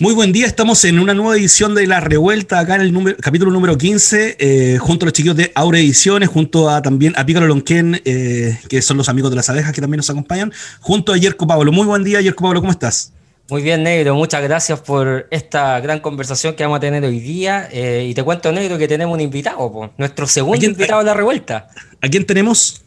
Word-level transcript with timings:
Muy 0.00 0.14
buen 0.14 0.32
día, 0.32 0.46
estamos 0.46 0.82
en 0.86 0.98
una 0.98 1.12
nueva 1.12 1.36
edición 1.36 1.74
de 1.74 1.86
La 1.86 2.00
Revuelta, 2.00 2.58
acá 2.58 2.76
en 2.76 2.80
el 2.80 3.16
capítulo 3.16 3.50
número 3.50 3.76
15, 3.76 4.36
eh, 4.40 4.78
junto 4.78 5.04
a 5.04 5.06
los 5.08 5.12
chiquillos 5.12 5.36
de 5.36 5.52
Aure 5.54 5.78
Ediciones, 5.78 6.30
junto 6.30 6.70
a 6.70 6.80
también 6.80 7.12
a 7.18 7.26
Pícaro 7.26 7.46
Lonquén, 7.46 8.00
eh, 8.06 8.58
que 8.70 8.80
son 8.80 8.96
los 8.96 9.10
amigos 9.10 9.28
de 9.28 9.36
las 9.36 9.50
abejas 9.50 9.74
que 9.74 9.82
también 9.82 9.98
nos 9.98 10.08
acompañan, 10.08 10.54
junto 10.80 11.12
a 11.12 11.18
Yerko 11.18 11.46
Pablo. 11.46 11.70
Muy 11.70 11.84
buen 11.84 12.02
día, 12.02 12.22
Yerko 12.22 12.44
Pablo, 12.44 12.60
¿cómo 12.60 12.72
estás? 12.72 13.12
Muy 13.50 13.60
bien, 13.60 13.82
Negro, 13.82 14.14
muchas 14.14 14.42
gracias 14.42 14.80
por 14.80 15.28
esta 15.30 15.78
gran 15.80 16.00
conversación 16.00 16.54
que 16.54 16.62
vamos 16.62 16.78
a 16.78 16.80
tener 16.80 17.04
hoy 17.04 17.20
día. 17.20 17.68
Eh, 17.70 18.06
y 18.08 18.14
te 18.14 18.22
cuento, 18.22 18.50
Negro, 18.52 18.78
que 18.78 18.88
tenemos 18.88 19.12
un 19.12 19.20
invitado, 19.20 19.92
nuestro 19.98 20.26
segundo 20.26 20.64
invitado 20.64 21.00
de 21.00 21.04
La 21.08 21.14
Revuelta. 21.14 21.68
¿A 22.00 22.08
quién 22.08 22.24
tenemos? 22.24 22.80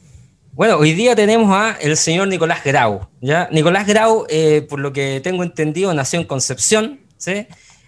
Bueno, 0.54 0.77
hoy 0.77 0.93
día 0.93 1.16
tenemos 1.16 1.52
a 1.52 1.77
el 1.80 1.95
señor 1.95 2.27
Nicolás 2.27 2.63
Grau. 2.63 3.07
¿ya? 3.21 3.49
Nicolás 3.52 3.85
Grau, 3.85 4.26
por 4.68 4.80
lo 4.80 4.91
que 4.91 5.21
tengo 5.23 5.43
entendido, 5.43 5.93
nació 5.93 6.20
en 6.20 6.26
Concepción, 6.26 7.02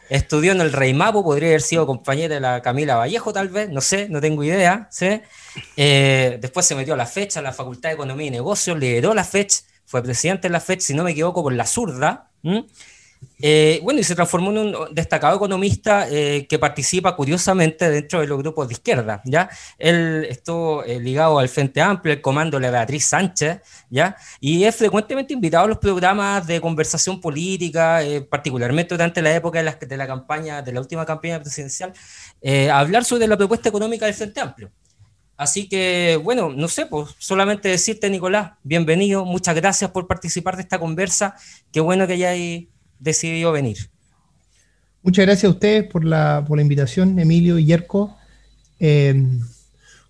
Estudió 0.09 0.51
en 0.51 0.61
el 0.61 0.71
Rey 0.71 0.93
Mapo, 0.93 1.23
podría 1.23 1.49
haber 1.49 1.61
sido 1.61 1.87
compañera 1.87 2.35
de 2.35 2.39
la 2.39 2.61
Camila 2.61 2.95
Vallejo, 2.95 3.33
tal 3.33 3.49
vez, 3.49 3.69
no 3.69 3.81
sé, 3.81 4.07
no 4.09 4.21
tengo 4.21 4.43
idea. 4.43 4.87
¿sí? 4.91 5.21
Eh, 5.77 6.37
después 6.39 6.65
se 6.65 6.75
metió 6.75 6.93
a 6.93 6.97
la 6.97 7.07
fecha, 7.07 7.39
a 7.39 7.43
la 7.43 7.53
Facultad 7.53 7.89
de 7.89 7.95
Economía 7.95 8.27
y 8.27 8.31
Negocios, 8.31 8.77
lideró 8.77 9.13
la 9.15 9.23
fecha, 9.23 9.61
fue 9.85 10.03
presidente 10.03 10.47
de 10.47 10.51
la 10.51 10.59
fecha, 10.59 10.85
si 10.85 10.93
no 10.93 11.03
me 11.03 11.11
equivoco, 11.11 11.41
por 11.41 11.53
la 11.53 11.65
zurda. 11.65 12.29
Eh, 13.39 13.79
bueno, 13.83 13.99
y 13.99 14.03
se 14.03 14.15
transformó 14.15 14.51
en 14.51 14.57
un 14.57 14.75
destacado 14.91 15.35
economista 15.35 16.07
eh, 16.09 16.47
que 16.47 16.57
participa 16.57 17.15
curiosamente 17.15 17.89
dentro 17.89 18.21
de 18.21 18.27
los 18.27 18.37
grupos 18.37 18.67
de 18.67 18.73
izquierda, 18.75 19.21
¿ya? 19.25 19.49
Él 19.77 20.25
estuvo 20.29 20.83
eh, 20.83 20.99
ligado 20.99 21.37
al 21.39 21.49
Frente 21.49 21.81
Amplio, 21.81 22.13
el 22.13 22.21
comando 22.21 22.59
de 22.59 22.71
Beatriz 22.71 23.05
Sánchez, 23.05 23.59
¿ya? 23.89 24.15
Y 24.39 24.63
es 24.63 24.75
frecuentemente 24.75 25.33
invitado 25.33 25.65
a 25.65 25.67
los 25.67 25.79
programas 25.79 26.47
de 26.47 26.61
conversación 26.61 27.19
política, 27.19 28.01
particularmente 28.29 28.95
durante 28.95 29.21
la 29.21 29.35
época 29.35 29.59
de 29.59 29.65
la, 29.65 29.73
de 29.73 29.97
la, 29.97 30.07
campaña, 30.07 30.61
de 30.61 30.71
la 30.71 30.79
última 30.79 31.05
campaña 31.05 31.39
presidencial, 31.41 31.93
a 32.71 32.79
hablar 32.79 33.03
sobre 33.03 33.27
la 33.27 33.37
propuesta 33.37 33.69
económica 33.69 34.05
del 34.05 34.15
Frente 34.15 34.39
Amplio. 34.39 34.71
Así 35.37 35.67
que, 35.67 36.17
bueno, 36.23 36.49
no 36.49 36.67
sé, 36.69 36.85
pues 36.85 37.13
solamente 37.17 37.67
decirte, 37.67 38.09
Nicolás, 38.09 38.53
bienvenido, 38.63 39.25
muchas 39.25 39.53
gracias 39.55 39.91
por 39.91 40.07
participar 40.07 40.55
de 40.55 40.61
esta 40.61 40.79
conversa, 40.79 41.35
qué 41.73 41.81
bueno 41.81 42.07
que 42.07 42.13
hayáis 42.13 42.67
decidió 42.99 43.51
venir. 43.51 43.89
Muchas 45.03 45.25
gracias 45.25 45.45
a 45.45 45.53
ustedes 45.53 45.83
por 45.85 46.03
la, 46.03 46.43
por 46.47 46.57
la 46.57 46.63
invitación, 46.63 47.19
Emilio 47.19 47.59
y 47.59 47.65
Yerko. 47.65 48.17
Eh, 48.79 49.39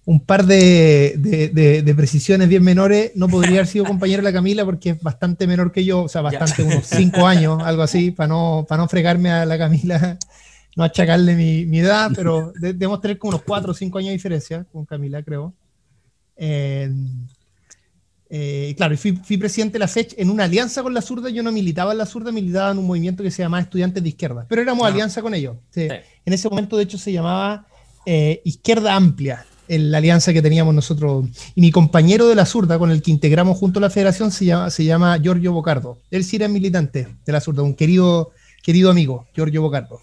un 0.06 0.20
par 0.20 0.46
de, 0.46 1.94
precisiones 1.96 2.48
bien 2.48 2.64
menores. 2.64 3.12
No 3.16 3.28
podría 3.28 3.56
haber 3.58 3.68
sido 3.68 3.86
compañero 3.86 4.22
de 4.22 4.30
la 4.30 4.34
Camila 4.34 4.64
porque 4.64 4.92
es 4.92 5.02
bastante 5.02 5.48
menor 5.48 5.72
que 5.72 5.84
yo, 5.84 6.04
o 6.04 6.08
sea, 6.08 6.22
bastante, 6.22 6.64
unos 6.64 6.86
cinco 6.86 7.28
años, 7.28 7.62
algo 7.64 7.82
así, 7.82 8.12
para 8.12 8.28
no, 8.28 8.66
para 8.68 8.82
no 8.82 8.88
fregarme 8.88 9.32
a 9.32 9.46
la 9.46 9.58
Camila, 9.58 10.18
no 10.76 10.84
achacarle 10.84 11.36
mi, 11.36 11.66
mi 11.66 11.80
edad, 11.80 12.12
pero 12.16 12.54
debemos 12.60 13.02
tener 13.02 13.18
como 13.18 13.30
unos 13.30 13.42
cuatro 13.42 13.72
o 13.72 13.76
cinco 13.76 13.98
años 13.98 14.10
de 14.10 14.14
diferencia 14.14 14.66
con 14.72 14.86
Camila, 14.86 15.24
creo. 15.24 15.54
Eh, 16.38 16.92
eh, 18.30 18.74
claro, 18.76 18.98
fui, 18.98 19.14
fui, 19.24 19.38
presidente 19.38 19.74
de 19.74 19.80
la 19.80 19.88
FECH 19.88 20.16
en 20.18 20.30
una 20.30 20.46
alianza 20.46 20.82
con 20.82 20.94
la 20.94 21.02
zurda. 21.02 21.30
Yo 21.30 21.44
no 21.44 21.52
militaba 21.52 21.92
en 21.92 22.00
la 22.00 22.06
zurda, 22.06 22.32
militaba 22.32 22.72
en 22.72 22.80
un 22.80 22.88
movimiento 22.88 23.24
que 23.24 23.32
se 23.32 23.44
llamaba 23.44 23.62
Estudiantes 23.62 24.02
de 24.02 24.10
Izquierda, 24.10 24.46
pero 24.50 24.62
éramos 24.62 24.88
alianza 24.88 25.22
con 25.22 25.34
ellos. 25.34 25.58
En 25.76 26.34
ese 26.34 26.50
momento, 26.50 26.78
de 26.78 26.84
hecho, 26.84 26.98
se 26.98 27.12
llamaba 27.12 27.68
eh, 28.06 28.42
Izquierda 28.44 28.96
Amplia, 28.96 29.46
en 29.68 29.92
la 29.92 30.00
alianza 30.00 30.34
que 30.34 30.42
teníamos 30.42 30.74
nosotros. 30.74 31.26
Y 31.54 31.62
mi 31.62 31.72
compañero 31.72 32.28
de 32.28 32.36
la 32.36 32.46
zurda, 32.46 32.80
con 32.80 32.92
el 32.92 33.02
que 33.02 33.12
integramos 33.12 33.58
junto 33.58 33.80
a 33.80 33.82
la 33.82 33.90
federación, 33.90 34.32
se 34.32 34.46
llama, 34.46 34.70
se 34.70 34.84
llama 34.86 35.18
Giorgio 35.20 35.54
Bocardo. 35.54 36.00
Él 36.12 36.24
sí 36.24 36.36
era 36.36 36.48
militante 36.48 37.08
de 37.26 37.32
la 37.32 37.42
zurda, 37.42 37.64
un 37.64 37.76
querido, 37.76 38.32
querido 38.64 38.90
amigo, 38.90 39.28
Giorgio 39.36 39.62
Bocardo. 39.62 40.02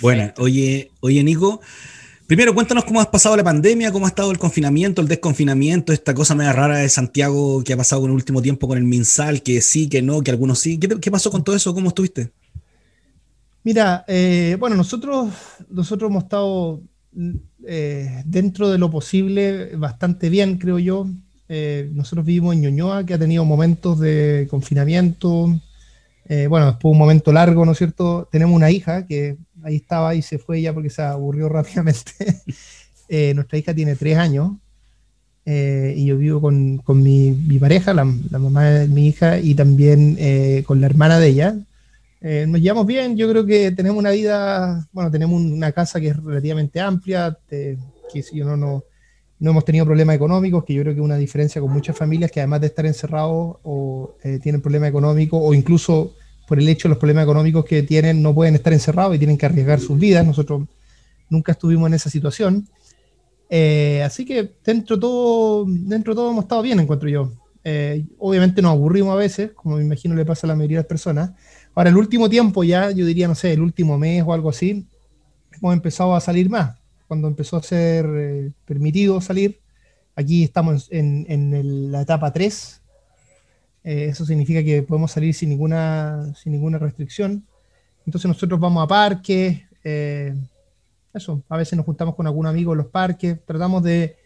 Bueno, 0.00 0.32
oye, 0.38 0.90
oye, 1.00 1.22
Nico. 1.22 1.60
Primero, 2.26 2.54
cuéntanos 2.54 2.86
cómo 2.86 3.00
has 3.00 3.08
pasado 3.08 3.36
la 3.36 3.44
pandemia, 3.44 3.92
cómo 3.92 4.06
ha 4.06 4.08
estado 4.08 4.30
el 4.30 4.38
confinamiento, 4.38 5.02
el 5.02 5.08
desconfinamiento, 5.08 5.92
esta 5.92 6.14
cosa 6.14 6.34
media 6.34 6.54
rara 6.54 6.78
de 6.78 6.88
Santiago 6.88 7.62
que 7.62 7.74
ha 7.74 7.76
pasado 7.76 8.02
en 8.04 8.12
el 8.12 8.14
último 8.14 8.40
tiempo 8.40 8.66
con 8.66 8.78
el 8.78 8.84
MinSal, 8.84 9.42
que 9.42 9.60
sí, 9.60 9.90
que 9.90 10.00
no, 10.00 10.22
que 10.22 10.30
algunos 10.30 10.58
sí. 10.58 10.78
¿Qué, 10.78 11.10
pasó 11.10 11.30
con 11.30 11.44
todo 11.44 11.54
eso? 11.54 11.74
¿Cómo 11.74 11.88
estuviste? 11.88 12.30
Mira, 13.62 14.06
eh, 14.08 14.56
bueno, 14.58 14.74
nosotros, 14.74 15.34
nosotros 15.68 16.10
hemos 16.10 16.24
estado 16.24 16.80
eh, 17.66 18.22
dentro 18.24 18.70
de 18.70 18.78
lo 18.78 18.90
posible 18.90 19.76
bastante 19.76 20.30
bien, 20.30 20.56
creo 20.56 20.78
yo. 20.78 21.06
Eh, 21.50 21.90
nosotros 21.92 22.24
vivimos 22.24 22.54
en 22.54 22.62
Ñoñoa, 22.62 23.04
que 23.04 23.12
ha 23.12 23.18
tenido 23.18 23.44
momentos 23.44 24.00
de 24.00 24.46
confinamiento. 24.50 25.60
bueno, 26.48 26.66
después 26.68 26.90
un 26.90 26.98
momento 26.98 27.34
largo, 27.34 27.66
¿no 27.66 27.72
es 27.72 27.78
cierto? 27.78 28.26
Tenemos 28.32 28.56
una 28.56 28.70
hija 28.70 29.06
que 29.06 29.36
ahí 29.64 29.76
estaba 29.76 30.14
y 30.14 30.22
se 30.22 30.38
fue 30.38 30.60
ya 30.60 30.72
porque 30.72 30.90
se 30.90 31.02
aburrió 31.02 31.48
rápidamente. 31.50 32.12
Eh, 33.08 33.34
nuestra 33.34 33.58
hija 33.58 33.74
tiene 33.74 33.96
tres 33.96 34.16
años 34.16 34.52
eh, 35.44 35.94
y 35.96 36.06
yo 36.06 36.16
vivo 36.16 36.40
con, 36.40 36.78
con 36.78 37.02
mi, 37.02 37.32
pareja, 37.58 37.92
la, 37.92 38.04
mamá 38.04 38.64
de 38.64 38.88
mi 38.88 39.08
hija, 39.08 39.38
y 39.38 39.54
también 39.54 40.16
eh, 40.18 40.62
con 40.66 40.80
la 40.80 40.86
hermana 40.86 41.18
de 41.18 41.28
ella. 41.28 41.54
nos 42.22 42.60
llevamos 42.60 42.86
bien, 42.86 43.16
yo 43.16 43.28
creo 43.28 43.44
que 43.44 43.70
tenemos 43.72 43.98
una 43.98 44.10
vida, 44.10 44.88
bueno, 44.92 45.10
tenemos 45.10 45.40
una 45.40 45.72
casa 45.72 46.00
que 46.00 46.08
es 46.08 46.16
relativamente 46.16 46.80
amplia, 46.80 47.36
que 47.48 47.76
si 48.22 48.40
no, 48.40 48.56
no, 48.56 48.84
no 49.38 49.50
hemos 49.50 49.64
tenido 49.66 49.84
problemas 49.84 50.16
económicos, 50.16 50.64
que 50.64 50.72
yo 50.72 50.82
creo 50.82 50.94
que 50.94 51.00
es 51.00 51.04
una 51.04 51.18
diferencia 51.18 51.60
con 51.60 51.70
muchas 51.70 51.96
familias 51.96 52.30
que 52.30 52.40
además 52.40 52.62
de 52.62 52.68
estar 52.68 52.86
encerrados 52.86 53.56
o 53.64 54.16
tienen 54.42 54.62
problemas 54.62 54.88
económicos 54.88 55.40
o 55.42 55.52
incluso 55.52 56.14
por 56.46 56.58
el 56.58 56.68
hecho 56.68 56.88
de 56.88 56.90
los 56.90 56.98
problemas 56.98 57.24
económicos 57.24 57.64
que 57.64 57.82
tienen, 57.82 58.22
no 58.22 58.34
pueden 58.34 58.54
estar 58.54 58.72
encerrados 58.72 59.14
y 59.14 59.18
tienen 59.18 59.38
que 59.38 59.46
arriesgar 59.46 59.80
sus 59.80 59.98
vidas. 59.98 60.26
Nosotros 60.26 60.62
nunca 61.28 61.52
estuvimos 61.52 61.86
en 61.88 61.94
esa 61.94 62.10
situación. 62.10 62.68
Eh, 63.48 64.02
así 64.04 64.24
que 64.24 64.52
dentro 64.64 64.96
de 64.96 65.00
todo, 65.00 65.64
dentro 65.68 66.14
todo 66.14 66.30
hemos 66.30 66.44
estado 66.44 66.62
bien, 66.62 66.80
encuentro 66.80 67.08
yo. 67.08 67.32
Eh, 67.62 68.04
obviamente 68.18 68.60
nos 68.60 68.72
aburrimos 68.72 69.12
a 69.12 69.16
veces, 69.16 69.52
como 69.52 69.76
me 69.76 69.82
imagino 69.82 70.14
le 70.14 70.26
pasa 70.26 70.46
a 70.46 70.48
la 70.48 70.56
mayoría 70.56 70.78
de 70.78 70.82
las 70.82 70.88
personas. 70.88 71.30
Ahora, 71.74 71.90
el 71.90 71.96
último 71.96 72.28
tiempo 72.28 72.62
ya, 72.62 72.90
yo 72.90 73.06
diría, 73.06 73.26
no 73.26 73.34
sé, 73.34 73.52
el 73.52 73.60
último 73.60 73.98
mes 73.98 74.22
o 74.26 74.32
algo 74.32 74.50
así, 74.50 74.86
hemos 75.52 75.72
empezado 75.72 76.14
a 76.14 76.20
salir 76.20 76.50
más. 76.50 76.78
Cuando 77.08 77.28
empezó 77.28 77.56
a 77.56 77.62
ser 77.62 78.06
eh, 78.14 78.52
permitido 78.64 79.20
salir, 79.20 79.60
aquí 80.14 80.44
estamos 80.44 80.88
en, 80.90 81.26
en 81.28 81.90
la 81.90 82.02
etapa 82.02 82.32
3, 82.32 82.82
eh, 83.84 84.06
eso 84.06 84.24
significa 84.24 84.64
que 84.64 84.82
podemos 84.82 85.12
salir 85.12 85.34
sin 85.34 85.50
ninguna, 85.50 86.32
sin 86.34 86.52
ninguna 86.52 86.78
restricción. 86.78 87.44
Entonces 88.06 88.26
nosotros 88.26 88.58
vamos 88.58 88.82
a 88.82 88.88
parques, 88.88 89.60
eh, 89.84 90.34
eso, 91.12 91.42
a 91.48 91.56
veces 91.58 91.76
nos 91.76 91.84
juntamos 91.84 92.14
con 92.14 92.26
algún 92.26 92.46
amigo 92.46 92.72
en 92.72 92.78
los 92.78 92.86
parques, 92.86 93.38
tratamos 93.44 93.82
de, 93.82 94.16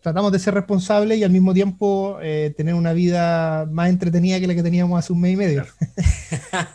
tratamos 0.00 0.30
de 0.30 0.38
ser 0.38 0.54
responsables 0.54 1.18
y 1.18 1.24
al 1.24 1.30
mismo 1.30 1.52
tiempo 1.52 2.18
eh, 2.22 2.54
tener 2.56 2.74
una 2.74 2.92
vida 2.92 3.66
más 3.70 3.90
entretenida 3.90 4.38
que 4.38 4.46
la 4.46 4.54
que 4.54 4.62
teníamos 4.62 4.98
hace 4.98 5.12
un 5.12 5.20
mes 5.20 5.32
y 5.32 5.36
medio. 5.36 5.64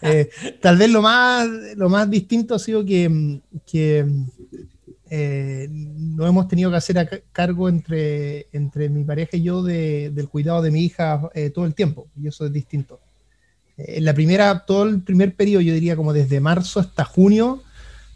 tal 0.61 0.77
vez 0.77 0.89
lo 0.89 1.01
más, 1.01 1.47
lo 1.75 1.89
más 1.89 2.09
distinto 2.09 2.55
ha 2.55 2.59
sido 2.59 2.85
que, 2.85 3.39
que 3.65 4.05
eh, 5.11 5.67
no 5.71 6.27
hemos 6.27 6.47
tenido 6.47 6.69
que 6.69 6.77
hacer 6.77 7.23
cargo 7.31 7.67
entre, 7.67 8.47
entre 8.51 8.89
mi 8.89 9.03
pareja 9.03 9.37
y 9.37 9.41
yo 9.41 9.63
del 9.63 10.29
cuidado 10.29 10.61
de 10.61 10.69
mi 10.69 10.81
hija 10.81 11.29
eh, 11.33 11.49
todo 11.49 11.65
el 11.65 11.73
tiempo, 11.73 12.07
y 12.15 12.27
eso 12.27 12.45
es 12.45 12.53
distinto. 12.53 12.99
Eh, 13.75 13.95
en 13.97 14.05
la 14.05 14.13
primera, 14.13 14.65
todo 14.67 14.83
el 14.83 15.01
primer 15.01 15.35
periodo, 15.35 15.61
yo 15.61 15.73
diría 15.73 15.95
como 15.95 16.13
desde 16.13 16.39
marzo 16.39 16.79
hasta 16.79 17.05
junio, 17.05 17.63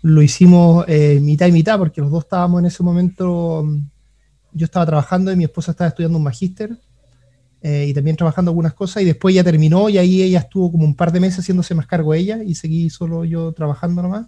lo 0.04 0.22
hicimos 0.22 0.86
mitad 1.22 1.48
y 1.48 1.52
mitad, 1.52 1.80
porque 1.80 2.02
los 2.02 2.12
dos 2.12 2.26
estábamos 2.26 2.60
en 2.60 2.66
ese 2.66 2.84
momento, 2.84 3.64
mm, 3.64 3.90
yo 4.52 4.66
estaba 4.66 4.86
trabajando 4.86 5.32
y 5.32 5.36
mi 5.36 5.46
esposa 5.46 5.72
estaba 5.72 5.88
estudiando 5.88 6.18
un 6.18 6.24
magíster, 6.24 6.78
y 7.66 7.94
también 7.94 8.18
trabajando 8.18 8.52
algunas 8.52 8.74
cosas, 8.74 9.04
y 9.04 9.06
después 9.06 9.34
ya 9.34 9.42
terminó, 9.42 9.88
y 9.88 9.98
ahí 9.98 10.22
ella 10.22 10.40
estuvo 10.40 10.70
como 10.70 10.84
un 10.84 10.96
par 10.96 11.14
de 11.14 11.22
meses 11.22 11.40
haciéndose 11.40 11.74
más 11.74 11.88
cargo 11.88 12.14
ella, 12.14 12.44
y 12.44 12.56
seguí 12.56 12.90
solo 12.90 13.24
yo 13.24 13.54
trabajando 13.54 14.02
nomás. 14.02 14.28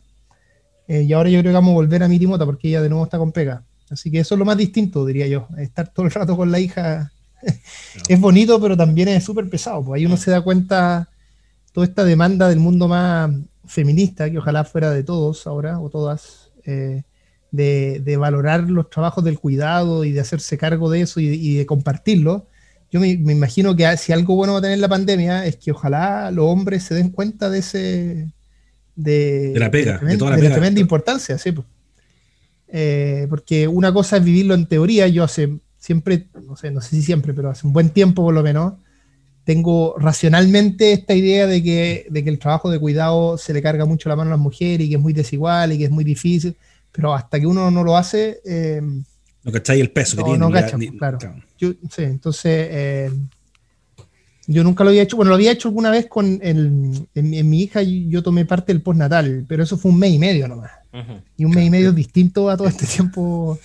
Eh, 0.88 1.04
y 1.04 1.14
ahora 1.14 1.30
yo 1.30 1.40
creo 1.40 1.52
que 1.52 1.56
vamos 1.56 1.72
a 1.72 1.76
volver 1.76 2.04
a 2.04 2.08
mi 2.08 2.20
Timota 2.20 2.46
porque 2.46 2.68
ella 2.68 2.82
de 2.82 2.90
nuevo 2.90 3.06
está 3.06 3.18
con 3.18 3.32
pega. 3.32 3.64
Así 3.90 4.12
que 4.12 4.20
eso 4.20 4.36
es 4.36 4.40
lo 4.40 4.46
más 4.46 4.58
distinto, 4.58 5.06
diría 5.06 5.28
yo. 5.28 5.48
Estar 5.58 5.88
todo 5.90 6.06
el 6.06 6.12
rato 6.12 6.36
con 6.36 6.52
la 6.52 6.60
hija 6.60 7.12
es 8.08 8.20
bonito, 8.20 8.60
pero 8.60 8.76
también 8.76 9.08
es 9.10 9.24
súper 9.24 9.50
pesado. 9.50 9.84
Pues 9.84 10.00
ahí 10.00 10.06
uno 10.06 10.18
se 10.18 10.32
da 10.32 10.42
cuenta 10.42 11.10
toda 11.72 11.86
esta 11.86 12.04
demanda 12.04 12.50
del 12.50 12.60
mundo 12.60 12.88
más 12.88 13.32
feminista, 13.66 14.30
que 14.30 14.38
ojalá 14.38 14.64
fuera 14.64 14.92
de 14.92 15.04
todos 15.04 15.48
ahora, 15.48 15.80
o 15.80 15.90
todas, 15.90 16.52
eh, 16.66 17.04
de, 17.52 18.18
valorar 18.18 18.70
los 18.70 18.90
trabajos 18.90 19.24
del 19.24 19.40
cuidado 19.40 20.04
y 20.04 20.12
de 20.12 20.22
hacerse 20.22 20.58
cargo 20.58 20.90
de 20.90 21.02
eso 21.02 21.20
y, 21.20 21.56
de 21.56 21.66
compartirlo. 21.66 22.48
Yo 22.92 23.00
me, 23.00 23.18
me, 23.18 23.34
imagino 23.34 23.76
que 23.76 23.98
si 23.98 24.14
algo 24.14 24.36
bueno 24.36 24.54
va 24.54 24.60
a 24.60 24.62
tener 24.62 24.80
la 24.80 24.88
pandemia 24.88 25.46
es 25.46 25.58
que 25.58 25.72
ojalá 25.72 26.32
los 26.32 26.46
hombres 26.46 26.84
se 26.84 26.96
den 26.96 27.10
cuenta 27.10 27.50
de 27.50 27.60
ese, 27.60 28.32
de, 28.96 29.54
la 29.56 29.70
pega, 29.70 29.98
de, 29.98 30.18
toda 30.18 30.32
la, 30.32 30.38
tremenda 30.38 30.80
importancia, 30.80 31.38
sí. 31.38 31.54
Eh, 32.68 33.28
porque 33.30 33.68
una 33.68 33.94
cosa 33.94 34.18
es 34.18 34.24
vivirlo 34.24 34.54
en 34.54 34.66
teoría, 34.66 35.08
yo 35.08 35.24
hace 35.24 35.60
siempre, 35.78 36.28
no 36.46 36.56
sé, 36.56 36.72
no 36.72 36.82
sé 36.82 36.90
si 36.90 37.02
siempre, 37.04 37.34
pero 37.34 37.50
hace 37.50 37.68
un 37.68 37.74
buen 37.74 37.90
tiempo 37.90 38.24
por 38.24 38.34
lo 38.34 38.42
menos, 38.42 38.74
tengo 39.44 39.96
racionalmente 40.00 40.94
esta 40.94 41.14
idea 41.14 41.46
de 41.46 41.62
que, 41.62 42.08
de 42.10 42.24
que 42.24 42.30
el 42.32 42.40
trabajo 42.40 42.72
de 42.72 42.80
cuidado 42.80 43.38
se 43.38 43.54
le 43.54 43.62
carga 43.62 43.86
mucho 43.86 44.10
la 44.10 44.16
mano 44.16 44.32
a 44.32 44.34
las 44.34 44.40
mujeres 44.40 44.88
y 44.88 44.90
que 44.90 44.96
es 44.96 45.02
muy 45.02 45.14
desigual 45.14 45.72
y 45.72 45.78
que 45.78 45.84
es 45.86 45.92
muy 45.92 46.04
difícil, 46.04 46.58
pero 46.92 47.14
hasta 47.14 47.40
que 47.40 47.46
uno 47.46 47.70
no 47.70 47.84
lo 47.84 47.96
hace... 47.96 48.42
Eh, 48.44 48.82
no 49.44 49.52
cacháis 49.52 49.82
el 49.82 49.92
peso 49.92 50.16
no, 50.16 50.24
que 50.24 50.30
tiene. 50.32 50.40
No 50.40 50.52
cachan, 50.52 50.80
claro. 50.98 51.20
Yo, 51.60 51.74
sí, 51.92 52.02
entonces, 52.02 52.68
eh, 52.72 53.12
yo 54.48 54.64
nunca 54.64 54.84
lo 54.84 54.92
había 54.92 55.02
hecho. 55.02 55.16
Bueno, 55.16 55.30
lo 55.30 55.36
había 55.36 55.52
hecho 55.52 55.70
alguna 55.70 55.90
vez 55.90 56.08
con 56.08 56.40
el, 56.42 57.08
en, 57.16 57.50
mi 57.50 57.62
hija, 57.62 57.82
yo 57.82 58.22
tomé 58.22 58.46
parte 58.46 58.74
del 58.74 58.82
postnatal, 58.82 59.46
pero 59.48 59.64
eso 59.64 59.78
fue 59.78 59.92
un 59.92 60.00
mes 60.00 60.14
y 60.14 60.20
medio 60.20 60.48
nomás. 60.48 60.72
Y 61.36 61.44
un 61.44 61.52
mes 61.52 61.66
y 61.66 61.70
medio 61.70 61.92
distinto 61.92 62.50
a 62.50 62.56
todo 62.56 62.70
este 62.70 62.86
tiempo. 62.86 63.60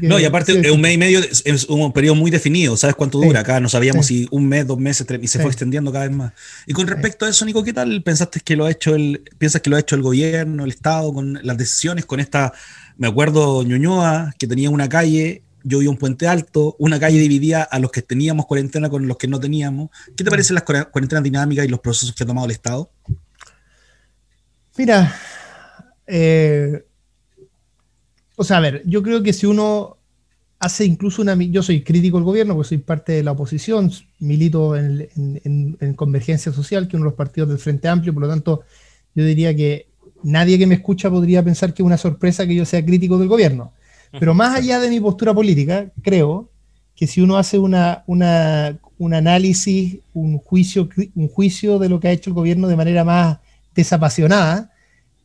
no, 0.00 0.18
y 0.18 0.24
aparte, 0.24 0.70
un 0.70 0.80
mes 0.80 0.94
y 0.94 0.98
medio 0.98 1.20
es 1.20 1.64
un 1.64 1.92
periodo 1.92 2.14
muy 2.14 2.30
definido, 2.30 2.74
¿sabes 2.76 2.96
cuánto 2.96 3.18
dura? 3.18 3.40
Acá 3.40 3.60
no 3.60 3.68
sabíamos 3.68 4.06
si 4.06 4.26
un 4.30 4.48
mes, 4.48 4.66
dos 4.66 4.78
meses, 4.78 5.06
tres, 5.06 5.20
y 5.22 5.26
se 5.26 5.40
fue 5.40 5.50
extendiendo 5.50 5.92
cada 5.92 6.06
vez 6.06 6.16
más. 6.16 6.32
Y 6.66 6.72
con 6.72 6.86
respecto 6.86 7.26
a 7.26 7.28
eso, 7.28 7.44
Nico, 7.44 7.62
¿qué 7.62 7.74
tal 7.74 8.02
pensaste 8.02 8.40
que 8.40 8.56
lo 8.56 8.64
ha 8.64 8.70
hecho 8.70 8.94
el, 8.94 9.22
piensas 9.36 9.60
que 9.60 9.68
lo 9.68 9.76
ha 9.76 9.80
hecho 9.80 9.94
el 9.94 10.00
gobierno, 10.00 10.64
el 10.64 10.70
Estado, 10.70 11.12
con 11.12 11.38
las 11.42 11.58
decisiones, 11.58 12.06
con 12.06 12.18
esta, 12.18 12.54
me 12.96 13.08
acuerdo 13.08 13.62
Ñuñoa, 13.62 14.34
que 14.38 14.46
tenía 14.46 14.70
una 14.70 14.88
calle 14.88 15.42
yo 15.62 15.78
vi 15.78 15.86
un 15.86 15.96
puente 15.96 16.26
alto, 16.26 16.76
una 16.78 16.98
calle 16.98 17.18
dividía 17.18 17.62
a 17.62 17.78
los 17.78 17.90
que 17.90 18.02
teníamos 18.02 18.46
cuarentena 18.46 18.88
con 18.88 19.06
los 19.06 19.16
que 19.16 19.28
no 19.28 19.40
teníamos. 19.40 19.90
¿Qué 20.16 20.24
te 20.24 20.30
parecen 20.30 20.54
las 20.54 20.64
cuarentenas 20.64 21.24
dinámicas 21.24 21.64
y 21.64 21.68
los 21.68 21.80
procesos 21.80 22.14
que 22.14 22.24
ha 22.24 22.26
tomado 22.26 22.46
el 22.46 22.52
Estado? 22.52 22.90
Mira, 24.76 25.14
eh, 26.06 26.84
o 28.36 28.44
sea, 28.44 28.56
a 28.56 28.60
ver, 28.60 28.82
yo 28.86 29.02
creo 29.02 29.22
que 29.22 29.32
si 29.32 29.46
uno 29.46 29.98
hace 30.58 30.84
incluso 30.84 31.22
una... 31.22 31.34
Yo 31.34 31.62
soy 31.62 31.82
crítico 31.82 32.16
del 32.16 32.24
gobierno 32.24 32.54
porque 32.54 32.68
soy 32.68 32.78
parte 32.78 33.12
de 33.12 33.22
la 33.22 33.32
oposición, 33.32 33.90
milito 34.18 34.76
en, 34.76 35.94
Convergencia 35.96 36.52
Social, 36.52 36.88
que 36.88 36.90
es 36.90 36.94
uno 36.94 37.04
de 37.04 37.10
los 37.10 37.18
partidos 37.18 37.48
del 37.48 37.58
Frente 37.58 37.88
Amplio, 37.88 38.14
por 38.14 38.22
lo 38.22 38.28
tanto, 38.28 38.62
yo 39.14 39.24
diría 39.24 39.54
que 39.54 39.88
nadie 40.22 40.58
que 40.58 40.66
me 40.66 40.76
escucha 40.76 41.10
podría 41.10 41.42
pensar 41.42 41.74
que 41.74 41.82
es 41.82 41.86
una 41.86 41.96
sorpresa 41.96 42.46
que 42.46 42.54
yo 42.54 42.64
sea 42.64 42.84
crítico 42.84 43.18
del 43.18 43.28
gobierno. 43.28 43.72
Pero 44.18 44.34
más 44.34 44.56
allá 44.56 44.80
de 44.80 44.90
mi 44.90 45.00
postura 45.00 45.32
política, 45.32 45.90
creo 46.02 46.50
que 46.96 47.06
si 47.06 47.20
uno 47.20 47.36
hace 47.38 47.58
una, 47.58 48.02
un 48.06 49.14
análisis, 49.14 49.98
un 50.12 50.38
juicio, 50.38 50.88
un 51.14 51.28
juicio 51.28 51.78
de 51.78 51.88
lo 51.88 52.00
que 52.00 52.08
ha 52.08 52.12
hecho 52.12 52.30
el 52.30 52.34
gobierno 52.34 52.68
de 52.68 52.76
manera 52.76 53.04
más 53.04 53.38
desapasionada, 53.74 54.72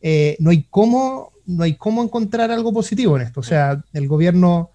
eh, 0.00 0.36
no, 0.38 0.50
hay 0.50 0.66
cómo, 0.70 1.32
no 1.46 1.64
hay 1.64 1.74
cómo 1.74 2.02
encontrar 2.02 2.50
algo 2.50 2.72
positivo 2.72 3.16
en 3.16 3.22
esto. 3.22 3.40
O 3.40 3.42
sea, 3.42 3.82
el 3.92 4.08
gobierno 4.08 4.70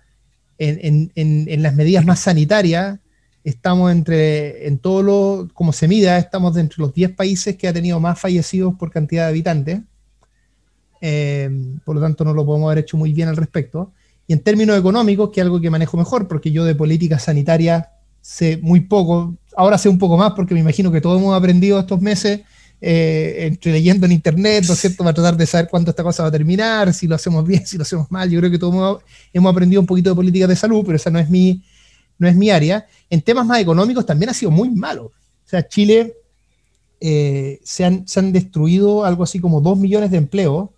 en, 0.57 1.11
en, 1.15 1.47
en 1.47 1.63
las 1.63 1.73
medidas 1.73 2.05
más 2.05 2.19
sanitarias, 2.19 2.99
estamos 3.43 3.91
entre, 3.91 4.67
en 4.67 4.77
todo 4.77 5.01
lo, 5.01 5.47
como 5.53 5.73
se 5.73 5.87
mida, 5.87 6.17
estamos 6.17 6.55
entre 6.57 6.77
los 6.79 6.93
10 6.93 7.11
países 7.11 7.55
que 7.55 7.67
ha 7.67 7.73
tenido 7.73 7.99
más 7.99 8.19
fallecidos 8.19 8.75
por 8.75 8.91
cantidad 8.91 9.23
de 9.23 9.29
habitantes. 9.29 9.81
Eh, 11.01 11.49
por 11.83 11.95
lo 11.95 12.01
tanto, 12.01 12.23
no 12.23 12.33
lo 12.33 12.45
podemos 12.45 12.67
haber 12.67 12.83
hecho 12.83 12.97
muy 12.97 13.13
bien 13.13 13.27
al 13.27 13.37
respecto. 13.37 13.91
Y 14.27 14.33
en 14.33 14.39
términos 14.39 14.77
económicos, 14.77 15.29
que 15.31 15.41
es 15.41 15.45
algo 15.45 15.59
que 15.59 15.69
manejo 15.69 15.97
mejor, 15.97 16.27
porque 16.27 16.51
yo 16.51 16.63
de 16.63 16.75
política 16.75 17.19
sanitaria 17.19 17.89
sé 18.21 18.57
muy 18.61 18.81
poco, 18.81 19.35
ahora 19.57 19.77
sé 19.77 19.89
un 19.89 19.97
poco 19.97 20.17
más 20.17 20.33
porque 20.33 20.53
me 20.53 20.59
imagino 20.59 20.91
que 20.91 21.01
todos 21.01 21.19
hemos 21.19 21.35
aprendido 21.35 21.79
estos 21.79 21.99
meses, 22.01 22.41
eh, 22.79 23.47
entre 23.47 23.73
leyendo 23.73 24.05
en 24.05 24.11
internet, 24.11 24.63
¿no 24.67 24.73
es 24.73 24.79
cierto?, 24.79 25.03
para 25.03 25.13
tratar 25.13 25.37
de 25.37 25.45
saber 25.45 25.67
cuándo 25.69 25.91
esta 25.91 26.03
cosa 26.03 26.23
va 26.23 26.29
a 26.29 26.31
terminar, 26.31 26.93
si 26.93 27.07
lo 27.07 27.15
hacemos 27.15 27.45
bien, 27.45 27.65
si 27.65 27.77
lo 27.77 27.83
hacemos 27.83 28.09
mal. 28.11 28.29
Yo 28.29 28.39
creo 28.39 28.51
que 28.51 28.57
todos 28.57 29.01
hemos, 29.33 29.51
aprendido 29.51 29.81
un 29.81 29.87
poquito 29.87 30.09
de 30.09 30.15
política 30.15 30.47
de 30.47 30.55
salud, 30.55 30.83
pero 30.85 30.95
esa 30.95 31.09
no 31.09 31.19
es 31.19 31.29
mi, 31.29 31.63
no 32.17 32.27
es 32.27 32.35
mi 32.35 32.49
área. 32.49 32.87
En 33.09 33.21
temas 33.21 33.45
más 33.45 33.59
económicos 33.59 34.05
también 34.05 34.29
ha 34.29 34.33
sido 34.33 34.51
muy 34.51 34.69
malo. 34.69 35.05
O 35.05 35.49
sea, 35.51 35.67
Chile 35.67 36.13
eh, 36.99 37.59
se, 37.63 37.83
han, 37.83 38.07
se 38.07 38.19
han 38.19 38.31
destruido 38.31 39.03
algo 39.03 39.23
así 39.23 39.39
como 39.39 39.61
dos 39.61 39.77
millones 39.77 40.11
de 40.11 40.17
empleos 40.17 40.69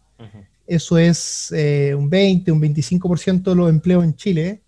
eso 0.66 0.98
es 0.98 1.52
eh, 1.52 1.94
un 1.98 2.10
20, 2.10 2.52
un 2.52 2.62
25% 2.62 3.44
de 3.44 3.56
los 3.56 3.70
empleos 3.70 4.04
en 4.04 4.16
Chile, 4.16 4.62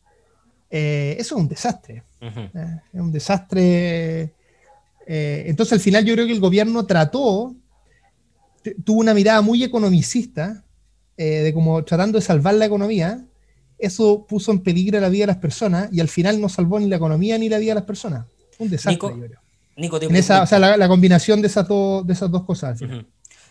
eh, 0.70 1.16
eso 1.20 1.36
es 1.36 1.42
un 1.42 1.48
desastre. 1.48 2.04
Eh, 2.22 2.80
es 2.94 3.00
un 3.00 3.12
desastre. 3.12 4.34
entonces, 5.08 5.74
al 5.74 5.80
final, 5.80 6.04
yo 6.04 6.14
creo 6.16 6.26
que 6.26 6.34
el 6.34 6.40
gobierno 6.40 6.86
trató, 6.86 7.56
tuvo 8.84 9.00
una 9.00 9.14
mirada 9.14 9.42
muy 9.42 9.64
economicista, 9.64 10.64
de 11.18 11.52
como 11.54 11.84
tratando 11.86 12.18
de 12.20 12.26
salvar 12.26 12.56
la 12.56 12.66
economía. 12.66 13.26
Eso 13.78 14.26
puso 14.28 14.52
en 14.52 14.60
peligro 14.60 15.00
la 15.00 15.10
vida 15.10 15.24
de 15.24 15.28
las 15.28 15.38
personas 15.38 15.90
y 15.92 16.00
al 16.00 16.10
final 16.10 16.42
no 16.42 16.50
salvó 16.50 16.80
ni 16.80 16.88
la 16.88 16.96
economía 16.96 17.38
ni 17.38 17.48
la 17.48 17.58
vida 17.58 17.72
de 17.72 17.76
las 17.76 17.84
personas. 17.86 18.26
Un 18.58 18.70
desastre, 18.70 18.96
Nico, 19.78 20.02
en 20.02 20.16
esa, 20.16 20.44
o 20.44 20.48
sea, 20.48 20.58
la, 20.60 20.88
combinación 20.88 21.42
de 21.42 21.48
esas, 21.48 21.68
de 21.68 22.14
esas 22.14 22.32
dos 22.32 22.44
cosas. 22.44 22.80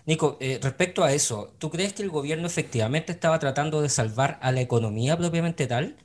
Nico, 0.07 0.37
eh, 0.41 0.59
respecto 0.63 1.03
a 1.03 1.13
eso, 1.13 1.55
¿tú 1.59 1.71
crees 1.71 1.95
que 1.95 2.03
el 2.03 2.11
gobierno 2.11 2.47
efectivamente 2.47 3.13
estaba 3.13 3.39
tratando 3.39 3.81
de 3.81 3.89
salvar 3.89 4.39
a 4.43 4.53
la 4.53 4.61
economía 4.61 5.17
propiamente 5.17 5.67
tal? 5.67 5.97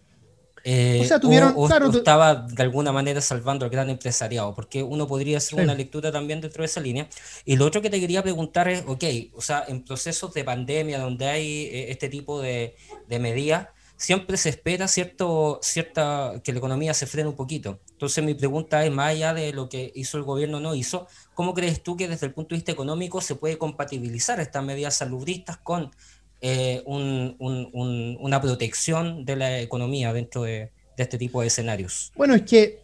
Eh, 0.63 1.00
o 1.01 1.06
sea, 1.06 1.19
tuvieron, 1.19 1.54
claro, 1.68 1.90
estaba 1.90 2.36
de 2.36 2.63
alguna 2.63 2.92
manera 2.92 3.22
salvando 3.22 3.66
al 3.66 3.72
gran 3.72 3.90
empresariado, 3.90 4.54
porque 4.54 4.84
uno 4.84 5.07
podría 5.07 5.38
hacer 5.38 5.62
una 5.62 5.74
lectura 5.74 6.12
también 6.12 6.42
dentro 6.42 6.62
de 6.62 6.66
esa 6.66 6.81
línea. 6.81 7.07
Y 7.46 7.56
lo 7.56 7.66
otro 7.66 7.81
que 7.81 7.90
te 7.90 8.00
quería 8.00 8.24
preguntar 8.24 8.68
es, 8.68 8.84
ok, 8.88 9.04
o 9.36 9.42
sea, 9.42 9.63
en 9.68 9.84
procesos 9.84 10.34
de 10.34 10.44
pandemia 10.44 11.00
donde 11.00 11.28
hay 11.28 11.63
eh, 11.63 11.92
este 11.92 12.10
tipo 12.10 12.42
de, 12.42 12.75
de 13.07 13.19
medidas, 13.19 13.69
siempre 13.98 14.38
se 14.38 14.50
espera 14.50 14.88
cierto, 14.88 15.60
cierta, 15.62 16.42
que 16.44 16.54
la 16.54 16.60
economía 16.60 16.94
se 16.94 17.06
frene 17.06 17.30
un 17.30 17.36
poquito. 17.36 17.80
Entonces 18.00 18.24
mi 18.24 18.34
pregunta 18.34 18.86
es, 18.86 18.94
más 18.94 19.10
allá 19.10 19.34
de 19.34 19.51
lo 19.51 19.68
que 19.68 19.92
hizo 19.94 20.18
el 20.18 20.24
gobierno 20.24 20.56
o 20.56 20.60
no 20.62 20.74
hizo, 20.74 21.06
¿cómo 21.34 21.54
crees 21.54 21.84
tú 21.84 21.98
que 21.98 22.07
desde 22.07 22.28
el 22.28 22.34
punto 22.34 22.56
de 22.56 22.60
vista 22.60 22.72
económico 22.72 23.19
se 23.19 23.36
puede 23.36 23.57
compatibilizar 23.57 24.40
estas 24.40 24.63
medidas 24.63 24.96
saludistas 24.96 25.57
con 25.57 25.92
eh, 26.40 26.81
una 26.88 28.40
protección 28.40 29.25
de 29.25 29.36
la 29.36 29.60
economía 29.60 30.13
dentro 30.13 30.44
de, 30.44 30.72
este 30.96 31.18
tipo 31.18 31.42
de 31.42 31.48
escenarios? 31.48 32.13
Bueno, 32.16 32.36
es 32.36 32.44
que 32.44 32.80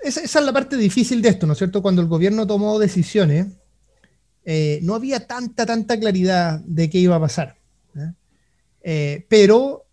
esa, 0.00 0.20
es 0.20 0.34
la 0.36 0.52
parte 0.52 0.76
difícil 0.76 1.20
de 1.20 1.30
esto, 1.30 1.44
¿no 1.48 1.54
es 1.54 1.58
cierto? 1.58 1.82
Cuando 1.82 2.02
el 2.02 2.06
gobierno 2.06 2.46
tomó 2.46 2.78
decisiones, 2.78 3.48
eh, 4.44 4.78
no 4.82 4.94
había 4.94 5.26
tanta, 5.26 5.66
tanta 5.66 5.98
claridad 5.98 6.60
de 6.60 6.88
qué 6.88 6.98
iba 6.98 7.16
a 7.16 7.20
pasar. 7.20 7.56
Eh, 8.88 9.26
pero 9.28 9.85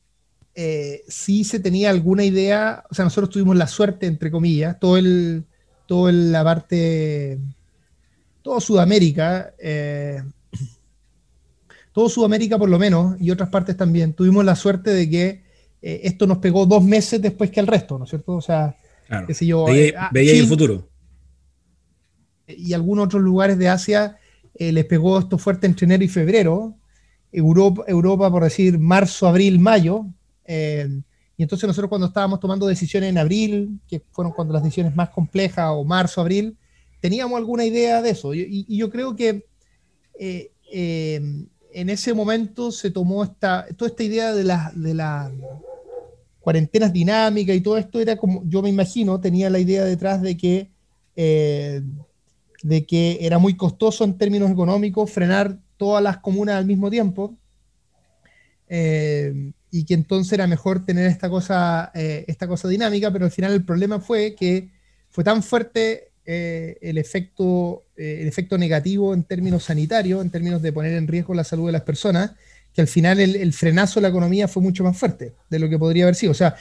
eh, 0.55 1.03
sí 1.07 1.43
se 1.43 1.59
tenía 1.59 1.89
alguna 1.89 2.23
idea, 2.23 2.83
o 2.89 2.93
sea, 2.93 3.05
nosotros 3.05 3.31
tuvimos 3.31 3.55
la 3.55 3.67
suerte, 3.67 4.05
entre 4.05 4.29
comillas, 4.29 4.79
todo 4.79 4.97
el, 4.97 5.45
todo 5.87 6.11
la 6.11 6.43
parte, 6.43 7.39
todo 8.43 8.61
Sudamérica, 8.61 9.53
eh, 9.57 10.21
todo 11.91 12.07
Sudamérica 12.07 12.59
por 12.59 12.69
lo 12.69 12.77
menos, 12.77 13.19
y 13.19 13.31
otras 13.31 13.49
partes 13.49 13.75
también, 13.75 14.13
tuvimos 14.13 14.45
la 14.45 14.55
suerte 14.55 14.91
de 14.91 15.09
que 15.09 15.43
esto 15.81 16.27
nos 16.27 16.37
pegó 16.37 16.65
dos 16.65 16.81
meses 16.81 17.21
después 17.21 17.51
que 17.51 17.59
el 17.59 17.67
resto, 17.67 17.97
¿no 17.97 18.05
es 18.05 18.09
cierto? 18.09 18.35
O 18.35 18.41
sea, 18.41 18.77
qué 19.27 19.33
sé 19.33 19.45
yo. 19.45 19.65
Veía, 19.65 20.05
ah, 20.05 20.11
el 20.13 20.47
futuro. 20.47 20.87
Y 22.47 22.71
algunos 22.71 23.07
otros 23.07 23.21
lugares 23.21 23.57
de 23.57 23.67
Asia 23.67 24.17
les 24.57 24.85
pegó 24.85 25.19
esto 25.19 25.37
fuerte 25.37 25.67
entre 25.67 25.83
enero 25.83 26.05
y 26.05 26.07
febrero, 26.07 26.77
Europa, 27.33 27.83
Europa 27.85 28.31
por 28.31 28.43
decir 28.43 28.79
marzo, 28.79 29.27
abril, 29.27 29.59
mayo. 29.59 30.05
Eh, 30.45 30.87
y 31.37 31.43
entonces 31.43 31.67
nosotros 31.67 31.89
cuando 31.89 32.07
estábamos 32.07 32.39
tomando 32.39 32.67
decisiones 32.67 33.09
en 33.09 33.17
abril, 33.17 33.79
que 33.87 34.01
fueron 34.11 34.33
cuando 34.33 34.53
las 34.53 34.63
decisiones 34.63 34.95
más 34.95 35.09
complejas, 35.09 35.69
o 35.71 35.83
marzo, 35.83 36.21
abril, 36.21 36.57
teníamos 36.99 37.37
alguna 37.37 37.65
idea 37.65 38.01
de 38.01 38.11
eso. 38.11 38.33
Y, 38.33 38.65
yo 38.75 38.89
creo 38.89 39.15
que 39.15 39.45
eh, 40.19 40.51
eh, 40.71 41.21
en 41.73 41.89
ese 41.89 42.13
momento 42.13 42.71
se 42.71 42.91
tomó 42.91 43.23
esta, 43.23 43.65
toda 43.75 43.89
esta 43.89 44.03
idea 44.03 44.33
de 44.33 44.43
las 44.43 44.79
de 44.79 44.93
la 44.93 45.31
cuarentenas 46.39 46.91
dinámicas 46.91 47.55
y 47.55 47.61
todo 47.61 47.77
esto 47.77 47.99
era 47.99 48.17
como, 48.17 48.43
yo 48.45 48.61
me 48.61 48.69
imagino, 48.69 49.19
tenía 49.19 49.49
la 49.49 49.59
idea 49.59 49.85
detrás 49.85 50.21
de 50.21 50.35
que, 50.35 50.69
de 51.15 52.85
que 52.85 53.17
era 53.21 53.39
muy 53.39 53.55
costoso 53.55 54.03
en 54.03 54.17
términos 54.17 54.51
económicos 54.51 55.09
frenar 55.09 55.57
todas 55.77 56.03
las 56.03 56.17
comunas 56.17 56.55
al 56.55 56.65
mismo 56.65 56.89
tiempo. 56.89 57.35
Eh, 58.69 59.51
y 59.73 59.85
que 59.85 59.95
entonces 59.95 60.33
era 60.33 60.45
mejor 60.45 60.85
tener 60.85 61.07
esta 61.07 61.31
cosa, 61.31 61.91
eh, 61.95 62.25
esta 62.27 62.47
cosa 62.47 62.67
dinámica, 62.67 63.11
pero 63.11 63.25
al 63.25 63.31
final 63.31 63.53
el 63.53 63.65
problema 63.65 63.99
fue 63.99 64.35
que 64.35 64.69
fue 65.09 65.23
tan 65.23 65.41
fuerte 65.41 66.11
eh, 66.27 66.77
el, 66.79 66.99
efecto, 66.99 67.81
el 67.95 68.27
efecto 68.27 68.55
negativo 68.59 69.15
en 69.15 69.23
términos 69.23 69.63
sanitarios, 69.63 70.21
en 70.21 70.29
términos 70.29 70.61
de 70.61 70.71
poner 70.71 70.93
en 70.93 71.07
riesgo 71.07 71.33
la 71.33 71.43
salud 71.43 71.65
de 71.65 71.71
las 71.71 71.81
personas, 71.81 72.33
que 72.71 72.81
al 72.81 72.87
final 72.87 73.19
el, 73.19 73.51
frenazo 73.51 73.95
de 73.95 74.03
la 74.03 74.09
economía 74.09 74.47
fue 74.47 74.61
mucho 74.61 74.83
más 74.83 74.95
fuerte 74.95 75.33
de 75.49 75.57
lo 75.57 75.67
que 75.67 75.79
podría 75.79 76.03
haber 76.03 76.13
sido. 76.13 76.33
O 76.33 76.35
sea, 76.35 76.55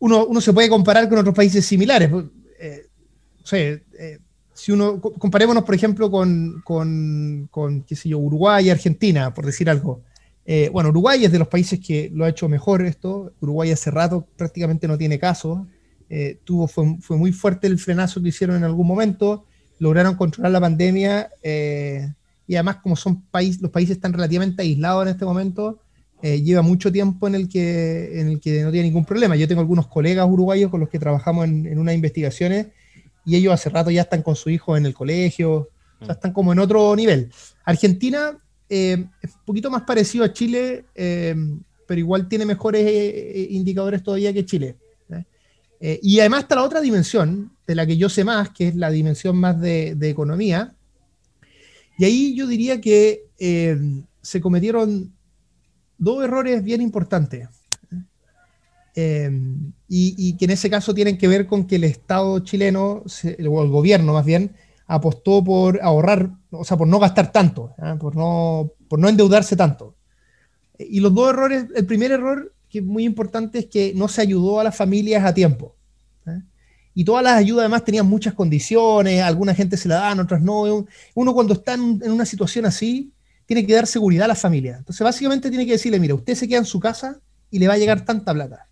uno, 0.00 0.26
uno 0.26 0.40
se 0.42 0.52
puede 0.52 0.68
comparar 0.68 1.08
con 1.08 1.16
otros 1.16 1.34
países 1.34 1.64
similares. 1.64 2.10
no 2.10 2.28
sé, 3.42 3.84
si 4.52 4.70
uno, 4.70 5.00
comparémonos, 5.00 5.64
por 5.64 5.74
ejemplo, 5.74 6.10
con, 6.10 6.60
con, 6.62 7.48
con, 7.50 7.84
qué 7.84 7.96
sé 7.96 8.10
yo, 8.10 8.18
Uruguay 8.18 8.66
y 8.66 8.70
Argentina, 8.70 9.32
por 9.32 9.46
decir 9.46 9.70
algo. 9.70 10.02
Eh, 10.44 10.70
bueno, 10.72 10.88
Uruguay 10.90 11.24
es 11.24 11.32
de 11.32 11.38
los 11.38 11.48
países 11.48 11.80
que 11.80 12.10
lo 12.12 12.24
ha 12.24 12.28
hecho 12.28 12.48
mejor 12.48 12.84
esto. 12.84 13.32
Uruguay 13.40 13.70
hace 13.70 13.90
rato 13.90 14.26
prácticamente 14.36 14.88
no 14.88 14.98
tiene 14.98 15.18
caso. 15.18 15.66
eh, 16.08 16.38
tuvo, 16.44 16.68
fue, 16.68 16.96
fue, 17.00 17.16
muy 17.16 17.32
fuerte 17.32 17.66
el 17.66 17.78
frenazo 17.78 18.20
que 18.20 18.28
hicieron 18.28 18.56
en 18.56 18.64
algún 18.64 18.86
momento, 18.86 19.46
lograron 19.78 20.14
controlar 20.14 20.52
la 20.52 20.60
pandemia 20.60 21.30
eh, 21.42 22.06
y 22.46 22.54
además 22.54 22.76
como 22.82 22.96
son 22.96 23.22
país, 23.22 23.62
los 23.62 23.70
países 23.70 23.96
están 23.96 24.12
relativamente 24.12 24.60
aislados 24.60 25.04
en 25.04 25.08
este 25.08 25.24
momento, 25.24 25.80
eh, 26.20 26.42
lleva 26.42 26.60
mucho 26.60 26.92
tiempo 26.92 27.26
en 27.26 27.34
el, 27.34 27.48
que, 27.48 28.20
en 28.20 28.28
el 28.28 28.40
que 28.40 28.62
no 28.62 28.70
tiene 28.70 28.88
ningún 28.88 29.06
problema. 29.06 29.36
Yo 29.36 29.48
tengo 29.48 29.62
algunos 29.62 29.86
colegas 29.86 30.28
uruguayos 30.28 30.70
con 30.70 30.80
los 30.80 30.90
que 30.90 30.98
trabajamos 30.98 31.46
en, 31.46 31.66
en 31.66 31.78
unas 31.78 31.94
investigaciones 31.94 32.66
y 33.24 33.36
ellos 33.36 33.54
hace 33.54 33.70
rato 33.70 33.90
ya 33.90 34.02
están 34.02 34.22
con 34.22 34.36
su 34.36 34.50
hijo 34.50 34.76
en 34.76 34.84
el 34.84 34.92
colegio, 34.92 35.70
o 36.00 36.04
sea, 36.04 36.14
están 36.14 36.32
como 36.32 36.52
en 36.52 36.58
otro 36.58 36.94
nivel. 36.94 37.30
Argentina 37.64 38.38
eh, 38.74 39.04
es 39.20 39.34
un 39.34 39.44
poquito 39.44 39.70
más 39.70 39.82
parecido 39.82 40.24
a 40.24 40.32
Chile, 40.32 40.86
eh, 40.94 41.36
pero 41.86 41.98
igual 42.00 42.26
tiene 42.26 42.46
mejores 42.46 42.82
eh, 42.86 43.48
indicadores 43.50 44.02
todavía 44.02 44.32
que 44.32 44.46
Chile. 44.46 44.76
y 46.00 46.20
además 46.20 46.44
está 46.44 46.54
la 46.54 46.62
otra 46.62 46.80
dimensión, 46.80 47.52
de 47.66 47.74
la 47.74 47.86
que 47.86 47.98
yo 47.98 48.08
sé 48.08 48.24
más, 48.24 48.48
que 48.48 48.68
es 48.68 48.74
la 48.74 48.90
dimensión 48.90 49.36
más 49.36 49.60
de, 49.60 49.94
de 49.94 50.08
economía. 50.08 50.74
Y 51.98 52.04
ahí 52.04 52.34
yo 52.34 52.46
diría 52.46 52.80
que 52.80 53.24
se 54.22 54.40
cometieron 54.40 55.12
dos 55.98 56.24
errores 56.24 56.64
bien 56.64 56.80
importantes. 56.80 57.48
y, 58.94 59.74
y, 59.88 60.36
que 60.38 60.44
en 60.46 60.50
ese 60.50 60.70
caso 60.70 60.94
tienen 60.94 61.18
que 61.18 61.28
ver 61.28 61.46
con 61.46 61.66
que 61.66 61.76
el 61.76 61.84
Estado 61.84 62.38
chileno, 62.38 63.04
o 63.04 63.62
el 63.62 63.68
gobierno 63.68 64.14
más 64.14 64.24
bien, 64.24 64.52
apostó 64.92 65.42
por 65.42 65.80
ahorrar, 65.82 66.30
o 66.50 66.64
sea, 66.64 66.76
por 66.76 66.86
no 66.86 66.98
gastar 66.98 67.32
tanto, 67.32 67.74
por, 67.98 68.14
no, 68.14 68.72
por 68.88 68.98
no 68.98 69.08
endeudarse 69.08 69.56
tanto. 69.56 69.96
Y 70.78 71.00
los 71.00 71.14
dos 71.14 71.30
errores, 71.30 71.66
el 71.74 71.86
primer 71.86 72.12
error 72.12 72.52
que 72.68 72.80
es 72.80 72.84
muy 72.84 73.04
importante 73.04 73.60
es 73.60 73.66
que 73.66 73.94
no 73.94 74.08
se 74.08 74.20
ayudó 74.20 74.60
a 74.60 74.64
las 74.64 74.76
familias 74.76 75.24
a 75.24 75.32
tiempo. 75.32 75.76
Y 76.94 77.04
todas 77.04 77.24
las 77.24 77.38
ayudas 77.38 77.62
además 77.62 77.84
tenían 77.84 78.06
muchas 78.06 78.34
condiciones, 78.34 79.22
alguna 79.22 79.54
gente 79.54 79.78
se 79.78 79.88
la 79.88 79.94
dan, 79.94 80.20
otras 80.20 80.42
no. 80.42 80.86
Uno 81.14 81.32
cuando 81.32 81.54
está 81.54 81.72
en, 81.72 82.02
una 82.10 82.26
situación 82.26 82.66
así, 82.66 83.14
tiene 83.46 83.64
que 83.64 83.74
dar 83.74 83.86
seguridad 83.86 84.26
a 84.26 84.28
las 84.28 84.40
familias. 84.40 84.78
Entonces 84.78 85.02
básicamente 85.02 85.48
tiene 85.48 85.64
que 85.64 85.72
decirle, 85.72 85.98
mira, 85.98 86.14
usted 86.14 86.34
se 86.34 86.46
queda 86.46 86.58
en 86.58 86.66
su 86.66 86.80
casa 86.80 87.18
y 87.50 87.58
le 87.58 87.66
va 87.66 87.74
a 87.74 87.78
llegar 87.78 88.04
tanta 88.04 88.34
plata. 88.34 88.68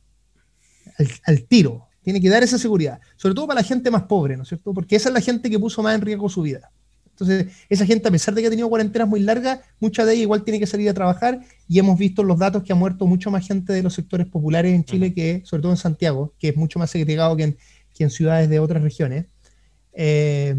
al 1.25 1.45
tiro, 1.45 1.89
tiene 2.12 2.21
que 2.21 2.29
dar 2.29 2.43
esa 2.43 2.59
seguridad, 2.59 3.00
sobre 3.17 3.35
todo 3.35 3.47
para 3.47 3.61
la 3.61 3.67
gente 3.67 3.90
más 3.90 4.02
pobre, 4.02 4.37
¿no 4.37 4.43
es 4.43 4.49
cierto? 4.49 4.75
Porque 4.75 4.97
esa 4.97 5.09
es 5.09 5.14
la 5.14 5.21
gente 5.21 5.49
que 5.49 5.59
puso 5.59 5.83
más 5.83 5.95
en 5.95 6.00
riesgo 6.00 6.29
su 6.29 6.43
vida. 6.43 6.71
Entonces, 7.11 7.52
esa 7.69 7.87
gente, 7.87 8.09
a 8.09 8.11
pesar 8.11 8.35
de 8.35 8.40
que 8.40 8.47
ha 8.49 8.50
tenido 8.50 8.69
cuarentenas 8.69 9.07
muy 9.07 9.21
largas, 9.21 9.61
mucha 9.79 10.05
de 10.05 10.14
ella 10.14 10.23
igual 10.23 10.43
tiene 10.43 10.59
que 10.59 10.67
salir 10.67 10.88
a 10.88 10.95
trabajar 10.95 11.40
y 11.69 11.79
hemos 11.79 11.99
visto 11.99 12.25
los 12.25 12.38
datos 12.38 12.62
que 12.64 12.73
ha 12.73 12.76
muerto 12.76 13.07
mucho 13.07 13.31
más 13.31 13.47
gente 13.47 13.73
de 13.73 13.83
los 13.83 13.95
sectores 13.95 14.26
populares 14.26 14.75
en 14.75 14.85
Chile 14.85 15.12
que, 15.12 15.43
sobre 15.45 15.62
todo 15.62 15.73
en 15.73 15.79
Santiago, 15.79 16.33
que 16.38 16.49
es 16.49 16.57
mucho 16.57 16.79
más 16.79 16.90
segregado 16.90 17.37
que 17.37 17.55
en, 17.99 18.11
ciudades 18.11 18.49
de 18.49 18.59
otras 18.59 18.83
regiones. 18.83 19.26
Eh, 19.93 20.57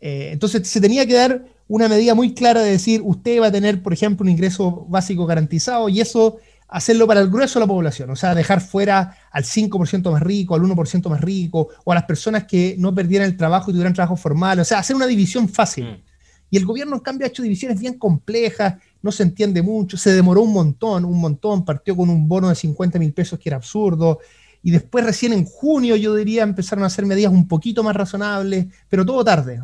eh, 0.00 0.30
entonces, 0.32 0.66
se 0.66 0.80
tenía 0.80 1.06
que 1.06 1.12
dar 1.12 1.44
una 1.68 1.88
medida 1.88 2.14
muy 2.14 2.32
clara 2.32 2.62
de 2.62 2.70
decir, 2.70 3.02
usted 3.04 3.40
va 3.40 3.48
a 3.48 3.52
tener, 3.52 3.82
por 3.82 3.92
ejemplo, 3.92 4.24
un 4.24 4.30
ingreso 4.30 4.86
básico 4.88 5.26
garantizado 5.26 5.90
y 5.90 6.00
eso 6.00 6.38
hacerlo 6.68 7.06
para 7.06 7.20
el 7.20 7.28
grueso 7.28 7.58
de 7.58 7.64
la 7.64 7.68
población, 7.68 8.10
o 8.10 8.16
sea, 8.16 8.34
dejar 8.34 8.60
fuera 8.60 9.16
al 9.30 9.44
5% 9.44 10.10
más 10.10 10.22
rico, 10.22 10.54
al 10.54 10.62
1% 10.62 11.08
más 11.08 11.20
rico, 11.20 11.68
o 11.84 11.92
a 11.92 11.94
las 11.94 12.04
personas 12.04 12.44
que 12.44 12.74
no 12.78 12.94
perdieran 12.94 13.28
el 13.28 13.36
trabajo 13.36 13.70
y 13.70 13.74
tuvieran 13.74 13.94
trabajo 13.94 14.16
formal, 14.16 14.60
o 14.60 14.64
sea, 14.64 14.78
hacer 14.78 14.96
una 14.96 15.06
división 15.06 15.48
fácil. 15.48 15.84
Mm. 15.84 16.02
Y 16.50 16.56
el 16.56 16.64
gobierno, 16.64 16.96
en 16.96 17.00
cambio, 17.00 17.26
ha 17.26 17.28
hecho 17.28 17.42
divisiones 17.42 17.80
bien 17.80 17.94
complejas, 17.98 18.76
no 19.02 19.12
se 19.12 19.22
entiende 19.22 19.62
mucho, 19.62 19.96
se 19.96 20.12
demoró 20.12 20.42
un 20.42 20.52
montón, 20.52 21.04
un 21.04 21.20
montón, 21.20 21.64
partió 21.64 21.96
con 21.96 22.08
un 22.08 22.28
bono 22.28 22.48
de 22.48 22.54
50 22.54 22.98
mil 22.98 23.12
pesos 23.12 23.38
que 23.38 23.48
era 23.48 23.56
absurdo, 23.56 24.20
y 24.62 24.70
después 24.72 25.04
recién 25.04 25.32
en 25.32 25.44
junio, 25.44 25.94
yo 25.94 26.14
diría, 26.14 26.42
empezaron 26.42 26.82
a 26.82 26.88
hacer 26.88 27.06
medidas 27.06 27.32
un 27.32 27.46
poquito 27.46 27.84
más 27.84 27.94
razonables, 27.94 28.66
pero 28.88 29.06
todo 29.06 29.24
tarde. 29.24 29.60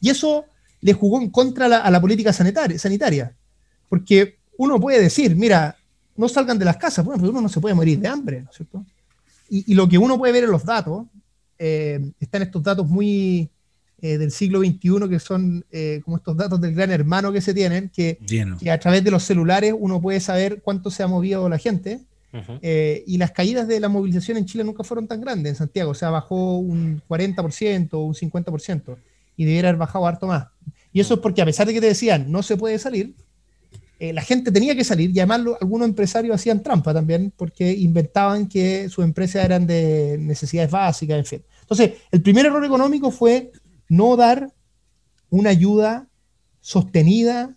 Y 0.00 0.10
eso 0.10 0.44
le 0.80 0.92
jugó 0.92 1.20
en 1.20 1.30
contra 1.30 1.66
a 1.66 1.90
la, 1.90 2.00
política 2.00 2.32
sanitaria, 2.32 2.78
sanitaria, 2.78 3.34
porque 3.88 4.38
uno 4.56 4.80
puede 4.80 5.00
decir, 5.00 5.34
mira, 5.34 5.76
no 6.16 6.28
salgan 6.28 6.58
de 6.58 6.64
las 6.64 6.76
casas, 6.76 7.04
bueno, 7.04 7.20
pero 7.20 7.30
uno 7.32 7.42
no 7.42 7.48
se 7.48 7.60
puede 7.60 7.74
morir 7.74 7.98
de 7.98 8.08
hambre, 8.08 8.42
¿no 8.42 8.50
es 8.50 8.56
cierto? 8.56 8.84
Y, 9.48 9.74
lo 9.74 9.88
que 9.88 9.98
uno 9.98 10.18
puede 10.18 10.32
ver 10.32 10.44
en 10.44 10.50
los 10.50 10.64
datos, 10.64 11.06
eh, 11.58 12.00
están 12.18 12.42
estos 12.42 12.62
datos 12.62 12.88
muy 12.88 13.48
eh, 14.02 14.18
del 14.18 14.32
siglo 14.32 14.58
XXI, 14.60 15.08
que 15.08 15.20
son 15.20 15.64
eh, 15.70 16.00
como 16.04 16.16
estos 16.16 16.36
datos 16.36 16.60
del 16.60 16.74
gran 16.74 16.90
hermano 16.90 17.32
que 17.32 17.40
se 17.40 17.54
tienen, 17.54 17.88
que, 17.90 18.18
que, 18.58 18.70
a 18.70 18.80
través 18.80 19.04
de 19.04 19.10
los 19.10 19.22
celulares 19.22 19.72
uno 19.78 20.00
puede 20.00 20.20
saber 20.20 20.62
cuánto 20.62 20.90
se 20.90 21.02
ha 21.02 21.06
movido 21.06 21.48
la 21.48 21.58
gente. 21.58 22.00
y 23.06 23.16
las 23.18 23.30
caídas 23.30 23.66
de 23.68 23.80
la 23.80 23.88
movilización 23.88 24.36
en 24.36 24.46
Chile 24.46 24.64
nunca 24.64 24.84
fueron 24.84 25.06
tan 25.06 25.20
grandes 25.20 25.50
en 25.50 25.56
Santiago, 25.56 25.92
o 25.92 25.94
sea, 25.94 26.10
bajó 26.10 26.58
un 26.58 27.00
40%, 27.08 27.88
un 27.94 28.14
50%, 28.14 28.96
y 29.36 29.44
debiera 29.44 29.68
haber 29.68 29.78
bajado 29.78 30.06
harto 30.06 30.26
más. 30.26 30.48
Y 30.92 31.00
eso 31.00 31.14
es 31.14 31.20
porque 31.20 31.40
a 31.40 31.44
pesar 31.44 31.66
de 31.66 31.72
que 31.72 31.80
te 31.80 31.86
decían 31.86 32.30
no 32.30 32.42
se 32.42 32.56
puede 32.56 32.78
salir, 32.78 33.14
eh, 33.98 34.12
la 34.12 34.22
gente 34.22 34.52
tenía 34.52 34.76
que 34.76 34.84
salir 34.84 35.10
y 35.10 35.20
además 35.20 35.56
algunos 35.60 35.88
empresarios 35.88 36.34
hacían 36.34 36.62
trampa 36.62 36.92
también 36.92 37.32
porque 37.34 37.72
inventaban 37.72 38.46
que 38.46 38.88
sus 38.90 39.04
empresas 39.04 39.44
eran 39.44 39.66
de 39.66 40.18
necesidades 40.20 40.70
básicas, 40.70 41.18
en 41.18 41.24
fin. 41.24 41.42
Entonces, 41.62 41.92
el 42.10 42.22
primer 42.22 42.46
error 42.46 42.64
económico 42.64 43.10
fue 43.10 43.52
no 43.88 44.16
dar 44.16 44.52
una 45.30 45.50
ayuda 45.50 46.08
sostenida 46.60 47.56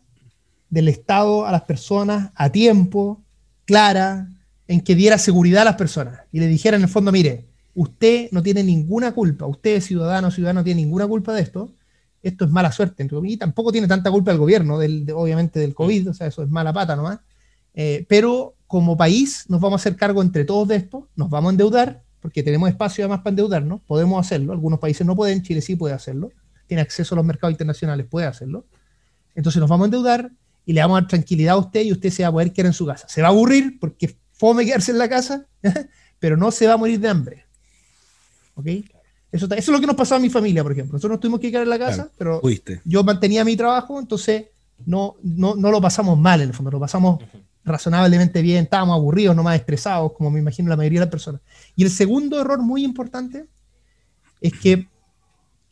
del 0.70 0.88
Estado 0.88 1.46
a 1.46 1.52
las 1.52 1.64
personas 1.64 2.32
a 2.36 2.52
tiempo, 2.52 3.22
clara, 3.66 4.30
en 4.68 4.82
que 4.82 4.96
diera 4.96 5.18
seguridad 5.18 5.64
a 5.64 5.66
las 5.66 5.76
personas 5.76 6.22
y 6.32 6.40
le 6.40 6.48
dijera 6.48 6.78
en 6.78 6.84
el 6.84 6.90
fondo, 6.90 7.12
mire, 7.12 7.48
usted 7.74 8.30
no 8.32 8.44
tiene 8.44 8.64
ninguna 8.64 9.14
culpa, 9.14 9.46
usted 9.46 9.82
ciudadano, 9.82 10.32
ciudadano, 10.32 10.62
no 10.62 10.64
tiene 10.64 10.82
ninguna 10.82 11.08
culpa 11.08 11.34
de 11.34 11.42
esto, 11.42 11.74
esto 12.22 12.46
es 12.46 12.52
mala 12.52 12.72
suerte, 12.72 13.08
y 13.24 13.38
tampoco 13.38 13.72
tiene 13.72 13.88
tanta 13.88 14.12
culpa 14.12 14.32
el 14.32 14.38
gobierno, 14.38 14.78
del, 14.78 15.10
obviamente 15.16 15.60
del 15.60 15.74
COVID, 15.74 16.10
o 16.10 16.14
sea, 16.14 16.28
eso 16.28 16.44
es 16.44 16.50
mala 16.50 16.74
pata 16.74 16.96
nomás. 16.96 17.20
Eh, 17.74 18.06
pero 18.10 18.56
como 18.68 18.98
país 18.98 19.46
nos 19.48 19.62
vamos 19.62 19.80
a 19.80 19.82
hacer 19.82 19.96
cargo 19.96 20.22
entre 20.22 20.44
todos 20.44 20.68
de 20.68 20.76
esto, 20.76 21.08
nos 21.16 21.30
vamos 21.30 21.50
a 21.50 21.52
endeudar, 21.52 22.04
porque 22.20 22.44
tenemos 22.44 22.70
espacio 22.70 23.06
además 23.06 23.20
para 23.20 23.32
endeudarnos, 23.32 23.82
podemos 23.82 24.20
hacerlo, 24.20 24.52
algunos 24.52 24.80
países 24.80 25.08
no 25.08 25.16
pueden, 25.16 25.42
Chile 25.44 25.62
sí 25.62 25.76
puede 25.76 25.94
hacerlo, 25.94 26.32
tiene 26.68 26.82
acceso 26.82 27.16
a 27.16 27.18
los 27.18 27.26
mercados 27.26 27.54
internacionales, 27.54 28.06
puede 28.10 28.28
hacerlo. 28.28 28.66
Entonces 29.34 29.60
nos 29.60 29.70
vamos 29.70 29.86
a 29.86 29.88
endeudar 29.88 30.32
y 30.66 30.74
le 30.74 30.82
vamos 30.82 30.98
a 30.98 31.02
dar 31.02 31.10
tranquilidad 31.10 31.56
a 31.56 31.58
usted 31.58 31.82
y 31.84 31.92
usted 31.92 32.10
se 32.12 32.24
va 32.24 32.30
a 32.30 32.32
poder 32.32 32.54
quedar 32.54 32.68
en 32.68 32.74
su 32.74 32.86
casa. 32.86 33.08
Se 33.10 33.22
va 33.22 33.30
a 33.30 33.32
aburrir 33.32 33.80
porque 33.80 34.16
fome 34.34 34.66
quedarse 34.66 34.92
en 34.92 34.98
la 34.98 35.10
casa, 35.10 35.48
pero 36.20 36.38
no 36.38 36.52
se 36.52 36.68
va 36.68 36.74
a 36.74 36.78
morir 36.78 37.00
de 37.00 37.08
hambre. 37.08 37.46
¿Ok? 38.56 38.68
Eso, 39.32 39.48
es 39.54 39.68
lo 39.68 39.80
que 39.80 39.86
nos 39.86 39.96
pasó 39.96 40.16
a 40.16 40.20
mi 40.20 40.30
familia, 40.30 40.64
por 40.64 40.72
ejemplo. 40.72 40.94
Nosotros 40.94 41.12
nos 41.12 41.20
tuvimos 41.20 41.40
que 41.40 41.52
quedar 41.52 41.64
en 41.64 41.70
la 41.70 41.80
casa, 41.80 42.10
pero 42.18 42.42
yo 42.84 43.04
mantenía 43.04 43.46
mi 43.46 43.56
trabajo, 43.56 44.00
entonces 44.00 44.46
no, 44.86 45.16
no, 45.22 45.56
no, 45.56 45.72
lo 45.72 45.80
pasamos 45.82 46.18
mal 46.18 46.42
en 46.42 46.50
el 46.50 46.54
fondo, 46.56 46.72
lo 46.72 46.80
pasamos 46.80 47.24
razonablemente 47.64 48.42
bien, 48.42 48.64
estábamos 48.64 48.96
aburridos, 48.96 49.36
no 49.36 49.44
más 49.44 49.56
estresados, 49.56 50.14
como 50.14 50.32
me 50.32 50.40
imagino 50.40 50.70
la 50.70 50.78
mayoría 50.78 51.02
de 51.02 51.06
las 51.06 51.12
personas. 51.12 51.42
Y 51.76 51.84
el 51.84 51.92
segundo 51.92 52.40
error 52.42 52.60
muy 52.60 52.84
importante 52.84 53.46
es 54.42 54.54
que, 54.54 54.88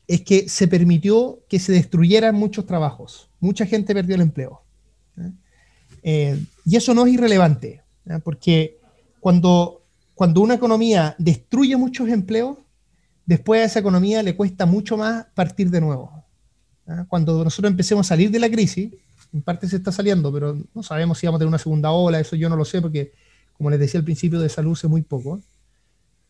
es 0.07 0.21
que 0.21 0.47
se 0.49 0.67
permitió 0.67 1.39
que 1.49 1.59
se 1.59 1.71
destruyeran 1.71 2.35
muchos 2.35 2.65
trabajos. 2.65 3.29
Mucha 3.39 3.65
gente 3.65 3.93
perdió 3.93 4.15
el 4.15 4.21
empleo. 4.21 4.61
Eh, 6.03 6.39
y 6.63 6.75
eso 6.75 6.93
no 6.93 7.05
es 7.05 7.13
irrelevante, 7.13 7.81
porque 8.23 8.77
cuando, 9.19 9.81
cuando 10.13 10.41
una 10.41 10.53
economía 10.53 11.15
destruye 11.17 11.75
muchos 11.75 12.07
empleos, 12.09 12.57
después 13.27 13.61
a 13.61 13.65
esa 13.65 13.79
economía 13.79 14.23
le 14.23 14.35
cuesta 14.35 14.65
mucho 14.65 14.97
más 14.97 15.25
partir 15.35 15.69
de 15.69 15.81
nuevo. 15.81 16.25
¿ah? 16.87 17.05
Cuando 17.07 17.43
nosotros 17.43 17.69
empecemos 17.69 18.07
a 18.07 18.09
salir 18.09 18.31
de 18.31 18.39
la 18.39 18.49
crisis, 18.49 18.91
en 19.31 19.41
parte 19.43 19.67
se 19.67 19.75
está 19.75 19.91
saliendo, 19.91 20.33
pero 20.33 20.57
no 20.73 20.81
sabemos 20.81 21.19
si 21.19 21.27
vamos 21.27 21.37
a 21.37 21.39
tener 21.39 21.49
una 21.49 21.59
segunda 21.59 21.91
ola, 21.91 22.19
eso 22.19 22.35
yo 22.35 22.49
no 22.49 22.55
lo 22.55 22.65
sé 22.65 22.81
porque, 22.81 23.13
como 23.53 23.69
les 23.69 23.79
decía 23.79 23.99
al 23.99 24.05
principio, 24.05 24.39
de 24.39 24.49
salud 24.49 24.75
sé 24.75 24.87
muy 24.87 25.03
poco. 25.03 25.41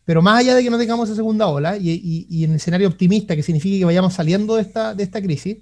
Pero 0.04 0.22
más 0.22 0.39
allá 0.39 0.56
de 0.56 0.63
que 0.63 0.70
no 0.70 0.77
tengamos 0.77 1.08
esa 1.08 1.18
segunda 1.18 1.48
ola, 1.48 1.77
y, 1.77 2.44
en 2.44 2.51
el 2.51 2.56
escenario 2.56 2.88
optimista, 2.88 3.36
que 3.36 3.44
significa 3.44 3.77
que 3.77 3.86
vayamos 3.86 4.13
saliendo 4.13 4.56
de 4.56 4.62
esta, 4.63 4.96
de 4.96 5.04
esta 5.04 5.22
crisis, 5.22 5.58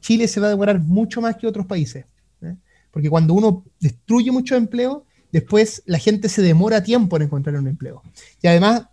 Chile 0.00 0.28
se 0.28 0.38
va 0.38 0.46
a 0.46 0.50
demorar 0.50 0.78
mucho 0.80 1.20
más 1.20 1.36
que 1.36 1.46
otros 1.46 1.66
países. 1.66 2.04
¿eh? 2.42 2.54
Porque 2.90 3.10
cuando 3.10 3.34
uno 3.34 3.64
destruye 3.80 4.30
mucho 4.30 4.54
empleo, 4.54 5.06
después 5.32 5.82
la 5.86 5.98
gente 5.98 6.28
se 6.28 6.42
demora 6.42 6.82
tiempo 6.82 7.16
en 7.16 7.22
encontrar 7.22 7.56
un 7.56 7.68
empleo. 7.68 8.02
Y 8.42 8.46
además, 8.48 8.86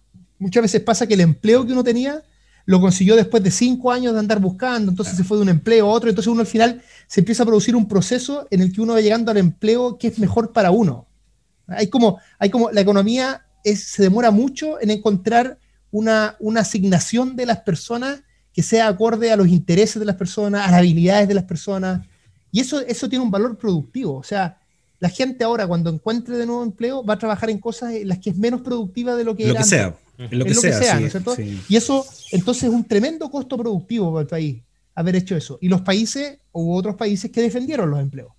Muchas 0.44 0.62
veces 0.62 0.82
pasa 0.82 1.08
que 1.08 1.14
el 1.14 1.22
empleo 1.22 1.66
que 1.66 1.72
uno 1.72 1.86
tenía 1.86 2.22
lo 2.66 2.82
consiguió 2.82 3.16
después 3.16 3.42
de 3.42 3.50
cinco 3.50 3.94
años 3.94 4.12
de 4.12 4.20
andar 4.20 4.42
buscando, 4.42 4.92
entonces 4.92 5.16
se 5.16 5.24
fue 5.24 5.38
de 5.38 5.44
un 5.44 5.48
empleo 5.48 5.86
a 5.86 5.90
otro, 5.90 6.10
entonces 6.10 6.30
uno 6.30 6.42
al 6.42 6.48
final 6.48 6.82
se 7.08 7.22
empieza 7.22 7.44
a 7.44 7.46
producir 7.46 7.78
un 7.78 7.88
proceso 7.88 8.46
en 8.52 8.60
el 8.60 8.74
que 8.74 8.82
uno 8.82 8.92
va 8.92 9.00
llegando 9.00 9.32
al 9.32 9.38
empleo 9.38 9.98
que 9.98 10.08
es 10.08 10.20
mejor 10.20 10.52
para 10.52 10.72
uno. 10.72 11.08
Hay 11.66 11.88
como, 11.88 12.20
hay 12.40 12.50
como 12.50 12.72
la 12.72 12.82
economía 12.82 13.46
se 13.64 14.04
demora 14.04 14.32
mucho 14.32 14.82
en 14.82 14.90
encontrar 14.90 15.60
una, 15.92 16.36
una 16.42 16.60
asignación 16.60 17.38
de 17.38 17.46
las 17.46 17.62
personas 17.62 18.22
que 18.52 18.64
sea 18.64 18.90
acorde 18.90 19.32
a 19.32 19.38
los 19.38 19.48
intereses 19.48 19.98
de 19.98 20.06
las 20.06 20.18
personas, 20.18 20.68
a 20.68 20.72
las 20.72 20.80
habilidades 20.82 21.30
de 21.30 21.36
las 21.36 21.46
personas, 21.46 22.06
y 22.52 22.60
eso, 22.60 22.82
eso 22.82 23.08
tiene 23.08 23.24
un 23.24 23.32
valor 23.32 23.58
productivo, 23.58 24.18
o 24.18 24.24
sea, 24.24 24.58
la 25.04 25.10
gente 25.10 25.44
ahora 25.44 25.68
cuando 25.68 25.90
encuentre 25.90 26.38
de 26.38 26.46
nuevo 26.46 26.64
empleo 26.64 27.04
va 27.04 27.16
a 27.16 27.20
trabajar 27.20 27.50
en 27.50 27.58
cosas 27.60 27.94
en 27.94 28.08
las 28.08 28.20
que 28.20 28.30
es 28.30 28.38
menos 28.38 28.62
productiva 28.62 29.18
de 29.18 29.26
lo 29.26 29.36
que 29.36 29.44
lo 29.44 29.52
era 29.52 29.60
que 29.60 29.68
sea. 29.68 29.98
En 30.18 30.40
lo 30.40 30.46
que, 30.46 30.54
sea, 30.54 30.98
¿no 30.98 31.06
es 31.06 31.12
cierto? 31.12 31.36
Y 31.68 31.76
eso, 31.76 32.06
entonces, 32.32 32.64
es 32.64 32.70
un 32.70 32.86
tremendo 32.86 33.30
costo 33.30 33.58
productivo 33.58 34.14
para 34.14 34.22
el 34.22 34.28
país 34.28 34.62
haber 34.96 35.18
hecho 35.18 35.36
eso. 35.36 35.58
Y 35.60 35.68
los 35.68 35.82
países, 35.82 36.40
hubo 36.54 36.74
otros 36.74 36.96
países 36.96 37.30
que 37.32 37.42
defendieron 37.42 37.92
los 37.92 38.00
empleos. 38.00 38.32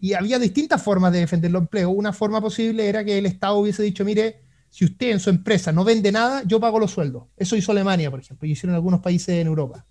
Y 0.00 0.14
había 0.14 0.38
distintas 0.38 0.80
formas 0.80 1.12
de 1.12 1.18
defender 1.18 1.50
los 1.50 1.60
empleos. 1.60 1.92
Una 1.94 2.14
forma 2.14 2.40
posible 2.40 2.88
era 2.88 3.04
que 3.04 3.18
el 3.18 3.26
Estado 3.26 3.58
hubiese 3.58 3.82
dicho, 3.82 4.02
mire, 4.02 4.36
si 4.70 4.86
usted 4.86 5.10
en 5.10 5.20
su 5.20 5.28
empresa 5.28 5.72
no 5.72 5.84
vende 5.84 6.10
nada, 6.10 6.42
yo 6.46 6.58
pago 6.58 6.78
los 6.78 6.90
sueldos. 6.90 7.24
Eso 7.36 7.54
hizo 7.54 7.70
Alemania, 7.72 8.10
por 8.10 8.20
ejemplo, 8.20 8.48
y 8.48 8.52
hicieron 8.52 8.74
algunos 8.74 9.00
países 9.00 9.28
en 9.28 9.46
Europa. 9.46 9.84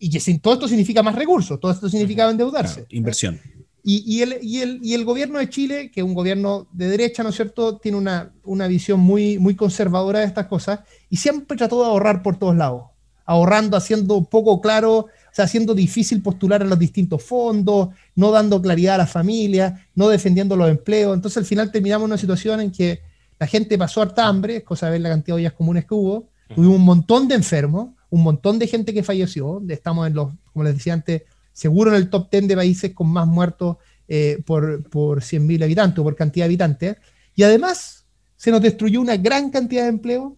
Y 0.00 0.10
que 0.10 0.38
todo 0.38 0.54
esto 0.54 0.66
significa 0.66 1.00
más 1.02 1.14
recursos, 1.14 1.60
todo 1.60 1.70
esto 1.70 1.88
significa 1.88 2.28
endeudarse. 2.28 2.86
inversión. 2.90 3.40
Y, 3.84 4.22
el, 4.22 4.38
y, 4.42 4.60
el, 4.60 4.78
y, 4.80 4.94
el, 4.94 5.04
gobierno 5.04 5.40
de 5.40 5.50
Chile, 5.50 5.90
que 5.90 6.00
es 6.00 6.06
un 6.06 6.14
gobierno 6.14 6.68
de 6.72 6.88
derecha, 6.88 7.24
¿no 7.24 7.30
es 7.30 7.34
cierto?, 7.34 7.78
tiene 7.78 7.98
una, 7.98 8.30
una 8.44 8.68
visión 8.68 9.00
muy, 9.00 9.40
muy 9.40 9.56
conservadora 9.56 10.20
de 10.20 10.26
estas 10.26 10.46
cosas 10.46 10.80
y 11.10 11.16
siempre 11.16 11.56
trató 11.56 11.80
de 11.80 11.88
ahorrar 11.88 12.22
por 12.22 12.36
todos 12.36 12.54
lados, 12.54 12.84
ahorrando, 13.24 13.76
haciendo 13.76 14.22
poco 14.22 14.60
claro, 14.60 14.92
o 15.32 15.34
sea, 15.34 15.46
haciendo 15.46 15.74
difícil 15.74 16.22
postular 16.22 16.62
a 16.62 16.64
los 16.64 16.78
distintos 16.78 17.24
fondos, 17.24 17.88
no 18.14 18.30
dando 18.30 18.62
claridad 18.62 18.94
a 18.94 18.98
la 18.98 19.06
familia, 19.08 19.84
no 19.96 20.08
defendiendo 20.08 20.54
los 20.54 20.70
empleos. 20.70 21.16
Entonces, 21.16 21.38
al 21.38 21.46
final 21.46 21.72
terminamos 21.72 22.04
en 22.04 22.12
una 22.12 22.18
situación 22.18 22.60
en 22.60 22.70
que 22.70 23.00
la 23.40 23.48
gente 23.48 23.76
pasó 23.78 24.00
harta 24.02 24.28
hambre, 24.28 24.62
cosa 24.62 24.86
de 24.86 24.92
ver 24.92 25.00
la 25.00 25.08
cantidad 25.08 25.34
de 25.36 25.42
ollas 25.42 25.54
comunes 25.54 25.86
que 25.86 25.94
hubo, 25.94 26.28
tuvimos 26.54 26.76
un 26.76 26.84
montón 26.84 27.26
de 27.26 27.34
enfermos, 27.34 27.88
un 28.10 28.22
montón 28.22 28.60
de 28.60 28.68
gente 28.68 28.94
que 28.94 29.02
falleció, 29.02 29.60
estamos 29.68 30.06
en 30.06 30.14
los, 30.14 30.32
como 30.52 30.64
les 30.64 30.74
decía 30.74 30.92
antes, 30.92 31.22
seguro 31.52 31.90
en 31.90 31.96
el 31.96 32.10
top 32.10 32.30
10 32.30 32.48
de 32.48 32.56
países 32.56 32.94
con 32.94 33.08
más 33.08 33.26
muertos 33.26 33.76
eh, 34.08 34.42
por, 34.44 34.88
por 34.90 35.20
100.000 35.20 35.64
habitantes 35.64 35.98
o 35.98 36.02
por 36.02 36.16
cantidad 36.16 36.44
de 36.44 36.48
habitantes. 36.48 36.96
Y 37.34 37.42
además 37.42 38.06
se 38.36 38.50
nos 38.50 38.60
destruyó 38.60 39.00
una 39.00 39.16
gran 39.16 39.50
cantidad 39.50 39.84
de 39.84 39.88
empleo, 39.88 40.36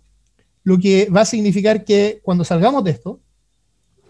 lo 0.62 0.78
que 0.78 1.08
va 1.08 1.22
a 1.22 1.24
significar 1.24 1.84
que 1.84 2.20
cuando 2.22 2.44
salgamos 2.44 2.84
de 2.84 2.92
esto, 2.92 3.20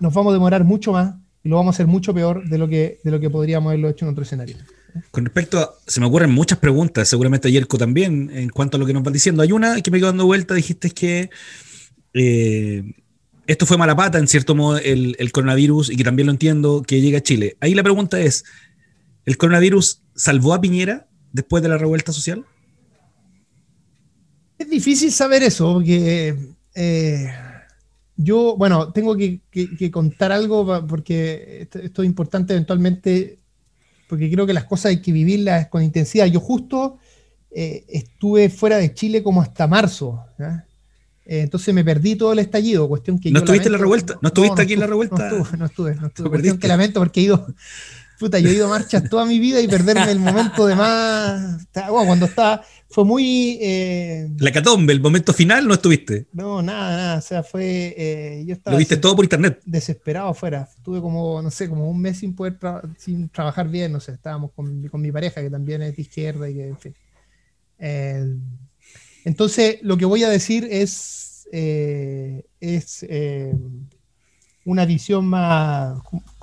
nos 0.01 0.13
vamos 0.13 0.33
a 0.33 0.35
demorar 0.35 0.65
mucho 0.65 0.93
más 0.93 1.15
y 1.43 1.49
lo 1.49 1.57
vamos 1.57 1.75
a 1.75 1.77
hacer 1.77 1.87
mucho 1.87 2.13
peor 2.13 2.49
de 2.49 2.59
lo 2.59 2.69
que, 2.69 3.01
de 3.05 3.11
lo 3.11 3.21
que 3.21 3.31
podríamos 3.31 3.71
haberlo 3.71 3.89
hecho 3.89 4.05
en 4.05 4.13
otro 4.13 4.25
escenario. 4.25 4.57
Con 5.11 5.25
respecto 5.25 5.59
a, 5.59 5.75
se 5.87 6.01
me 6.01 6.07
ocurren 6.07 6.31
muchas 6.31 6.59
preguntas, 6.59 7.09
seguramente 7.09 7.51
Yerko 7.51 7.79
también, 7.79 8.31
en 8.33 8.49
cuanto 8.49 8.77
a 8.77 8.81
lo 8.81 8.87
que 8.87 8.93
nos 8.93 9.03
van 9.03 9.13
diciendo. 9.13 9.43
Hay 9.43 9.53
una 9.53 9.81
que 9.81 9.91
me 9.91 9.99
quedó 9.99 10.09
dando 10.09 10.27
vuelta, 10.27 10.55
dijiste 10.55 10.91
que 10.91 11.31
eh, 12.15 12.85
esto 13.47 13.67
fue 13.67 13.77
mala 13.77 13.97
pata, 13.97 14.19
en 14.19 14.29
cierto 14.29 14.55
modo, 14.55 14.79
el, 14.79 15.33
coronavirus, 15.33 15.91
y 15.91 15.97
que 15.97 16.05
también 16.05 16.27
lo 16.27 16.33
entiendo, 16.33 16.83
que 16.83 17.01
llega 17.01 17.19
a 17.19 17.23
Chile. 17.23 17.57
Ahí 17.61 17.75
la 17.75 17.83
pregunta 17.83 18.21
es, 18.21 18.45
¿el 19.25 19.37
coronavirus 19.37 20.03
salvó 20.15 20.55
a 20.55 20.61
Piñera 20.61 21.07
después 21.33 21.63
de 21.63 21.69
la 21.69 21.79
revuelta 21.79 22.13
social? 22.13 22.45
Es 24.59 24.71
difícil 24.71 25.13
saber 25.13 25.43
eso, 25.43 25.75
porque 25.75 26.37
eh, 26.75 27.33
yo, 28.17 28.57
bueno, 28.57 28.93
tengo 28.93 29.17
que, 29.17 29.41
contar 29.91 30.33
algo 30.33 30.87
porque 30.87 31.69
esto, 31.73 32.03
es 32.03 32.07
importante 32.07 32.55
eventualmente, 32.55 33.41
porque 34.09 34.31
creo 34.31 34.47
que 34.47 34.55
las 34.55 34.65
cosas 34.65 34.87
hay 34.87 35.03
que 35.03 35.13
vivirlas 35.13 35.69
con 35.69 35.83
intensidad. 35.83 36.27
Yo 36.27 36.41
justo 36.41 36.99
eh, 37.51 37.85
estuve 37.89 38.49
fuera 38.49 38.79
de 38.79 38.95
Chile 38.95 39.23
como 39.23 39.43
hasta 39.43 39.67
marzo. 39.67 40.25
Entonces 41.25 41.75
me 41.75 41.85
perdí 41.85 42.17
todo 42.17 42.33
el 42.33 42.39
estallido, 42.39 42.89
cuestión 42.89 43.19
que 43.19 43.31
¿No 43.31 43.39
estuviste 43.39 43.69
en 43.69 43.73
la 43.73 43.79
revuelta? 43.79 44.19
¿No 44.21 44.29
estuviste 44.29 44.63
aquí 44.63 44.75
en 44.75 44.81
la 44.81 44.87
revuelta? 44.87 45.31
No 45.31 45.39
estuve, 45.39 45.57
no 45.59 45.67
estuve, 45.67 45.95
no 45.95 46.07
estuve. 46.09 46.29
Cuestión 46.29 46.59
que 46.59 46.69
lamento 46.69 47.01
porque 47.01 47.21
he 47.21 47.25
ido, 47.25 47.47
puta, 48.19 48.39
yo 48.39 48.49
he 48.49 48.55
ido 48.55 48.69
marchas 48.69 49.09
toda 49.09 49.25
mi 49.25 49.39
vida 49.39 49.61
y 49.61 49.69
perderme 49.69 50.11
el 50.11 50.19
momento 50.19 50.67
de 50.67 50.75
más, 50.75 51.67
bueno, 51.73 52.07
cuando 52.07 52.27
estaba, 52.27 52.63
fue 52.89 53.05
muy... 53.05 53.59
Eh, 53.61 54.31
la 54.39 54.53
catombe, 54.53 54.93
el 54.93 55.01
momento 55.01 55.33
final, 55.33 55.67
¿no 55.67 55.75
estuviste? 55.75 56.27
No, 56.33 56.63
nada, 56.63 56.97
nada, 56.97 57.19
o 57.19 57.23
sea, 57.23 57.43
fue, 57.43 57.95
eh, 57.97 58.45
yo 58.47 58.55
estaba... 58.55 58.75
Lo 58.75 58.79
viste 58.79 58.97
todo 58.99 59.17
por 59.17 59.25
internet. 59.25 59.61
Desesperado 59.65 60.29
afuera, 60.29 60.69
estuve 60.77 61.01
como, 61.01 61.43
no 61.43 61.51
sé, 61.51 61.69
como 61.69 61.89
un 61.89 62.01
mes 62.01 62.19
sin 62.19 62.35
poder, 62.35 62.59
sin 62.99 63.29
trabajar 63.31 63.69
bien, 63.69 63.93
no 63.93 64.01
sé, 64.01 64.13
estábamos 64.13 64.53
con, 64.53 64.87
con, 64.89 65.01
mi 65.01 65.11
pareja 65.11 65.41
que 65.41 65.51
también 65.51 65.83
es 65.83 65.97
de 65.97 66.03
izquierda 66.03 66.49
y 66.49 66.55
que, 66.55 66.69
en 66.69 66.79
fin. 66.79 66.95
Entonces, 69.25 69.79
lo 69.83 69.97
que 69.97 70.05
voy 70.05 70.23
a 70.23 70.29
decir 70.29 70.69
es, 70.71 71.49
eh, 71.51 72.45
es 72.61 73.05
eh, 73.09 73.55
una 74.67 74.85
visión 74.85 75.27
más, 75.27 75.99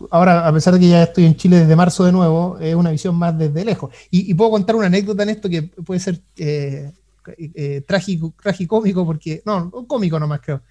ahora 0.10 0.48
a 0.48 0.54
pesar 0.54 0.74
de 0.74 0.80
que 0.80 0.90
ya 0.90 1.04
estoy 1.04 1.26
en 1.26 1.36
Chile 1.36 1.60
desde 1.60 1.76
marzo 1.76 2.04
de 2.04 2.12
nuevo, 2.12 2.58
es 2.60 2.76
una 2.76 2.92
visión 2.92 3.16
más 3.16 3.38
desde 3.38 3.64
lejos. 3.64 3.94
Y, 4.10 4.34
puedo 4.34 4.52
contar 4.52 4.76
una 4.76 4.88
anécdota 4.88 5.24
en 5.24 5.30
esto 5.30 5.48
que 5.50 5.64
puede 5.64 6.00
ser 6.00 6.22
eh, 6.38 6.92
trágico, 7.88 8.34
tragicómico, 8.42 9.06
porque, 9.06 9.44
no, 9.46 9.70
cómico 9.88 10.20
nomás 10.20 10.42
creo, 10.42 10.62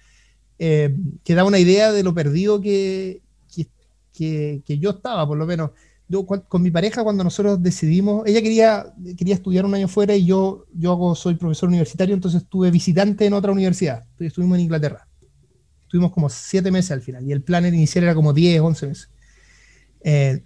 que 0.57 1.35
da 1.35 1.43
una 1.43 1.57
idea 1.57 1.91
de 1.91 2.03
lo 2.03 2.13
perdido 2.13 2.61
que, 2.61 3.21
que, 4.13 4.61
que 4.63 4.77
yo 4.77 4.91
estaba, 4.91 5.25
por 5.25 5.37
lo 5.37 5.45
menos 5.47 5.71
con 6.25 6.61
mi 6.61 6.71
pareja 6.71 7.03
cuando 7.03 7.23
nosotros 7.23 7.61
decidimos, 7.61 8.27
ella 8.27 8.41
quería, 8.41 8.93
quería 9.17 9.35
estudiar 9.35 9.65
un 9.65 9.73
año 9.73 9.87
fuera 9.87 10.15
y 10.15 10.25
yo, 10.25 10.65
yo 10.73 10.91
hago, 10.91 11.15
soy 11.15 11.35
profesor 11.35 11.69
universitario, 11.69 12.13
entonces 12.13 12.43
estuve 12.43 12.69
visitante 12.71 13.25
en 13.25 13.33
otra 13.33 13.51
universidad, 13.51 14.03
estuvimos 14.19 14.57
en 14.57 14.63
Inglaterra. 14.63 15.07
Estuvimos 15.83 16.13
como 16.13 16.29
siete 16.29 16.71
meses 16.71 16.91
al 16.91 17.01
final 17.01 17.25
y 17.25 17.33
el 17.33 17.41
plan 17.41 17.65
inicial 17.65 18.05
era 18.05 18.15
como 18.15 18.31
10, 18.31 18.61
11 18.61 18.87
meses. 18.87 19.09
Eh, 20.03 20.41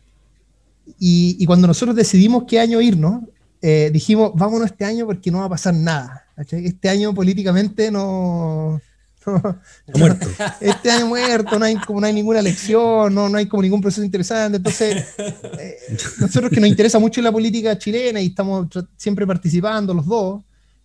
y, 1.00 1.38
y, 1.40 1.46
cuando 1.46 1.68
nosotros 1.68 1.96
decidimos 1.96 2.46
qué 2.48 2.60
año 2.60 2.82
irnos, 2.82 3.24
eh, 3.62 3.90
dijimos, 3.92 4.32
vámonos 4.36 4.72
este 4.72 4.86
año 4.86 5.06
porque 5.06 5.32
no 5.32 5.40
va 5.40 5.46
a 5.46 5.50
pasar 5.50 5.74
nada. 5.74 6.26
Este 6.38 6.90
año 6.90 7.14
políticamente 7.14 7.90
no, 7.90 8.80
muerto. 9.96 10.28
Este 10.62 10.92
año 10.92 11.08
muerto, 11.08 11.58
no 11.58 11.66
hay, 11.66 11.76
como 11.76 12.02
no 12.02 12.08
hay 12.08 12.14
ninguna 12.14 12.40
elección, 12.40 13.14
no, 13.14 13.30
no 13.30 13.38
hay 13.38 13.48
como 13.48 13.64
ningún 13.64 13.82
proceso 13.82 14.04
interesante. 14.04 14.58
Entonces, 14.58 15.06
eh, 15.18 15.78
nosotros 16.20 16.52
que 16.52 16.60
nos 16.60 16.70
interesa 16.70 17.00
mucho 17.00 17.22
la 17.22 17.32
política 17.32 17.78
chilena 17.78 18.22
y 18.22 18.28
estamos 18.28 18.68
siempre 18.98 19.26
participando 19.26 19.94
los 19.94 20.06
dos, 20.06 20.44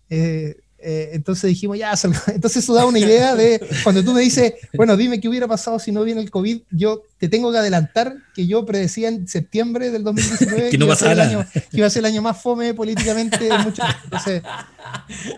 eh, 0.09 0.57
eh, 0.83 1.11
entonces 1.13 1.47
dijimos, 1.49 1.77
ya, 1.77 1.93
entonces 2.33 2.63
eso 2.63 2.73
da 2.73 2.85
una 2.85 2.99
idea 2.99 3.35
de 3.35 3.61
cuando 3.83 4.03
tú 4.03 4.13
me 4.13 4.21
dices, 4.21 4.53
bueno, 4.73 4.97
dime 4.97 5.19
qué 5.19 5.29
hubiera 5.29 5.47
pasado 5.47 5.79
si 5.79 5.91
no 5.91 6.03
viene 6.03 6.21
el 6.21 6.31
COVID, 6.31 6.61
yo 6.71 7.03
te 7.17 7.29
tengo 7.29 7.51
que 7.51 7.59
adelantar 7.59 8.15
que 8.33 8.47
yo 8.47 8.65
predecía 8.65 9.09
en 9.09 9.27
septiembre 9.27 9.91
del 9.91 10.03
2019 10.05 10.69
que, 10.69 10.77
no 10.77 10.85
iba, 10.85 10.93
a 10.93 10.97
ser 10.97 11.11
el 11.11 11.19
año, 11.19 11.45
que 11.53 11.77
iba 11.77 11.87
a 11.87 11.89
ser 11.89 12.01
el 12.01 12.05
año 12.05 12.21
más 12.21 12.41
fome 12.41 12.73
políticamente. 12.73 13.49
Mucho, 13.63 13.83
entonces, 14.03 14.41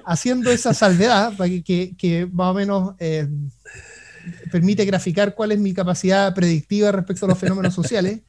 haciendo 0.06 0.52
esa 0.52 0.74
salvedad, 0.74 1.36
para 1.36 1.50
que, 1.50 1.96
que, 1.98 2.28
más 2.32 2.52
o 2.52 2.54
menos 2.54 2.96
eh, 3.00 3.28
permite 4.52 4.86
graficar 4.86 5.36
cuál 5.36 5.52
es 5.52 5.60
mi 5.60 5.74
capacidad 5.74 6.34
predictiva 6.34 6.92
respecto 6.92 7.26
a 7.26 7.30
los 7.30 7.38
fenómenos 7.38 7.74
sociales, 7.74 8.22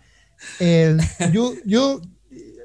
eh, 0.59 0.97
yo, 1.33 1.55
yo, 1.65 2.01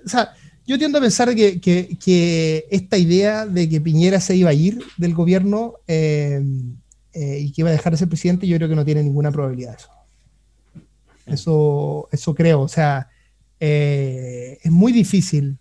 o 0.05 0.09
sea, 0.09 0.33
yo 0.69 0.77
tiendo 0.77 0.99
a 0.99 1.01
pensar 1.01 1.33
que, 1.33 2.67
esta 2.69 2.97
idea 2.99 3.47
de 3.47 3.67
que 3.67 3.81
Piñera 3.81 4.19
se 4.19 4.35
iba 4.35 4.51
a 4.51 4.53
ir 4.53 4.79
del 4.97 5.15
gobierno 5.15 5.73
eh, 5.87 6.43
eh, 7.11 7.39
y 7.39 7.51
que 7.51 7.61
iba 7.63 7.69
a 7.69 7.73
dejar 7.73 7.93
de 7.93 7.97
ser 7.97 8.07
presidente, 8.07 8.45
yo 8.45 8.55
creo 8.57 8.69
que 8.69 8.75
no 8.75 8.85
tiene 8.85 9.01
ninguna 9.01 9.31
probabilidad 9.31 9.75
eso. 9.75 9.89
Eso, 11.25 12.07
eso 12.11 12.35
creo. 12.35 12.61
O 12.61 12.67
sea, 12.67 13.09
eh, 13.59 14.59
es 14.61 14.71
muy 14.71 14.91
difícil. 14.91 15.57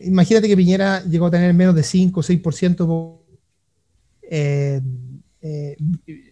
imagínate 0.00 0.46
que 0.46 0.56
Piñera 0.58 1.02
llegó 1.04 1.28
a 1.28 1.30
tener 1.30 1.54
menos 1.54 1.74
de 1.74 1.82
5 1.82 2.20
o 2.20 2.22
6%. 2.22 3.18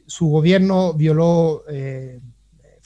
su 0.07 0.27
gobierno 0.27 0.93
violó 0.93 1.65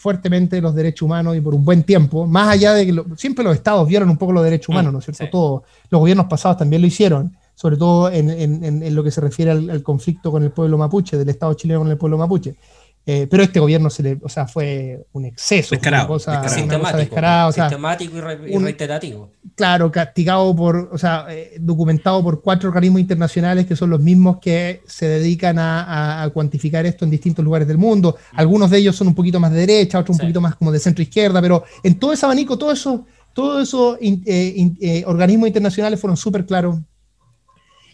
fuertemente 0.03 0.61
los 0.61 0.75
derechos 0.75 1.07
humanos 1.07 1.37
y 1.37 1.41
por 1.41 1.55
un 1.55 1.65
buen 1.65 1.85
tiempo, 1.85 2.27
más 2.27 2.49
allá 2.49 2.75
de 2.75 2.87
que 2.87 3.05
siempre 3.17 3.45
los 3.45 3.55
estados 3.55 3.87
violan 3.87 4.11
un 4.11 4.17
poco 4.17 4.33
los 4.33 4.43
derechos 4.43 4.71
mm, 4.71 4.73
humanos, 4.73 4.93
¿no 4.93 4.99
es 4.99 5.05
cierto? 5.05 5.29
Todos 5.31 5.63
los 5.91 6.01
gobiernos 6.01 6.27
pasados 6.27 6.57
también 6.57 6.83
lo 6.83 6.89
hicieron, 6.89 7.37
sobre 7.55 7.77
todo 7.77 8.11
en, 8.11 8.95
lo 8.97 9.05
que 9.05 9.13
se 9.13 9.21
refiere 9.21 9.53
al, 9.53 9.81
conflicto 9.85 10.33
con 10.33 10.43
el 10.43 10.51
pueblo 10.51 10.77
mapuche, 10.77 11.17
del 11.17 11.29
Estado 11.29 11.55
chileno 11.55 11.79
con 11.79 11.89
el 11.89 11.99
pueblo 11.99 12.19
mapuche. 12.19 12.57
Eh, 13.05 13.27
pero 13.29 13.43
este 13.43 13.59
gobierno 13.59 13.91
se 13.91 14.03
le, 14.03 14.19
o 14.23 14.29
sea, 14.29 14.47
fue 14.47 15.07
un 15.13 15.25
exceso, 15.25 15.75
una 15.75 16.07
cosa, 16.07 16.49
sistemático, 16.49 18.17
y, 18.17 18.59
reiterativo. 18.59 19.33
Claro, 19.57 19.91
castigado 19.91 20.55
por, 20.55 20.89
o 20.93 20.97
sea, 20.97 21.27
eh, 21.29 21.57
documentado 21.59 22.23
por 22.23 22.41
cuatro 22.41 22.69
organismos 22.69 23.01
internacionales 23.01 23.67
que 23.67 23.75
son 23.75 23.91
los 23.91 23.99
mismos 23.99 24.39
que 24.41 24.83
se 24.87 25.09
dedican 25.09 25.57
a, 25.59 26.31
cuantificar 26.33 26.87
esto 26.87 27.05
en 27.05 27.11
distintos 27.11 27.45
lugares 27.45 27.67
del 27.67 27.77
mundo. 27.77 28.17
Algunos 28.35 28.71
de 28.71 28.79
ellos 28.79 28.95
son 28.95 29.09
un 29.09 29.17
poquito 29.17 29.41
más 29.41 29.51
de 29.51 29.67
derecha, 29.67 29.99
otros 29.99 30.15
un 30.15 30.21
poquito 30.21 30.41
más 30.41 30.55
como 30.55 30.71
de 30.71 30.79
centro 30.79 31.03
izquierda, 31.03 31.43
pero 31.43 31.65
en 31.83 31.99
todo 31.99 32.13
ese 32.13 32.25
abanico, 32.25 32.57
todo 32.57 32.71
eso, 32.71 33.05
todos 33.33 33.65
esos 33.65 33.99
eh, 34.01 35.03
organismos 35.07 35.49
internacionales 35.49 35.99
fueron 35.99 36.17
súper 36.17 36.47
claros. 36.47 36.79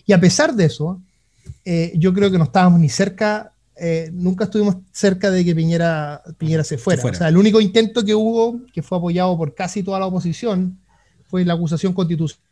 Y 0.04 0.12
a 0.12 0.20
pesar 0.20 0.54
de 0.54 0.66
eso, 0.66 1.00
yo 1.94 2.12
creo 2.12 2.30
que 2.30 2.38
no 2.38 2.44
estábamos 2.44 2.78
ni 2.80 2.90
cerca 2.90 3.52
eh, 3.80 4.10
nunca 4.12 4.44
estuvimos 4.44 4.76
cerca 4.92 5.30
de 5.30 5.44
que 5.44 5.54
Piñera, 5.54 6.22
Piñera 6.36 6.64
se 6.64 6.78
fuera. 6.78 7.02
O 7.04 7.14
sea, 7.14 7.28
el 7.28 7.36
único 7.36 7.60
intento 7.60 8.04
que 8.04 8.14
hubo, 8.14 8.60
que 8.72 8.82
fue 8.82 8.98
apoyado 8.98 9.36
por 9.36 9.54
casi 9.54 9.82
toda 9.82 9.98
la 9.98 10.06
oposición, 10.06 10.78
fue 11.28 11.44
la 11.44 11.54
acusación 11.54 11.92
constitucional 11.92 12.48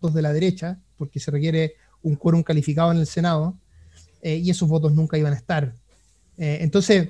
de 0.00 0.22
la 0.22 0.32
derecha, 0.32 0.78
porque 0.96 1.20
se 1.20 1.30
requiere 1.30 1.74
un 2.02 2.16
quórum 2.16 2.42
calificado 2.42 2.92
en 2.92 2.98
el 2.98 3.06
Senado, 3.06 3.56
eh, 4.22 4.36
y 4.36 4.50
esos 4.50 4.68
votos 4.68 4.92
nunca 4.92 5.18
iban 5.18 5.32
a 5.32 5.36
estar. 5.36 5.72
Eh, 6.38 6.58
entonces, 6.60 7.08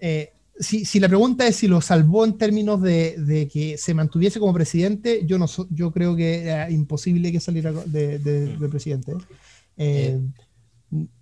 eh, 0.00 0.32
si, 0.58 1.00
la 1.00 1.08
pregunta 1.08 1.46
es 1.46 1.56
si 1.56 1.68
lo 1.68 1.80
salvó 1.80 2.24
en 2.24 2.38
términos 2.38 2.80
de, 2.80 3.48
que 3.52 3.76
se 3.76 3.94
mantuviese 3.94 4.38
como 4.38 4.54
presidente, 4.54 5.22
yo, 5.26 5.38
no 5.38 5.46
yo 5.70 5.90
creo 5.90 6.14
que 6.14 6.42
era 6.42 6.70
imposible 6.70 7.32
que 7.32 7.40
saliera 7.40 7.72
de, 7.72 8.56
presidente. 8.70 9.14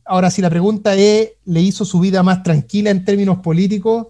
Ahora, 0.04 0.30
si 0.30 0.42
la 0.42 0.50
pregunta 0.50 0.94
es, 0.94 1.32
¿le 1.44 1.60
hizo 1.60 1.84
su 1.84 2.00
vida 2.00 2.22
más 2.22 2.42
tranquila 2.42 2.90
en 2.90 3.04
términos 3.04 3.38
políticos? 3.38 4.08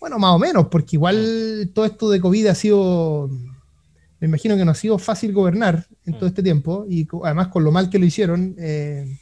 bueno, 0.00 0.18
más 0.18 0.34
o 0.34 0.38
menos, 0.38 0.68
porque 0.68 0.96
igual 0.96 1.70
todo 1.74 1.84
esto 1.84 2.08
de 2.10 2.20
COVID 2.20 2.46
ha 2.46 2.54
sido, 2.54 3.28
me 4.18 4.26
imagino 4.26 4.56
que 4.56 4.64
no 4.64 4.70
ha 4.70 4.74
sido 4.74 4.98
fácil 4.98 5.32
gobernar 5.32 5.86
en 6.06 6.14
todo 6.14 6.26
este 6.26 6.42
tiempo, 6.42 6.86
y 6.88 7.06
además 7.22 7.48
con 7.48 7.62
lo 7.62 7.70
mal 7.70 7.90
que 7.90 7.98
lo 7.98 8.06
hicieron. 8.06 8.56
Eh, 8.58 9.18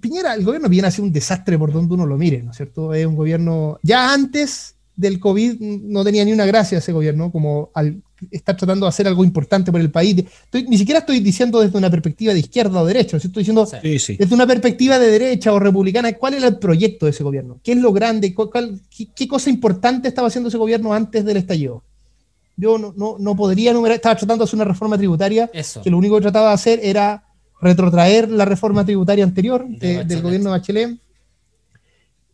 Piñera, 0.00 0.34
el 0.34 0.44
gobierno 0.44 0.68
viene 0.68 0.88
a 0.88 0.90
ser 0.90 1.04
un 1.04 1.12
desastre 1.12 1.58
por 1.58 1.72
donde 1.72 1.92
uno 1.92 2.06
lo 2.06 2.16
mire, 2.16 2.42
¿no 2.42 2.52
es 2.52 2.56
cierto? 2.56 2.94
Es 2.94 3.04
un 3.04 3.16
gobierno, 3.16 3.78
ya 3.82 4.14
antes 4.14 4.76
del 4.96 5.18
COVID 5.18 5.60
no 5.60 6.04
tenía 6.04 6.24
ni 6.24 6.32
una 6.32 6.46
gracia 6.46 6.78
ese 6.78 6.92
gobierno, 6.92 7.32
como 7.32 7.70
al 7.74 8.00
estar 8.30 8.56
tratando 8.56 8.86
de 8.86 8.88
hacer 8.88 9.06
algo 9.06 9.24
importante 9.24 9.70
por 9.70 9.80
el 9.80 9.90
país. 9.90 10.24
ni 10.52 10.78
siquiera 10.78 11.00
estoy 11.00 11.20
diciendo 11.20 11.60
desde 11.60 11.76
una 11.78 11.90
perspectiva 11.90 12.32
de 12.32 12.40
izquierda 12.40 12.80
o 12.80 12.86
derecha, 12.86 13.16
estoy 13.16 13.42
diciendo 13.42 13.68
desde 13.82 14.34
una 14.34 14.46
perspectiva 14.46 14.98
de 14.98 15.10
derecha 15.10 15.52
o 15.52 15.58
republicana, 15.58 16.12
¿cuál 16.14 16.34
era 16.34 16.48
el 16.48 16.58
proyecto 16.58 17.06
de 17.06 17.10
ese 17.10 17.24
gobierno? 17.24 17.60
¿Qué 17.62 17.72
es 17.72 17.78
lo 17.78 17.92
grande? 17.92 18.34
qué, 19.14 19.28
cosa 19.28 19.50
importante 19.50 20.08
estaba 20.08 20.28
haciendo 20.28 20.48
ese 20.48 20.58
gobierno 20.58 20.92
antes 20.92 21.24
del 21.24 21.36
estallido? 21.36 21.82
Yo 22.56 22.78
no, 22.78 23.16
no, 23.18 23.36
podría 23.36 23.72
enumerar, 23.72 23.96
estaba 23.96 24.14
tratando 24.14 24.44
de 24.44 24.48
hacer 24.48 24.56
una 24.56 24.64
reforma 24.64 24.96
tributaria 24.96 25.50
que 25.82 25.90
lo 25.90 25.98
único 25.98 26.16
que 26.16 26.22
trataba 26.22 26.48
de 26.48 26.54
hacer 26.54 26.80
era 26.82 27.24
retrotraer 27.60 28.30
la 28.30 28.44
reforma 28.44 28.84
tributaria 28.84 29.24
anterior 29.24 29.66
del 29.66 30.22
gobierno 30.22 30.50
de 30.50 30.58
Bachelet. 30.58 30.98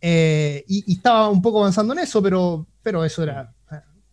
Eh, 0.02 0.64
y, 0.66 0.94
estaba 0.94 1.28
un 1.28 1.42
poco 1.42 1.60
avanzando 1.60 1.92
en 1.92 2.00
eso, 2.00 2.22
pero, 2.22 2.66
pero 2.82 3.04
eso 3.04 3.22
era 3.22 3.52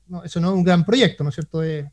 no, 0.10 0.24
eso 0.24 0.39
no 0.39 0.50
es 0.50 0.54
un 0.56 0.63
gran 0.63 0.86
proyecto, 0.86 1.24
¿no 1.24 1.30
es 1.30 1.36
cierto? 1.36 1.63
Eh, 1.63 1.91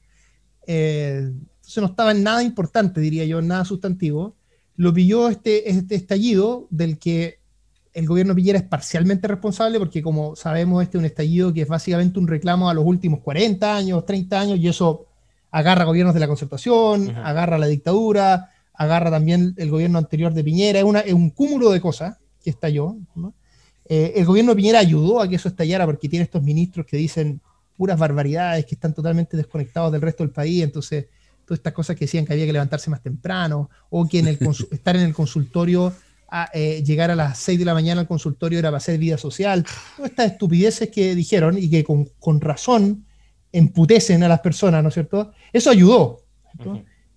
eh, 0.67 1.19
entonces 1.21 1.81
no 1.81 1.87
estaba 1.87 2.13
en 2.13 2.23
nada 2.23 2.43
importante, 2.43 3.01
diría 3.01 3.25
yo, 3.25 3.41
nada 3.41 3.65
sustantivo. 3.65 4.37
Lo 4.77 4.93
pilló 4.93 5.29
este, 5.29 5.71
este 5.71 5.95
estallido 5.95 6.67
del 6.71 6.99
que 6.99 7.39
el 7.93 8.07
gobierno 8.07 8.35
Piñera 8.35 8.59
es 8.59 8.65
parcialmente 8.65 9.29
responsable, 9.29 9.79
porque 9.79 10.03
como 10.03 10.35
sabemos, 10.37 10.83
este 10.83 10.99
es 10.99 11.01
un 11.01 11.07
estallido 11.07 11.53
que 11.53 11.63
es 11.63 11.69
básicamente 11.69 12.19
un 12.19 12.27
reclamo 12.27 12.69
a 12.69 12.75
los 12.75 12.85
últimos 12.85 13.21
40 13.21 13.77
años, 13.77 14.05
30 14.05 14.41
años, 14.41 14.59
y 14.59 14.69
eso 14.69 15.07
agarra 15.51 15.85
gobiernos 15.85 16.15
de 16.15 16.21
la 16.21 16.27
concertación, 16.27 17.11
agarra 17.17 17.57
la 17.57 17.67
dictadura, 17.67 18.51
agarra 18.75 19.11
también 19.11 19.55
el 19.57 19.71
gobierno 19.71 19.99
anterior 19.99 20.35
de 20.35 20.43
Piñera, 20.43 20.81
es, 20.81 20.85
una, 20.85 21.01
es 21.01 21.13
un 21.13 21.31
cúmulo 21.31 21.71
de 21.71 21.81
cosas 21.81 22.19
que 22.43 22.51
estalló. 22.51 22.97
Eh, 23.87 24.15
el 24.17 24.25
gobierno 24.25 24.53
de 24.53 24.57
Piñera 24.57 24.81
ayudó 24.81 25.21
a 25.21 25.29
que 25.29 25.37
eso 25.37 25.49
estallara 25.49 25.87
porque 25.87 26.09
tiene 26.09 26.25
estos 26.25 26.43
ministros 26.43 26.85
que 26.87 26.97
dicen 26.97 27.41
puras 27.77 27.99
barbaridades, 27.99 28.65
que 28.67 28.75
están 28.75 28.95
totalmente 28.95 29.37
desconectados 29.37 29.93
del 29.93 30.01
resto 30.01 30.23
del 30.23 30.33
país, 30.33 30.63
entonces 30.63 31.07
todas 31.45 31.59
estas 31.59 31.73
cosas 31.73 31.97
que 31.97 32.07
decían 32.07 32.25
que 32.25 32.33
había 32.33 32.47
que 32.47 32.53
levantarse 32.53 32.91
más 32.91 33.03
temprano, 33.03 33.71
o 33.91 34.09
que 34.09 34.21
en 34.21 34.29
el 34.29 34.39
estar 34.71 34.97
en 34.97 35.03
el 35.03 35.15
consultorio, 35.15 35.93
a, 36.29 36.51
eh, 36.53 36.83
llegar 36.85 37.11
a 37.11 37.15
las 37.15 37.39
6 37.39 37.59
de 37.59 37.65
la 37.65 37.75
mañana 37.75 38.01
al 38.01 38.09
consultorio 38.09 38.59
era 38.59 38.69
para 38.69 38.79
hacer 38.79 38.99
vida 38.99 39.19
social, 39.19 39.65
todas 39.97 40.11
estas 40.11 40.33
estupideces 40.33 40.89
que 40.89 41.15
dijeron 41.15 41.57
y 41.59 41.71
que 41.71 41.85
con, 41.85 42.07
con 42.19 42.41
razón 42.41 43.05
emputecen 43.53 44.23
a 44.25 44.29
las 44.29 44.41
personas, 44.41 44.83
¿no 44.83 44.89
es 44.89 44.95
cierto? 44.95 45.33
Eso 45.53 45.71
ayudó, 45.71 46.23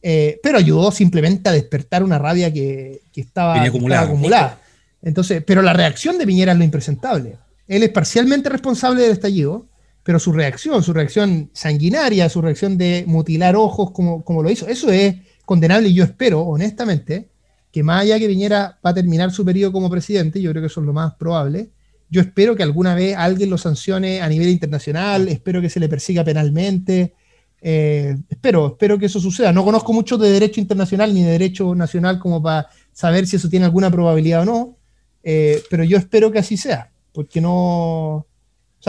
eh, 0.04 0.40
pero 0.44 0.60
ayudó 0.60 0.92
simplemente 0.92 1.50
a 1.50 1.52
despertar 1.52 2.04
una 2.04 2.20
rabia 2.20 2.54
que, 2.54 3.02
que 3.12 3.22
estaba, 3.22 3.62
acumulada. 3.64 4.04
acumulada. 4.04 4.62
Entonces, 5.02 5.44
pero 5.46 5.62
la 5.62 5.74
reacción 5.74 6.18
de 6.18 6.26
Piñera 6.26 6.52
es 6.52 6.58
lo 6.58 6.64
impresentable. 6.64 7.38
Él 7.68 7.84
es 7.84 7.90
parcialmente 7.90 8.50
responsable 8.50 9.02
del 9.02 9.12
estallido, 9.12 9.66
pero 10.08 10.20
su 10.20 10.32
reacción, 10.32 10.82
su 10.84 10.94
reacción 10.94 11.50
sanguinaria, 11.52 12.30
su 12.30 12.42
reacción 12.42 12.78
de 12.78 13.04
mutilar 13.06 13.58
ojos 13.58 13.92
como, 13.92 14.24
como 14.24 14.42
lo 14.42 14.50
hizo, 14.50 14.66
eso 14.66 14.90
es 14.90 15.18
condenable 15.44 15.90
y 15.90 15.96
yo 15.96 16.06
espero, 16.06 16.44
honestamente, 16.44 17.28
que 17.74 17.84
más 17.84 18.04
allá 18.04 18.18
que 18.18 18.30
Piñera 18.30 18.80
va 18.86 18.92
a 18.92 18.94
terminar 18.94 19.32
su 19.32 19.44
periodo 19.44 19.74
como 19.74 19.90
presidente, 19.90 20.42
yo 20.42 20.52
creo 20.52 20.62
que 20.62 20.68
eso 20.68 20.80
es 20.80 20.86
lo 20.86 20.94
más 20.94 21.16
probable, 21.16 21.72
yo 22.10 22.22
espero 22.22 22.56
que 22.56 22.64
alguna 22.64 22.96
vez 22.96 23.18
alguien 23.18 23.50
lo 23.50 23.58
sancione 23.58 24.22
a 24.22 24.30
nivel 24.30 24.48
internacional, 24.48 25.28
espero 25.28 25.60
que 25.60 25.70
se 25.70 25.82
le 25.82 25.90
persiga 25.90 26.24
penalmente, 26.24 27.14
eh, 27.62 28.16
espero, 28.30 28.68
espero 28.68 28.98
que 28.98 29.08
eso 29.08 29.20
suceda. 29.20 29.52
No 29.52 29.66
conozco 29.66 29.92
mucho 29.92 30.18
de 30.18 30.32
derecho 30.32 30.62
internacional 30.62 31.14
ni 31.14 31.24
de 31.24 31.32
derecho 31.32 31.76
nacional 31.76 32.18
como 32.18 32.42
para 32.42 32.70
saber 32.94 33.28
si 33.28 33.36
eso 33.36 33.50
tiene 33.50 33.66
alguna 33.66 33.92
probabilidad 33.92 34.44
o 34.44 34.46
no, 34.46 34.78
eh, 35.22 35.62
pero 35.70 35.84
yo 35.84 35.98
espero 35.98 36.32
que 36.32 36.40
así 36.40 36.56
sea, 36.56 36.92
porque 37.12 37.42
no, 37.42 38.26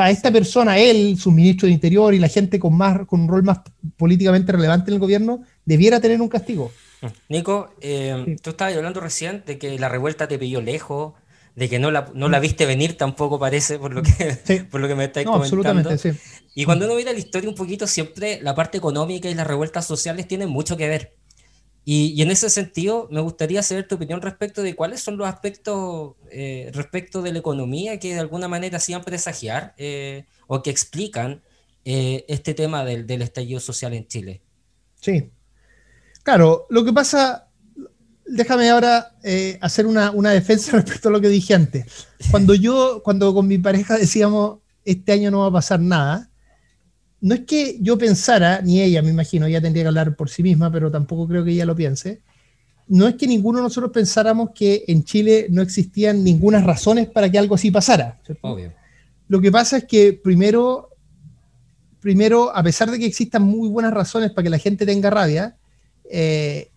sea, 0.02 0.10
esta 0.10 0.30
persona, 0.30 0.78
él, 0.78 1.18
su 1.18 1.30
ministro 1.30 1.66
de 1.66 1.72
Interior 1.72 2.14
y 2.14 2.18
la 2.18 2.28
gente 2.28 2.58
con, 2.58 2.76
más, 2.76 3.06
con 3.06 3.20
un 3.22 3.28
rol 3.28 3.42
más 3.42 3.60
políticamente 3.96 4.52
relevante 4.52 4.90
en 4.90 4.94
el 4.94 5.00
gobierno, 5.00 5.42
debiera 5.64 6.00
tener 6.00 6.20
un 6.20 6.28
castigo. 6.28 6.70
Nico, 7.28 7.70
eh, 7.80 8.36
tú 8.42 8.50
estabas 8.50 8.74
hablando 8.74 9.00
recién 9.00 9.42
de 9.46 9.58
que 9.58 9.78
la 9.78 9.88
revuelta 9.88 10.26
te 10.28 10.38
pilló 10.38 10.60
lejos, 10.60 11.14
de 11.54 11.68
que 11.68 11.78
no 11.78 11.90
la, 11.90 12.10
no 12.14 12.28
la 12.28 12.38
viste 12.38 12.66
venir 12.66 12.96
tampoco 12.96 13.38
parece, 13.38 13.78
por 13.78 13.92
lo 13.92 14.02
que, 14.02 14.64
por 14.70 14.80
lo 14.80 14.88
que 14.88 14.94
me 14.94 15.04
estáis 15.04 15.26
no, 15.26 15.32
comentando. 15.32 15.68
Absolutamente, 15.90 15.98
sí. 15.98 16.50
Y 16.54 16.64
cuando 16.64 16.86
uno 16.86 16.94
mira 16.94 17.12
la 17.12 17.18
historia 17.18 17.48
un 17.48 17.56
poquito, 17.56 17.86
siempre 17.86 18.40
la 18.42 18.54
parte 18.54 18.78
económica 18.78 19.28
y 19.28 19.34
las 19.34 19.46
revueltas 19.46 19.86
sociales 19.86 20.26
tienen 20.26 20.48
mucho 20.48 20.76
que 20.76 20.88
ver. 20.88 21.14
Y, 21.90 22.20
en 22.20 22.30
ese 22.30 22.50
sentido, 22.50 23.08
me 23.10 23.22
gustaría 23.22 23.62
saber 23.62 23.88
tu 23.88 23.94
opinión 23.94 24.20
respecto 24.20 24.60
de 24.60 24.76
cuáles 24.76 25.00
son 25.00 25.16
los 25.16 25.26
aspectos 25.26 26.16
eh, 26.30 26.70
respecto 26.74 27.22
de 27.22 27.32
la 27.32 27.38
economía 27.38 27.98
que 27.98 28.12
de 28.12 28.20
alguna 28.20 28.46
manera 28.46 28.76
hacían 28.76 29.02
presagiar 29.02 29.72
eh, 29.78 30.26
o 30.48 30.62
que 30.62 30.68
explican 30.68 31.40
eh, 31.86 32.26
este 32.28 32.52
tema 32.52 32.84
del, 32.84 33.22
estallido 33.22 33.58
social 33.58 33.94
en 33.94 34.06
Chile. 34.06 34.42
Sí. 35.00 35.30
Claro, 36.22 36.66
lo 36.68 36.84
que 36.84 36.92
pasa, 36.92 37.48
déjame 38.26 38.68
ahora 38.68 39.16
hacer 39.62 39.86
una, 39.86 40.10
una, 40.10 40.32
defensa 40.32 40.72
respecto 40.76 41.08
a 41.08 41.12
lo 41.12 41.22
que 41.22 41.30
dije 41.30 41.54
antes. 41.54 42.06
Cuando 42.30 42.52
yo, 42.52 43.00
cuando 43.02 43.32
con 43.32 43.48
mi 43.48 43.56
pareja 43.56 43.96
decíamos, 43.96 44.58
este 44.84 45.12
año 45.12 45.30
no 45.30 45.40
va 45.40 45.46
a 45.46 45.52
pasar 45.52 45.80
nada, 45.80 46.27
no 47.20 47.34
es 47.34 47.40
que 47.40 47.78
yo 47.80 47.98
pensara, 47.98 48.60
ni 48.62 48.80
ella 48.80 49.02
me 49.02 49.10
imagino, 49.10 49.46
ella 49.46 49.60
tendría 49.60 49.84
que 49.84 49.88
hablar 49.88 50.16
por 50.16 50.30
sí 50.30 50.42
misma, 50.42 50.70
pero 50.70 50.90
tampoco 50.90 51.26
creo 51.26 51.44
que 51.44 51.52
ella 51.52 51.66
lo 51.66 51.74
piense, 51.74 52.20
no 52.88 53.06
es 53.06 53.16
que 53.16 53.26
ninguno 53.26 53.58
de 53.58 53.64
nosotros 53.64 53.92
pensáramos 53.92 54.50
que 54.54 54.84
en 54.88 55.04
Chile 55.04 55.46
no 55.50 55.60
existían 55.60 56.24
ninguna 56.24 56.60
razones 56.60 57.08
para 57.08 57.30
que 57.30 57.38
algo 57.38 57.54
así 57.54 57.70
pasara. 57.70 58.18
Lo 59.28 59.40
que 59.40 59.52
pasa 59.52 59.78
es 59.78 59.84
que 59.84 60.14
primero, 60.14 60.88
primero, 62.00 62.54
a 62.56 62.62
pesar 62.62 62.90
de 62.90 62.98
que 62.98 63.04
existan 63.04 63.42
muy 63.42 63.68
buenas 63.68 63.92
razones 63.92 64.30
para 64.30 64.44
que 64.44 64.50
la 64.50 64.58
gente 64.58 64.86
tenga 64.86 65.10
rabia, 65.10 65.56
eh, 66.10 66.70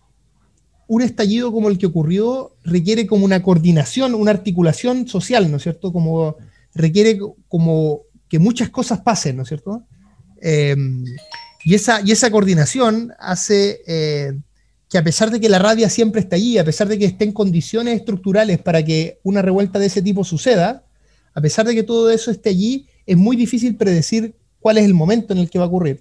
un 0.86 1.00
estallido 1.00 1.50
como 1.50 1.70
el 1.70 1.78
que 1.78 1.86
ocurrió 1.86 2.56
requiere 2.62 3.06
como 3.06 3.24
una 3.24 3.42
coordinación, 3.42 4.14
una 4.14 4.32
articulación 4.32 5.08
social, 5.08 5.50
¿no 5.50 5.56
es 5.56 5.62
cierto? 5.62 5.90
Como 5.92 6.36
requiere 6.74 7.18
como 7.48 8.02
que 8.28 8.38
muchas 8.38 8.68
cosas 8.68 9.00
pasen, 9.00 9.36
¿no 9.36 9.42
es 9.44 9.48
cierto? 9.48 9.84
Eh, 10.42 10.76
y, 11.64 11.74
esa, 11.74 12.00
y 12.02 12.10
esa 12.10 12.30
coordinación 12.30 13.14
hace 13.18 13.80
eh, 13.86 14.32
que 14.90 14.98
a 14.98 15.04
pesar 15.04 15.30
de 15.30 15.40
que 15.40 15.48
la 15.48 15.58
rabia 15.58 15.88
siempre 15.88 16.20
está 16.20 16.36
allí, 16.36 16.58
a 16.58 16.64
pesar 16.64 16.88
de 16.88 16.98
que 16.98 17.06
estén 17.06 17.32
condiciones 17.32 17.96
estructurales 17.96 18.58
para 18.58 18.84
que 18.84 19.20
una 19.22 19.40
revuelta 19.40 19.78
de 19.78 19.86
ese 19.86 20.02
tipo 20.02 20.24
suceda, 20.24 20.82
a 21.32 21.40
pesar 21.40 21.66
de 21.66 21.74
que 21.74 21.82
todo 21.82 22.10
eso 22.10 22.30
esté 22.30 22.50
allí, 22.50 22.86
es 23.06 23.16
muy 23.16 23.36
difícil 23.36 23.76
predecir 23.76 24.34
cuál 24.60 24.78
es 24.78 24.84
el 24.84 24.94
momento 24.94 25.32
en 25.32 25.38
el 25.38 25.48
que 25.48 25.58
va 25.58 25.64
a 25.64 25.68
ocurrir, 25.68 26.00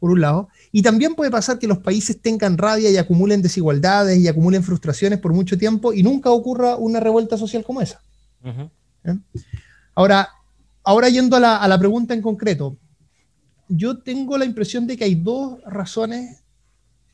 por 0.00 0.10
un 0.10 0.20
lado. 0.20 0.48
Y 0.72 0.82
también 0.82 1.14
puede 1.14 1.30
pasar 1.30 1.58
que 1.58 1.66
los 1.66 1.78
países 1.78 2.20
tengan 2.20 2.56
rabia 2.56 2.90
y 2.90 2.96
acumulen 2.96 3.42
desigualdades 3.42 4.18
y 4.18 4.28
acumulen 4.28 4.62
frustraciones 4.62 5.18
por 5.18 5.32
mucho 5.32 5.58
tiempo 5.58 5.92
y 5.92 6.02
nunca 6.02 6.30
ocurra 6.30 6.76
una 6.76 7.00
revuelta 7.00 7.36
social 7.36 7.64
como 7.64 7.82
esa. 7.82 8.00
Ahora, 9.94 10.30
ahora 10.82 11.08
yendo 11.08 11.36
a 11.36 11.40
la, 11.40 11.56
a 11.56 11.68
la 11.68 11.78
pregunta 11.78 12.14
en 12.14 12.22
concreto, 12.22 12.76
yo 13.68 13.98
tengo 13.98 14.38
la 14.38 14.44
impresión 14.44 14.86
de 14.86 14.96
que 14.96 15.04
hay 15.04 15.14
dos 15.14 15.60
razones 15.64 16.42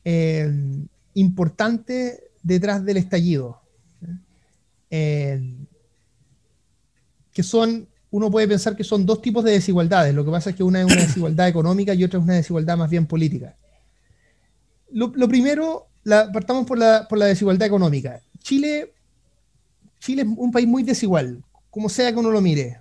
eh, 0.03 0.51
importantes 1.13 2.21
detrás 2.43 2.83
del 2.85 2.97
estallido. 2.97 3.61
Eh, 4.89 5.41
que 7.33 7.43
son, 7.43 7.87
uno 8.11 8.31
puede 8.31 8.47
pensar 8.47 8.77
que 8.77 8.83
son 8.83 9.05
dos 9.05 9.21
tipos 9.21 9.43
de 9.43 9.51
desigualdades. 9.51 10.15
Lo 10.15 10.23
que 10.23 10.31
pasa 10.31 10.51
es 10.51 10.55
que 10.55 10.63
una 10.63 10.79
es 10.79 10.85
una 10.85 11.01
desigualdad 11.01 11.47
económica 11.49 11.93
y 11.93 12.03
otra 12.03 12.19
es 12.19 12.23
una 12.23 12.35
desigualdad 12.35 12.77
más 12.77 12.89
bien 12.89 13.05
política. 13.05 13.57
Lo, 14.91 15.11
primero, 15.27 15.87
partamos 16.05 16.65
por 16.65 16.77
la, 16.77 17.05
desigualdad 17.25 17.67
económica. 17.67 18.21
Chile, 18.39 18.93
Chile 19.99 20.21
es 20.21 20.27
un 20.37 20.51
país 20.51 20.67
muy 20.67 20.83
desigual, 20.83 21.43
como 21.69 21.89
sea 21.89 22.13
que 22.13 22.19
uno 22.19 22.31
lo 22.31 22.39
mire. 22.39 22.79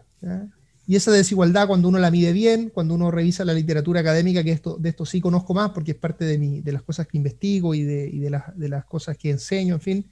Y 0.87 0.97
esa 0.97 1.11
desigualdad, 1.11 1.67
cuando 1.67 1.89
uno 1.89 1.99
la 1.99 2.11
mide 2.11 2.33
bien, 2.33 2.69
cuando 2.69 2.95
uno 2.95 3.11
revisa 3.11 3.45
la 3.45 3.55
literatura 3.55 4.01
académica, 4.01 4.45
que 4.45 4.53
esto, 4.53 4.77
de 4.77 4.91
esto 4.91 5.07
sí 5.07 5.21
conozco 5.21 5.55
más 5.55 5.71
porque 5.71 5.93
es 5.93 5.97
parte 5.97 6.27
de, 6.27 6.37
mi, 6.37 6.61
de 6.61 6.73
las 6.73 6.83
cosas 6.83 7.07
que 7.07 7.17
investigo 7.17 7.75
y 7.75 7.83
de, 7.85 8.09
y 8.13 8.19
de, 8.19 8.31
las, 8.31 8.57
de 8.57 8.69
las 8.69 8.85
cosas 8.85 9.17
que 9.17 9.31
enseño, 9.31 9.75
en 9.75 9.81
fin. 9.81 10.05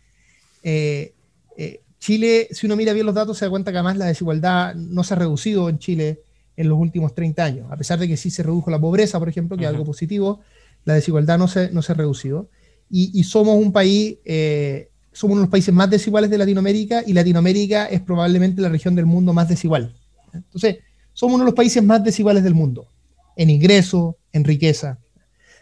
Eh, 0.63 1.13
eh, 1.59 1.83
Chile, 1.99 2.49
si 2.53 2.67
uno 2.67 2.77
mira 2.77 2.95
bien 2.95 3.05
los 3.05 3.15
datos, 3.15 3.37
se 3.37 3.45
da 3.45 3.51
cuenta 3.51 3.71
que 3.71 3.79
además 3.79 3.99
la 3.99 4.07
desigualdad 4.07 4.75
no 4.75 5.05
se 5.05 5.13
ha 5.13 5.19
reducido 5.19 5.69
en 5.69 5.79
Chile 5.79 6.23
en 6.57 6.69
los 6.69 6.79
últimos 6.79 7.15
30 7.15 7.45
años. 7.45 7.67
A 7.71 7.77
pesar 7.77 7.99
de 7.99 8.09
que 8.09 8.17
sí 8.17 8.31
se 8.31 8.43
redujo 8.43 8.71
la 8.71 8.81
pobreza, 8.81 9.19
por 9.19 9.29
ejemplo, 9.29 9.59
que 9.59 9.65
es 9.65 9.69
algo 9.69 9.85
positivo, 9.85 10.41
la 10.85 10.95
desigualdad 10.95 11.39
no 11.39 11.49
se, 11.49 11.71
no 11.71 11.83
se 11.83 11.93
ha 11.93 11.95
reducido. 11.95 12.49
Y, 12.91 13.11
y 13.19 13.25
somos 13.25 13.57
un 13.57 13.73
país, 13.73 14.17
eh, 14.25 14.89
somos 15.13 15.35
uno 15.35 15.43
de 15.43 15.47
los 15.47 15.51
países 15.51 15.75
más 15.75 15.91
desiguales 15.91 16.31
de 16.31 16.39
Latinoamérica 16.39 17.03
y 17.07 17.13
Latinoamérica 17.13 17.87
es 17.87 18.01
probablemente 18.01 18.63
la 18.63 18.71
región 18.71 18.95
del 18.95 19.07
mundo 19.07 19.35
más 19.35 19.49
desigual. 19.49 19.95
Entonces, 20.33 20.79
somos 21.13 21.35
uno 21.35 21.45
de 21.45 21.51
los 21.51 21.55
países 21.55 21.83
más 21.83 22.03
desiguales 22.03 22.43
del 22.43 22.55
mundo, 22.55 22.89
en 23.37 23.51
ingreso, 23.51 24.17
en 24.33 24.45
riqueza. 24.45 24.99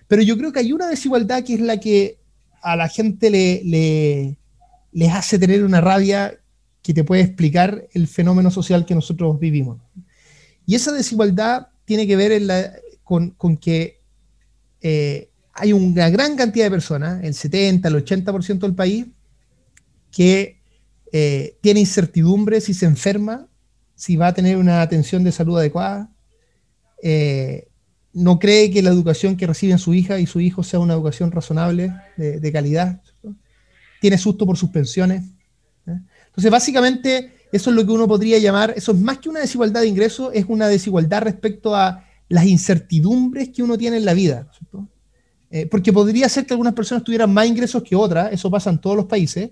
Pero 0.06 0.22
yo 0.22 0.36
creo 0.36 0.52
que 0.52 0.60
hay 0.60 0.72
una 0.72 0.88
desigualdad 0.88 1.44
que 1.44 1.54
es 1.54 1.60
la 1.60 1.78
que 1.78 2.18
a 2.62 2.76
la 2.76 2.88
gente 2.88 3.30
le, 3.30 3.62
le, 3.64 4.36
les 4.92 5.12
hace 5.12 5.38
tener 5.38 5.64
una 5.64 5.80
rabia 5.80 6.38
que 6.82 6.94
te 6.94 7.04
puede 7.04 7.22
explicar 7.22 7.86
el 7.92 8.06
fenómeno 8.06 8.50
social 8.50 8.86
que 8.86 8.94
nosotros 8.94 9.38
vivimos. 9.38 9.80
Y 10.66 10.74
esa 10.74 10.92
desigualdad 10.92 11.68
tiene 11.84 12.06
que 12.06 12.16
ver 12.16 12.82
con, 13.02 13.30
con, 13.30 13.56
que 13.56 14.00
eh, 14.80 15.30
hay 15.52 15.72
una 15.72 16.08
gran 16.10 16.36
cantidad 16.36 16.66
de 16.66 16.70
personas, 16.70 17.24
el 17.24 17.34
70, 17.34 17.88
el 17.88 18.04
80% 18.04 18.58
del 18.60 18.74
país, 18.74 19.06
que 20.10 20.60
eh, 21.12 21.56
tiene 21.60 21.80
incertidumbre 21.80 22.60
si 22.60 22.72
se 22.72 22.86
enferma 22.86 23.49
si 24.00 24.16
va 24.16 24.28
a 24.28 24.34
tener 24.34 24.56
una 24.56 24.80
atención 24.80 25.22
de 25.24 25.30
salud 25.30 25.58
adecuada, 25.58 26.10
eh, 27.02 27.68
no 28.14 28.38
cree 28.38 28.70
que 28.70 28.80
la 28.80 28.88
educación 28.88 29.36
que 29.36 29.46
reciben 29.46 29.78
su 29.78 29.92
hija 29.92 30.18
y 30.18 30.26
su 30.26 30.40
hijo 30.40 30.62
sea 30.62 30.80
una 30.80 30.94
educación 30.94 31.30
razonable, 31.30 31.92
de, 32.16 32.50
calidad, 32.50 33.02
tiene 34.00 34.16
susto 34.16 34.46
por 34.46 34.56
sus 34.56 34.70
pensiones. 34.70 35.24
¿eh? 35.86 36.00
Entonces, 36.28 36.50
básicamente, 36.50 37.34
eso 37.52 37.68
es 37.68 37.76
lo 37.76 37.84
que 37.84 37.92
uno 37.92 38.08
podría 38.08 38.38
llamar, 38.38 38.72
eso 38.74 38.92
es 38.92 38.98
más 38.98 39.18
que 39.18 39.28
una 39.28 39.40
desigualdad 39.40 39.82
de 39.82 39.88
ingresos, 39.88 40.30
es 40.32 40.46
una 40.48 40.66
desigualdad 40.66 41.20
respecto 41.20 41.76
a 41.76 42.02
las 42.30 42.46
incertidumbres 42.46 43.50
que 43.50 43.62
uno 43.62 43.76
tiene 43.76 43.98
en 43.98 44.06
la 44.06 44.14
vida. 44.14 44.50
Eh, 45.50 45.66
porque 45.66 45.92
podría 45.92 46.26
ser 46.30 46.46
que 46.46 46.54
algunas 46.54 46.72
personas 46.72 47.04
tuvieran 47.04 47.34
más 47.34 47.46
ingresos 47.46 47.82
que 47.82 47.94
otras, 47.94 48.32
eso 48.32 48.50
pasa 48.50 48.70
en 48.70 48.80
todos 48.80 48.96
los 48.96 49.04
países, 49.04 49.50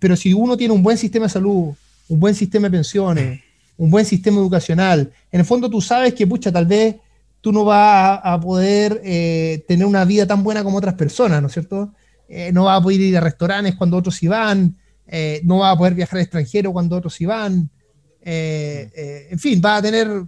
pero 0.00 0.16
si 0.16 0.32
uno 0.32 0.56
tiene 0.56 0.74
un 0.74 0.82
buen 0.82 0.98
sistema 0.98 1.26
de 1.26 1.30
salud, 1.30 1.72
un 2.08 2.18
buen 2.18 2.34
sistema 2.34 2.66
de 2.66 2.72
pensiones, 2.72 3.40
un 3.78 3.90
buen 3.90 4.04
sistema 4.04 4.38
educacional. 4.38 5.10
En 5.30 5.40
el 5.40 5.46
fondo 5.46 5.70
tú 5.70 5.80
sabes 5.80 6.12
que, 6.12 6.26
pucha, 6.26 6.52
tal 6.52 6.66
vez 6.66 6.96
tú 7.40 7.52
no 7.52 7.64
vas 7.64 8.20
a, 8.22 8.38
poder 8.38 9.00
eh, 9.04 9.64
tener 9.66 9.86
una 9.86 10.04
vida 10.04 10.26
tan 10.26 10.42
buena 10.42 10.62
como 10.62 10.76
otras 10.76 10.94
personas, 10.94 11.40
¿no 11.40 11.46
es 11.46 11.54
cierto? 11.54 11.94
Eh, 12.28 12.50
no 12.52 12.64
vas 12.64 12.80
a 12.80 12.82
poder 12.82 13.00
ir 13.00 13.16
a 13.16 13.20
restaurantes 13.20 13.76
cuando 13.76 13.96
otros 13.96 14.16
sí 14.16 14.26
van, 14.26 14.76
eh, 15.06 15.40
no 15.44 15.58
vas 15.58 15.74
a 15.74 15.78
poder 15.78 15.94
viajar 15.94 16.18
al 16.18 16.24
extranjero 16.24 16.72
cuando 16.72 16.96
otros 16.96 17.14
sí 17.14 17.24
van. 17.24 17.70
en 18.20 19.38
fin, 19.38 19.60
vas 19.60 19.78
a 19.78 19.82
tener, 19.82 20.24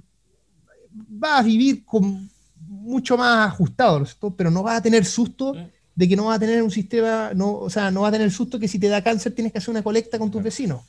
vas 0.93 1.41
a 1.41 1.43
vivir 1.43 1.85
con 1.85 2.31
mucho 2.67 3.19
más 3.19 3.49
ajustado, 3.49 3.99
¿no 3.99 4.05
es 4.05 4.11
cierto? 4.13 4.35
Pero 4.37 4.51
no 4.51 4.63
vas 4.63 4.79
a 4.79 4.83
tener 4.83 5.05
susto 5.05 5.55
de 5.95 6.09
que 6.09 6.17
no 6.17 6.27
vas 6.27 6.37
a 6.37 6.41
tener 6.41 6.63
un 6.63 6.71
sistema, 6.71 7.33
no, 7.35 7.53
o 7.53 7.69
sea, 7.69 7.91
no 7.91 8.03
vas 8.03 8.11
a 8.11 8.13
tener 8.13 8.31
susto 8.31 8.59
que 8.59 8.69
si 8.69 8.79
te 8.79 8.89
da 8.89 9.03
cáncer 9.03 9.35
tienes 9.35 9.53
que 9.53 9.59
hacer 9.59 9.71
una 9.71 9.83
colecta 9.83 10.19
con 10.19 10.31
tus 10.31 10.43
vecinos. 10.43 10.83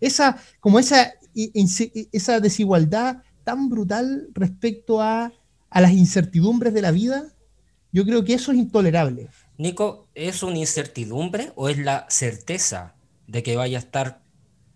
Esa, 0.00 0.36
como 0.60 0.78
esa 0.78 1.14
esa 1.34 2.40
desigualdad 2.40 3.22
tan 3.44 3.68
brutal 3.68 4.28
respecto 4.34 5.00
a, 5.00 5.32
las 5.70 5.92
incertidumbres 5.92 6.72
de 6.72 6.82
la 6.82 6.92
vida, 6.92 7.24
yo 7.90 8.04
creo 8.04 8.24
que 8.24 8.34
eso 8.34 8.52
es 8.52 8.58
intolerable. 8.58 9.28
Nico, 9.58 10.06
¿es 10.14 10.44
una 10.44 10.58
incertidumbre 10.58 11.50
o 11.56 11.68
es 11.68 11.78
la 11.78 12.06
certeza 12.08 12.94
de 13.26 13.42
que 13.42 13.56
vaya 13.56 13.78
a 13.78 13.80
estar 13.80 14.20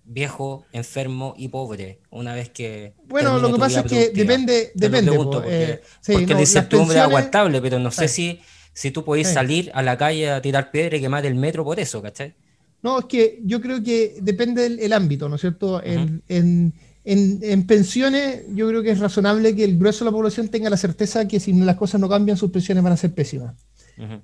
viejo, 0.04 0.64
enfermo 0.72 1.34
y 1.36 1.48
pobre 1.48 2.00
una 2.10 2.34
vez 2.34 2.48
que... 2.48 2.94
Bueno, 3.06 3.38
lo 3.38 3.52
que 3.52 3.60
pasa 3.60 3.80
es 3.80 3.86
que 3.86 4.10
depende... 4.10 4.72
depende 4.74 5.12
porque, 5.12 5.80
eh, 6.08 6.26
la 6.26 6.40
incertidumbre 6.40 6.96
es 6.96 7.02
aguantable, 7.04 7.60
pero 7.60 7.78
no 7.78 7.92
sé 7.92 8.08
si, 8.08 8.40
si 8.72 8.90
tú 8.90 9.04
podés 9.04 9.28
salir 9.28 9.70
a 9.74 9.82
la 9.82 9.96
calle 9.96 10.30
a 10.30 10.42
tirar 10.42 10.72
piedra 10.72 10.96
y 10.96 11.00
quemar 11.00 11.26
el 11.26 11.36
metro 11.36 11.64
por 11.64 11.78
eso, 11.78 12.02
¿cachai? 12.02 12.34
No, 12.82 13.00
es 13.00 13.04
que 13.06 13.40
yo 13.44 13.60
creo 13.60 13.82
que 13.82 14.18
depende 14.20 14.68
del 14.68 14.92
ámbito, 14.92 15.28
¿no 15.28 15.34
es 15.34 15.40
cierto? 15.40 15.82
en, 15.84 16.72
pensiones, 17.66 18.42
yo 18.54 18.68
creo 18.68 18.82
que 18.82 18.90
es 18.90 18.98
razonable 18.98 19.56
que 19.56 19.64
el 19.64 19.78
grueso 19.78 20.04
de 20.04 20.10
la 20.10 20.16
población 20.16 20.48
tenga 20.48 20.70
la 20.70 20.76
certeza 20.76 21.26
que 21.26 21.40
si 21.40 21.52
las 21.52 21.76
cosas 21.76 22.00
no 22.00 22.08
cambian, 22.08 22.36
sus 22.36 22.50
pensiones 22.50 22.84
van 22.84 22.92
a 22.92 22.96
ser 22.96 23.12
pésimas. 23.12 23.54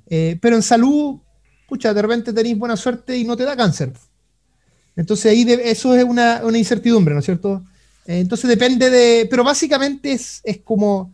Eh, 0.09 0.39
pero 0.41 0.55
en 0.55 0.63
salud, 0.63 1.19
pucha, 1.69 1.93
de 1.93 2.03
repente 2.03 2.33
tenéis 2.33 2.57
buena 2.57 2.77
suerte 2.77 3.17
y 3.17 3.25
no 3.25 3.37
te 3.37 3.45
da 3.45 3.57
cáncer. 3.57 3.93
Entonces 4.97 5.33
ahí 5.33 5.45
eso 5.65 5.95
es 5.97 6.05
una, 6.05 6.41
incertidumbre, 6.55 7.15
¿no 7.15 7.21
es 7.21 7.27
cierto? 7.27 7.65
Eh, 8.07 8.21
entonces 8.21 8.49
depende 8.49 8.91
de, 8.91 9.27
pero 9.29 9.43
básicamente 9.43 10.13
es, 10.13 10.41
es 10.45 10.59
como, 10.59 11.13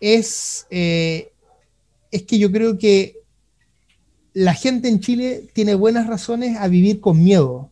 es, 0.00 0.66
eh, 0.70 1.30
es 2.10 2.22
que 2.22 2.38
yo 2.38 2.50
creo 2.50 2.76
que 2.76 3.19
la 4.34 4.54
gente 4.54 4.88
en 4.88 5.00
Chile 5.00 5.48
tiene 5.52 5.74
buenas 5.74 6.06
razones 6.06 6.56
a 6.58 6.68
vivir 6.68 7.00
con 7.00 7.22
miedo, 7.22 7.70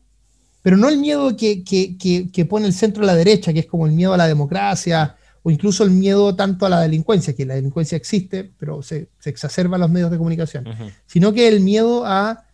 pero 0.63 0.77
no 0.77 0.89
el 0.89 0.99
miedo 0.99 1.37
que, 1.37 2.47
pone 2.49 2.67
el 2.67 2.73
centro 2.73 3.03
de 3.03 3.07
la 3.07 3.15
derecha, 3.15 3.53
que 3.53 3.61
es 3.61 3.67
como 3.67 3.87
el 3.87 3.93
miedo 3.93 4.13
a 4.13 4.17
la 4.17 4.27
democracia 4.27 5.17
o 5.43 5.51
incluso 5.51 5.85
el 5.85 5.91
miedo 5.91 6.35
tanto 6.35 6.67
a 6.67 6.69
la 6.69 6.81
delincuencia, 6.81 7.35
que 7.35 7.47
la 7.47 7.55
delincuencia 7.55 7.97
existe, 7.97 8.51
pero 8.59 8.83
se, 8.83 9.09
exacerba 9.25 9.77
en 9.77 9.83
los 9.83 9.91
medios 9.91 10.11
de 10.11 10.19
comunicación, 10.19 10.67
sino 11.07 11.33
que 11.33 11.49
el 11.49 11.61
miedo 11.61 12.05
a, 12.05 12.45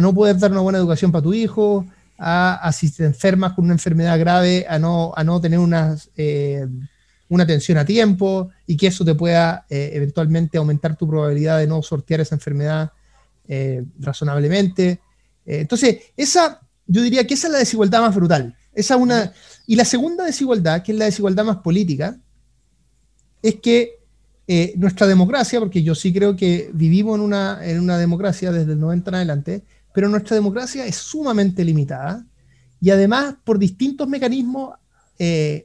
no 0.00 0.14
poder 0.14 0.38
dar 0.38 0.52
una 0.52 0.60
buena 0.60 0.78
educación 0.78 1.10
para 1.10 1.22
tu 1.22 1.32
hijo, 1.32 1.86
a, 2.18 2.70
si 2.72 2.90
te 2.90 3.04
enfermas 3.04 3.54
con 3.54 3.64
una 3.64 3.74
enfermedad 3.74 4.18
grave, 4.18 4.66
a 4.68 4.78
no, 4.78 5.12
a 5.16 5.24
no 5.24 5.40
tener 5.40 5.58
una, 5.58 5.96
eh, 6.16 6.66
una 7.28 7.44
atención 7.44 7.78
a 7.78 7.84
tiempo 7.84 8.50
y 8.66 8.76
que 8.76 8.88
eso 8.88 9.04
te 9.04 9.14
pueda 9.14 9.64
eh, 9.70 9.90
eventualmente 9.94 10.58
aumentar 10.58 10.96
tu 10.96 11.08
probabilidad 11.08 11.58
de 11.58 11.66
no 11.66 11.82
sortear 11.82 12.20
esa 12.20 12.34
enfermedad 12.34 12.92
eh, 13.50 13.82
razonablemente. 13.98 15.00
Eh, 15.46 15.60
entonces, 15.60 15.96
esa, 16.18 16.60
yo 16.86 17.00
diría 17.00 17.26
que 17.26 17.32
esa 17.32 17.46
es 17.46 17.52
la 17.54 17.58
desigualdad 17.58 18.02
más 18.02 18.14
brutal. 18.14 18.54
Esa 18.74 18.98
una, 18.98 19.32
y 19.66 19.74
la 19.74 19.86
segunda 19.86 20.24
desigualdad, 20.24 20.82
que 20.82 20.92
es 20.92 20.98
la 20.98 21.06
desigualdad 21.06 21.46
más 21.46 21.56
política, 21.56 22.20
es 23.42 23.54
que 23.56 24.00
eh, 24.46 24.74
nuestra 24.76 25.06
democracia, 25.06 25.60
porque 25.60 25.82
yo 25.82 25.94
sí 25.94 26.12
creo 26.12 26.36
que 26.36 26.70
vivimos 26.74 27.16
en 27.16 27.22
una, 27.22 27.58
en 27.62 27.80
una 27.80 27.96
democracia 27.96 28.52
desde 28.52 28.72
el 28.72 28.80
90 28.80 29.10
en 29.10 29.14
adelante, 29.14 29.62
pero 29.94 30.10
nuestra 30.10 30.34
democracia 30.34 30.84
es 30.84 30.96
sumamente 30.96 31.64
limitada 31.64 32.26
y 32.80 32.90
además 32.90 33.34
por 33.44 33.58
distintos 33.58 34.06
mecanismos 34.08 34.74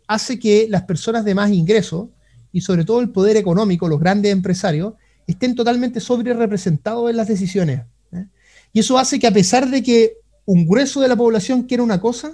hace 0.08 0.40
que 0.40 0.66
las 0.68 0.82
personas 0.82 1.24
de 1.24 1.36
más 1.36 1.52
ingresos 1.52 2.08
y 2.52 2.62
sobre 2.62 2.86
todo 2.86 3.02
el 3.02 3.10
poder 3.10 3.38
económico, 3.38 3.88
los 3.88 4.00
grandes 4.00 4.32
empresarios, 4.32 4.94
estén 5.28 5.56
totalmente 5.56 6.00
sobre 6.00 6.34
representados 6.34 7.10
en 7.10 7.18
las 7.18 7.28
decisiones. 7.28 7.82
¿eh? 8.12 8.26
Y 8.72 8.80
eso 8.80 8.98
hace 8.98 9.20
que 9.20 9.28
a 9.28 9.32
pesar 9.32 9.70
de 9.70 9.84
que 9.84 10.18
un 10.46 10.66
grueso 10.66 11.02
de 11.02 11.08
la 11.08 11.16
población 11.16 11.64
quiera 11.64 11.84
una 11.84 12.02
cosa, 12.02 12.34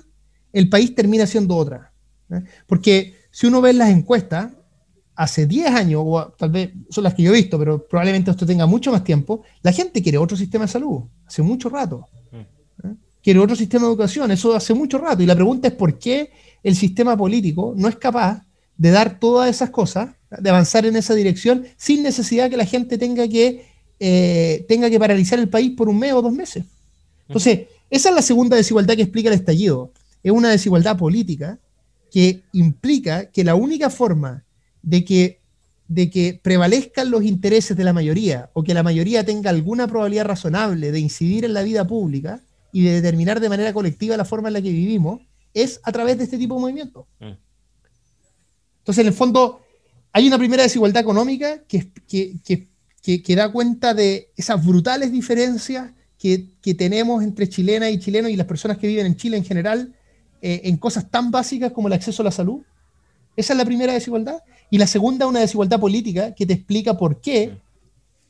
el 0.54 0.70
país 0.70 0.96
termina 0.96 1.26
siendo 1.28 1.56
otra. 1.56 1.92
¿eh? 2.32 2.44
Porque 2.68 3.16
si 3.32 3.48
uno 3.48 3.62
ve 3.62 3.74
las 3.74 3.90
encuestas, 3.90 4.52
hace 5.16 5.46
10 5.46 5.68
años, 5.72 6.02
o 6.06 6.34
tal 6.38 6.50
vez 6.50 6.72
son 6.90 7.04
las 7.04 7.14
que 7.14 7.24
yo 7.24 7.32
he 7.32 7.36
visto, 7.36 7.60
pero 7.60 7.86
probablemente 7.86 8.32
esto 8.32 8.46
tenga 8.46 8.66
mucho 8.66 8.92
más 8.92 9.04
tiempo, 9.04 9.44
la 9.62 9.74
gente 9.74 10.02
quiere 10.02 10.18
otro 10.18 10.38
sistema 10.38 10.66
de 10.66 10.72
salud, 10.72 11.02
hace 11.26 11.42
mucho 11.42 11.70
rato. 11.70 12.08
¿eh? 12.32 12.46
Quiere 13.22 13.40
otro 13.40 13.56
sistema 13.56 13.86
de 13.86 13.90
educación, 13.90 14.32
eso 14.32 14.56
hace 14.56 14.74
mucho 14.74 14.98
rato. 14.98 15.22
Y 15.22 15.26
la 15.26 15.36
pregunta 15.36 15.68
es 15.68 15.74
por 15.74 16.00
qué 16.00 16.32
el 16.64 16.76
sistema 16.76 17.18
político 17.18 17.74
no 17.76 17.90
es 17.90 17.98
capaz 17.98 18.46
de 18.80 18.92
dar 18.92 19.20
todas 19.20 19.50
esas 19.50 19.70
cosas 19.70 20.10
de 20.32 20.50
avanzar 20.50 20.86
en 20.86 20.96
esa 20.96 21.14
dirección 21.14 21.66
sin 21.76 22.02
necesidad 22.02 22.50
que 22.50 22.58
la 22.58 22.66
gente 22.66 22.98
tenga 22.98 23.28
que, 23.28 23.66
eh, 24.00 24.66
tenga 24.68 24.90
que 24.90 24.98
paralizar 24.98 25.38
el 25.38 25.50
país 25.50 25.72
por 25.76 25.90
un 25.90 26.00
mes 26.00 26.14
o 26.14 26.22
dos 26.22 26.32
meses. 26.32 26.64
Entonces, 27.28 27.68
esa 27.90 28.10
es 28.10 28.16
la 28.16 28.22
segunda 28.22 28.56
desigualdad 28.56 28.96
que 28.96 29.02
explica 29.02 29.30
el 29.30 29.36
estallido. 29.36 29.92
Es 30.24 30.32
una 30.32 30.50
desigualdad 30.50 30.98
política 30.98 31.60
que 32.10 32.42
implica 32.54 33.26
que 33.26 33.44
la 33.44 33.56
única 33.56 33.90
forma 33.90 34.46
de 34.82 35.04
que, 35.04 35.42
de 35.90 36.10
que 36.10 36.40
prevalezcan 36.42 37.12
los 37.12 37.24
intereses 37.24 37.76
de 37.76 37.84
la 37.84 37.92
mayoría 37.92 38.50
o 38.54 38.64
que 38.64 38.74
la 38.74 38.84
mayoría 38.84 39.26
tenga 39.26 39.50
alguna 39.50 39.88
probabilidad 39.88 40.26
razonable 40.26 40.92
de 40.92 41.00
incidir 41.00 41.44
en 41.44 41.54
la 41.54 41.64
vida 41.64 41.86
pública 41.86 42.40
y 42.72 42.84
de 42.84 42.94
determinar 42.94 43.42
de 43.42 43.50
manera 43.50 43.74
colectiva 43.74 44.16
la 44.16 44.26
forma 44.26 44.48
en 44.48 44.54
la 44.54 44.62
que 44.62 44.72
vivimos 44.72 45.22
es 45.54 45.82
a 45.84 45.92
través 45.92 46.18
de 46.18 46.24
este 46.24 46.38
tipo 46.38 46.56
de 46.56 46.62
movimientos. 46.62 47.06
Mm. 47.20 47.49
Entonces, 48.90 49.04
en 49.04 49.08
el 49.10 49.14
fondo, 49.14 49.62
hay 50.12 50.28
una 50.28 50.40
primera 50.40 50.64
desigualdad 50.64 51.04
económica 51.04 51.62
que, 51.68 51.92
que, 53.04 53.36
da 53.36 53.52
cuenta 53.52 53.94
de 53.94 54.32
esas 54.36 54.66
brutales 54.66 55.12
diferencias 55.12 55.92
que, 56.18 56.48
tenemos 56.76 57.22
entre 57.22 57.48
chilenas 57.48 57.92
y 57.92 58.00
chilenos 58.00 58.32
y 58.32 58.36
las 58.36 58.48
personas 58.48 58.80
que 58.80 58.88
viven 58.88 59.06
en 59.06 59.16
Chile 59.16 59.38
en 59.38 59.46
general 59.46 59.94
eh, 60.42 60.62
en 60.64 60.78
cosas 60.78 61.08
tan 61.12 61.30
básicas 61.30 61.72
como 61.72 61.88
el 61.88 61.94
acceso 61.94 62.24
a 62.24 62.26
la 62.26 62.32
salud. 62.32 62.64
Esa 63.36 63.54
es 63.54 63.58
la 63.58 63.66
primera 63.66 63.94
desigualdad. 63.94 64.42
Y 64.72 64.80
la 64.80 64.88
segunda, 64.88 65.28
una 65.28 65.42
desigualdad 65.42 65.80
política 65.80 66.34
que 66.34 66.48
te 66.48 66.54
explica 66.54 66.98
por 66.98 67.22
qué 67.22 67.60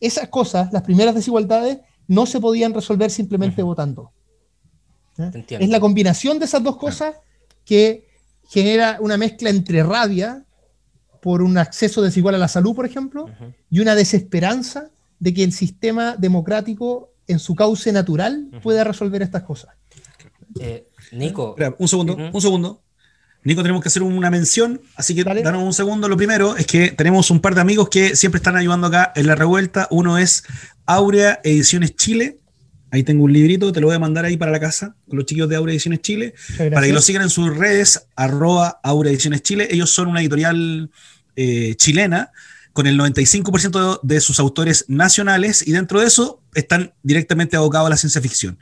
esas 0.02 0.28
cosas, 0.28 0.74
las 0.74 0.82
primeras 0.82 1.15
desigualdades, 1.15 1.78
no 2.06 2.26
se 2.26 2.41
podían 2.41 2.74
resolver 2.74 3.10
simplemente 3.12 3.63
votando. 3.63 4.12
Es 5.48 5.69
la 5.69 5.80
combinación 5.80 6.38
de 6.38 6.43
esas 6.43 6.62
dos 6.62 6.76
cosas 6.76 7.15
que 7.63 8.10
genera 8.50 8.98
una 9.00 9.15
mezcla 9.15 9.50
entre 9.52 9.84
rabia 9.84 10.45
por 11.21 11.41
un 11.41 11.58
acceso 11.58 12.01
desigual 12.01 12.36
a 12.36 12.38
la 12.38 12.47
salud, 12.47 12.75
por 12.75 12.86
ejemplo, 12.86 13.29
y 13.69 13.79
una 13.79 13.95
desesperanza 13.95 14.89
de 15.19 15.34
que 15.34 15.43
el 15.43 15.51
sistema 15.51 16.15
democrático 16.17 17.12
en 17.27 17.39
su 17.39 17.55
cauce 17.55 17.91
natural 17.91 18.47
pueda 18.63 18.84
resolver 18.84 19.21
estas 19.21 19.43
cosas. 19.43 19.75
Eh, 20.60 20.88
Nico. 21.12 21.55
un 21.77 21.88
segundo, 21.88 22.15
un 22.15 22.41
segundo. 22.41 22.82
Nico, 23.43 23.62
tenemos 23.62 23.82
que 23.82 23.88
hacer 23.88 24.03
una 24.03 24.29
mención, 24.29 24.82
así 24.95 25.15
que 25.15 25.23
danos 25.23 25.63
un 25.63 25.73
segundo. 25.73 26.10
Lo 26.10 26.17
primero 26.17 26.58
es 26.58 26.65
que 26.65 26.91
tenemos 26.91 27.32
un 27.32 27.39
par 27.39 27.55
de 27.55 27.62
amigos 27.62 27.88
que 27.89 28.15
siempre 28.15 28.38
están 28.38 28.58
ayudando 28.58 28.88
acá 28.88 29.13
en 29.15 29.27
la 29.27 29.36
revuelta. 29.36 29.88
Uno 29.91 30.17
es 30.17 30.43
Aurea 30.86 31.39
Ediciones 31.43 31.95
Chile. 31.95 32.38
Ahí 32.91 33.04
tengo 33.04 33.23
un 33.23 33.34
librito, 33.34 33.71
te 33.71 33.82
lo 33.82 33.88
voy 33.88 33.95
a 33.95 33.99
mandar 33.99 34.25
ahí 34.25 34.38
para 34.38 34.52
la 34.52 34.60
casa 34.60 34.95
con 35.08 35.17
los 35.17 35.25
chiquillos 35.25 35.49
de 35.49 35.56
Aurea 35.56 35.73
Ediciones 35.73 36.02
Chile, 36.02 36.34
para 36.58 36.86
que 36.86 36.93
lo 36.93 37.02
sigan 37.02 37.23
en 37.23 37.30
sus 37.30 37.56
redes, 37.56 38.08
arroba 38.15 38.80
Aurea 38.84 39.12
Ediciones 39.12 39.43
Chile. 39.43 39.67
Ellos 39.71 39.91
son 39.91 40.08
una 40.08 40.21
editorial 40.21 40.89
eh, 41.36 41.75
chilena 41.75 42.32
con 42.73 42.88
el 42.88 42.97
95% 42.97 43.99
de 44.04 44.21
sus 44.21 44.39
autores 44.39 44.86
nacionales 44.88 45.67
y 45.67 45.71
dentro 45.71 45.99
de 45.99 46.08
eso 46.08 46.41
están 46.54 46.93
directamente 47.04 47.58
abocados 47.58 47.88
a 47.88 47.89
la 47.89 47.97
ciencia 47.97 48.21
ficción. 48.21 48.58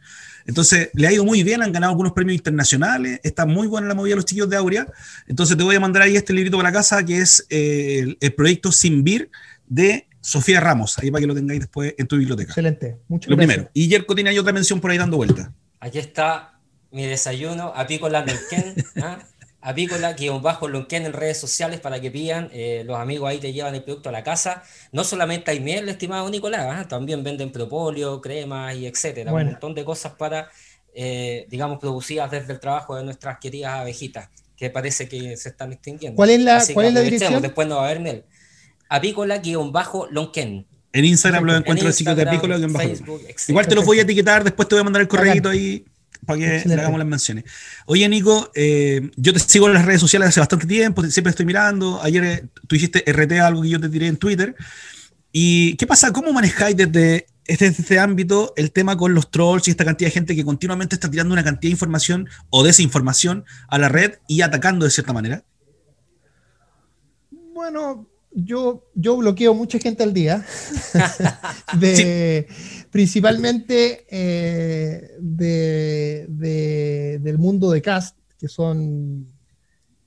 Entonces, 0.48 0.90
le 0.94 1.08
ha 1.08 1.12
ido 1.12 1.26
muy 1.26 1.44
bien, 1.44 1.62
han 1.62 1.74
ganado 1.74 1.92
algunos 1.92 2.14
premios 2.14 2.38
internacionales, 2.38 3.20
está 3.22 3.46
muy 3.46 3.68
buena 3.68 3.88
la 3.88 3.94
movida 3.94 4.14
de 4.14 4.16
los 4.16 4.26
chiquillos 4.26 4.50
de 4.50 4.56
Aurea. 4.56 4.88
Entonces, 5.28 5.58
te 5.58 5.64
voy 5.64 5.76
a 5.76 5.80
mandar 5.80 6.04
ahí 6.04 6.16
este 6.16 6.32
librito 6.34 6.56
para 6.58 6.70
la 6.70 6.74
casa, 6.74 7.06
que 7.06 7.20
es 7.20 7.46
eh, 7.50 8.16
el, 8.20 8.34
proyecto 8.34 8.72
Sin 8.72 9.04
Vir 9.04 9.30
de 9.68 10.07
Sofía 10.22 10.60
Ramos, 10.60 10.98
ahí 11.00 11.12
para 11.12 11.22
que 11.22 11.28
lo 11.28 11.36
tengáis 11.36 11.60
después 11.60 11.96
en 11.98 12.08
tu 12.08 12.18
biblioteca. 12.18 12.50
Excelente, 12.50 12.98
mucho 13.08 13.30
Lo 13.30 13.38
primero. 13.38 13.70
Y 13.74 13.88
Yerko 13.88 14.16
tiene 14.16 14.30
ahí 14.30 14.40
otra 14.40 14.54
mención 14.54 14.82
por 14.82 14.92
ahí 14.92 14.98
dando 14.98 15.18
vuelta. 15.18 15.54
Aquí 15.80 16.00
está 16.00 16.60
mi 16.92 17.06
desayuno, 17.06 17.72
apícola 17.76 18.26
Nelken, 18.26 18.76
¿ah? 19.02 19.20
apícola 19.62 20.14
guion 20.14 20.42
bajo 20.42 20.68
Lonquén 20.68 21.06
en 21.06 21.14
redes 21.14 21.38
sociales 21.38 21.80
para 21.80 22.00
que 22.00 22.10
pidan. 22.10 22.50
Eh, 22.54 22.84
los 22.86 22.98
amigos 22.98 23.30
ahí 23.30 23.40
te 23.40 23.52
llevan 23.52 23.76
el 23.76 23.84
producto 23.84 24.10
a 24.10 24.12
la 24.12 24.24
casa. 24.24 24.64
No 24.92 25.04
solamente 25.04 25.52
hay 25.52 25.60
miel, 25.60 25.90
estimado 25.90 26.30
Nicolás, 26.30 26.68
¿ah? 26.70 26.88
también 26.88 27.24
venden 27.24 27.52
propóleo, 27.52 28.22
cremas 28.22 28.76
y 28.76 28.88
etcétera. 28.88 29.34
Un 29.34 29.46
montón 29.46 29.76
de 29.76 29.84
cosas 29.84 30.14
para, 30.14 30.50
eh, 30.94 31.46
digamos, 31.50 31.80
producidas 31.80 32.32
desde 32.32 32.54
el 32.54 32.60
trabajo 32.60 32.96
de 32.96 33.04
nuestras 33.04 33.40
queridas 33.40 33.74
abejitas, 33.74 34.30
que 34.56 34.70
parece 34.70 35.10
que 35.10 35.36
se 35.38 35.50
están 35.50 35.74
extinguiendo. 35.74 36.16
¿Cuál 36.16 36.30
es 36.30 36.40
la, 36.40 36.64
¿cuál 36.74 36.88
es 36.88 36.94
la 36.94 37.02
dirección? 37.02 37.42
Después 37.42 37.68
no 37.68 37.76
va 37.76 37.84
a 37.84 37.86
haber 37.86 38.00
miel. 38.00 38.24
Apícola 38.90 39.40
guion 39.40 39.72
bajo 39.72 40.08
Lonquén. 40.12 40.66
En 40.94 41.06
Instagram 41.06 41.44
lo 41.44 41.56
encuentro 41.56 41.88
el 41.88 42.16
de 42.16 42.22
Apícola 42.24 42.58
Igual 43.48 43.68
te 43.68 43.76
lo 43.76 43.84
voy 43.84 44.00
a 44.00 44.02
etiquetar, 44.02 44.44
después 44.44 44.68
te 44.68 44.76
voy 44.76 44.82
a 44.82 44.84
mandar 44.84 45.02
el 45.02 45.08
correo 45.08 45.50
ahí 45.50 45.86
para 46.26 46.40
que 46.40 46.64
le 46.66 46.74
hagamos 46.74 46.98
las 46.98 47.08
menciones. 47.08 47.44
Oye, 47.86 48.08
Nico, 48.10 48.52
eh, 48.56 49.12
yo 49.16 49.34
te 49.34 49.40
sigo 49.40 49.68
en 49.68 49.74
las 49.74 49.86
redes 49.86 50.02
sociales 50.02 50.30
hace 50.30 50.40
bastante 50.40 50.66
tiempo, 50.66 51.04
siempre 51.04 51.32
estoy 51.32 51.46
mirando. 51.46 52.02
Ayer 52.02 52.24
eh, 52.24 52.46
tú 52.68 52.76
hiciste 52.76 53.04
RT 53.06 53.34
algo 53.34 53.62
que 53.62 53.70
yo 53.70 53.80
te 53.80 53.90
tiré 53.90 54.08
en 54.08 54.18
Twitter. 54.18 54.56
¿Y 55.32 55.76
qué 55.76 55.86
pasa? 55.86 56.12
¿Cómo 56.12 56.34
manejáis 56.34 56.76
desde 56.76 57.28
este, 57.46 57.68
este 57.68 58.00
ámbito 58.00 58.54
el 58.58 58.72
tema 58.72 58.98
con 58.98 59.14
los 59.14 59.30
trolls 59.30 59.68
y 59.68 59.72
esta 59.72 59.86
cantidad 59.86 60.08
de 60.08 60.14
gente 60.14 60.36
que 60.36 60.44
continuamente 60.44 60.96
está 60.96 61.10
tirando 61.10 61.34
una 61.34 61.44
cantidad 61.44 61.70
de 61.70 61.74
información 61.74 62.28
o 62.50 62.64
desinformación 62.64 63.46
a 63.68 63.78
la 63.78 63.88
red 63.88 64.16
y 64.28 64.42
atacando 64.42 64.86
de 64.86 64.92
cierta 64.92 65.14
manera? 65.14 65.44
Bueno, 67.30 68.08
yo, 68.40 68.86
yo 68.94 69.18
bloqueo 69.18 69.56
mucha 69.56 69.80
gente 69.80 70.04
al 70.04 70.14
día. 70.14 70.46
de, 71.80 72.48
principalmente 72.92 74.06
eh, 74.10 75.12
de, 75.20 76.28
del 77.20 77.38
mundo 77.40 77.72
de 77.72 77.82
cast, 77.82 78.16
que 78.38 78.48
son 78.48 79.26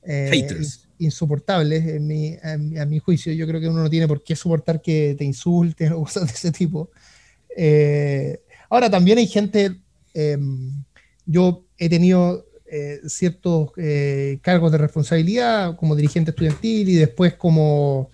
eh, 0.02 0.54
insoportables 0.98 1.84
en 1.86 2.06
mi, 2.06 2.36
a, 2.36 2.86
mi 2.86 3.00
juicio. 3.00 3.32
Yo 3.32 3.48
creo 3.48 3.60
que 3.60 3.68
uno 3.68 3.82
no 3.82 3.90
tiene 3.90 4.06
por 4.06 4.22
qué 4.22 4.36
soportar 4.36 4.80
que 4.80 5.16
te 5.18 5.24
insulten 5.24 5.92
o 5.94 6.04
cosas 6.04 6.28
de 6.28 6.32
ese 6.32 6.52
tipo. 6.52 6.90
Eh, 7.56 8.42
ahora, 8.68 8.88
también 8.88 9.18
hay 9.18 9.26
gente, 9.26 9.80
em, 10.14 10.84
yo 11.26 11.64
he 11.78 11.88
tenido 11.88 12.46
ciertos 13.08 13.72
cargos 14.42 14.70
de 14.70 14.78
responsabilidad 14.78 15.74
como 15.74 15.96
dirigente 15.96 16.30
estudiantil 16.30 16.88
y 16.88 16.94
después 16.94 17.34
como, 17.34 18.10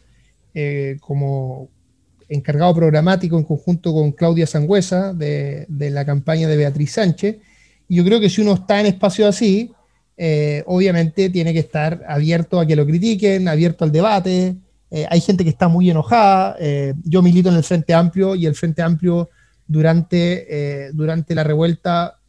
como 1.01 1.69
encargado 2.29 2.75
programático 2.75 3.39
en 3.39 3.45
conjunto 3.45 3.93
con 3.93 4.13
Claudia 4.13 4.47
Sangüesa 4.47 5.13
de, 5.13 5.67
la 5.69 6.05
campaña 6.05 6.49
de 6.49 6.57
Beatriz 6.57 6.93
Sánchez. 6.93 7.37
Y 7.89 7.97
yo 7.97 8.05
creo 8.05 8.21
que 8.21 8.29
si 8.29 8.43
uno 8.43 8.55
está 8.55 8.81
en 8.81 8.87
espacio 8.87 9.29
así, 9.29 9.73
eh, 10.17 10.63
obviamente 10.67 11.31
tiene 11.31 11.53
que 11.53 11.61
estar 11.61 12.03
abierto 12.09 12.59
a 12.59 12.67
que 12.67 12.77
lo 12.77 12.87
critiquen, 12.87 13.49
abierto 13.49 13.85
al 13.85 13.93
debate. 13.93 14.57
Eh, 14.91 15.07
hay 15.09 15.21
gente 15.21 15.45
que 15.45 15.51
está 15.51 15.69
muy 15.69 15.91
enojada. 15.91 16.57
Eh, 16.59 16.95
yo 17.05 17.23
milito 17.23 17.49
en 17.49 17.57
el 17.57 17.65
Frente 17.65 17.95
Amplio 17.95 18.35
y 18.35 18.47
el 18.47 18.55
Frente 18.55 18.83
Amplio 18.83 19.29
durante, 19.69 20.91
durante 20.93 21.35
la 21.35 21.43
revuelta 21.43 22.21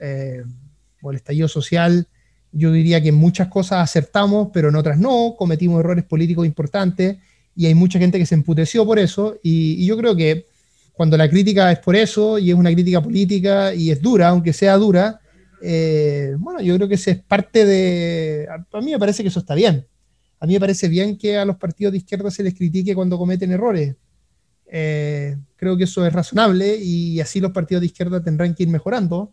o 1.04 1.12
el 1.12 1.18
estallido 1.18 1.48
social, 1.48 2.08
yo 2.52 2.72
diría 2.72 3.00
que 3.00 3.10
en 3.10 3.16
muchas 3.16 3.48
cosas 3.48 3.84
acertamos, 3.84 4.50
pero 4.52 4.70
en 4.70 4.76
otras 4.76 4.98
no, 4.98 5.36
cometimos 5.38 5.80
errores 5.80 6.04
políticos 6.04 6.48
importantes 6.48 7.18
y 7.58 7.66
hay 7.66 7.74
mucha 7.74 7.98
gente 7.98 8.20
que 8.20 8.26
se 8.28 8.36
emputeció 8.36 8.86
por 8.86 9.00
eso, 9.00 9.40
y, 9.42 9.84
yo 9.86 9.98
creo 9.98 10.16
que 10.16 10.46
cuando 10.94 11.18
la 11.18 11.28
crítica 11.28 11.72
es 11.72 11.80
por 11.80 11.96
eso, 11.96 12.38
y 12.38 12.52
es 12.52 12.56
una 12.56 12.72
crítica 12.72 13.02
política, 13.02 13.74
y 13.74 13.90
es 13.90 14.00
dura, 14.00 14.30
aunque 14.30 14.54
sea 14.54 14.78
dura, 14.78 15.20
eh, 15.62 16.36
bueno, 16.38 16.62
yo 16.62 16.76
creo 16.76 16.88
que 16.88 16.96
ese 16.96 17.12
es 17.12 17.18
parte 17.24 17.66
de... 17.66 18.48
A 18.50 18.82
mí 18.82 18.92
me 18.92 19.00
parece 19.00 19.24
que 19.24 19.30
eso 19.30 19.40
está 19.40 19.56
bien. 19.56 19.88
A 20.40 20.46
mí 20.46 20.54
me 20.54 20.60
parece 20.60 20.88
bien 20.88 21.18
que 21.18 21.38
a 21.38 21.46
los 21.46 21.58
partidos 21.58 21.94
de 21.94 21.98
izquierda 21.98 22.30
se 22.30 22.44
les 22.44 22.54
critique 22.54 22.94
cuando 22.94 23.18
cometen 23.18 23.52
errores. 23.52 23.96
Eh, 24.68 25.36
creo 25.56 25.78
que 25.78 25.86
eso 25.86 26.06
es 26.06 26.14
razonable 26.14 26.78
y 26.78 27.20
así 27.20 27.40
los 27.40 27.52
partidos 27.52 27.82
de 27.82 27.88
izquierda 27.88 28.22
tendrán 28.22 28.54
que 28.54 28.64
ir 28.64 28.70
mejorando 28.70 29.32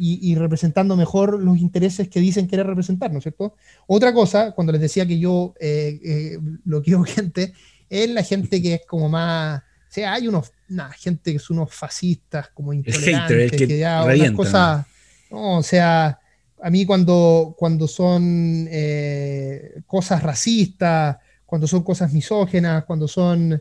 y, 0.00 0.36
representando 0.36 0.96
mejor 0.96 1.42
los 1.42 1.58
intereses 1.58 2.08
que 2.08 2.20
dicen 2.20 2.46
querer 2.46 2.68
representar, 2.68 3.10
¿no 3.10 3.18
es 3.18 3.24
cierto? 3.24 3.56
Otra 3.88 4.14
cosa, 4.14 4.52
cuando 4.52 4.72
les 4.72 4.80
decía 4.80 5.04
que 5.04 5.18
yo 5.18 5.54
eh, 5.58 5.98
eh, 6.04 6.38
lo 6.64 6.80
quiero 6.82 7.02
gente, 7.04 7.52
es 7.90 8.08
la 8.10 8.22
gente 8.22 8.62
que 8.62 8.74
es 8.74 8.86
como 8.86 9.08
más, 9.08 9.58
o 9.58 9.90
sea, 9.90 10.12
hay 10.12 10.28
unos, 10.28 10.52
una 10.70 10.90
gente 10.92 11.32
que 11.32 11.40
son 11.40 11.58
unos 11.58 11.74
fascistas, 11.74 12.48
como 12.50 12.72
intolerantes, 12.72 13.50
que, 13.50 13.78
ya 13.78 14.04
unas 14.04 14.30
cosas, 14.32 14.86
no, 15.32 15.58
o 15.58 15.62
sea, 15.64 16.20
a 16.62 16.70
mí 16.70 16.86
cuando, 16.86 17.56
cuando 17.58 17.88
son 17.88 18.68
eh, 18.70 19.80
cosas 19.84 20.22
racistas, 20.22 21.16
cuando 21.44 21.66
son 21.66 21.82
cosas 21.82 22.12
misógenas, 22.12 22.84
cuando 22.84 23.08
son, 23.08 23.60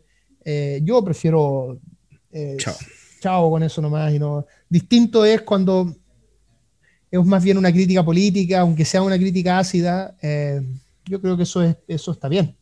yo 0.84 1.04
prefiero 1.04 1.80
chao. 2.58 2.76
chao 3.21 3.50
con 3.50 3.63
eso 3.63 3.82
nomás, 3.82 4.13
y 4.13 4.19
no, 4.19 4.45
distinto 4.69 5.26
es 5.26 5.41
cuando 5.41 5.95
es 7.12 7.26
más 7.26 7.43
bien 7.43 7.58
una 7.58 7.72
crítica 7.72 8.04
política, 8.04 8.62
aunque 8.62 8.86
sea 8.86 9.02
una 9.02 9.17
crítica 9.17 9.60
ácida, 9.60 10.15
eh, 10.22 10.62
yo 11.06 11.22
creo 11.22 11.38
que 11.38 11.43
eso, 11.43 11.63
es, 11.63 11.76
eso 11.88 12.12
está 12.12 12.28
bien. 12.28 12.56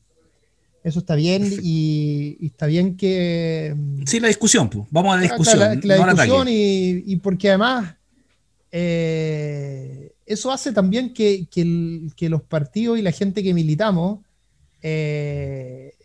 Eso 0.84 1.00
está 1.00 1.16
bien 1.16 1.52
y, 1.64 2.38
está 2.46 2.68
bien 2.68 2.96
que... 2.96 3.76
Sí, 4.06 4.20
la 4.20 4.28
discusión, 4.28 4.70
pues. 4.70 4.86
vamos 4.92 5.14
a 5.14 5.18
la 5.18 5.24
discusión. 5.24 5.60
La, 5.60 5.98
discusión 5.98 6.48
y, 6.48 7.16
porque 7.16 7.50
además 7.50 7.96
eh, 8.72 10.14
eso 10.28 10.52
hace 10.52 10.72
también 10.74 11.12
que, 11.12 11.48
los 12.30 12.44
partidos 12.44 13.00
y 13.00 13.02
la 13.02 13.12
gente 13.12 13.42
que 13.42 13.56
militamos 13.56 14.20
eh, 14.84 15.96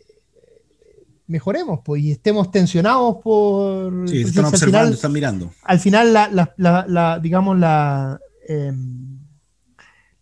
mejoremos 1.26 1.80
pues, 1.84 2.02
y 2.02 2.12
estemos 2.12 2.50
tensionados 2.50 3.16
por... 3.22 4.08
Sí, 4.08 4.22
están 4.22 4.46
observando, 4.46 4.94
están 4.94 5.12
mirando. 5.12 5.52
Al 5.62 5.78
final, 5.78 6.14
la, 6.14 7.18
digamos, 7.22 7.58
la, 7.58 8.18
Em, 8.50 9.20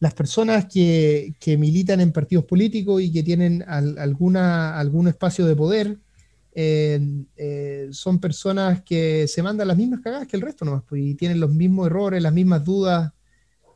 las 0.01 0.13
personas 0.13 0.67
que, 0.67 1.35
militan 1.59 2.01
en 2.03 2.13
partidos 2.13 2.45
políticos 2.45 3.01
y 3.01 3.11
que 3.11 3.23
tienen 3.23 3.65
alguna, 3.67 4.79
algún 4.79 5.09
espacio 5.09 5.47
de 5.47 5.57
poder 5.57 5.99
eh, 6.55 7.89
son 7.91 8.21
personas 8.21 8.83
que 8.83 9.27
se 9.29 9.43
mandan 9.43 9.67
las 9.67 9.79
mismas 9.79 10.01
cagadas 10.01 10.29
que 10.29 10.37
el 10.37 10.43
resto 10.43 10.67
nomás, 10.67 10.83
pues, 10.87 11.03
y 11.03 11.15
tienen 11.15 11.41
los 11.41 11.51
mismos 11.51 11.87
errores, 11.87 12.23
las 12.23 12.35
mismas 12.35 12.63
dudas, 12.65 13.13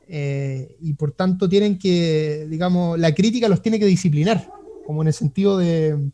eh, 0.07 0.77
y 0.81 0.93
por 0.93 1.13
tanto 1.13 1.49
tienen 1.49 1.79
que, 1.79 2.47
digamos, 2.51 2.99
la 2.99 3.15
crítica 3.15 3.49
los 3.49 3.63
tiene 3.63 3.79
que 3.79 3.87
disciplinar, 3.87 4.51
como 4.85 5.01
en 5.01 5.09
el 5.09 5.15
sentido 5.15 5.57
de, 5.57 6.11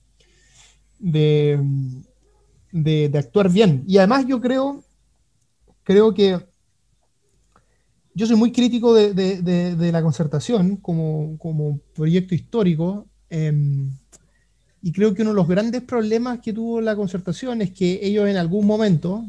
de, 1.00 1.60
de 2.70 3.18
actuar 3.18 3.50
bien. 3.50 3.82
Y 3.88 3.98
además 3.98 4.26
yo 4.28 4.40
creo, 4.40 4.84
creo 5.82 6.14
que 6.14 6.38
yo 8.18 8.26
soy 8.26 8.36
muy 8.36 8.52
crítico 8.52 8.92
de, 8.94 9.90
la 9.92 10.02
concertación 10.02 10.76
como, 10.76 11.80
proyecto 11.94 12.34
histórico, 12.34 13.06
Em, 13.30 13.90
y 14.80 14.92
creo 14.92 15.12
que 15.14 15.22
uno 15.22 15.32
de 15.32 15.36
los 15.36 15.48
grandes 15.48 15.82
problemas 15.82 16.40
que 16.40 16.52
tuvo 16.52 16.80
la 16.80 16.96
concertación 16.96 17.62
es 17.62 17.72
que 17.72 18.00
ellos 18.02 18.28
en 18.28 18.36
algún 18.36 18.66
momento 18.66 19.24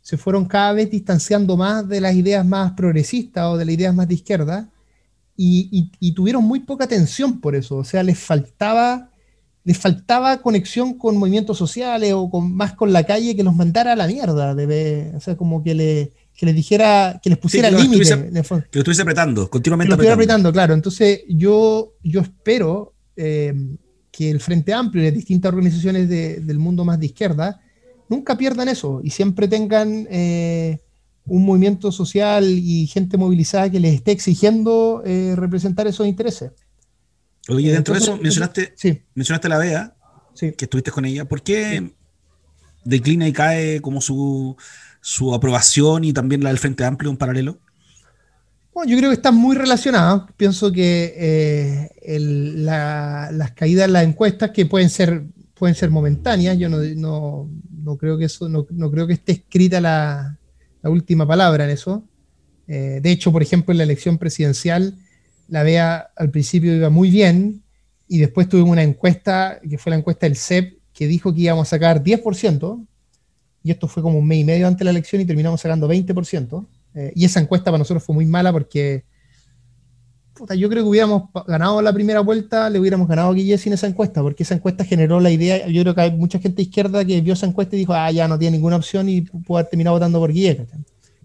se 0.00 0.16
fueron 0.16 0.46
cada 0.46 0.72
vez 0.72 0.90
distanciando 0.90 1.56
más 1.56 1.86
de 1.88 2.00
las 2.00 2.14
ideas 2.14 2.46
más 2.46 2.72
progresistas 2.72 3.44
o 3.46 3.56
de 3.56 3.64
las 3.64 3.74
ideas 3.74 3.94
más 3.94 4.08
de 4.08 4.14
izquierda 4.14 4.68
y, 5.36 6.12
tuvieron 6.14 6.44
muy 6.44 6.60
poca 6.60 6.84
atención 6.84 7.40
por 7.40 7.54
eso. 7.54 7.76
O 7.76 7.84
sea, 7.84 8.02
les 8.02 8.18
faltaba, 8.18 9.10
les 9.64 9.78
faltaba 9.78 10.42
conexión 10.42 10.94
con 10.94 11.16
movimientos 11.16 11.56
sociales 11.56 12.12
o 12.12 12.30
con, 12.30 12.54
más 12.54 12.74
con 12.74 12.92
la 12.92 13.04
calle 13.04 13.34
que 13.34 13.42
los 13.42 13.56
mandara 13.56 13.92
a 13.92 13.96
la 13.96 14.06
mierda. 14.06 14.54
De, 14.54 15.12
o 15.16 15.20
sea, 15.20 15.36
como 15.36 15.62
que, 15.62 15.74
le, 15.74 16.12
que 16.40 16.46
les 16.46 16.54
dijera, 16.54 17.20
que 17.22 17.28
les 17.28 17.38
pusiera 17.38 17.70
límites. 17.70 18.08
Que 18.08 18.78
lo 18.78 18.80
estuviese 18.80 19.02
apretando, 19.02 19.50
continuamente. 19.50 19.94
Que 19.94 20.04
lo 20.04 20.12
apretando. 20.14 20.50
claro. 20.50 20.72
Entonces, 20.72 21.20
yo, 21.28 21.96
yo 22.02 22.22
espero 22.22 22.94
eh, 23.14 23.52
que 24.10 24.30
el 24.30 24.40
Frente 24.40 24.72
Amplio 24.72 25.02
y 25.02 25.04
las 25.08 25.14
distintas 25.14 25.50
organizaciones 25.52 26.08
del 26.08 26.58
mundo 26.58 26.82
más 26.82 26.98
de 26.98 27.04
izquierda 27.04 27.60
nunca 28.08 28.38
pierdan 28.38 28.70
eso 28.70 29.02
y 29.04 29.10
siempre 29.10 29.48
tengan 29.48 30.08
eh, 30.10 30.78
un 31.26 31.44
movimiento 31.44 31.92
social 31.92 32.46
y 32.48 32.86
gente 32.86 33.18
movilizada 33.18 33.70
que 33.70 33.78
les 33.78 33.96
esté 33.96 34.12
exigiendo 34.12 35.02
eh, 35.04 35.34
representar 35.36 35.88
esos 35.88 36.06
intereses. 36.06 36.52
Oye, 37.50 37.70
dentro 37.70 37.92
de 37.92 38.00
eso 38.00 38.16
mencionaste, 38.16 38.72
mencionaste 39.14 39.46
a 39.46 39.50
la 39.50 39.58
BEA, 39.58 39.94
que 40.38 40.64
estuviste 40.64 40.90
con 40.90 41.04
ella. 41.04 41.26
¿Por 41.26 41.42
qué 41.42 41.92
declina 42.82 43.28
y 43.28 43.32
cae 43.34 43.82
como 43.82 44.00
su, 44.00 44.56
su 45.00 45.34
aprobación 45.34 46.04
y 46.04 46.12
también 46.12 46.42
la 46.42 46.50
del 46.50 46.58
Frente 46.58 46.84
Amplio 46.84 47.10
en 47.10 47.16
paralelo? 47.16 47.58
Bueno, 48.72 48.92
yo 48.92 48.98
creo 48.98 49.10
que 49.10 49.16
están 49.16 49.34
muy 49.34 49.56
relacionados. 49.56 50.30
Pienso 50.36 50.70
que 50.70 51.14
eh, 51.16 52.18
las 52.18 53.52
caídas 53.52 53.86
en 53.86 53.92
las 53.92 54.04
encuestas, 54.04 54.50
que 54.50 54.66
pueden 54.66 54.90
ser, 54.90 55.24
pueden 55.54 55.74
ser 55.74 55.90
momentáneas, 55.90 56.56
yo 56.56 56.68
no, 56.68 56.78
no, 57.82 57.96
creo 57.96 58.16
que 58.16 58.26
eso, 58.26 58.48
no, 58.48 58.64
creo 58.64 59.06
que 59.06 59.14
esté 59.14 59.32
escrita 59.32 59.80
la, 59.80 60.36
última 60.84 61.26
palabra 61.26 61.64
en 61.64 61.70
eso. 61.70 62.04
Eh, 62.68 63.00
de 63.02 63.10
hecho, 63.10 63.32
por 63.32 63.42
ejemplo, 63.42 63.72
en 63.72 63.78
la 63.78 63.84
elección 63.84 64.18
presidencial, 64.18 64.94
la 65.48 65.64
VEA 65.64 66.10
al 66.16 66.30
principio 66.30 66.74
iba 66.74 66.90
muy 66.90 67.10
bien 67.10 67.62
y 68.06 68.18
después 68.18 68.48
tuvimos 68.48 68.70
una 68.70 68.82
encuesta, 68.82 69.60
que 69.68 69.78
fue 69.78 69.90
la 69.90 69.96
encuesta 69.96 70.26
del 70.26 70.36
CEP, 70.36 70.78
que 70.92 71.06
dijo 71.06 71.34
que 71.34 71.40
íbamos 71.40 71.66
a 71.66 71.70
sacar 71.70 72.02
10%, 72.02 72.86
y 73.62 73.70
esto 73.70 73.88
fue 73.88 74.02
como 74.02 74.18
un 74.18 74.26
mes 74.26 74.38
y 74.38 74.44
medio 74.44 74.66
antes 74.66 74.78
de 74.80 74.84
la 74.84 74.90
elección 74.90 75.20
y 75.22 75.24
terminamos 75.24 75.60
sacando 75.60 75.88
20%. 75.88 76.66
Eh, 76.94 77.12
y 77.14 77.24
esa 77.24 77.40
encuesta 77.40 77.66
para 77.66 77.78
nosotros 77.78 78.02
fue 78.02 78.14
muy 78.14 78.26
mala 78.26 78.52
porque 78.52 79.04
yo 80.56 80.68
creo 80.68 80.82
que 80.82 80.88
hubiéramos 80.88 81.24
ganado 81.46 81.82
la 81.82 81.92
primera 81.92 82.20
vuelta, 82.20 82.70
le 82.70 82.78
hubiéramos 82.78 83.08
ganado 83.08 83.30
a 83.30 83.34
Guille 83.34 83.58
sin 83.58 83.72
esa 83.72 83.86
encuesta, 83.86 84.22
porque 84.22 84.42
esa 84.42 84.54
encuesta 84.54 84.84
generó 84.84 85.20
la 85.20 85.30
idea, 85.30 85.66
yo 85.68 85.82
creo 85.82 85.94
que 85.94 86.00
hay 86.00 86.10
mucha 86.12 86.38
gente 86.38 86.62
izquierda 86.62 87.04
que 87.04 87.20
vio 87.20 87.34
esa 87.34 87.46
encuesta 87.46 87.76
y 87.76 87.80
dijo, 87.80 87.92
ah, 87.92 88.10
ya 88.10 88.26
no 88.26 88.38
tiene 88.38 88.56
ninguna 88.56 88.76
opción 88.76 89.08
y 89.08 89.22
pudo 89.22 89.58
haber 89.58 89.68
terminado 89.68 89.96
votando 89.96 90.18
por 90.18 90.32
Guille. 90.32 90.66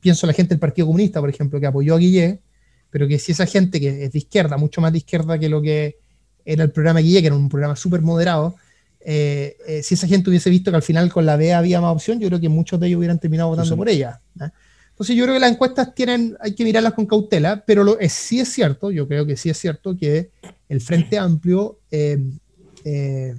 Pienso 0.01 0.27
la 0.27 0.33
gente 0.33 0.49
del 0.49 0.59
Partido 0.59 0.87
Comunista, 0.87 1.19
por 1.19 1.29
ejemplo, 1.29 1.59
que 1.59 1.65
apoyó 1.65 1.95
a 1.95 1.97
Guille, 1.97 2.41
pero 2.89 3.07
que 3.07 3.17
si 3.17 3.31
esa 3.31 3.45
gente 3.45 3.79
que 3.79 4.05
es 4.05 4.11
de 4.11 4.17
izquierda, 4.17 4.57
mucho 4.57 4.81
más 4.81 4.91
de 4.91 4.97
izquierda 4.99 5.39
que 5.39 5.49
lo 5.49 5.61
que 5.61 5.97
era 6.43 6.63
el 6.63 6.71
programa 6.71 6.99
Guille, 6.99 7.21
que 7.21 7.27
era 7.27 7.35
un 7.35 7.49
programa 7.49 7.75
súper 7.75 8.01
moderado, 8.01 8.55
eh, 9.05 9.57
eh, 9.67 9.83
si 9.83 9.93
esa 9.93 10.07
gente 10.07 10.29
hubiese 10.29 10.49
visto 10.49 10.71
que 10.71 10.77
al 10.77 10.83
final 10.83 11.11
con 11.11 11.25
la 11.25 11.37
B 11.37 11.53
había 11.53 11.79
más 11.79 11.93
opción, 11.93 12.19
yo 12.19 12.27
creo 12.27 12.39
que 12.39 12.49
muchos 12.49 12.79
de 12.79 12.87
ellos 12.87 12.97
hubieran 12.97 13.19
terminado 13.19 13.49
votando 13.49 13.77
por 13.77 13.87
ella. 13.87 14.19
Entonces 14.89 15.15
yo 15.15 15.23
creo 15.25 15.35
que 15.35 15.41
las 15.41 15.51
encuestas 15.51 15.93
tienen, 15.93 16.35
hay 16.39 16.55
que 16.55 16.63
mirarlas 16.63 16.93
con 16.93 17.05
cautela, 17.05 17.63
pero 17.65 17.83
lo, 17.83 17.97
sí 18.09 18.39
es 18.39 18.49
cierto, 18.49 18.91
yo 18.91 19.07
creo 19.07 19.25
que 19.25 19.37
sí 19.37 19.49
es 19.49 19.57
cierto 19.57 19.95
que 19.95 20.31
el 20.69 20.81
Frente 20.81 21.17
Amplio 21.17 21.79
eh, 21.91 23.35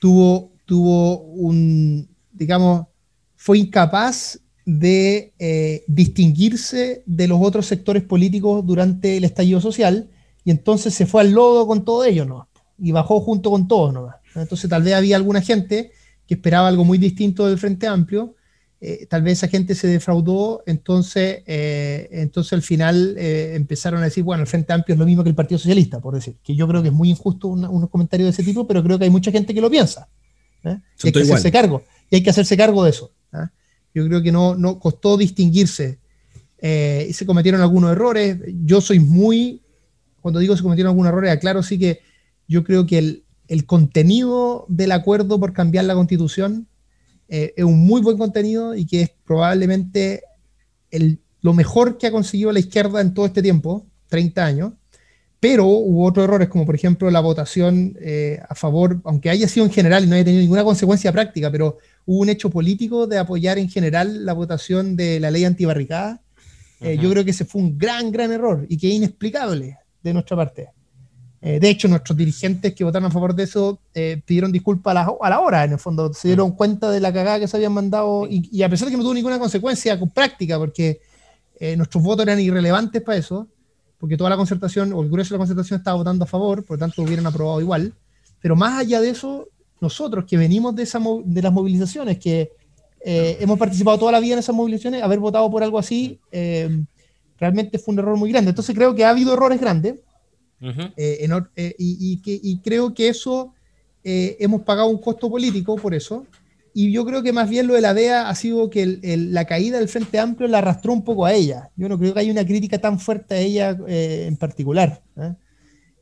tuvo, 0.00 0.52
tuvo 0.64 1.20
un, 1.22 2.08
digamos, 2.32 2.86
fue 3.36 3.58
incapaz 3.58 4.38
de 4.66 5.32
eh, 5.38 5.84
distinguirse 5.86 7.02
de 7.06 7.26
los 7.28 7.38
otros 7.40 7.64
sectores 7.64 8.02
políticos 8.02 8.66
durante 8.66 9.16
el 9.16 9.24
estallido 9.24 9.62
social 9.62 10.10
y 10.44 10.50
entonces 10.50 10.92
se 10.92 11.06
fue 11.06 11.22
al 11.22 11.30
lodo 11.30 11.66
con 11.66 11.84
todo 11.86 12.04
ello, 12.04 12.26
¿no? 12.26 12.47
Y 12.78 12.92
bajó 12.92 13.20
junto 13.20 13.50
con 13.50 13.68
todos, 13.68 13.92
¿no? 13.92 14.10
Entonces 14.34 14.70
tal 14.70 14.82
vez 14.82 14.94
había 14.94 15.16
alguna 15.16 15.40
gente 15.40 15.92
que 16.26 16.34
esperaba 16.34 16.68
algo 16.68 16.84
muy 16.84 16.98
distinto 16.98 17.46
del 17.46 17.58
Frente 17.58 17.86
Amplio 17.86 18.36
eh, 18.80 19.06
tal 19.06 19.22
vez 19.22 19.38
esa 19.38 19.48
gente 19.48 19.74
se 19.74 19.88
defraudó, 19.88 20.62
entonces, 20.64 21.42
eh, 21.46 22.08
entonces 22.12 22.52
al 22.52 22.62
final 22.62 23.16
eh, 23.18 23.54
empezaron 23.56 24.00
a 24.00 24.04
decir, 24.04 24.22
bueno, 24.22 24.42
el 24.42 24.46
Frente 24.46 24.72
Amplio 24.72 24.94
es 24.94 25.00
lo 25.00 25.06
mismo 25.06 25.24
que 25.24 25.30
el 25.30 25.34
Partido 25.34 25.58
Socialista, 25.58 26.00
por 26.00 26.14
decir, 26.14 26.36
que 26.44 26.54
yo 26.54 26.68
creo 26.68 26.80
que 26.80 26.88
es 26.88 26.94
muy 26.94 27.10
injusto 27.10 27.48
unos 27.48 27.90
comentarios 27.90 28.26
de 28.26 28.30
ese 28.30 28.44
tipo, 28.44 28.68
pero 28.68 28.82
creo 28.84 28.96
que 28.96 29.04
hay 29.04 29.10
mucha 29.10 29.32
gente 29.32 29.52
que 29.52 29.60
lo 29.60 29.68
piensa. 29.68 30.08
Y 30.62 30.68
hay 30.68 31.12
que 31.12 31.20
hacerse 31.22 31.50
cargo, 31.50 31.82
y 32.08 32.16
hay 32.16 32.22
que 32.22 32.30
hacerse 32.30 32.56
cargo 32.56 32.84
de 32.84 32.90
eso. 32.90 33.12
Yo 33.94 34.06
creo 34.06 34.22
que 34.22 34.30
no, 34.30 34.54
no 34.54 34.78
costó 34.78 35.16
distinguirse 35.16 35.98
y 36.60 37.12
se 37.12 37.26
cometieron 37.26 37.60
algunos 37.60 37.90
errores. 37.90 38.36
Yo 38.64 38.80
soy 38.80 39.00
muy, 39.00 39.62
cuando 40.20 40.38
digo 40.38 40.56
se 40.56 40.62
cometieron 40.62 40.90
algunos 40.90 41.08
errores, 41.08 41.32
aclaro 41.32 41.64
sí 41.64 41.80
que 41.80 42.00
yo 42.48 42.64
creo 42.64 42.86
que 42.86 42.98
el, 42.98 43.24
el 43.46 43.66
contenido 43.66 44.66
del 44.68 44.92
acuerdo 44.92 45.38
por 45.38 45.52
cambiar 45.52 45.84
la 45.84 45.94
constitución 45.94 46.66
eh, 47.28 47.52
es 47.56 47.64
un 47.64 47.78
muy 47.86 48.00
buen 48.00 48.16
contenido 48.16 48.74
y 48.74 48.86
que 48.86 49.02
es 49.02 49.10
probablemente 49.24 50.22
el, 50.90 51.20
lo 51.42 51.52
mejor 51.52 51.98
que 51.98 52.06
ha 52.06 52.12
conseguido 52.12 52.52
la 52.52 52.58
izquierda 52.58 53.00
en 53.00 53.12
todo 53.14 53.26
este 53.26 53.42
tiempo, 53.42 53.86
30 54.08 54.44
años, 54.44 54.72
pero 55.40 55.66
hubo 55.66 56.04
otros 56.04 56.24
errores, 56.24 56.48
como 56.48 56.66
por 56.66 56.74
ejemplo 56.74 57.10
la 57.10 57.20
votación 57.20 57.96
eh, 58.00 58.40
a 58.48 58.54
favor, 58.54 59.00
aunque 59.04 59.30
haya 59.30 59.46
sido 59.46 59.66
en 59.66 59.72
general 59.72 60.04
y 60.04 60.06
no 60.08 60.14
haya 60.14 60.24
tenido 60.24 60.40
ninguna 60.40 60.64
consecuencia 60.64 61.12
práctica, 61.12 61.50
pero 61.50 61.78
hubo 62.06 62.20
un 62.20 62.28
hecho 62.28 62.50
político 62.50 63.06
de 63.06 63.18
apoyar 63.18 63.58
en 63.58 63.68
general 63.68 64.24
la 64.24 64.32
votación 64.32 64.96
de 64.96 65.20
la 65.20 65.30
ley 65.30 65.44
antibarricada. 65.44 66.20
Eh, 66.80 66.98
yo 67.00 67.10
creo 67.10 67.24
que 67.24 67.32
ese 67.32 67.44
fue 67.44 67.60
un 67.60 67.78
gran, 67.78 68.10
gran 68.10 68.32
error 68.32 68.66
y 68.68 68.78
que 68.78 68.88
es 68.88 68.94
inexplicable 68.94 69.78
de 70.02 70.12
nuestra 70.12 70.36
parte. 70.36 70.68
Eh, 71.40 71.60
de 71.60 71.70
hecho, 71.70 71.86
nuestros 71.86 72.16
dirigentes 72.16 72.74
que 72.74 72.82
votaron 72.82 73.06
a 73.06 73.12
favor 73.12 73.34
de 73.34 73.44
eso 73.44 73.78
eh, 73.94 74.20
pidieron 74.24 74.50
disculpas 74.50 74.96
a 74.96 75.28
la, 75.30 75.40
hora, 75.40 75.64
en 75.64 75.72
el 75.72 75.78
fondo. 75.78 76.12
Se 76.12 76.28
dieron 76.28 76.52
cuenta 76.52 76.90
de 76.90 77.00
la 77.00 77.12
cagada 77.12 77.38
que 77.38 77.46
se 77.46 77.56
habían 77.56 77.72
mandado 77.72 78.26
y, 78.28 78.62
a 78.62 78.68
pesar 78.68 78.86
de 78.86 78.92
que 78.92 78.96
no 78.96 79.04
tuvo 79.04 79.14
ninguna 79.14 79.38
consecuencia 79.38 79.98
práctica, 80.12 80.58
porque 80.58 81.00
eh, 81.60 81.76
nuestros 81.76 82.02
votos 82.02 82.26
eran 82.26 82.40
irrelevantes 82.40 83.02
para 83.02 83.18
eso, 83.18 83.46
porque 83.98 84.16
toda 84.16 84.30
la 84.30 84.36
concertación 84.36 84.92
o 84.92 85.02
el 85.02 85.08
grueso 85.08 85.30
de 85.30 85.36
la 85.36 85.42
concertación 85.42 85.78
estaba 85.78 85.96
votando 85.96 86.24
a 86.24 86.26
favor, 86.26 86.64
por 86.64 86.76
lo 86.76 86.80
tanto 86.80 87.02
hubieran 87.02 87.26
aprobado 87.26 87.60
igual. 87.60 87.94
Pero 88.40 88.56
más 88.56 88.80
allá 88.80 89.00
de 89.00 89.10
eso, 89.10 89.48
nosotros 89.80 90.24
que 90.24 90.36
venimos 90.36 90.74
de, 90.74 90.82
esa, 90.82 91.00
de 91.24 91.42
las 91.42 91.52
movilizaciones, 91.52 92.18
que 92.18 92.50
hemos 93.00 93.58
participado 93.58 93.96
toda 93.96 94.12
la 94.12 94.20
vida 94.20 94.34
en 94.34 94.40
esas 94.40 94.54
movilizaciones, 94.54 95.02
haber 95.02 95.20
votado 95.20 95.48
por 95.50 95.62
algo 95.62 95.78
así 95.78 96.18
realmente 97.38 97.78
fue 97.78 97.94
un 97.94 98.00
error 98.00 98.16
muy 98.16 98.30
grande. 98.30 98.50
Entonces 98.50 98.74
creo 98.74 98.94
que 98.94 99.04
ha 99.04 99.10
habido 99.10 99.32
errores 99.32 99.60
grandes 99.60 99.94
eh, 100.60 101.28
eh, 101.56 101.74
y, 101.78 102.20
que, 102.20 102.40
creo 102.62 102.92
que 102.92 103.08
eso 103.08 103.54
eh, 104.02 104.36
hemos 104.40 104.62
pagado 104.62 104.88
un 104.88 105.00
costo 105.00 105.30
político 105.30 105.76
por 105.76 105.94
eso. 105.94 106.26
Y 106.74 106.92
yo 106.92 107.04
creo 107.04 107.22
que 107.22 107.32
más 107.32 107.48
bien 107.48 107.66
lo 107.66 107.74
de 107.74 107.80
la 107.80 107.94
DEA 107.94 108.28
ha 108.28 108.34
sido 108.34 108.70
que 108.70 108.98
la 109.02 109.46
caída 109.46 109.78
del 109.78 109.88
Frente 109.88 110.18
Amplio 110.18 110.48
la 110.48 110.58
arrastró 110.58 110.92
un 110.92 111.02
poco 111.02 111.24
a 111.24 111.32
ella. 111.32 111.70
Yo 111.76 111.88
no 111.88 111.98
creo 111.98 112.14
que 112.14 112.20
haya 112.20 112.30
una 112.30 112.46
crítica 112.46 112.78
tan 112.78 113.00
fuerte 113.00 113.34
a 113.34 113.40
ella 113.40 113.76
en 113.88 114.36
particular. 114.36 115.02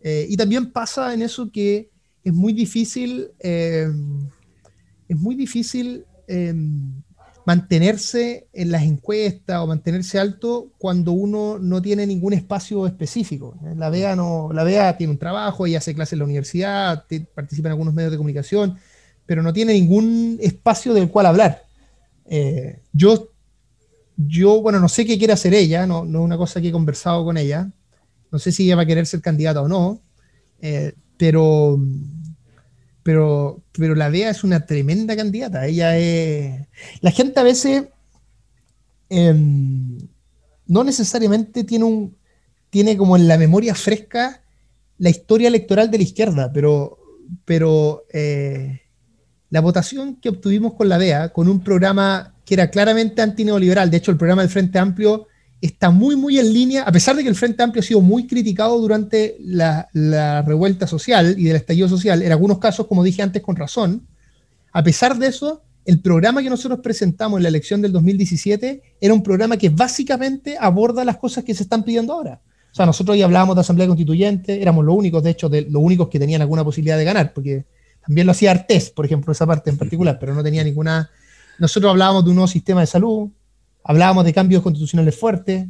y 0.03 0.37
también 0.37 0.73
pasa 0.73 1.15
en 1.15 1.23
eso 1.23 1.51
que 1.51 1.91
es 2.23 2.33
muy 2.33 2.53
difícil, 2.53 3.29
es 3.41 3.89
muy 5.09 5.35
difícil 5.35 6.05
mantenerse 7.47 8.49
en 8.53 8.73
las 8.73 8.83
encuestas 8.83 9.61
o 9.61 9.69
mantenerse 9.69 10.19
alto 10.19 10.73
cuando 10.79 11.13
uno 11.13 11.61
no 11.61 11.81
tiene 11.81 12.05
ningún 12.05 12.33
espacio 12.33 12.89
específico. 12.89 13.57
La 13.77 13.89
BEA, 13.89 14.17
no, 14.17 14.51
la 14.53 14.65
BEA 14.65 14.97
tiene 14.97 15.13
un 15.13 15.19
trabajo, 15.19 15.65
ella 15.65 15.79
hace 15.79 15.95
clases 15.95 16.15
en 16.15 16.19
la 16.19 16.25
universidad, 16.25 17.05
participa 17.35 17.69
en 17.69 17.73
algunos 17.73 17.95
medios 17.95 18.11
de 18.11 18.17
comunicación, 18.17 18.77
pero 19.27 19.45
no 19.45 19.53
tiene 19.53 19.75
ningún 19.75 20.39
espacio 20.41 20.93
del 20.93 21.09
cual 21.09 21.27
hablar. 21.27 21.63
Eh, 22.25 22.81
yo, 22.93 23.31
yo, 24.17 24.61
bueno, 24.61 24.81
no 24.81 24.89
sé 24.89 25.07
qué 25.07 25.17
quiere 25.17 25.33
hacer 25.33 25.55
ella, 25.55 25.87
no, 25.87 26.05
no 26.05 26.19
es 26.19 26.25
una 26.25 26.37
cosa 26.37 26.61
que 26.61 26.69
he 26.69 26.73
conversado 26.73 27.25
con 27.25 27.37
ella, 27.37 27.71
no 28.33 28.41
sé 28.41 28.51
si 28.51 28.65
ella 28.65 28.75
va 28.75 28.83
a 28.83 28.87
querer 28.87 29.07
ser 29.07 29.21
candidata 29.21 29.63
o 29.63 29.69
no, 29.69 30.03
eh, 30.61 30.95
pero 31.17 31.79
pero, 33.07 33.63
pero 33.71 33.95
la 33.95 34.11
DEA 34.11 34.31
es 34.31 34.43
una 34.43 34.67
tremenda 34.67 35.15
candidata. 35.15 35.65
Ella 35.65 35.97
es. 35.97 36.67
La 37.03 37.13
gente 37.13 37.39
a 37.39 37.45
veces 37.45 37.85
em, 39.09 39.97
no 40.67 40.83
necesariamente 40.83 41.63
tiene 41.63 41.85
un. 41.85 42.17
tiene 42.69 42.97
como 42.97 43.17
en 43.17 43.29
la 43.29 43.39
memoria 43.39 43.77
fresca 43.77 44.43
la 44.99 45.11
historia 45.11 45.47
electoral 45.47 45.89
de 45.89 45.99
la 45.99 46.03
izquierda, 46.03 46.53
pero, 46.53 46.99
pero 47.45 48.07
eh, 48.13 48.81
la 49.51 49.61
votación 49.61 50.17
que 50.17 50.31
obtuvimos 50.31 50.75
con 50.75 50.89
la 50.89 50.99
DEA, 50.99 51.33
con 51.33 51.49
un 51.49 51.63
programa 51.63 52.35
que 52.45 52.55
era 52.55 52.71
claramente 52.71 53.23
antineoliberal, 53.23 53.89
de 53.89 53.99
hecho 53.99 54.11
el 54.11 54.17
programa 54.17 54.43
del 54.43 54.51
Frente 54.51 54.81
Amplio 54.81 55.29
está 55.61 55.91
muy, 55.91 56.17
muy 56.17 56.39
en 56.39 56.53
línea, 56.53 56.83
a 56.83 56.93
pesar 56.93 57.17
de 57.17 57.23
que 57.23 57.29
el 57.29 57.35
Frente 57.35 57.63
Amplio 57.63 57.81
ha 57.81 57.85
sido 57.85 58.01
muy 58.01 58.27
criticado 58.27 58.79
durante 58.79 59.37
la, 59.41 59.89
revuelta 60.47 60.87
social 60.87 61.35
y 61.39 61.45
del 61.45 61.57
estallido 61.57 61.89
social, 61.89 62.23
en 62.23 62.33
algunos 62.33 62.59
casos, 62.59 62.87
como 62.87 63.03
dije 63.03 63.23
antes, 63.23 63.43
con 63.43 63.57
razón, 63.57 64.07
a 64.73 64.83
pesar 64.83 65.19
de 65.19 65.29
eso, 65.29 65.63
el 65.85 66.01
programa 66.01 66.43
que 66.43 66.51
nosotros 66.51 66.81
presentamos 66.83 67.39
en 67.39 67.45
la 67.45 67.49
elección 67.49 67.81
del 67.81 67.93
2017 67.93 68.83
era 69.01 69.15
un 69.15 69.23
programa 69.23 69.57
que 69.57 69.71
básicamente 69.71 70.57
aborda 70.61 71.05
las 71.05 71.17
cosas 71.17 71.45
que 71.45 71.55
se 71.55 71.63
están 71.63 71.85
pidiendo 71.85 72.13
ahora. 72.13 72.41
O 72.73 72.75
sea, 72.75 72.85
nosotros 72.85 73.17
ya 73.17 73.25
hablábamos 73.25 73.55
de 73.55 73.61
Asamblea 73.61 73.87
Constituyente, 73.87 74.61
éramos 74.61 74.85
los 74.85 74.95
únicos, 74.95 75.23
de 75.23 75.31
hecho, 75.31 75.49
de, 75.49 75.63
los 75.63 75.83
únicos 75.83 76.09
que 76.09 76.19
tenían 76.19 76.43
alguna 76.43 76.63
posibilidad 76.63 76.99
de 76.99 77.05
ganar, 77.05 77.33
porque 77.33 77.65
también 78.05 78.27
lo 78.27 78.33
hacía 78.33 78.51
Artés, 78.51 78.91
por 78.91 79.07
ejemplo, 79.07 79.33
esa 79.33 79.47
parte 79.47 79.71
en 79.71 79.79
particular, 79.79 80.19
pero 80.21 80.35
no 80.35 80.43
tenía 80.43 80.63
ninguna... 80.63 81.11
Nosotros 81.59 81.91
hablábamos 81.91 82.25
de 82.25 82.31
un 82.31 82.37
nuevo 82.37 82.49
sistema 82.49 82.83
de 82.83 82.87
salud, 82.87 83.31
hablábamos 83.87 84.25
de 84.25 84.33
cambios 84.33 84.63
constitucionales 84.63 85.17
fuertes, 85.17 85.67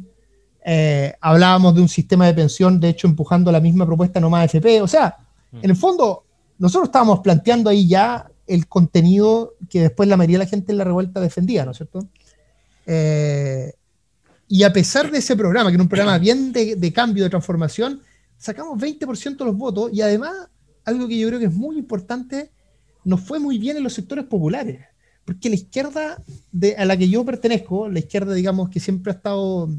eh, 0.65 1.13
hablábamos 1.21 1.75
de 1.75 1.81
un 1.81 1.87
sistema 1.87 2.25
de 2.25 2.33
pensión, 2.33 2.79
de 2.79 2.89
hecho, 2.89 3.07
empujando 3.07 3.51
la 3.51 3.59
misma 3.59 3.85
propuesta 3.85 4.19
no 4.19 4.29
más 4.29 4.45
FP. 4.45 4.81
O 4.81 4.87
sea, 4.87 5.15
mm. 5.51 5.59
en 5.63 5.69
el 5.69 5.75
fondo, 5.75 6.25
nosotros 6.57 6.89
estábamos 6.89 7.19
planteando 7.19 7.69
ahí 7.69 7.87
ya 7.87 8.29
el 8.47 8.67
contenido 8.67 9.53
que 9.69 9.81
después 9.81 10.09
la 10.09 10.17
mayoría 10.17 10.39
de 10.39 10.45
la 10.45 10.49
gente 10.49 10.71
en 10.71 10.79
la 10.79 10.83
revuelta 10.83 11.19
defendía, 11.19 11.63
¿no 11.63 11.71
es 11.71 11.77
cierto? 11.77 12.07
Eh, 12.85 13.73
y 14.47 14.63
a 14.63 14.73
pesar 14.73 15.11
de 15.11 15.19
ese 15.19 15.35
programa, 15.35 15.69
que 15.69 15.75
era 15.75 15.83
un 15.83 15.89
programa 15.89 16.17
bien 16.17 16.51
de, 16.53 16.93
cambio, 16.93 17.23
de 17.23 17.29
transformación, 17.29 18.01
sacamos 18.37 18.79
20% 18.79 19.37
de 19.37 19.45
los 19.45 19.55
votos 19.55 19.91
y 19.93 20.01
además, 20.01 20.33
algo 20.85 21.07
que 21.07 21.19
yo 21.19 21.27
creo 21.27 21.39
que 21.39 21.45
es 21.45 21.53
muy 21.53 21.77
importante, 21.77 22.49
nos 23.03 23.21
fue 23.21 23.39
muy 23.39 23.57
bien 23.57 23.77
en 23.77 23.83
los 23.83 23.93
sectores 23.93 24.25
populares. 24.25 24.79
Porque 25.27 25.49
la 25.49 25.55
izquierda 25.55 26.23
a 26.77 26.85
la 26.85 26.95
que 26.95 27.09
yo 27.09 27.25
pertenezco, 27.25 27.89
la 27.89 27.99
izquierda, 27.99 28.33
digamos, 28.33 28.69
que 28.69 28.79
siempre 28.79 29.11
ha 29.11 29.15
estado 29.15 29.69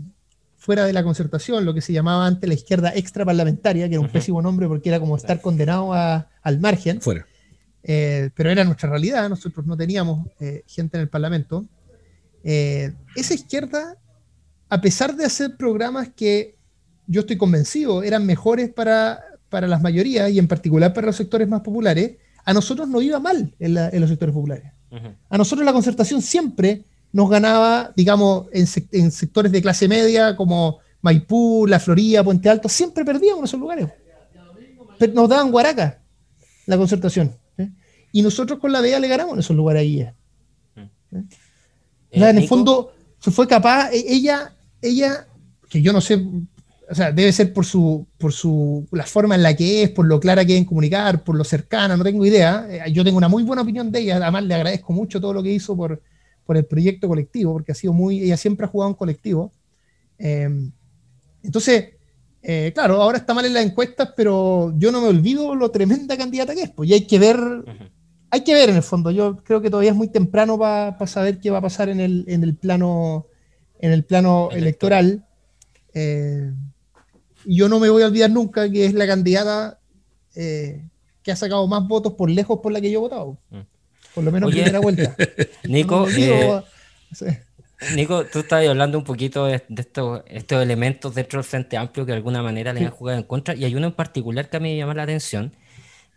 fuera 0.58 0.84
de 0.84 0.92
la 0.92 1.02
concertación, 1.02 1.64
lo 1.64 1.72
que 1.72 1.80
se 1.80 1.94
llamaba 1.94 2.26
antes 2.26 2.46
la 2.46 2.54
izquierda 2.54 2.92
extraparlamentaria, 2.94 3.88
que 3.88 3.94
era 3.94 4.02
un 4.02 4.10
pésimo 4.10 4.42
nombre 4.42 4.68
porque 4.68 4.90
era 4.90 5.00
como 5.00 5.16
estar 5.16 5.40
condenado 5.40 5.94
al 5.94 6.60
margen. 6.60 7.00
Fuera. 7.00 7.26
Eh, 7.82 8.28
pero 8.34 8.50
era 8.50 8.62
nuestra 8.64 8.90
realidad, 8.90 9.26
nosotros 9.30 9.64
no 9.64 9.74
teníamos 9.74 10.26
eh, 10.38 10.64
gente 10.66 10.98
en 10.98 11.04
el 11.04 11.08
Parlamento. 11.08 11.64
Eh, 12.44 12.92
esa 13.16 13.32
izquierda, 13.32 13.96
a 14.68 14.80
pesar 14.82 15.16
de 15.16 15.24
hacer 15.24 15.56
programas 15.56 16.10
que 16.14 16.56
yo 17.06 17.22
estoy 17.22 17.38
convencido 17.38 18.02
eran 18.02 18.26
mejores 18.26 18.68
para, 18.68 19.24
para 19.48 19.66
las 19.66 19.80
mayorías 19.80 20.30
y 20.30 20.38
en 20.38 20.46
particular 20.46 20.92
para 20.92 21.06
los 21.06 21.16
sectores 21.16 21.48
más 21.48 21.62
populares, 21.62 22.18
a 22.44 22.52
nosotros 22.52 22.86
no 22.88 23.00
iba 23.00 23.18
mal 23.18 23.54
en, 23.58 23.74
los 23.74 24.10
sectores 24.10 24.34
populares. 24.34 24.72
A 25.28 25.38
nosotros 25.38 25.64
la 25.64 25.72
concertación 25.72 26.22
siempre 26.22 26.84
nos 27.12 27.28
ganaba, 27.28 27.92
digamos, 27.96 28.46
en, 28.52 28.66
en, 28.92 29.10
sectores 29.10 29.52
de 29.52 29.62
clase 29.62 29.88
media 29.88 30.36
como 30.36 30.78
Maipú, 31.00 31.66
La 31.66 31.80
Florida, 31.80 32.24
Puente 32.24 32.48
Alto, 32.48 32.68
siempre 32.68 33.04
perdíamos 33.04 33.40
en 33.40 33.44
esos 33.44 33.60
lugares. 33.60 33.88
Pero 34.98 35.12
nos 35.14 35.28
daban 35.28 35.50
guaraca 35.50 36.00
la 36.66 36.76
concertación. 36.76 37.34
Y 38.12 38.22
nosotros 38.22 38.58
con 38.58 38.72
la 38.72 38.80
DEA 38.80 39.00
le 39.00 39.08
ganamos 39.08 39.34
en 39.34 39.40
esos 39.40 39.56
lugares 39.56 39.80
ahí. 39.82 40.06
Mm. 40.74 41.16
¿Eh? 41.16 41.24
en 42.10 42.38
el 42.38 42.48
fondo, 42.48 42.92
se 43.18 43.30
fue 43.30 43.46
capaz, 43.46 43.90
e-, 43.92 44.04
ella, 44.08 44.54
ella, 44.80 45.26
que 45.68 45.82
yo 45.82 45.92
no 45.92 46.00
sé, 46.00 46.24
o 46.90 46.94
sea, 46.94 47.12
debe 47.12 47.32
ser 47.32 47.52
por 47.52 47.66
su, 47.66 48.06
por 48.16 48.32
su, 48.32 48.86
la 48.92 49.04
forma 49.04 49.34
en 49.34 49.42
la 49.42 49.54
que 49.54 49.82
es, 49.82 49.90
por 49.90 50.06
lo 50.06 50.18
clara 50.18 50.44
que 50.44 50.54
es 50.54 50.58
en 50.58 50.64
comunicar, 50.64 51.22
por 51.22 51.36
lo 51.36 51.44
cercana, 51.44 51.96
no 51.96 52.04
tengo 52.04 52.24
idea. 52.24 52.66
Eh, 52.68 52.92
yo 52.92 53.04
tengo 53.04 53.18
una 53.18 53.28
muy 53.28 53.42
buena 53.42 53.62
opinión 53.62 53.92
de 53.92 54.00
ella, 54.00 54.16
además 54.16 54.44
le 54.44 54.54
agradezco 54.54 54.92
mucho 54.92 55.20
todo 55.20 55.32
lo 55.32 55.42
que 55.42 55.52
hizo 55.52 55.76
por, 55.76 56.00
por 56.44 56.56
el 56.56 56.64
proyecto 56.64 57.08
colectivo, 57.08 57.52
porque 57.52 57.72
ha 57.72 57.74
sido 57.74 57.92
muy, 57.92 58.22
ella 58.22 58.36
siempre 58.36 58.66
ha 58.66 58.68
jugado 58.68 58.90
en 58.90 58.96
colectivo. 58.96 59.52
Em, 60.18 60.72
entonces, 61.42 61.90
eh, 62.42 62.72
claro, 62.74 63.02
ahora 63.02 63.18
está 63.18 63.34
mal 63.34 63.44
en 63.44 63.54
las 63.54 63.64
encuestas, 63.64 64.14
pero 64.16 64.72
yo 64.78 64.90
no 64.90 65.00
me 65.00 65.08
olvido 65.08 65.54
lo 65.54 65.70
tremenda 65.70 66.16
candidata 66.16 66.54
que 66.54 66.62
es, 66.62 66.70
pues 66.70 66.88
y 66.88 66.94
hay 66.94 67.06
que 67.06 67.18
ver 67.18 67.38
hay 68.30 68.44
que 68.44 68.54
ver 68.54 68.68
en 68.70 68.76
el 68.76 68.82
fondo. 68.82 69.10
Yo 69.10 69.36
creo 69.36 69.60
que 69.60 69.70
todavía 69.70 69.90
es 69.90 69.96
muy 69.96 70.08
temprano 70.08 70.58
para 70.58 71.06
saber 71.06 71.38
qué 71.38 71.50
va 71.50 71.58
a 71.58 71.62
pasar 71.62 71.88
en 71.88 72.00
el, 72.00 72.24
en 72.28 72.42
el 72.42 72.54
plano, 72.56 73.26
en 73.78 73.92
el 73.92 74.04
plano 74.04 74.50
electoral. 74.52 75.24
Eh, 75.94 76.52
yo 77.54 77.68
no 77.68 77.80
me 77.80 77.88
voy 77.88 78.02
a 78.02 78.06
olvidar 78.06 78.30
nunca 78.30 78.70
que 78.70 78.84
es 78.84 78.94
la 78.94 79.06
candidata 79.06 79.78
eh, 80.34 80.82
que 81.22 81.32
ha 81.32 81.36
sacado 81.36 81.66
más 81.66 81.86
votos 81.88 82.12
por 82.12 82.30
lejos 82.30 82.60
por 82.62 82.72
la 82.72 82.80
que 82.80 82.90
yo 82.90 82.98
he 82.98 83.02
votado. 83.02 83.38
Mm. 83.50 83.60
Por 84.14 84.24
lo 84.24 84.32
menos 84.32 84.50
en 84.50 84.56
primera 84.56 84.80
vuelta. 84.80 85.16
Nico, 85.64 86.06
eh, 86.10 86.62
Nico, 87.94 88.24
tú 88.26 88.40
estabas 88.40 88.66
hablando 88.68 88.98
un 88.98 89.04
poquito 89.04 89.46
de, 89.46 89.62
estos, 89.76 90.22
estos 90.26 90.62
elementos 90.62 91.14
dentro 91.14 91.38
del 91.38 91.44
Frente 91.44 91.76
Amplio 91.76 92.04
que 92.04 92.12
de 92.12 92.16
alguna 92.16 92.42
manera 92.42 92.72
les 92.72 92.84
han 92.84 92.90
jugado 92.90 93.18
en 93.18 93.24
contra, 93.24 93.54
y 93.54 93.64
hay 93.64 93.74
uno 93.74 93.86
en 93.86 93.92
particular 93.92 94.50
que 94.50 94.56
a 94.56 94.60
mí 94.60 94.70
me 94.70 94.76
llama 94.76 94.94
la 94.94 95.04
atención, 95.04 95.54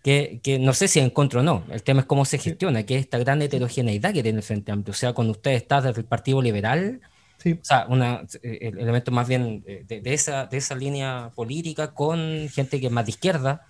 que, 0.04 0.42
no 0.60 0.74
sé 0.74 0.88
si 0.88 1.00
encuentro 1.00 1.42
o 1.42 1.44
no, 1.44 1.64
el 1.72 1.84
tema 1.84 2.02
es 2.02 2.08
cómo 2.08 2.26
se 2.26 2.40
gestiona, 2.40 2.84
que 2.84 2.96
es 2.96 3.02
esta 3.02 3.20
gran 3.20 3.42
heterogeneidad 3.42 4.14
que 4.14 4.24
tiene 4.24 4.40
el 4.40 4.44
Frente 4.44 4.72
Amplio. 4.72 4.92
O 4.92 4.96
sea, 4.96 5.14
cuando 5.14 5.32
usted 5.32 5.52
está 5.52 5.80
desde 5.82 6.02
el 6.02 6.06
Partido 6.08 6.42
Liberal, 6.42 7.02
o 7.46 7.64
sea, 7.64 7.86
una, 7.89 8.24
eh, 8.44 8.60
el 8.62 8.80
elemento 8.80 9.12
más 9.12 9.28
bien 9.28 9.64
de, 9.64 10.02
esa, 10.06 10.46
de 10.46 10.58
esa 10.58 10.76
línea 10.76 11.32
política 11.36 11.94
con 11.94 12.50
gente 12.50 12.80
que 12.80 12.88
es 12.88 12.92
más 12.92 13.06
de 13.06 13.12
izquierda, 13.12 13.66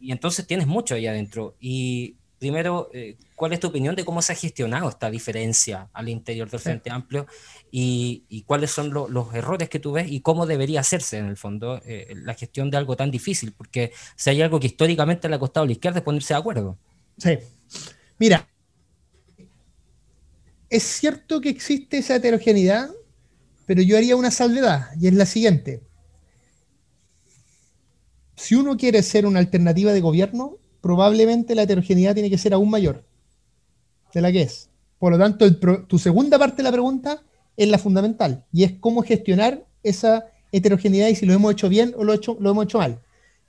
y 0.00 0.12
entonces 0.12 0.46
tienes 0.46 0.66
mucho 0.66 0.94
ahí 0.94 1.06
adentro. 1.06 1.56
Y 1.60 2.16
primero, 2.38 2.90
eh, 2.92 3.16
¿cuál 3.34 3.52
es 3.52 3.60
tu 3.60 3.68
opinión 3.68 3.96
de 3.96 4.04
cómo 4.04 4.22
se 4.22 4.32
ha 4.32 4.36
gestionado 4.36 4.88
esta 4.88 5.10
diferencia 5.10 5.88
al 5.92 6.08
interior 6.08 6.50
del 6.50 6.60
Frente 6.60 6.90
Amplio 6.90 7.26
y, 7.70 8.44
cuáles 8.46 8.70
son 8.70 8.92
los 8.92 9.34
errores 9.34 9.68
que 9.68 9.80
tú 9.80 9.92
ves 9.92 10.10
y 10.10 10.20
cómo 10.20 10.46
debería 10.46 10.80
hacerse 10.80 11.18
en 11.18 11.26
el 11.26 11.36
fondo 11.36 11.80
eh, 11.84 12.14
la 12.16 12.34
gestión 12.34 12.70
de 12.70 12.76
algo 12.76 12.96
tan 12.96 13.10
difícil? 13.10 13.52
Porque 13.52 13.92
si 14.14 14.30
hay 14.30 14.42
algo 14.42 14.60
que 14.60 14.68
históricamente 14.68 15.28
le 15.28 15.36
ha 15.36 15.38
costado 15.38 15.64
a 15.64 15.66
la 15.66 15.72
izquierda 15.72 15.98
es 15.98 16.04
ponerse 16.04 16.34
de 16.34 16.38
acuerdo. 16.38 16.78
Sí. 17.18 17.38
Mira, 18.18 18.48
es 20.76 20.82
cierto 20.82 21.40
que 21.40 21.48
existe 21.48 21.98
esa 21.98 22.16
heterogeneidad, 22.16 22.90
pero 23.66 23.82
yo 23.82 23.96
haría 23.96 24.16
una 24.16 24.30
salvedad 24.30 24.90
y 25.00 25.08
es 25.08 25.14
la 25.14 25.26
siguiente. 25.26 25.82
Si 28.36 28.54
uno 28.54 28.76
quiere 28.76 29.02
ser 29.02 29.26
una 29.26 29.38
alternativa 29.38 29.92
de 29.92 30.00
gobierno, 30.00 30.58
probablemente 30.80 31.54
la 31.54 31.62
heterogeneidad 31.62 32.14
tiene 32.14 32.30
que 32.30 32.38
ser 32.38 32.52
aún 32.52 32.70
mayor 32.70 33.04
de 34.12 34.20
la 34.20 34.30
que 34.30 34.42
es. 34.42 34.70
Por 34.98 35.12
lo 35.12 35.18
tanto, 35.18 35.56
tu 35.86 35.98
segunda 35.98 36.38
parte 36.38 36.58
de 36.58 36.62
la 36.64 36.72
pregunta 36.72 37.22
es 37.56 37.68
la 37.68 37.78
fundamental 37.78 38.44
y 38.52 38.64
es 38.64 38.72
cómo 38.78 39.02
gestionar 39.02 39.66
esa 39.82 40.26
heterogeneidad 40.52 41.08
y 41.08 41.16
si 41.16 41.26
lo 41.26 41.32
hemos 41.32 41.52
hecho 41.52 41.68
bien 41.68 41.94
o 41.96 42.04
lo, 42.04 42.14
hemos 42.14 42.64
hecho 42.64 42.78
mal. 42.78 43.00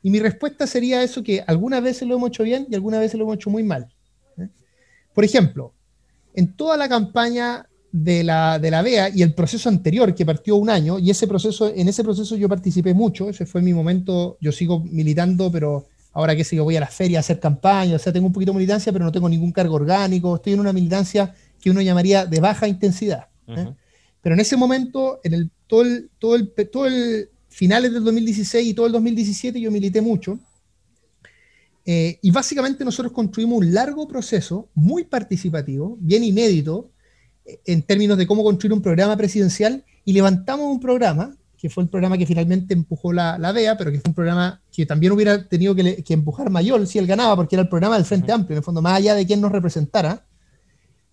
Y 0.01 0.09
mi 0.09 0.19
respuesta 0.19 0.67
sería 0.67 1.03
eso 1.03 1.23
que 1.23 1.43
algunas 1.45 1.84
veces 1.84 2.07
lo 2.07 2.15
hemos 2.15 2.30
hecho 2.30 2.43
bien 2.43 2.67
y 2.69 2.75
algunas 2.75 2.99
veces 2.99 3.17
lo 3.17 3.25
hemos 3.25 3.36
hecho 3.36 3.49
muy 3.49 3.63
mal. 3.63 3.93
¿eh? 4.38 4.47
Por 5.13 5.23
ejemplo, 5.25 5.73
en 6.38 6.54
toda 6.54 6.78
la 6.78 6.88
campaña 6.88 7.68
de 7.92 8.24
la, 8.24 8.60
de 8.60 8.70
la 8.70 8.84
BEA 8.84 9.10
y 9.10 9.24
el 9.24 9.34
proceso 9.34 9.70
anterior 9.70 10.14
que 10.14 10.24
partió 10.24 10.56
un 10.56 10.70
año, 10.70 11.00
y 11.00 11.10
ese 11.10 11.26
proceso, 11.28 11.74
en 11.74 11.88
ese 11.88 12.04
proceso 12.04 12.36
yo 12.36 12.48
participé 12.48 12.94
mucho, 12.94 13.28
ese 13.28 13.48
fue 13.48 13.60
mi 13.64 13.74
momento, 13.74 14.38
yo 14.40 14.52
sigo 14.52 14.80
militando, 14.80 15.52
pero 15.52 15.88
ahora 16.14 16.36
que 16.36 16.44
sé 16.44 16.56
yo 16.56 16.64
voy 16.64 16.76
a 16.76 16.80
la 16.80 16.88
feria 16.88 17.18
a 17.18 17.22
hacer 17.22 17.40
campaña, 17.40 17.96
o 17.96 18.00
sea, 18.00 18.14
tengo 18.14 18.28
un 18.28 18.34
poquito 18.34 18.52
de 18.52 18.58
militancia, 18.58 18.94
pero 18.94 19.04
no 19.04 19.12
tengo 19.12 19.28
ningún 19.28 19.52
cargo 19.52 19.74
orgánico, 19.74 20.36
estoy 20.36 20.54
en 20.54 20.60
una 20.60 20.74
militancia 20.74 21.34
que 21.60 21.72
uno 21.72 21.82
llamaría 21.82 22.28
de 22.28 22.40
baja 22.40 22.68
intensidad. 22.68 23.30
¿eh? 23.48 23.74
Pero 24.22 24.36
en 24.36 24.40
ese 24.40 24.58
momento, 24.58 25.20
en 25.24 25.34
el, 25.34 25.50
todo, 25.66 25.82
el, 25.82 26.12
todo, 26.20 26.36
el, 26.36 26.54
todo 26.72 26.86
el 26.86 27.30
finales 27.50 27.94
del 27.94 28.04
2016 28.04 28.68
y 28.68 28.74
todo 28.76 28.86
el 28.86 28.92
2017 28.92 29.60
yo 29.60 29.72
milité 29.72 30.02
mucho. 30.02 30.38
Eh, 31.90 32.20
y 32.22 32.32
básicamente 32.32 32.84
nosotros 32.84 33.14
construimos 33.14 33.60
un 33.60 33.74
largo 33.74 34.10
proceso 34.10 34.68
muy 34.74 35.06
participativo, 35.06 35.98
bien 36.02 36.22
inédito, 36.22 36.92
eh, 37.46 37.62
en 37.66 37.82
términos 37.82 38.18
de 38.18 38.28
cómo 38.28 38.44
construir 38.44 38.74
un 38.74 38.82
programa 38.82 39.16
presidencial 39.16 39.86
y 40.04 40.12
levantamos 40.12 40.70
un 40.70 40.82
programa 40.82 41.38
que 41.58 41.70
fue 41.70 41.84
el 41.84 41.90
programa 41.90 42.18
que 42.18 42.26
finalmente 42.26 42.74
empujó 42.74 43.14
la, 43.14 43.38
la 43.38 43.54
DEA, 43.54 43.78
pero 43.78 43.90
que 43.90 44.02
fue 44.02 44.10
un 44.10 44.16
programa 44.16 44.62
que 44.70 44.86
también 44.86 45.14
hubiera 45.14 45.48
tenido 45.48 45.74
que, 45.74 46.04
empujar 46.10 46.50
Mayor 46.50 46.86
si 46.86 47.00
él 47.00 47.08
ganaba, 47.08 47.38
porque 47.38 47.56
era 47.56 47.64
el 47.64 47.70
programa 47.70 47.96
del 47.96 48.06
Frente 48.06 48.34
Amplio, 48.34 48.56
en 48.56 48.58
el 48.58 48.64
fondo, 48.66 48.82
más 48.82 48.98
allá 48.98 49.16
de 49.16 49.26
quien 49.26 49.40
nos 49.40 49.52
representara. 49.52 50.26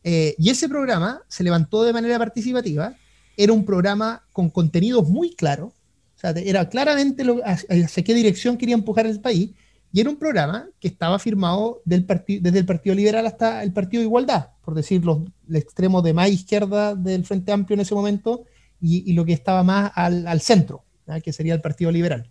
Eh, 0.03 0.35
y 0.39 0.51
ese 0.51 0.69
programa 0.69 1.23
se 1.29 1.45
levantó 1.45 1.85
de 1.85 1.93
manera 1.93 2.19
participativa, 2.19 2.95
era 3.37 3.53
un 3.53 3.65
programa 3.65 4.25
con 4.33 4.51
contenidos 4.51 5.09
muy 5.09 5.35
claros, 5.35 5.73
o 6.17 6.19
sea, 6.19 6.31
era 6.31 6.69
claramente 6.69 7.25
lo, 7.25 7.41
hacia 7.45 8.05
qué 8.05 8.13
dirección 8.13 8.59
quería 8.59 8.75
empujar 8.75 9.07
el 9.07 9.21
país, 9.21 9.53
y 9.95 10.01
era 10.01 10.11
un 10.11 10.17
programa 10.17 10.67
que 10.81 10.89
estaba 10.89 11.21
firmado 11.21 11.81
del 11.85 12.05
desde 12.05 12.59
el 12.59 12.67
Partido 12.67 12.97
Liberal 12.97 13.25
hasta 13.29 13.63
el 13.63 13.73
Partido 13.73 14.01
de 14.01 14.07
Igualdad, 14.07 14.49
por 14.65 14.75
decir, 14.75 15.05
los, 15.05 15.19
el 15.49 15.55
extremo 15.55 16.03
de 16.03 16.13
más 16.13 16.31
izquierda 16.31 16.97
del 16.97 17.25
Frente 17.25 17.53
Amplio 17.53 17.75
en 17.75 17.81
ese 17.81 17.95
momento, 17.95 18.43
y, 18.81 19.13
lo 19.13 19.25
que 19.25 19.33
estaba 19.33 19.63
más 19.63 19.93
al, 19.95 20.41
centro, 20.41 20.83
que 21.23 21.33
sería 21.33 21.55
el 21.55 21.61
Partido 21.61 21.93
Liberal. 21.93 22.29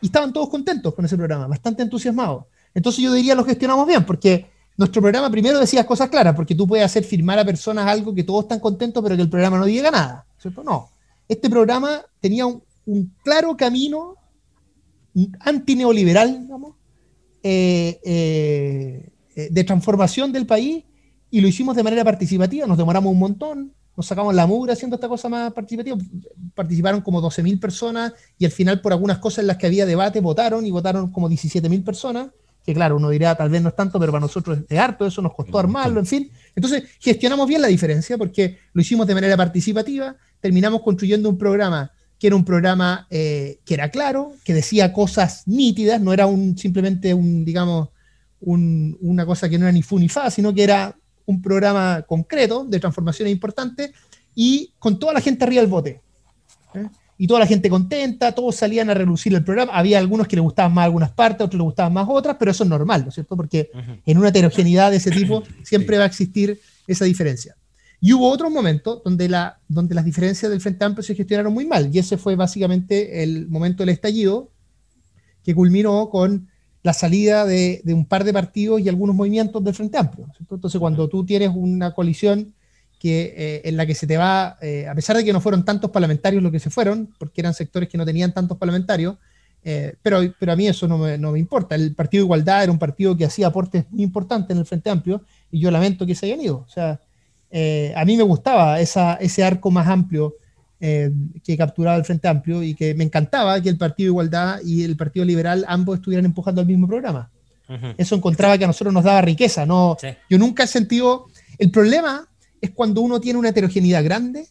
Y 0.00 0.06
estaban 0.06 0.32
todos 0.32 0.48
contentos 0.48 0.94
con 0.94 1.04
ese 1.04 1.18
programa, 1.18 1.46
bastante 1.46 1.82
entusiasmados. 1.82 2.46
Entonces 2.72 3.04
yo 3.04 3.12
diría 3.12 3.34
lo 3.34 3.44
gestionamos 3.44 3.86
bien, 3.86 4.06
porque 4.06 4.46
nuestro 4.78 5.02
programa 5.02 5.30
primero 5.30 5.60
decía 5.60 5.84
cosas 5.84 6.08
claras, 6.08 6.34
porque 6.34 6.54
tú 6.54 6.66
puedes 6.66 6.86
hacer 6.86 7.04
firmar 7.04 7.38
a 7.38 7.44
personas 7.44 7.86
algo 7.88 8.14
que 8.14 8.24
todos 8.24 8.44
están 8.44 8.58
contentos, 8.58 9.02
pero 9.02 9.16
que 9.16 9.22
el 9.22 9.28
programa 9.28 9.58
no 9.58 9.66
diga 9.66 9.90
nada, 9.90 10.24
¿cierto? 10.38 10.64
No. 10.64 10.88
este 11.28 11.50
programa 11.50 12.00
tenía 12.20 12.46
un, 12.46 12.62
claro 13.22 13.54
camino 13.54 14.16
antineoliberal, 15.40 16.42
digamos, 16.42 16.74
eh, 17.42 18.00
eh, 18.04 19.10
eh, 19.34 19.48
de 19.50 19.64
transformación 19.64 20.32
del 20.32 20.46
país 20.46 20.84
y 21.30 21.40
lo 21.40 21.48
hicimos 21.48 21.74
de 21.76 21.82
manera 21.82 22.04
participativa, 22.04 22.66
nos 22.66 22.76
demoramos 22.76 23.12
un 23.12 23.18
montón, 23.18 23.72
nos 23.96 24.06
sacamos 24.06 24.34
la 24.34 24.46
mugre 24.46 24.72
haciendo 24.72 24.96
esta 24.96 25.08
cosa 25.08 25.28
más 25.28 25.52
participativa, 25.52 25.96
participaron 26.54 27.00
como 27.00 27.22
12.000 27.22 27.58
personas 27.60 28.12
y 28.38 28.44
al 28.44 28.50
final 28.50 28.80
por 28.80 28.92
algunas 28.92 29.18
cosas 29.18 29.40
en 29.40 29.46
las 29.46 29.56
que 29.56 29.66
había 29.66 29.86
debate 29.86 30.20
votaron 30.20 30.66
y 30.66 30.70
votaron 30.70 31.10
como 31.12 31.30
17.000 31.30 31.84
personas, 31.84 32.28
que 32.64 32.74
claro, 32.74 32.96
uno 32.96 33.08
dirá 33.08 33.34
tal 33.34 33.48
vez 33.48 33.62
no 33.62 33.70
es 33.70 33.76
tanto, 33.76 33.98
pero 33.98 34.12
para 34.12 34.20
nosotros 34.20 34.58
es 34.68 34.78
harto, 34.78 35.06
eso 35.06 35.22
nos 35.22 35.34
costó 35.34 35.58
armarlo, 35.58 36.00
en 36.00 36.06
fin. 36.06 36.30
Entonces 36.54 36.84
gestionamos 36.98 37.48
bien 37.48 37.62
la 37.62 37.68
diferencia 37.68 38.18
porque 38.18 38.58
lo 38.72 38.82
hicimos 38.82 39.06
de 39.06 39.14
manera 39.14 39.36
participativa, 39.36 40.16
terminamos 40.40 40.82
construyendo 40.82 41.28
un 41.28 41.38
programa 41.38 41.90
que 42.20 42.26
era 42.26 42.36
un 42.36 42.44
programa 42.44 43.06
eh, 43.08 43.60
que 43.64 43.74
era 43.74 43.90
claro, 43.90 44.34
que 44.44 44.52
decía 44.52 44.92
cosas 44.92 45.48
nítidas, 45.48 46.02
no 46.02 46.12
era 46.12 46.26
un, 46.26 46.56
simplemente 46.58 47.14
un, 47.14 47.46
digamos, 47.46 47.88
una 48.42 49.26
cosa 49.26 49.48
que 49.48 49.58
no 49.58 49.64
era 49.64 49.72
ni 49.72 49.82
fu 49.82 49.98
ni 49.98 50.08
fa, 50.08 50.30
sino 50.30 50.54
que 50.54 50.62
era 50.62 50.94
un 51.24 51.40
programa 51.40 52.02
concreto 52.06 52.64
de 52.64 52.78
transformaciones 52.78 53.32
importantes 53.32 53.92
y 54.34 54.74
con 54.78 54.98
toda 54.98 55.14
la 55.14 55.20
gente 55.22 55.44
arriba 55.44 55.62
del 55.62 55.70
bote. 55.70 56.02
¿eh? 56.74 56.88
Y 57.16 57.26
toda 57.26 57.40
la 57.40 57.46
gente 57.46 57.70
contenta, 57.70 58.32
todos 58.32 58.54
salían 58.54 58.90
a 58.90 58.94
relucir 58.94 59.34
el 59.34 59.44
programa. 59.44 59.72
Había 59.72 59.98
algunos 59.98 60.28
que 60.28 60.36
les 60.36 60.42
gustaban 60.42 60.74
más 60.74 60.84
algunas 60.84 61.10
partes, 61.10 61.46
otros 61.46 61.58
les 61.58 61.64
gustaban 61.64 61.92
más 61.92 62.06
otras, 62.08 62.36
pero 62.38 62.50
eso 62.50 62.64
es 62.64 62.70
normal, 62.70 63.02
¿no 63.02 63.08
es 63.08 63.14
cierto? 63.14 63.36
Porque 63.36 63.70
en 64.04 64.18
una 64.18 64.28
heterogeneidad 64.28 64.90
de 64.90 64.98
ese 64.98 65.10
tipo 65.10 65.42
siempre 65.62 65.96
va 65.96 66.04
a 66.04 66.06
existir 66.06 66.60
esa 66.86 67.04
diferencia. 67.06 67.56
Y 68.00 68.12
hubo 68.14 68.30
otros 68.30 68.50
momentos 68.50 69.02
donde, 69.04 69.28
la, 69.28 69.58
donde 69.68 69.94
las 69.94 70.04
diferencias 70.04 70.50
del 70.50 70.60
Frente 70.60 70.84
Amplio 70.84 71.02
se 71.02 71.14
gestionaron 71.14 71.52
muy 71.52 71.66
mal, 71.66 71.90
y 71.94 71.98
ese 71.98 72.16
fue 72.16 72.34
básicamente 72.34 73.22
el 73.22 73.48
momento 73.48 73.82
del 73.82 73.90
estallido, 73.90 74.50
que 75.44 75.54
culminó 75.54 76.08
con 76.08 76.48
la 76.82 76.94
salida 76.94 77.44
de, 77.44 77.82
un 77.88 78.06
par 78.06 78.24
de 78.24 78.32
partidos 78.32 78.80
y 78.80 78.88
algunos 78.88 79.14
movimientos 79.14 79.62
del 79.62 79.74
Frente 79.74 79.98
Amplio. 79.98 80.26
Entonces, 80.50 80.80
cuando 80.80 81.08
tú 81.08 81.26
tienes 81.26 81.50
una 81.54 81.92
coalición 81.92 82.54
que, 82.98 83.34
eh, 83.36 83.62
en 83.64 83.76
la 83.76 83.86
que 83.86 83.94
se 83.94 84.06
te 84.06 84.16
va, 84.16 84.56
eh, 84.62 84.86
a 84.88 84.94
pesar 84.94 85.16
de 85.16 85.24
que 85.24 85.32
no 85.32 85.40
fueron 85.40 85.64
tantos 85.64 85.90
parlamentarios 85.90 86.42
los 86.42 86.52
que 86.52 86.58
se 86.58 86.70
fueron, 86.70 87.14
porque 87.18 87.42
eran 87.42 87.52
sectores 87.52 87.88
que 87.88 87.98
no 87.98 88.06
tenían 88.06 88.32
tantos 88.32 88.56
parlamentarios, 88.56 89.16
eh, 89.62 89.94
pero, 90.00 90.20
pero 90.38 90.52
a 90.52 90.56
mí 90.56 90.66
eso 90.66 90.88
no 90.88 90.96
me, 90.96 91.18
no 91.18 91.32
me, 91.32 91.38
importa. 91.38 91.74
El 91.74 91.94
Partido 91.94 92.22
de 92.22 92.26
Igualdad 92.26 92.62
era 92.62 92.72
un 92.72 92.78
partido 92.78 93.14
que 93.14 93.26
hacía 93.26 93.48
aportes 93.48 93.84
muy 93.90 94.02
importantes 94.02 94.54
en 94.54 94.58
el 94.58 94.66
Frente 94.66 94.88
Amplio 94.88 95.22
y 95.50 95.60
yo 95.60 95.70
lamento 95.70 96.06
que 96.06 96.14
se 96.14 96.26
hayan 96.26 96.40
ido. 96.40 96.64
O 96.66 96.68
sea, 96.68 96.98
a 97.52 98.04
mí 98.04 98.16
me 98.16 98.22
gustaba 98.22 98.80
esa, 98.80 99.14
ese 99.14 99.42
arco 99.42 99.70
más 99.70 99.88
amplio 99.88 100.36
eh, 100.82 101.10
que 101.44 101.58
capturaba 101.58 101.98
el 101.98 102.06
Frente 102.06 102.26
Amplio 102.26 102.62
y 102.62 102.74
que 102.74 102.94
me 102.94 103.04
encantaba 103.04 103.60
que 103.60 103.68
el 103.68 103.76
Partido 103.76 104.06
de 104.06 104.12
Igualdad 104.12 104.60
y 104.64 104.82
el 104.82 104.96
Partido 104.96 105.26
Liberal 105.26 105.62
ambos 105.68 105.98
estuvieran 105.98 106.24
empujando 106.24 106.62
el 106.62 106.66
mismo 106.66 106.88
programa. 106.88 107.30
Eso 107.98 108.16
encontraba 108.16 108.56
que 108.58 108.64
a 108.64 108.66
nosotros 108.66 108.92
nos 108.92 109.04
daba 109.04 109.20
riqueza. 109.20 109.64
No, 109.64 109.96
Yo 110.28 110.38
nunca 110.38 110.64
he 110.64 110.66
sentido... 110.66 111.26
El 111.58 111.70
problema 111.70 112.26
es 112.60 112.70
cuando 112.70 113.02
uno 113.02 113.20
tiene 113.20 113.38
una 113.38 113.50
heterogeneidad 113.50 114.02
grande, 114.02 114.48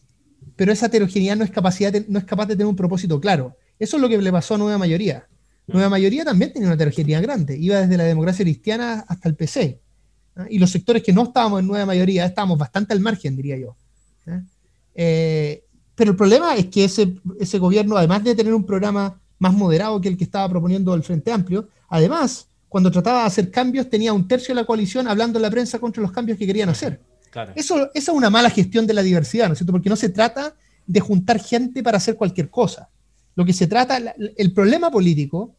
pero 0.54 0.72
esa 0.72 0.86
heterogeneidad 0.86 1.36
no 1.36 1.44
es, 1.44 1.50
capacidad 1.50 1.92
no 2.06 2.18
es 2.18 2.24
capaz 2.24 2.46
de 2.46 2.54
tener 2.54 2.68
un 2.68 2.76
propósito 2.76 3.20
claro. 3.20 3.56
Eso 3.78 3.96
es 3.96 4.00
lo 4.00 4.08
que 4.08 4.16
le 4.16 4.32
pasó 4.32 4.54
a 4.54 4.58
Nueva 4.58 4.78
Mayoría. 4.78 5.26
Nueva 5.66 5.88
Mayoría 5.88 6.24
también 6.24 6.52
tenía 6.52 6.68
una 6.68 6.76
heterogeneidad 6.76 7.22
grande. 7.22 7.58
Iba 7.58 7.80
desde 7.80 7.96
la 7.96 8.04
democracia 8.04 8.44
cristiana 8.44 9.04
hasta 9.08 9.28
el 9.28 9.34
PC. 9.34 9.80
Y 10.48 10.58
los 10.58 10.70
sectores 10.70 11.02
que 11.02 11.12
no 11.12 11.24
estábamos 11.24 11.60
en 11.60 11.66
Nueva 11.66 11.86
Mayoría 11.86 12.24
estábamos 12.24 12.58
bastante 12.58 12.92
al 12.92 13.00
margen, 13.00 13.36
diría 13.36 13.58
yo. 13.58 13.76
Eh, 14.94 15.64
pero 15.94 16.12
el 16.12 16.16
problema 16.16 16.54
es 16.56 16.66
que 16.66 16.84
ese, 16.84 17.14
ese 17.38 17.58
gobierno, 17.58 17.96
además 17.96 18.24
de 18.24 18.34
tener 18.34 18.54
un 18.54 18.64
programa 18.64 19.20
más 19.38 19.52
moderado 19.52 20.00
que 20.00 20.08
el 20.08 20.16
que 20.16 20.24
estaba 20.24 20.48
proponiendo 20.48 20.94
el 20.94 21.02
Frente 21.02 21.32
Amplio, 21.32 21.68
además, 21.88 22.46
cuando 22.68 22.90
trataba 22.90 23.20
de 23.20 23.26
hacer 23.26 23.50
cambios, 23.50 23.90
tenía 23.90 24.12
un 24.12 24.26
tercio 24.26 24.54
de 24.54 24.60
la 24.60 24.66
coalición 24.66 25.08
hablando 25.08 25.38
en 25.38 25.42
la 25.42 25.50
prensa 25.50 25.78
contra 25.78 26.02
los 26.02 26.12
cambios 26.12 26.38
que 26.38 26.46
querían 26.46 26.68
hacer. 26.68 27.00
Eso, 27.54 27.90
esa 27.94 28.12
es 28.12 28.16
una 28.16 28.30
mala 28.30 28.50
gestión 28.50 28.86
de 28.86 28.94
la 28.94 29.02
diversidad, 29.02 29.46
¿no 29.46 29.52
es 29.52 29.58
cierto? 29.58 29.72
Porque 29.72 29.88
no 29.88 29.96
se 29.96 30.08
trata 30.08 30.54
de 30.86 31.00
juntar 31.00 31.40
gente 31.40 31.82
para 31.82 31.98
hacer 31.98 32.16
cualquier 32.16 32.50
cosa. 32.50 32.88
Lo 33.36 33.44
que 33.44 33.52
se 33.52 33.66
trata, 33.66 33.98
el 34.36 34.52
problema 34.52 34.90
político, 34.90 35.54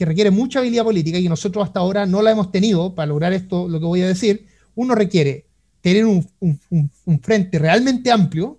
que 0.00 0.06
requiere 0.06 0.30
mucha 0.30 0.60
habilidad 0.60 0.84
política 0.84 1.18
y 1.18 1.28
nosotros 1.28 1.62
hasta 1.62 1.80
ahora 1.80 2.06
no 2.06 2.22
la 2.22 2.30
hemos 2.30 2.50
tenido 2.50 2.94
para 2.94 3.08
lograr 3.08 3.34
esto, 3.34 3.68
lo 3.68 3.78
que 3.78 3.84
voy 3.84 4.00
a 4.00 4.06
decir, 4.06 4.46
uno 4.74 4.94
requiere 4.94 5.44
tener 5.82 6.06
un, 6.06 6.26
un 6.40 7.20
frente 7.20 7.58
realmente 7.58 8.10
amplio, 8.10 8.58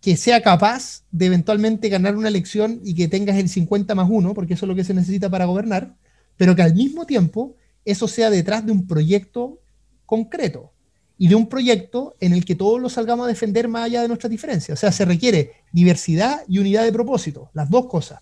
que 0.00 0.16
sea 0.16 0.40
capaz 0.40 1.02
de 1.10 1.26
eventualmente 1.26 1.90
ganar 1.90 2.16
una 2.16 2.28
elección 2.28 2.80
y 2.84 2.94
que 2.94 3.06
tengas 3.06 3.36
el 3.36 3.50
50 3.50 3.94
más 3.94 4.08
1, 4.10 4.32
porque 4.32 4.54
eso 4.54 4.64
es 4.64 4.68
lo 4.68 4.74
que 4.74 4.82
se 4.82 4.94
necesita 4.94 5.28
para 5.28 5.44
gobernar, 5.44 5.94
pero 6.38 6.56
que 6.56 6.62
al 6.62 6.74
mismo 6.74 7.04
tiempo 7.04 7.54
eso 7.84 8.08
sea 8.08 8.30
detrás 8.30 8.64
de 8.64 8.72
un 8.72 8.86
proyecto 8.86 9.60
concreto 10.06 10.72
y 11.18 11.28
de 11.28 11.34
un 11.34 11.50
proyecto 11.50 12.16
en 12.20 12.32
el 12.32 12.46
que 12.46 12.54
todos 12.54 12.80
lo 12.80 12.88
salgamos 12.88 13.26
a 13.26 13.28
defender 13.28 13.68
más 13.68 13.84
allá 13.84 14.00
de 14.00 14.08
nuestras 14.08 14.30
diferencias. 14.30 14.78
O 14.78 14.80
sea, 14.80 14.90
se 14.90 15.04
requiere 15.04 15.52
diversidad 15.70 16.44
y 16.48 16.60
unidad 16.60 16.84
de 16.84 16.92
propósito, 16.92 17.50
las 17.52 17.68
dos 17.68 17.88
cosas. 17.88 18.20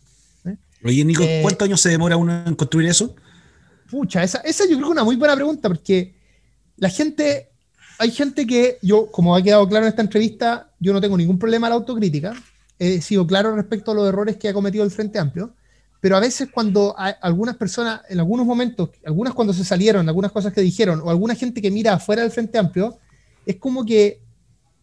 Oye, 0.85 1.05
Nico, 1.05 1.23
eh, 1.23 1.41
¿cuántos 1.43 1.67
años 1.67 1.81
se 1.81 1.89
demora 1.89 2.17
uno 2.17 2.45
en 2.47 2.55
construir 2.55 2.89
eso? 2.89 3.15
Pucha, 3.91 4.23
esa, 4.23 4.39
esa 4.39 4.65
yo 4.65 4.77
creo 4.77 4.81
que 4.81 4.85
es 4.85 4.91
una 4.91 5.05
muy 5.05 5.17
buena 5.17 5.35
pregunta, 5.35 5.69
porque 5.69 6.15
la 6.77 6.89
gente 6.89 7.51
hay 7.99 8.11
gente 8.11 8.47
que 8.47 8.79
yo, 8.83 9.11
como 9.11 9.37
ha 9.37 9.43
quedado 9.43 9.69
claro 9.69 9.87
en 9.87 9.91
esta 9.91 10.03
entrevista, 10.03 10.71
yo 10.81 10.93
no 10.93 11.01
tengo 11.01 11.17
ningún 11.17 11.39
problema 11.39 11.67
a 11.67 11.71
la 11.71 11.77
autocrítica. 11.77 12.35
He 12.79 13.01
sido 13.01 13.27
claro 13.27 13.55
respecto 13.55 13.93
a 13.93 13.95
los 13.95 14.09
errores 14.09 14.37
que 14.37 14.49
ha 14.49 14.53
cometido 14.53 14.85
el 14.85 14.91
Frente 14.91 15.19
Amplio, 15.19 15.55
pero 16.01 16.17
a 16.17 16.21
veces 16.21 16.49
cuando 16.53 16.95
hay 16.99 17.15
algunas 17.23 17.57
personas, 17.57 18.03
en 18.09 18.19
algunos 18.19 18.45
momentos, 18.45 18.91
algunas 19.07 19.33
cuando 19.33 19.53
se 19.53 19.65
salieron, 19.65 20.09
algunas 20.09 20.33
cosas 20.33 20.53
que 20.53 20.61
dijeron, 20.61 21.01
o 21.03 21.11
alguna 21.11 21.35
gente 21.35 21.63
que 21.63 21.71
mira 21.71 21.95
afuera 21.95 22.23
del 22.23 22.31
Frente 22.33 22.59
Amplio, 22.59 22.99
es 23.47 23.57
como 23.57 23.85
que 23.85 24.21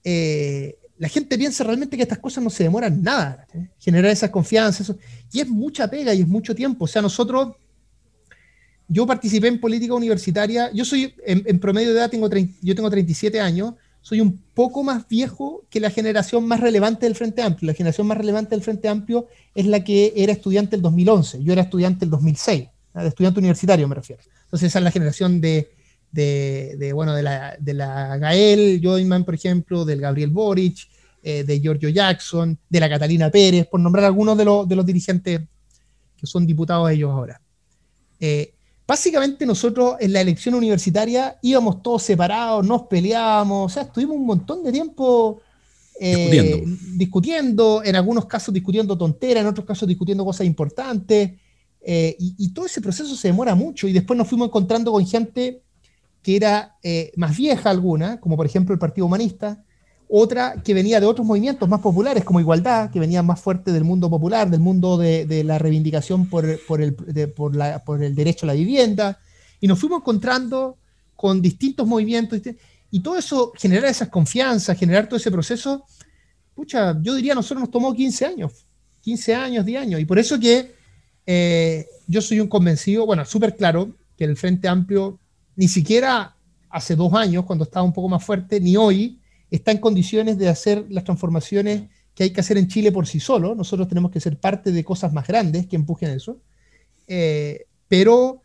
eh, 0.03 0.77
la 1.01 1.09
gente 1.09 1.35
piensa 1.35 1.63
realmente 1.63 1.97
que 1.97 2.03
estas 2.03 2.19
cosas 2.19 2.43
no 2.43 2.51
se 2.51 2.63
demoran 2.63 3.01
nada, 3.01 3.47
¿eh? 3.55 3.69
generar 3.79 4.11
esa 4.11 4.31
confianza, 4.31 4.83
eso, 4.83 4.95
y 5.33 5.39
es 5.39 5.49
mucha 5.49 5.89
pega 5.89 6.13
y 6.13 6.21
es 6.21 6.27
mucho 6.27 6.53
tiempo. 6.53 6.85
O 6.85 6.87
sea, 6.87 7.01
nosotros 7.01 7.55
yo 8.87 9.07
participé 9.07 9.47
en 9.47 9.59
política 9.59 9.95
universitaria, 9.95 10.71
yo 10.71 10.85
soy, 10.85 11.15
en, 11.25 11.59
promedio 11.59 11.89
de 11.89 11.95
edad, 11.95 12.11
tengo 12.11 12.29
yo 12.61 12.75
tengo 12.75 12.87
37 12.87 13.39
años, 13.39 13.73
soy 13.99 14.21
un 14.21 14.39
poco 14.53 14.83
más 14.83 15.07
viejo 15.07 15.65
que 15.71 15.79
la 15.79 15.89
generación 15.89 16.45
más 16.45 16.59
relevante 16.59 17.07
del 17.07 17.15
Frente 17.15 17.41
Amplio. 17.41 17.71
La 17.71 17.73
generación 17.73 18.05
más 18.05 18.19
relevante 18.19 18.51
del 18.51 18.61
Frente 18.61 18.87
Amplio 18.87 19.25
es 19.55 19.65
la 19.65 19.83
que 19.83 20.13
era 20.15 20.31
estudiante 20.31 20.75
del 20.75 20.83
2011, 20.83 21.43
yo 21.43 21.51
era 21.51 21.63
estudiante 21.63 22.01
del 22.01 22.11
2006, 22.11 22.67
de 22.93 23.07
estudiante 23.07 23.39
universitario 23.39 23.87
me 23.87 23.95
refiero. 23.95 24.21
Entonces 24.43 24.67
esa 24.67 24.77
es 24.77 24.83
la 24.83 24.91
generación 24.91 25.41
de, 25.41 25.71
de, 26.11 26.91
bueno, 26.93 27.15
de 27.15 27.23
la, 27.23 27.55
de 27.59 27.73
la 27.73 28.17
Gael 28.17 28.79
Joyman, 28.83 29.23
por 29.23 29.35
ejemplo, 29.35 29.85
del 29.85 30.01
Gabriel 30.01 30.29
Boric, 30.29 30.87
eh, 31.23 31.43
de 31.43 31.59
Giorgio 31.59 31.89
Jackson, 31.89 32.57
de 32.69 32.79
la 32.79 32.89
Catalina 32.89 33.29
Pérez, 33.29 33.67
por 33.67 33.79
nombrar 33.79 34.05
algunos 34.05 34.37
de, 34.37 34.45
los, 34.45 34.67
de 34.67 34.75
los 34.75 34.85
dirigentes 34.85 35.41
que 36.17 36.27
son 36.27 36.45
diputados 36.45 36.89
ellos 36.91 37.11
ahora. 37.11 37.41
Eh, 38.19 38.53
Básicamente 38.91 39.45
nosotros 39.45 39.95
en 40.01 40.11
la 40.11 40.19
elección 40.19 40.53
universitaria 40.53 41.37
íbamos 41.41 41.81
todos 41.81 42.03
separados, 42.03 42.67
nos 42.67 42.81
peleábamos, 42.87 43.71
o 43.71 43.73
sea, 43.73 43.83
estuvimos 43.83 44.17
un 44.17 44.25
montón 44.25 44.65
de 44.65 44.71
tiempo 44.73 45.39
eh, 45.97 46.61
discutiendo. 46.97 47.81
en 47.85 47.95
algunos 47.95 48.25
casos 48.25 48.53
discutiendo 48.53 48.97
tonteras, 48.97 49.43
en 49.43 49.47
otros 49.47 49.65
casos 49.65 49.87
discutiendo 49.87 50.25
cosas 50.25 50.45
importantes, 50.45 51.31
eh, 51.79 52.17
y, 52.19 52.53
todo 52.53 52.65
ese 52.65 52.81
proceso 52.81 53.15
se 53.15 53.29
demora 53.29 53.55
mucho 53.55 53.87
y 53.87 53.93
después 53.93 54.17
nos 54.17 54.27
fuimos 54.27 54.49
encontrando 54.49 54.91
con 54.91 55.07
gente 55.07 55.61
que 56.21 56.35
era 56.35 56.77
eh, 56.83 57.11
más 57.15 57.35
vieja 57.35 57.69
alguna, 57.69 58.19
como 58.19 58.37
por 58.37 58.45
ejemplo 58.45 58.73
el 58.73 58.79
Partido 58.79 59.07
Humanista, 59.07 59.63
otra 60.13 60.61
que 60.61 60.73
venía 60.73 60.99
de 60.99 61.05
otros 61.05 61.25
movimientos 61.25 61.69
más 61.69 61.79
populares, 61.79 62.25
como 62.25 62.41
Igualdad, 62.41 62.91
que 62.91 62.99
venía 62.99 63.23
más 63.23 63.39
fuerte 63.39 63.71
del 63.71 63.85
mundo 63.85 64.09
popular, 64.09 64.49
del 64.49 64.59
mundo 64.59 64.97
de, 64.97 65.43
la 65.45 65.57
reivindicación 65.57 66.27
por, 66.27 66.45
el, 66.45 68.15
derecho 68.15 68.45
a 68.45 68.47
la 68.47 68.53
vivienda, 68.53 69.19
y 69.61 69.67
nos 69.67 69.79
fuimos 69.79 70.01
encontrando 70.01 70.77
con 71.15 71.41
distintos 71.41 71.87
movimientos, 71.87 72.41
y 72.91 72.99
todo 72.99 73.17
eso, 73.17 73.53
generar 73.55 73.89
esas 73.89 74.09
confianzas, 74.09 74.77
generar 74.77 75.07
todo 75.07 75.15
ese 75.15 75.31
proceso, 75.31 75.85
pucha, 76.53 76.99
yo 77.01 77.15
diría, 77.15 77.31
a 77.31 77.35
nosotros 77.35 77.61
nos 77.61 77.71
tomó 77.71 77.93
15 77.93 78.25
años, 78.25 78.65
15 78.99 79.33
años, 79.33 79.65
10 79.65 79.81
años, 79.81 80.01
y 80.01 80.05
por 80.05 80.19
eso 80.19 80.37
que 80.37 80.75
eh, 81.25 81.87
yo 82.07 82.21
soy 82.21 82.41
un 82.41 82.49
convencido, 82.49 83.05
bueno, 83.05 83.23
súper 83.23 83.55
claro, 83.55 83.95
que 84.17 84.25
el 84.25 84.35
Frente 84.35 84.67
Amplio, 84.67 85.20
ni 85.55 85.67
siquiera 85.67 86.35
hace 86.69 86.95
dos 86.95 87.13
años, 87.13 87.45
cuando 87.45 87.65
estaba 87.65 87.85
un 87.85 87.93
poco 87.93 88.09
más 88.09 88.23
fuerte, 88.23 88.59
ni 88.59 88.77
hoy, 88.77 89.19
está 89.49 89.71
en 89.71 89.79
condiciones 89.79 90.37
de 90.37 90.47
hacer 90.47 90.85
las 90.89 91.03
transformaciones 91.03 91.83
que 92.15 92.23
hay 92.23 92.29
que 92.31 92.41
hacer 92.41 92.57
en 92.57 92.67
Chile 92.67 92.91
por 92.91 93.07
sí 93.07 93.19
solo. 93.19 93.55
Nosotros 93.55 93.87
tenemos 93.87 94.11
que 94.11 94.19
ser 94.19 94.37
parte 94.37 94.71
de 94.71 94.83
cosas 94.83 95.13
más 95.13 95.27
grandes 95.27 95.67
que 95.67 95.75
empujen 95.75 96.11
eso. 96.11 96.37
Eh, 97.07 97.65
pero, 97.87 98.41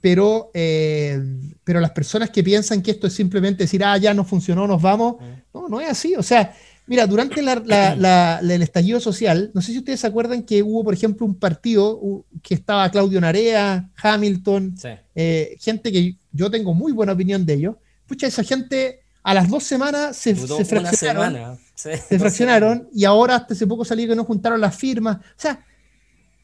pero, 0.00 0.50
eh, 0.52 1.18
pero 1.64 1.80
las 1.80 1.92
personas 1.92 2.30
que 2.30 2.44
piensan 2.44 2.82
que 2.82 2.90
esto 2.90 3.06
es 3.06 3.14
simplemente 3.14 3.64
decir, 3.64 3.82
ah, 3.82 3.96
ya 3.96 4.12
no 4.12 4.24
funcionó, 4.24 4.66
nos 4.66 4.82
vamos, 4.82 5.16
no, 5.54 5.68
no 5.68 5.80
es 5.80 5.90
así. 5.90 6.14
O 6.16 6.22
sea, 6.22 6.54
Mira, 6.90 7.06
durante 7.06 7.40
el 7.40 8.62
estallido 8.62 8.98
social, 8.98 9.52
no 9.54 9.62
sé 9.62 9.70
si 9.70 9.78
ustedes 9.78 10.00
se 10.00 10.08
acuerdan 10.08 10.42
que 10.42 10.60
hubo, 10.60 10.82
por 10.82 10.92
ejemplo, 10.92 11.24
un 11.24 11.36
partido 11.36 12.24
que 12.42 12.54
estaba 12.54 12.90
Claudio 12.90 13.20
Narea, 13.20 13.88
Hamilton, 14.02 14.74
eh, 15.14 15.56
gente 15.60 15.92
que 15.92 16.16
yo 16.32 16.50
tengo 16.50 16.74
muy 16.74 16.92
buena 16.92 17.12
opinión 17.12 17.44
de 17.44 17.54
ellos. 17.54 17.76
Pucha, 18.06 18.26
esa 18.26 18.42
gente 18.42 19.00
a 19.22 19.34
las 19.34 19.48
dos 19.48 19.64
semanas 19.64 20.16
se, 20.16 20.34
fraccionaron. 20.34 21.58
se 21.74 21.96
fraccionaron 22.18 22.88
y 22.92 23.04
ahora 23.04 23.36
hasta 23.36 23.54
hace 23.54 23.66
poco 23.66 23.84
salió 23.84 24.08
que 24.08 24.16
no 24.16 24.24
juntaron 24.24 24.60
las 24.60 24.76
firmas. 24.76 25.18
O 25.18 25.22
sea, 25.36 25.64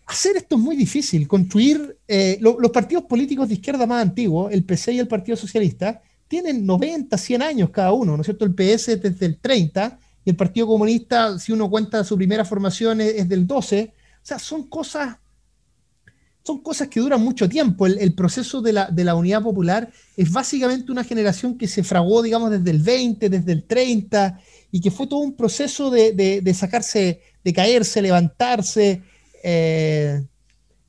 hacer 0.06 0.36
esto 0.36 0.56
es 0.56 0.62
muy 0.62 0.76
difícil. 0.76 1.26
Construir 1.26 1.98
eh, 2.06 2.38
los 2.40 2.70
partidos 2.70 3.04
políticos 3.04 3.48
de 3.48 3.54
izquierda 3.54 3.86
más 3.86 4.02
antiguos, 4.02 4.52
el 4.52 4.64
PC 4.64 4.92
y 4.92 4.98
el 4.98 5.08
Partido 5.08 5.36
Socialista, 5.36 6.00
tienen 6.28 6.66
90, 6.66 7.16
100 7.16 7.42
años 7.42 7.70
cada 7.70 7.92
uno, 7.92 8.16
¿no 8.16 8.22
es 8.22 8.26
cierto? 8.26 8.44
El 8.44 8.54
PS 8.54 9.00
desde 9.00 9.26
el 9.26 9.38
30 9.38 9.98
y 10.24 10.30
el 10.30 10.36
Partido 10.36 10.66
Comunista, 10.66 11.38
si 11.38 11.52
uno 11.52 11.70
cuenta 11.70 12.02
su 12.02 12.16
primera 12.16 12.44
formación, 12.44 13.00
es, 13.00 13.28
del 13.28 13.46
12. 13.46 13.92
O 13.94 14.26
sea, 14.26 14.38
son 14.38 14.64
cosas, 14.64 15.16
son 16.46 16.60
cosas 16.60 16.88
que 16.88 17.00
duran 17.00 17.20
mucho 17.20 17.48
tiempo. 17.48 17.86
El, 17.86 18.14
proceso 18.14 18.62
de 18.62 18.72
la, 18.72 19.14
unidad 19.14 19.42
popular 19.42 19.90
es 20.16 20.30
básicamente 20.30 20.92
una 20.92 21.02
generación 21.02 21.58
que 21.58 21.66
se 21.66 21.82
fraguó, 21.82 22.22
digamos, 22.22 22.50
desde 22.50 22.70
el 22.70 22.80
20, 22.80 23.28
desde 23.28 23.52
el 23.52 23.64
30, 23.64 24.40
y 24.70 24.80
que 24.80 24.90
fue 24.90 25.06
todo 25.06 25.20
un 25.20 25.34
proceso 25.34 25.90
de, 25.90 26.54
sacarse, 26.54 27.20
de 27.42 27.52
caerse, 27.52 28.00
levantarse. 28.00 29.02
Eh, 29.42 30.22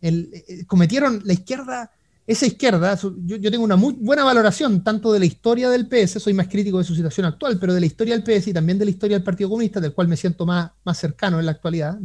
eh, 0.02 0.66
cometieron 0.68 1.22
la 1.26 1.34
izquierda 1.34 1.92
esa 2.28 2.46
izquierda, 2.46 3.00
yo, 3.24 3.40
tengo 3.50 3.64
una 3.64 3.78
muy 3.78 3.94
buena 3.94 4.26
valoración 4.26 4.84
tanto 4.84 5.14
de 5.14 5.20
la 5.20 5.26
historia 5.26 5.70
del 5.70 5.88
PS, 5.88 6.22
soy 6.22 6.34
más 6.34 6.50
crítico 6.50 6.78
de 6.78 6.84
su 6.84 6.94
situación 6.94 7.26
actual, 7.26 7.58
pero 7.58 7.74
de 7.74 7.80
la 7.80 7.86
historia 7.86 8.20
del 8.20 8.24
PS 8.24 8.50
y 8.50 8.54
también 8.54 8.78
de 8.78 8.84
la 8.84 8.92
historia 8.92 9.16
del 9.16 9.24
Partido 9.24 9.50
Comunista, 9.50 9.80
del 9.80 9.94
cual 9.94 10.10
me 10.10 10.18
siento 10.18 10.46
más, 10.46 10.72
más 10.84 10.98
cercano 10.98 11.40
en 11.40 11.46
la 11.46 11.54
actualidad. 11.54 11.98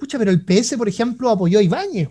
Pucha, 0.00 0.18
pero 0.18 0.30
el 0.30 0.44
PS, 0.44 0.76
por 0.76 0.88
ejemplo, 0.88 1.30
apoyó 1.30 1.58
a 1.60 1.62
Ibáñez. 1.62 2.08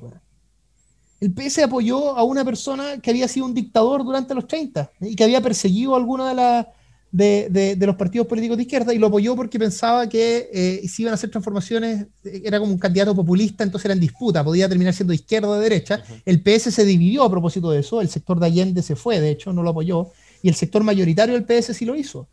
El 1.20 1.34
PS 1.34 1.60
apoyó 1.60 2.16
a 2.16 2.24
una 2.24 2.46
persona 2.46 3.00
que 3.02 3.10
había 3.10 3.28
sido 3.28 3.46
un 3.46 3.54
dictador 3.54 4.06
durante 4.06 4.34
los 4.34 4.48
30 4.48 4.90
y 5.02 5.16
que 5.16 5.26
había 5.26 5.42
perseguido 5.42 5.94
a 5.94 5.98
alguna 5.98 6.30
de 6.30 6.66
de, 7.12 7.78
los 7.82 7.96
partidos 7.96 8.28
políticos 8.28 8.58
de 8.58 8.64
izquierda 8.64 8.94
y 8.94 8.98
lo 8.98 9.08
apoyó 9.08 9.36
porque 9.36 9.58
pensaba 9.58 10.08
que 10.08 10.50
eh, 10.54 10.88
si 10.88 11.04
iban 11.04 11.14
a 11.14 11.16
hacer 11.16 11.30
transformaciones 11.30 12.08
eh, 12.24 12.44
era 12.46 12.60
como 12.60 12.72
un 12.72 12.78
candidato 12.78 13.16
populista, 13.16 13.64
entonces 13.64 13.86
era 13.86 13.94
en 13.94 14.00
disputa, 14.00 14.44
podía 14.44 14.70
terminar 14.70 14.94
siendo 14.94 15.14
izquierda 15.14 15.50
o 15.50 15.56
de 15.56 15.62
derecha. 15.62 16.04
El 16.26 16.42
PS 16.42 16.74
se 16.74 16.86
dividió 16.86 17.24
a 17.24 17.30
propósito 17.30 17.72
de 17.72 17.80
eso, 17.80 18.02
el 18.02 18.10
sector 18.10 18.40
de 18.40 18.46
Allende 18.46 18.82
se 18.82 18.96
fue, 18.96 19.20
de 19.20 19.32
hecho, 19.32 19.52
no 19.54 19.64
lo 19.64 19.72
apoyó, 19.72 20.12
y 20.42 20.50
el 20.50 20.56
sector 20.56 20.84
mayoritario 20.84 21.34
del 21.40 21.46
PS 21.46 21.76
sí 21.76 21.86
lo 21.86 21.96
hizo. 21.96 22.28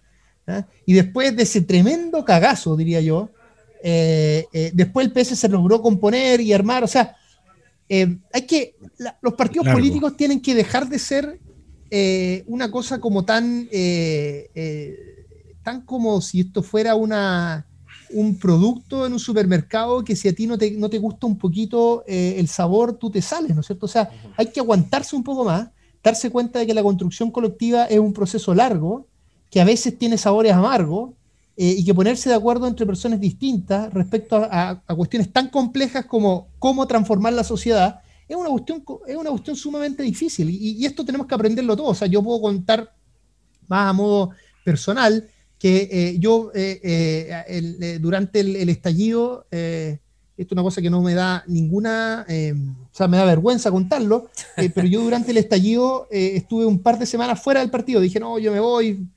Y 0.84 0.92
después 0.92 1.34
de 1.34 1.42
ese 1.42 1.62
tremendo 1.62 2.24
cagazo, 2.24 2.76
diría 2.76 3.00
yo, 3.00 3.30
eh, 3.82 4.70
después 4.74 5.06
el 5.06 5.12
PS 5.12 5.38
se 5.38 5.48
logró 5.48 5.82
componer 5.82 6.40
y 6.40 6.52
armar, 6.52 6.84
o 6.84 6.88
sea, 6.88 7.16
hay 7.88 8.42
que, 8.46 8.76
los 9.20 9.34
partidos 9.34 9.68
políticos 9.68 10.16
tienen 10.16 10.40
que 10.40 10.54
dejar 10.54 10.88
de 10.88 10.98
ser 10.98 11.40
eh, 11.90 12.42
una 12.48 12.70
cosa 12.70 13.00
como 13.00 13.24
tan, 13.24 13.68
eh, 13.70 14.50
eh, 14.54 15.24
tan 15.62 15.82
como 15.82 16.20
si 16.20 16.40
esto 16.40 16.62
fuera 16.62 16.96
una, 16.96 17.66
un 18.10 18.38
producto 18.38 19.06
en 19.06 19.12
un 19.12 19.20
supermercado 19.20 20.02
que 20.02 20.16
si 20.16 20.26
a 20.28 20.34
ti 20.34 20.48
no 20.48 20.58
te, 20.58 20.72
no 20.72 20.90
te 20.90 20.98
gusta 20.98 21.26
un 21.26 21.38
poquito 21.38 22.04
el 22.06 22.48
sabor, 22.48 22.94
tú 22.94 23.10
te 23.10 23.22
sales, 23.22 23.54
¿no 23.54 23.60
es 23.60 23.66
cierto? 23.66 23.86
O 23.86 23.88
sea, 23.88 24.10
hay 24.36 24.46
que 24.46 24.60
aguantarse 24.60 25.14
un 25.14 25.22
poco 25.22 25.44
más, 25.44 25.68
darse 26.02 26.30
cuenta 26.30 26.58
de 26.58 26.66
que 26.66 26.74
la 26.74 26.82
construcción 26.82 27.30
colectiva 27.30 27.84
es 27.84 28.00
un 28.00 28.12
proceso 28.12 28.52
largo, 28.52 29.06
que 29.50 29.60
a 29.60 29.64
veces 29.64 29.96
tiene 29.96 30.18
sabores 30.18 30.52
amargos, 30.52 31.10
y 31.58 31.82
que 31.84 31.94
ponerse 31.94 32.28
de 32.28 32.34
acuerdo 32.34 32.66
entre 32.66 32.84
personas 32.84 33.18
distintas 33.18 33.92
respecto 33.94 34.36
a, 34.36 34.82
cuestiones 34.94 35.32
tan 35.32 35.48
complejas 35.48 36.04
como 36.04 36.48
cómo 36.58 36.86
transformar 36.86 37.32
la 37.32 37.44
sociedad 37.44 38.00
es 38.28 38.36
una 38.36 38.50
cuestión, 38.50 38.84
es 39.06 39.16
una 39.16 39.30
cuestión 39.30 39.56
sumamente 39.56 40.02
difícil 40.02 40.50
y, 40.50 40.84
esto 40.84 41.04
tenemos 41.04 41.26
que 41.26 41.34
aprenderlo 41.34 41.76
todo. 41.76 41.88
O 41.88 41.94
sea, 41.94 42.08
yo 42.08 42.22
puedo 42.22 42.40
contar 42.40 42.92
más 43.68 43.90
a 43.90 43.92
modo 43.92 44.30
personal 44.64 45.28
que 45.58 45.88
eh, 45.90 46.18
yo 46.18 46.50
eh, 46.54 46.80
eh, 46.82 47.98
durante 48.00 48.40
el, 48.40 48.68
estallido, 48.68 49.46
esto 49.50 50.00
es 50.36 50.52
una 50.52 50.62
cosa 50.62 50.82
que 50.82 50.90
no 50.90 51.00
me 51.02 51.14
da 51.14 51.44
ninguna, 51.46 52.26
o 52.28 52.94
sea, 52.94 53.08
me 53.08 53.16
da 53.16 53.24
vergüenza 53.24 53.70
contarlo, 53.70 54.28
pero 54.74 54.86
yo 54.86 55.00
durante 55.02 55.30
el 55.30 55.38
estallido 55.38 56.08
estuve 56.10 56.66
un 56.66 56.80
par 56.80 56.98
de 56.98 57.06
semanas 57.06 57.40
fuera 57.40 57.60
del 57.60 57.70
partido. 57.70 58.00
Dije, 58.00 58.20
no, 58.20 58.38
yo 58.38 58.52
me 58.52 58.60
voy, 58.60 59.08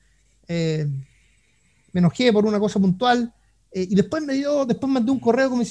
me 1.92 2.00
enojé 2.00 2.32
por 2.32 2.46
una 2.46 2.58
cosa 2.58 2.78
puntual 2.80 3.32
eh, 3.72 3.86
y 3.88 3.94
después 3.94 4.22
me 4.24 4.34
dio, 4.34 4.64
después 4.64 4.92
mandé 4.92 5.12
un 5.12 5.20
correo 5.20 5.50
con, 5.50 5.64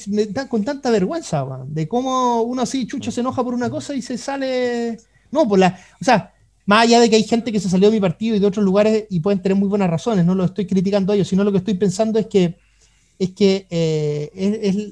con 0.48 0.64
tanta 0.64 0.90
vergüenza, 0.90 1.46
de 1.66 1.86
cómo 1.86 2.42
uno 2.42 2.62
así, 2.62 2.86
chucho, 2.86 3.10
se 3.10 3.20
enoja 3.20 3.44
por 3.44 3.54
una 3.54 3.68
cosa 3.68 3.94
y 3.94 4.02
se 4.02 4.16
sale. 4.16 4.98
No, 5.30 5.46
por 5.46 5.58
la. 5.58 5.78
O 6.00 6.04
sea, 6.04 6.32
más 6.64 6.84
allá 6.84 7.00
de 7.00 7.10
que 7.10 7.16
hay 7.16 7.24
gente 7.24 7.52
que 7.52 7.60
se 7.60 7.68
salió 7.68 7.88
de 7.88 7.96
mi 7.96 8.00
partido 8.00 8.36
y 8.36 8.38
de 8.38 8.46
otros 8.46 8.64
lugares 8.64 9.04
y 9.10 9.20
pueden 9.20 9.42
tener 9.42 9.56
muy 9.56 9.68
buenas 9.68 9.90
razones, 9.90 10.24
no 10.24 10.34
lo 10.34 10.44
estoy 10.44 10.66
criticando 10.66 11.12
a 11.12 11.16
ellos, 11.16 11.28
sino 11.28 11.44
lo 11.44 11.52
que 11.52 11.58
estoy 11.58 11.74
pensando 11.74 12.18
es 12.18 12.26
que 12.26 12.56
es 13.18 13.32
que 13.32 13.66
eh, 13.68 14.30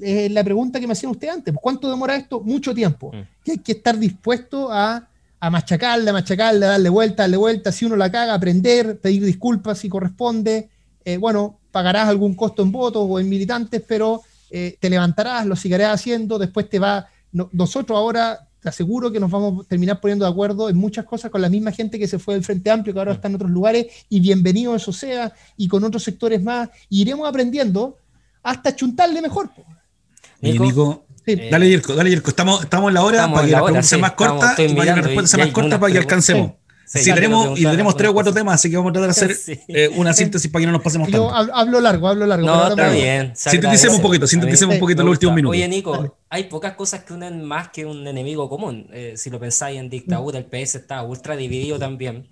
es, 0.03 0.31
la 0.31 0.43
pregunta 0.43 0.79
que 0.79 0.85
me 0.85 0.93
hacían 0.93 1.11
usted 1.11 1.29
antes. 1.29 1.51
¿Cuánto 1.59 1.89
demora 1.89 2.15
esto? 2.15 2.41
Mucho 2.41 2.75
tiempo. 2.75 3.11
Mm. 3.11 3.21
Que 3.43 3.51
hay 3.53 3.57
que 3.57 3.71
estar 3.71 3.97
dispuesto 3.97 4.71
a, 4.71 5.07
a 5.39 5.49
machacarle, 5.49 6.11
a 6.11 6.13
machacarle, 6.13 6.63
a 6.63 6.69
darle 6.69 6.89
vuelta, 6.89 7.23
darle 7.23 7.37
vuelta. 7.37 7.71
Si 7.71 7.85
uno 7.85 7.95
la 7.95 8.11
caga, 8.11 8.35
aprender, 8.35 8.99
pedir 8.99 9.25
disculpas 9.25 9.79
si 9.79 9.89
corresponde. 9.89 10.69
Eh, 11.09 11.17
bueno, 11.17 11.59
pagarás 11.71 12.07
algún 12.07 12.35
costo 12.35 12.61
en 12.61 12.71
votos 12.71 13.03
o 13.09 13.19
en 13.19 13.27
militantes, 13.27 13.81
pero 13.87 14.21
eh, 14.51 14.77
te 14.79 14.91
levantarás, 14.91 15.43
lo 15.47 15.55
seguirás 15.55 15.95
haciendo, 15.95 16.37
después 16.37 16.69
te 16.69 16.77
va... 16.77 17.07
nosotros 17.31 17.97
ahora 17.97 18.47
te 18.59 18.69
aseguro 18.69 19.11
que 19.11 19.19
nos 19.19 19.31
vamos 19.31 19.65
a 19.65 19.67
terminar 19.67 19.99
poniendo 19.99 20.25
de 20.25 20.31
acuerdo 20.31 20.69
en 20.69 20.77
muchas 20.77 21.05
cosas 21.05 21.31
con 21.31 21.41
la 21.41 21.49
misma 21.49 21.71
gente 21.71 21.97
que 21.97 22.07
se 22.07 22.19
fue 22.19 22.35
del 22.35 22.43
Frente 22.43 22.69
Amplio, 22.69 22.93
que 22.93 22.99
ahora 22.99 23.13
está 23.13 23.27
en 23.27 23.35
otros 23.35 23.49
lugares, 23.49 23.87
y 24.07 24.19
bienvenido 24.19 24.75
eso 24.75 24.93
sea, 24.93 25.33
y 25.57 25.67
con 25.67 25.83
otros 25.83 26.03
sectores 26.03 26.43
más, 26.43 26.69
y 26.89 27.01
iremos 27.01 27.27
aprendiendo 27.27 27.97
hasta 28.43 28.75
chuntarle 28.75 29.19
mejor. 29.21 29.49
Nico, 30.41 31.05
dale, 31.49 31.69
Yerko, 31.69 31.95
dale, 31.95 32.11
Yerko. 32.11 32.29
Estamos, 32.29 32.61
estamos 32.61 32.89
en 32.89 32.93
la 32.93 33.03
hora 33.03 33.31
para 33.31 33.45
que 33.47 33.51
la, 33.51 33.63
pregunta 33.63 33.83
sea 33.83 33.97
más 33.97 34.11
corta 34.11 34.55
y 34.59 34.75
para 34.75 34.93
que 34.93 34.99
la 34.99 35.07
respuesta 35.07 35.37
sea 35.37 35.45
más 35.45 35.53
corta 35.53 35.79
para 35.79 35.91
que 35.91 35.97
alcancemos. 35.97 36.51
Sí, 36.91 37.13
tenemos, 37.13 37.59
y 37.59 37.63
tenemos 37.65 37.95
tres 37.95 38.09
o 38.09 38.13
cuatro 38.15 38.33
temas, 38.33 38.55
así 38.55 38.67
que 38.67 38.75
vamos 38.75 38.89
a 38.89 38.93
tratar 38.93 39.13
de 39.13 39.33
hacer 39.33 39.63
eh, 39.67 39.91
una 39.95 40.11
síntesis 40.11 40.49
para 40.49 40.61
que 40.61 40.65
no 40.65 40.71
nos 40.71 40.81
pasemos 40.81 41.07
tanto. 41.07 41.29
Yo 41.29 41.53
hablo 41.53 41.79
largo, 41.79 42.07
hablo 42.07 42.25
largo. 42.25 42.47
No, 42.47 42.67
está 42.67 42.89
bien. 42.89 43.31
Sinteticemos 43.35 43.97
un 43.97 44.01
poquito, 44.01 44.25
sinteticemos 44.25 44.73
un 44.73 44.79
poquito 44.79 45.01
en 45.01 45.05
los 45.05 45.13
últimos 45.13 45.35
minutos. 45.35 45.55
Oye, 45.55 45.67
Nico, 45.67 46.17
hay 46.29 46.45
pocas 46.45 46.73
cosas 46.73 47.03
que 47.03 47.13
unen 47.13 47.43
más 47.43 47.69
que 47.69 47.85
un 47.85 48.07
enemigo 48.07 48.49
común. 48.49 48.87
Eh, 48.91 49.13
si 49.17 49.29
lo 49.29 49.39
pensáis 49.39 49.79
en 49.79 49.87
dictadura, 49.87 50.39
el 50.39 50.45
PS 50.45 50.75
está 50.75 51.03
ultra 51.03 51.35
dividido 51.35 51.77
también. 51.77 52.27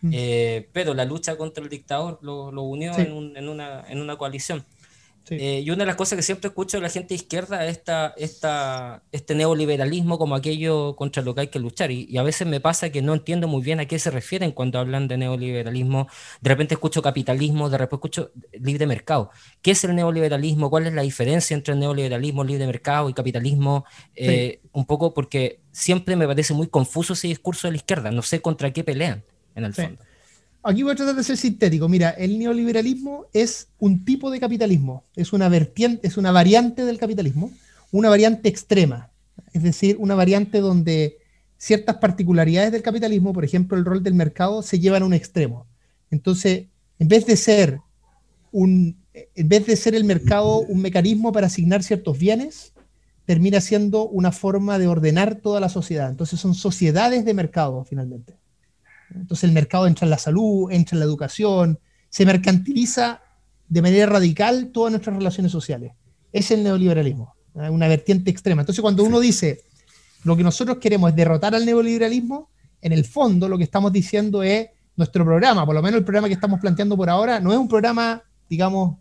Mm. 0.00 0.10
Eh, 0.12 0.68
pero 0.72 0.94
la 0.94 1.04
lucha 1.04 1.36
contra 1.36 1.64
el 1.64 1.68
dictador 1.68 2.20
lo, 2.22 2.52
lo 2.52 2.62
unió 2.62 2.96
en, 2.96 3.12
un, 3.12 3.36
en, 3.36 3.48
una, 3.48 3.84
en 3.88 4.00
una 4.00 4.16
coalición. 4.16 4.64
Eh, 5.30 5.62
y 5.64 5.70
una 5.70 5.80
de 5.80 5.86
las 5.86 5.96
cosas 5.96 6.16
que 6.16 6.22
siempre 6.22 6.48
escucho 6.48 6.76
de 6.76 6.82
la 6.82 6.88
gente 6.88 7.14
izquierda 7.14 7.64
es 7.64 7.78
esta, 7.78 8.14
esta, 8.16 9.02
este 9.12 9.34
neoliberalismo 9.34 10.18
como 10.18 10.34
aquello 10.34 10.96
contra 10.96 11.22
lo 11.22 11.34
que 11.34 11.42
hay 11.42 11.46
que 11.48 11.58
luchar. 11.58 11.90
Y, 11.90 12.16
a 12.18 12.22
veces 12.22 12.46
me 12.46 12.60
pasa 12.60 12.90
que 12.90 13.02
no 13.02 13.14
entiendo 13.14 13.48
muy 13.48 13.62
bien 13.62 13.80
a 13.80 13.86
qué 13.86 13.98
se 13.98 14.10
refieren 14.10 14.52
cuando 14.52 14.78
hablan 14.78 15.08
de 15.08 15.16
neoliberalismo. 15.16 16.08
De 16.40 16.48
repente 16.48 16.74
escucho 16.74 17.02
capitalismo, 17.02 17.70
de 17.70 17.78
repente 17.78 17.96
escucho 17.96 18.32
libre 18.52 18.86
mercado. 18.86 19.30
¿Qué 19.60 19.72
es 19.72 19.84
el 19.84 19.94
neoliberalismo? 19.94 20.70
¿Cuál 20.70 20.86
es 20.86 20.92
la 20.92 21.02
diferencia 21.02 21.54
entre 21.54 21.74
el 21.74 21.80
neoliberalismo, 21.80 22.44
libre 22.44 22.66
mercado 22.66 23.08
y 23.08 23.14
capitalismo? 23.14 23.84
Eh, 24.14 24.60
un 24.72 24.86
poco 24.86 25.14
porque 25.14 25.60
siempre 25.70 26.16
me 26.16 26.26
parece 26.26 26.54
muy 26.54 26.66
confuso 26.66 27.12
ese 27.12 27.28
discurso 27.28 27.68
de 27.68 27.72
la 27.72 27.76
izquierda. 27.76 28.10
No 28.10 28.22
sé 28.22 28.40
contra 28.40 28.72
qué 28.72 28.84
pelean 28.84 29.24
en 29.54 29.64
el 29.64 29.74
fondo. 29.74 30.02
Aquí 30.64 30.84
voy 30.84 30.92
a 30.92 30.96
tratar 30.96 31.16
de 31.16 31.24
ser 31.24 31.36
sintético. 31.36 31.88
Mira, 31.88 32.10
el 32.10 32.38
neoliberalismo 32.38 33.26
es 33.32 33.68
un 33.78 34.04
tipo 34.04 34.30
de 34.30 34.38
capitalismo, 34.38 35.04
es 35.16 35.32
una 35.32 35.48
vertiente, 35.48 36.06
es 36.06 36.16
una 36.16 36.30
variante 36.30 36.84
del 36.84 36.98
capitalismo, 36.98 37.50
una 37.90 38.08
variante 38.08 38.48
extrema, 38.48 39.10
es 39.52 39.62
decir, 39.64 39.96
una 39.98 40.14
variante 40.14 40.60
donde 40.60 41.18
ciertas 41.58 41.96
particularidades 41.96 42.70
del 42.70 42.82
capitalismo, 42.82 43.32
por 43.32 43.44
ejemplo, 43.44 43.76
el 43.76 43.84
rol 43.84 44.04
del 44.04 44.14
mercado, 44.14 44.62
se 44.62 44.78
llevan 44.78 45.02
a 45.02 45.06
un 45.06 45.14
extremo. 45.14 45.66
Entonces, 46.10 46.66
en 47.00 47.08
vez 47.08 47.26
de 47.26 47.36
ser 47.36 47.80
un, 48.52 48.96
en 49.14 49.48
vez 49.48 49.66
de 49.66 49.76
ser 49.76 49.96
el 49.96 50.04
mercado 50.04 50.58
un 50.58 50.80
mecanismo 50.80 51.32
para 51.32 51.48
asignar 51.48 51.82
ciertos 51.82 52.18
bienes, 52.18 52.72
termina 53.24 53.60
siendo 53.60 54.08
una 54.08 54.30
forma 54.30 54.78
de 54.78 54.86
ordenar 54.86 55.36
toda 55.36 55.58
la 55.58 55.68
sociedad. 55.68 56.08
Entonces 56.08 56.38
son 56.38 56.54
sociedades 56.54 57.24
de 57.24 57.34
mercado 57.34 57.84
finalmente. 57.84 58.41
Entonces 59.14 59.44
el 59.44 59.52
mercado 59.52 59.86
entra 59.86 60.06
en 60.06 60.10
la 60.10 60.18
salud, 60.18 60.70
entra 60.70 60.96
en 60.96 61.00
la 61.00 61.06
educación, 61.06 61.78
se 62.08 62.26
mercantiliza 62.26 63.20
de 63.68 63.82
manera 63.82 64.06
radical 64.06 64.70
todas 64.72 64.92
nuestras 64.92 65.16
relaciones 65.16 65.52
sociales. 65.52 65.92
Es 66.32 66.50
el 66.50 66.62
neoliberalismo, 66.62 67.34
una 67.54 67.88
vertiente 67.88 68.30
extrema. 68.30 68.62
Entonces 68.62 68.82
cuando 68.82 69.04
uno 69.04 69.20
dice 69.20 69.62
lo 70.24 70.36
que 70.36 70.42
nosotros 70.42 70.78
queremos 70.78 71.10
es 71.10 71.16
derrotar 71.16 71.54
al 71.54 71.66
neoliberalismo, 71.66 72.50
en 72.80 72.92
el 72.92 73.04
fondo 73.04 73.48
lo 73.48 73.58
que 73.58 73.64
estamos 73.64 73.92
diciendo 73.92 74.42
es 74.42 74.68
nuestro 74.96 75.24
programa, 75.24 75.64
por 75.64 75.74
lo 75.74 75.82
menos 75.82 75.98
el 75.98 76.04
programa 76.04 76.28
que 76.28 76.34
estamos 76.34 76.60
planteando 76.60 76.96
por 76.96 77.08
ahora, 77.08 77.40
no 77.40 77.52
es 77.52 77.58
un 77.58 77.68
programa, 77.68 78.22
digamos, 78.48 78.98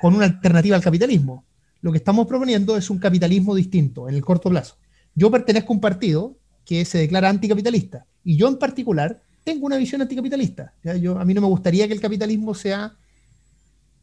con 0.00 0.14
una 0.14 0.24
alternativa 0.24 0.74
al 0.74 0.82
capitalismo. 0.82 1.44
Lo 1.80 1.92
que 1.92 1.98
estamos 1.98 2.26
proponiendo 2.26 2.76
es 2.76 2.90
un 2.90 2.98
capitalismo 2.98 3.54
distinto 3.54 4.08
en 4.08 4.14
el 4.14 4.24
corto 4.24 4.50
plazo. 4.50 4.76
Yo 5.14 5.30
pertenezco 5.30 5.72
a 5.72 5.76
un 5.76 5.80
partido 5.80 6.36
que 6.64 6.84
se 6.84 6.98
declara 6.98 7.28
anticapitalista 7.28 8.06
y 8.24 8.36
yo 8.36 8.48
en 8.48 8.56
particular 8.56 9.20
tengo 9.44 9.66
una 9.66 9.76
visión 9.76 10.00
anticapitalista. 10.00 10.72
Yo, 11.00 11.18
a 11.18 11.24
mí 11.24 11.34
no 11.34 11.40
me 11.40 11.46
gustaría 11.48 11.86
que 11.86 11.94
el 11.94 12.00
capitalismo 12.00 12.54
sea, 12.54 12.94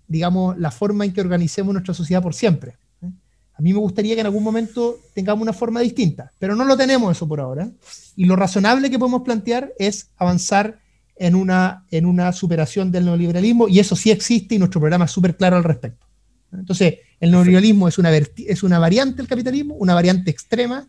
digamos, 0.07 0.57
la 0.57 0.71
forma 0.71 1.05
en 1.05 1.13
que 1.13 1.21
organicemos 1.21 1.73
nuestra 1.73 1.93
sociedad 1.93 2.21
por 2.21 2.33
siempre. 2.33 2.75
¿eh? 3.01 3.09
A 3.55 3.61
mí 3.61 3.73
me 3.73 3.79
gustaría 3.79 4.15
que 4.15 4.21
en 4.21 4.27
algún 4.27 4.43
momento 4.43 4.99
tengamos 5.13 5.41
una 5.41 5.53
forma 5.53 5.79
distinta, 5.79 6.31
pero 6.39 6.55
no 6.55 6.65
lo 6.65 6.75
tenemos 6.75 7.15
eso 7.15 7.27
por 7.27 7.39
ahora. 7.39 7.69
Y 8.15 8.25
lo 8.25 8.35
razonable 8.35 8.89
que 8.89 8.99
podemos 8.99 9.21
plantear 9.21 9.71
es 9.79 10.09
avanzar 10.17 10.79
en 11.15 11.35
una, 11.35 11.85
en 11.91 12.05
una 12.05 12.31
superación 12.31 12.91
del 12.91 13.05
neoliberalismo, 13.05 13.67
y 13.67 13.79
eso 13.79 13.95
sí 13.95 14.09
existe 14.09 14.55
y 14.55 14.59
nuestro 14.59 14.79
programa 14.79 15.05
es 15.05 15.11
súper 15.11 15.35
claro 15.35 15.57
al 15.57 15.63
respecto. 15.63 16.05
Entonces, 16.51 16.95
el 17.19 17.31
neoliberalismo 17.31 17.87
es 17.87 17.97
una, 17.97 18.09
es 18.15 18.63
una 18.63 18.79
variante 18.79 19.17
del 19.17 19.27
capitalismo, 19.27 19.75
una 19.75 19.93
variante 19.93 20.31
extrema, 20.31 20.87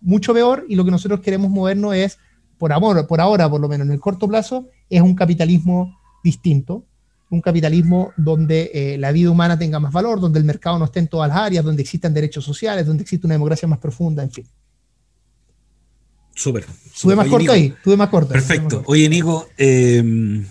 mucho 0.00 0.32
peor, 0.32 0.66
y 0.68 0.76
lo 0.76 0.84
que 0.84 0.90
nosotros 0.90 1.20
queremos 1.20 1.50
movernos 1.50 1.94
es 1.94 2.18
por, 2.60 2.74
amor, 2.74 3.06
por 3.06 3.22
ahora, 3.22 3.48
por 3.48 3.58
lo 3.58 3.68
menos 3.68 3.86
en 3.86 3.94
el 3.94 3.98
corto 3.98 4.28
plazo, 4.28 4.68
es 4.90 5.00
un 5.00 5.14
capitalismo 5.14 5.98
distinto, 6.22 6.84
un 7.30 7.40
capitalismo 7.40 8.12
donde 8.18 8.70
eh, 8.74 8.98
la 8.98 9.12
vida 9.12 9.30
humana 9.30 9.58
tenga 9.58 9.80
más 9.80 9.90
valor, 9.90 10.20
donde 10.20 10.38
el 10.38 10.44
mercado 10.44 10.78
no 10.78 10.84
esté 10.84 10.98
en 10.98 11.08
todas 11.08 11.30
las 11.30 11.38
áreas, 11.38 11.64
donde 11.64 11.80
existan 11.80 12.12
derechos 12.12 12.44
sociales, 12.44 12.86
donde 12.86 13.02
existe 13.02 13.26
una 13.26 13.34
democracia 13.34 13.66
más 13.66 13.78
profunda, 13.78 14.22
en 14.22 14.30
fin. 14.30 14.46
Súper. 16.34 16.66
Tuve 17.00 17.16
más 17.16 17.28
corto 17.28 17.50
ahí, 17.50 17.74
tuve 17.82 17.96
más 17.96 18.10
corto. 18.10 18.34
Perfecto. 18.34 18.82
Oye, 18.84 19.08
Nico, 19.08 19.48
eh, 19.56 20.44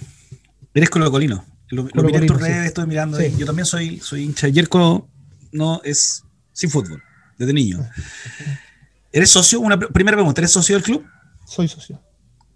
eres 0.74 0.90
colocolino. 0.90 1.46
Lo, 1.70 1.88
lo 1.94 2.04
miré 2.04 2.18
en 2.18 2.26
tus 2.26 2.42
redes, 2.42 2.66
estoy 2.66 2.88
mirando. 2.88 3.22
Yo 3.22 3.46
también 3.46 3.68
soy, 3.68 4.00
soy 4.00 4.24
hincha. 4.24 4.48
Yerko 4.48 5.08
no 5.52 5.80
es 5.84 6.24
sin 6.54 6.72
fútbol, 6.72 7.04
desde 7.38 7.54
niño. 7.54 7.88
¿Eres 9.12 9.30
socio? 9.30 9.60
Una 9.60 9.78
primera 9.78 10.18
pregunta, 10.18 10.42
¿eres 10.42 10.52
socio 10.52 10.76
del 10.76 10.84
club? 10.84 11.06
Soy 11.50 11.68
socio. 11.68 12.00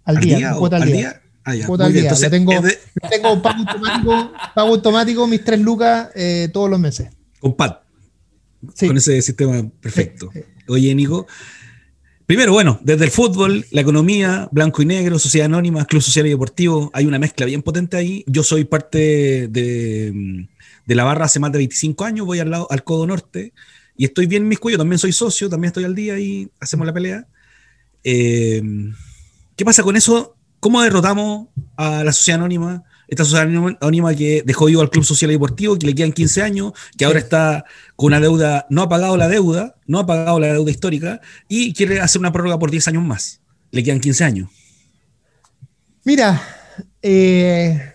Al, 0.04 0.20
día, 0.20 0.54
cuota 0.54 0.76
al 0.76 0.90
día. 0.90 1.20
Ah, 1.44 1.54
ya. 1.54 1.66
Cuota 1.66 1.86
al 1.86 1.92
día. 1.92 2.14
tengo, 2.30 2.52
tengo 3.10 3.42
pago, 3.42 3.58
automático, 3.58 4.32
pago 4.54 4.68
automático, 4.68 5.26
mis 5.26 5.44
tres 5.44 5.60
lucas 5.60 6.10
eh, 6.14 6.48
todos 6.52 6.70
los 6.70 6.78
meses. 6.78 7.08
Con 7.40 7.56
PAD. 7.56 7.78
Con 8.86 8.96
ese 8.96 9.20
sistema 9.20 9.68
perfecto. 9.80 10.30
Oye, 10.68 10.94
Nico. 10.94 11.26
Primero, 12.26 12.52
bueno, 12.52 12.78
desde 12.82 13.04
el 13.04 13.10
fútbol, 13.10 13.66
la 13.70 13.82
economía, 13.82 14.48
blanco 14.50 14.80
y 14.80 14.86
negro, 14.86 15.18
sociedad 15.18 15.46
anónima, 15.46 15.84
club 15.84 16.00
social 16.00 16.26
y 16.26 16.30
deportivo, 16.30 16.90
hay 16.94 17.04
una 17.04 17.18
mezcla 17.18 17.44
bien 17.44 17.62
potente 17.62 17.98
ahí. 17.98 18.24
Yo 18.26 18.42
soy 18.42 18.64
parte 18.64 19.48
de, 19.48 20.46
de 20.86 20.94
la 20.94 21.04
barra 21.04 21.26
hace 21.26 21.40
más 21.40 21.52
de 21.52 21.58
25 21.58 22.04
años, 22.04 22.24
voy 22.24 22.38
al 22.38 22.50
lado 22.50 22.66
al 22.70 22.82
Codo 22.82 23.06
Norte 23.06 23.52
y 23.96 24.06
estoy 24.06 24.26
bien 24.26 24.44
en 24.44 24.48
mis 24.48 24.58
cuellos, 24.58 24.78
también 24.78 24.98
soy 24.98 25.12
socio, 25.12 25.50
también 25.50 25.68
estoy 25.68 25.84
al 25.84 25.94
día 25.94 26.18
y 26.18 26.48
hacemos 26.60 26.86
la 26.86 26.94
pelea. 26.94 27.26
Eh, 28.04 28.62
¿Qué 29.56 29.64
pasa 29.64 29.82
con 29.82 29.96
eso? 29.96 30.36
¿Cómo 30.60 30.82
derrotamos 30.82 31.48
a 31.76 32.04
la 32.04 32.12
sociedad 32.12 32.40
anónima? 32.40 32.84
Esta 33.08 33.24
sociedad 33.24 33.46
anónima 33.80 34.14
que 34.14 34.42
dejó 34.44 34.66
vivo 34.66 34.80
al 34.80 34.90
Club 34.90 35.04
Social 35.04 35.30
y 35.30 35.34
Deportivo, 35.34 35.78
que 35.78 35.86
le 35.86 35.94
quedan 35.94 36.12
15 36.12 36.42
años, 36.42 36.72
que 36.96 37.04
ahora 37.04 37.18
está 37.18 37.64
con 37.96 38.08
una 38.08 38.20
deuda, 38.20 38.66
no 38.70 38.82
ha 38.82 38.88
pagado 38.88 39.16
la 39.16 39.28
deuda, 39.28 39.76
no 39.86 39.98
ha 39.98 40.06
pagado 40.06 40.40
la 40.40 40.52
deuda 40.52 40.70
histórica 40.70 41.20
y 41.48 41.72
quiere 41.74 42.00
hacer 42.00 42.18
una 42.20 42.32
prórroga 42.32 42.58
por 42.58 42.70
10 42.70 42.88
años 42.88 43.04
más. 43.04 43.40
Le 43.70 43.82
quedan 43.82 44.00
15 44.00 44.24
años. 44.24 44.50
Mira, 46.04 46.42
eh, 47.02 47.94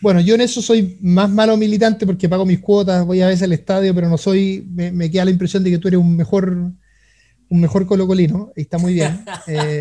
bueno, 0.00 0.20
yo 0.20 0.34
en 0.34 0.40
eso 0.40 0.62
soy 0.62 0.96
más 1.00 1.28
malo 1.28 1.56
militante 1.56 2.06
porque 2.06 2.28
pago 2.28 2.46
mis 2.46 2.60
cuotas, 2.60 3.04
voy 3.04 3.20
a 3.20 3.26
veces 3.26 3.42
al 3.42 3.52
estadio, 3.52 3.94
pero 3.94 4.08
no 4.08 4.16
soy, 4.16 4.66
me, 4.70 4.92
me 4.92 5.10
queda 5.10 5.24
la 5.24 5.30
impresión 5.30 5.62
de 5.62 5.70
que 5.70 5.78
tú 5.78 5.88
eres 5.88 6.00
un 6.00 6.16
mejor 6.16 6.72
un 7.50 7.60
mejor 7.60 7.86
colocolino, 7.86 8.52
y 8.56 8.62
está 8.62 8.78
muy 8.78 8.94
bien. 8.94 9.24
Eh, 9.46 9.80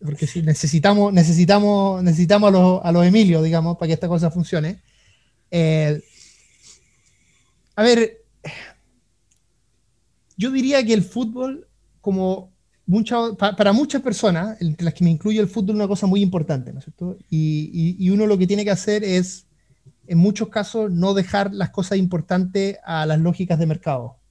porque 0.00 0.26
sí, 0.26 0.42
necesitamos, 0.42 1.12
necesitamos, 1.12 2.02
necesitamos 2.02 2.48
a 2.48 2.50
los, 2.50 2.80
a 2.82 2.90
los 2.90 3.06
Emilios, 3.06 3.44
digamos, 3.44 3.76
para 3.76 3.88
que 3.88 3.94
esta 3.94 4.08
cosa 4.08 4.30
funcione. 4.30 4.82
Eh, 5.50 6.02
a 7.76 7.82
ver, 7.82 8.24
yo 10.36 10.50
diría 10.50 10.84
que 10.84 10.92
el 10.92 11.02
fútbol, 11.02 11.68
como 12.00 12.52
mucha, 12.86 13.32
para 13.34 13.72
muchas 13.72 14.02
personas, 14.02 14.60
entre 14.60 14.84
las 14.84 14.94
que 14.94 15.04
me 15.04 15.10
incluye 15.10 15.40
el 15.40 15.48
fútbol, 15.48 15.70
es 15.70 15.76
una 15.76 15.88
cosa 15.88 16.06
muy 16.06 16.20
importante, 16.20 16.72
¿no 16.72 16.80
es 16.80 16.84
cierto? 16.84 17.16
Y, 17.30 17.96
y, 17.98 18.10
uno 18.10 18.26
lo 18.26 18.38
que 18.38 18.46
tiene 18.46 18.64
que 18.64 18.72
hacer 18.72 19.04
es, 19.04 19.46
en 20.08 20.18
muchos 20.18 20.48
casos, 20.48 20.90
no 20.90 21.14
dejar 21.14 21.54
las 21.54 21.70
cosas 21.70 21.98
importantes 21.98 22.78
a 22.84 23.06
las 23.06 23.20
lógicas 23.20 23.58
de 23.58 23.66
mercado. 23.66 24.21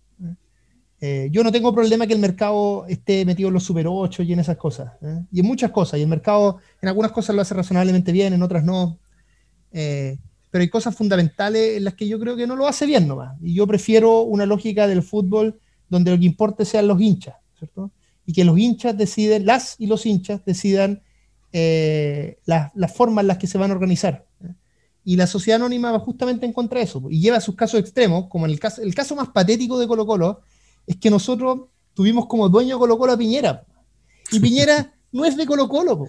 Eh, 1.03 1.29
yo 1.31 1.43
no 1.43 1.51
tengo 1.51 1.73
problema 1.73 2.05
que 2.05 2.13
el 2.13 2.19
mercado 2.19 2.85
esté 2.87 3.25
metido 3.25 3.47
en 3.47 3.55
los 3.55 3.63
super 3.63 3.87
8 3.87 4.21
y 4.21 4.33
en 4.33 4.39
esas 4.39 4.55
cosas. 4.55 4.93
¿eh? 5.01 5.25
Y 5.31 5.39
en 5.39 5.47
muchas 5.47 5.71
cosas. 5.71 5.99
Y 5.99 6.03
el 6.03 6.07
mercado 6.07 6.59
en 6.79 6.89
algunas 6.89 7.11
cosas 7.11 7.35
lo 7.35 7.41
hace 7.41 7.55
razonablemente 7.55 8.11
bien, 8.11 8.33
en 8.33 8.43
otras 8.43 8.63
no. 8.63 8.99
Eh, 9.71 10.19
pero 10.51 10.61
hay 10.61 10.69
cosas 10.69 10.95
fundamentales 10.95 11.77
en 11.77 11.85
las 11.85 11.95
que 11.95 12.07
yo 12.07 12.19
creo 12.19 12.35
que 12.35 12.45
no 12.45 12.55
lo 12.55 12.67
hace 12.67 12.85
bien 12.85 13.07
nomás. 13.07 13.35
Y 13.41 13.55
yo 13.55 13.65
prefiero 13.65 14.21
una 14.21 14.45
lógica 14.45 14.87
del 14.87 15.01
fútbol 15.01 15.59
donde 15.89 16.11
lo 16.11 16.19
que 16.19 16.25
importe 16.25 16.65
sean 16.65 16.87
los 16.87 17.01
hinchas, 17.01 17.35
¿cierto? 17.57 17.91
Y 18.27 18.33
que 18.33 18.45
los 18.45 18.57
hinchas 18.59 18.95
deciden, 18.95 19.47
las 19.47 19.75
y 19.79 19.87
los 19.87 20.05
hinchas 20.05 20.45
decidan 20.45 21.01
las, 21.51 22.71
las, 22.75 22.93
formas 22.93 23.23
en 23.23 23.27
las 23.27 23.37
que 23.39 23.47
se 23.47 23.57
van 23.57 23.71
a 23.71 23.73
organizar. 23.73 24.25
Y 25.03 25.15
la 25.15 25.25
sociedad 25.25 25.59
anónima 25.59 25.91
va 25.91 25.99
justamente 25.99 26.45
en 26.45 26.53
contra 26.53 26.79
de 26.79 26.85
eso. 26.85 27.01
Y 27.09 27.19
lleva 27.19 27.41
sus 27.41 27.55
casos 27.55 27.79
extremos, 27.79 28.27
como 28.29 28.45
en 28.45 28.51
el 28.51 28.59
caso, 28.59 28.81
el 28.83 28.93
caso 28.93 29.15
más 29.15 29.29
patético 29.29 29.79
de 29.79 29.87
Colo 29.87 30.05
Colo, 30.05 30.41
es 30.87 30.97
que 30.97 31.09
nosotros 31.09 31.61
tuvimos 31.93 32.27
como 32.27 32.49
dueño 32.49 32.79
Colo 32.79 32.97
Colo 32.97 33.13
a 33.13 33.17
Piñera. 33.17 33.63
Y 34.31 34.39
Piñera 34.39 34.93
no 35.11 35.25
es 35.25 35.37
de 35.37 35.45
Colo 35.45 35.67
Colo. 35.67 36.07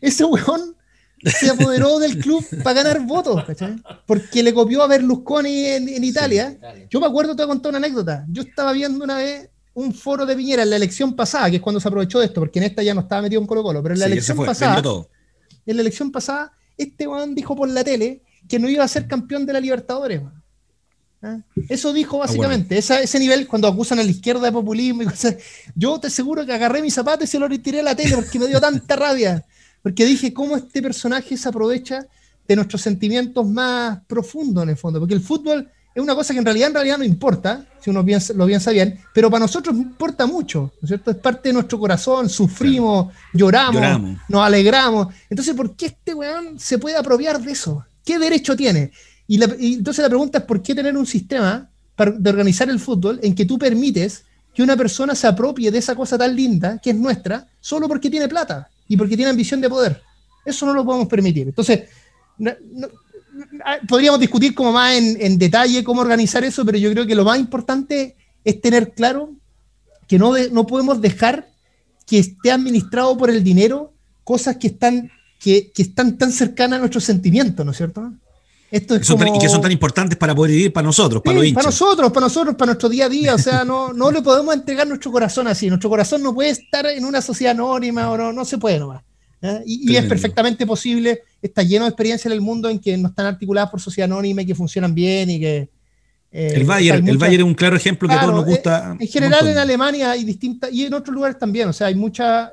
Ese 0.00 0.24
weón 0.24 0.76
se 1.24 1.50
apoderó 1.50 1.98
del 1.98 2.18
club 2.18 2.44
para 2.62 2.82
ganar 2.82 3.06
votos, 3.06 3.42
Porque 4.06 4.42
le 4.42 4.52
copió 4.52 4.82
a 4.82 4.86
Berlusconi 4.86 5.64
en, 5.66 6.04
Italia. 6.04 6.58
Yo 6.90 7.00
me 7.00 7.06
acuerdo, 7.06 7.34
te 7.34 7.42
voy 7.42 7.50
a 7.50 7.54
contar 7.54 7.70
una 7.70 7.78
anécdota. 7.78 8.24
Yo 8.28 8.42
estaba 8.42 8.72
viendo 8.72 9.02
una 9.02 9.16
vez 9.16 9.50
un 9.74 9.92
foro 9.92 10.24
de 10.24 10.36
Piñera 10.36 10.62
en 10.62 10.70
la 10.70 10.76
elección 10.76 11.14
pasada, 11.14 11.50
que 11.50 11.56
es 11.56 11.62
cuando 11.62 11.80
se 11.80 11.88
aprovechó 11.88 12.18
de 12.18 12.26
esto, 12.26 12.40
porque 12.40 12.58
en 12.58 12.66
esta 12.66 12.82
ya 12.82 12.94
no 12.94 13.02
estaba 13.02 13.22
metido 13.22 13.40
en 13.40 13.46
Colo 13.46 13.62
Colo, 13.62 13.82
pero 13.82 13.94
en 13.94 14.00
la 14.00 14.06
elección 14.06 14.38
pasada, 14.38 14.82
en 15.66 15.76
la 15.76 15.82
elección 15.82 16.12
pasada, 16.12 16.52
este 16.78 17.06
weón 17.06 17.34
dijo 17.34 17.56
por 17.56 17.68
la 17.68 17.82
tele 17.82 18.22
que 18.48 18.58
no 18.58 18.68
iba 18.68 18.84
a 18.84 18.88
ser 18.88 19.06
campeón 19.06 19.44
de 19.44 19.52
la 19.52 19.60
Libertadores. 19.60 20.22
¿Ah? 21.22 21.38
Eso 21.68 21.92
dijo 21.92 22.16
ah, 22.16 22.26
básicamente, 22.26 22.78
ese 22.78 23.18
nivel 23.18 23.46
cuando 23.46 23.68
acusan 23.68 23.98
a 23.98 24.02
la 24.02 24.10
izquierda 24.10 24.42
de 24.42 24.52
populismo 24.52 25.02
y 25.02 25.06
cosas. 25.06 25.36
Yo 25.74 25.98
te 25.98 26.08
aseguro 26.08 26.44
que 26.44 26.52
agarré 26.52 26.82
mi 26.82 26.90
zapato 26.90 27.24
y 27.24 27.26
se 27.26 27.38
lo 27.38 27.48
retiré 27.48 27.80
a 27.80 27.82
la 27.82 27.96
tele 27.96 28.16
porque 28.16 28.38
me 28.38 28.46
dio 28.46 28.60
tanta 28.60 28.96
rabia. 28.96 29.44
Porque 29.82 30.04
dije 30.04 30.32
cómo 30.32 30.56
este 30.56 30.82
personaje 30.82 31.36
se 31.36 31.48
aprovecha 31.48 32.06
de 32.46 32.56
nuestros 32.56 32.82
sentimientos 32.82 33.46
más 33.46 34.00
profundos 34.06 34.64
en 34.64 34.70
el 34.70 34.76
fondo. 34.76 34.98
Porque 34.98 35.14
el 35.14 35.20
fútbol 35.20 35.70
es 35.96 36.02
una 36.02 36.14
cosa 36.14 36.34
que 36.34 36.40
en 36.40 36.44
realidad 36.44 36.68
en 36.68 36.74
realidad 36.74 36.98
no 36.98 37.04
importa, 37.04 37.64
si 37.80 37.88
uno 37.88 38.04
lo 38.34 38.46
piensa 38.46 38.70
bien, 38.70 39.00
pero 39.14 39.30
para 39.30 39.40
nosotros 39.40 39.74
importa 39.76 40.26
mucho, 40.26 40.72
¿no 40.80 40.86
es 40.86 40.88
cierto? 40.88 41.10
Es 41.10 41.16
parte 41.16 41.48
de 41.48 41.54
nuestro 41.54 41.78
corazón, 41.78 42.28
sufrimos, 42.28 43.14
lloramos, 43.32 44.18
nos 44.28 44.42
alegramos. 44.42 45.14
Entonces, 45.30 45.54
¿por 45.54 45.74
qué 45.74 45.86
este 45.86 46.12
weón 46.12 46.58
se 46.58 46.76
puede 46.76 46.98
apropiar 46.98 47.40
de 47.40 47.52
eso? 47.52 47.82
¿Qué 48.04 48.18
derecho 48.18 48.54
tiene? 48.54 48.92
Y, 49.28 49.42
entonces 49.74 50.02
la 50.02 50.08
pregunta 50.08 50.38
es, 50.38 50.44
¿por 50.44 50.62
qué 50.62 50.74
tener 50.74 50.96
un 50.96 51.06
sistema 51.06 51.68
de 51.96 52.30
organizar 52.30 52.68
el 52.68 52.78
fútbol 52.78 53.18
en 53.22 53.34
que 53.34 53.44
tú 53.44 53.58
permites 53.58 54.24
que 54.54 54.62
una 54.62 54.76
persona 54.76 55.14
se 55.14 55.26
apropie 55.26 55.70
de 55.70 55.78
esa 55.78 55.94
cosa 55.94 56.16
tan 56.16 56.34
linda 56.34 56.78
que 56.78 56.90
es 56.90 56.96
nuestra 56.96 57.46
solo 57.60 57.88
porque 57.88 58.10
tiene 58.10 58.28
plata 58.28 58.68
y 58.88 58.96
porque 58.96 59.16
tiene 59.16 59.30
ambición 59.30 59.60
de 59.60 59.68
poder? 59.68 60.02
Eso 60.44 60.64
no 60.66 60.74
lo 60.74 60.84
podemos 60.84 61.08
permitir. 61.08 61.48
Entonces, 61.48 61.88
podríamos 63.88 64.20
discutir 64.20 64.54
como 64.54 64.72
más 64.72 64.94
en, 64.94 65.38
detalle 65.38 65.82
cómo 65.82 66.00
organizar 66.00 66.44
eso, 66.44 66.64
pero 66.64 66.78
yo 66.78 66.90
creo 66.92 67.06
que 67.06 67.14
lo 67.14 67.24
más 67.24 67.38
importante 67.38 68.16
es 68.44 68.60
tener 68.60 68.92
claro 68.92 69.34
que 70.06 70.18
no, 70.18 70.34
no 70.52 70.66
podemos 70.66 71.00
dejar 71.00 71.48
que 72.06 72.20
esté 72.20 72.52
administrado 72.52 73.16
por 73.16 73.30
el 73.30 73.42
dinero 73.42 73.92
cosas 74.22 74.56
que 74.56 74.68
están, 74.68 75.10
que, 75.40 75.72
que 75.72 75.82
están 75.82 76.16
tan 76.16 76.30
cercanas 76.30 76.76
a 76.76 76.80
nuestros 76.80 77.02
sentimientos, 77.02 77.66
¿no 77.66 77.72
es 77.72 77.78
cierto? 77.78 78.12
Esto 78.70 78.96
es 78.96 79.08
y 79.08 79.38
que 79.38 79.48
son 79.48 79.60
tan 79.60 79.70
importantes 79.70 80.18
para 80.18 80.34
poder 80.34 80.50
vivir 80.50 80.72
para 80.72 80.84
nosotros, 80.84 81.22
para 81.22 81.36
los 81.36 81.46
hinchas. 81.46 81.62
Para 81.62 81.66
nosotros, 81.66 82.12
para 82.12 82.26
nosotros, 82.26 82.56
para 82.56 82.66
nuestro 82.66 82.88
día 82.88 83.06
a 83.06 83.08
día. 83.08 83.34
O 83.34 83.38
sea, 83.38 83.64
no, 83.66 83.92
no 83.92 84.10
le 84.10 84.22
podemos 84.22 84.54
entregar 84.54 84.86
nuestro 84.86 85.12
corazón 85.12 85.46
así. 85.46 85.68
Nuestro 85.68 85.88
corazón 85.88 86.22
no 86.22 86.34
puede 86.34 86.50
estar 86.50 86.84
en 86.86 87.04
una 87.04 87.22
sociedad 87.22 87.52
anónima 87.52 88.10
o 88.10 88.16
no, 88.16 88.32
no 88.32 88.44
se 88.44 88.58
puede 88.58 88.78
nomás. 88.80 89.02
¿eh? 89.42 89.62
Y, 89.66 89.94
es 89.94 90.04
perfectamente 90.06 90.66
posible, 90.66 91.22
está 91.40 91.62
lleno 91.62 91.84
de 91.84 91.90
experiencias 91.90 92.26
en 92.26 92.32
el 92.32 92.40
mundo 92.40 92.68
en 92.68 92.80
que 92.80 92.96
no 92.96 93.08
están 93.08 93.26
articuladas 93.26 93.70
por 93.70 93.80
sociedad 93.80 94.10
anónima 94.10 94.42
y 94.42 94.46
que 94.46 94.54
funcionan 94.54 94.94
bien 94.94 95.30
y 95.30 95.40
que... 95.40 95.68
Eh, 96.32 96.52
el 96.56 96.64
Bayern, 96.64 97.06
el 97.08 97.18
Bayern 97.18 97.44
es 97.44 97.46
un 97.46 97.54
claro 97.54 97.76
ejemplo 97.76 98.08
que 98.08 98.14
a 98.14 98.20
todos 98.20 98.34
nos 98.34 98.44
gusta. 98.44 98.92
Eh, 98.94 99.04
en 99.04 99.08
general 99.08 99.46
en 99.46 99.58
Alemania 99.58 100.10
hay 100.10 100.24
distintas, 100.24 100.72
y 100.72 100.84
en 100.84 100.92
otros 100.92 101.14
lugares 101.14 101.38
también, 101.38 101.68
o 101.68 101.72
sea, 101.72 101.86
hay 101.86 101.94
mucha... 101.94 102.50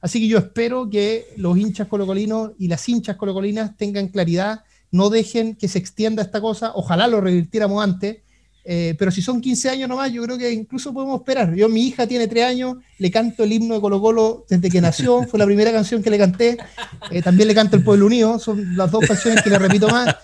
Así 0.00 0.18
que 0.18 0.26
yo 0.26 0.38
espero 0.38 0.90
que 0.90 1.26
los 1.36 1.56
hinchas 1.56 1.86
colocolinos 1.86 2.50
y 2.58 2.66
las 2.66 2.88
hinchas 2.88 3.16
colocolinas 3.16 3.76
tengan 3.76 4.08
claridad, 4.08 4.64
no 4.92 5.10
dejen 5.10 5.56
que 5.56 5.66
se 5.66 5.78
extienda 5.78 6.22
esta 6.22 6.40
cosa, 6.40 6.72
ojalá 6.74 7.08
lo 7.08 7.20
revirtiéramos 7.20 7.82
antes, 7.82 8.18
eh, 8.64 8.94
pero 8.96 9.10
si 9.10 9.22
son 9.22 9.40
15 9.40 9.70
años 9.70 9.88
nomás, 9.88 10.12
yo 10.12 10.22
creo 10.22 10.38
que 10.38 10.52
incluso 10.52 10.94
podemos 10.94 11.20
esperar. 11.20 11.52
Yo, 11.54 11.68
mi 11.68 11.86
hija 11.86 12.06
tiene 12.06 12.28
3 12.28 12.44
años, 12.44 12.76
le 12.98 13.10
canto 13.10 13.42
el 13.42 13.52
himno 13.52 13.74
de 13.74 13.80
Colo 13.80 14.00
Colo 14.00 14.46
desde 14.48 14.70
que 14.70 14.80
nació, 14.80 15.22
fue 15.28 15.38
la 15.38 15.46
primera 15.46 15.72
canción 15.72 16.02
que 16.02 16.10
le 16.10 16.18
canté. 16.18 16.58
Eh, 17.10 17.22
también 17.22 17.48
le 17.48 17.54
canto 17.54 17.76
El 17.76 17.82
Pueblo 17.82 18.06
Unido, 18.06 18.38
son 18.38 18.76
las 18.76 18.90
dos 18.90 19.04
canciones 19.06 19.42
que 19.42 19.50
le 19.50 19.58
repito 19.58 19.88
más. 19.88 20.14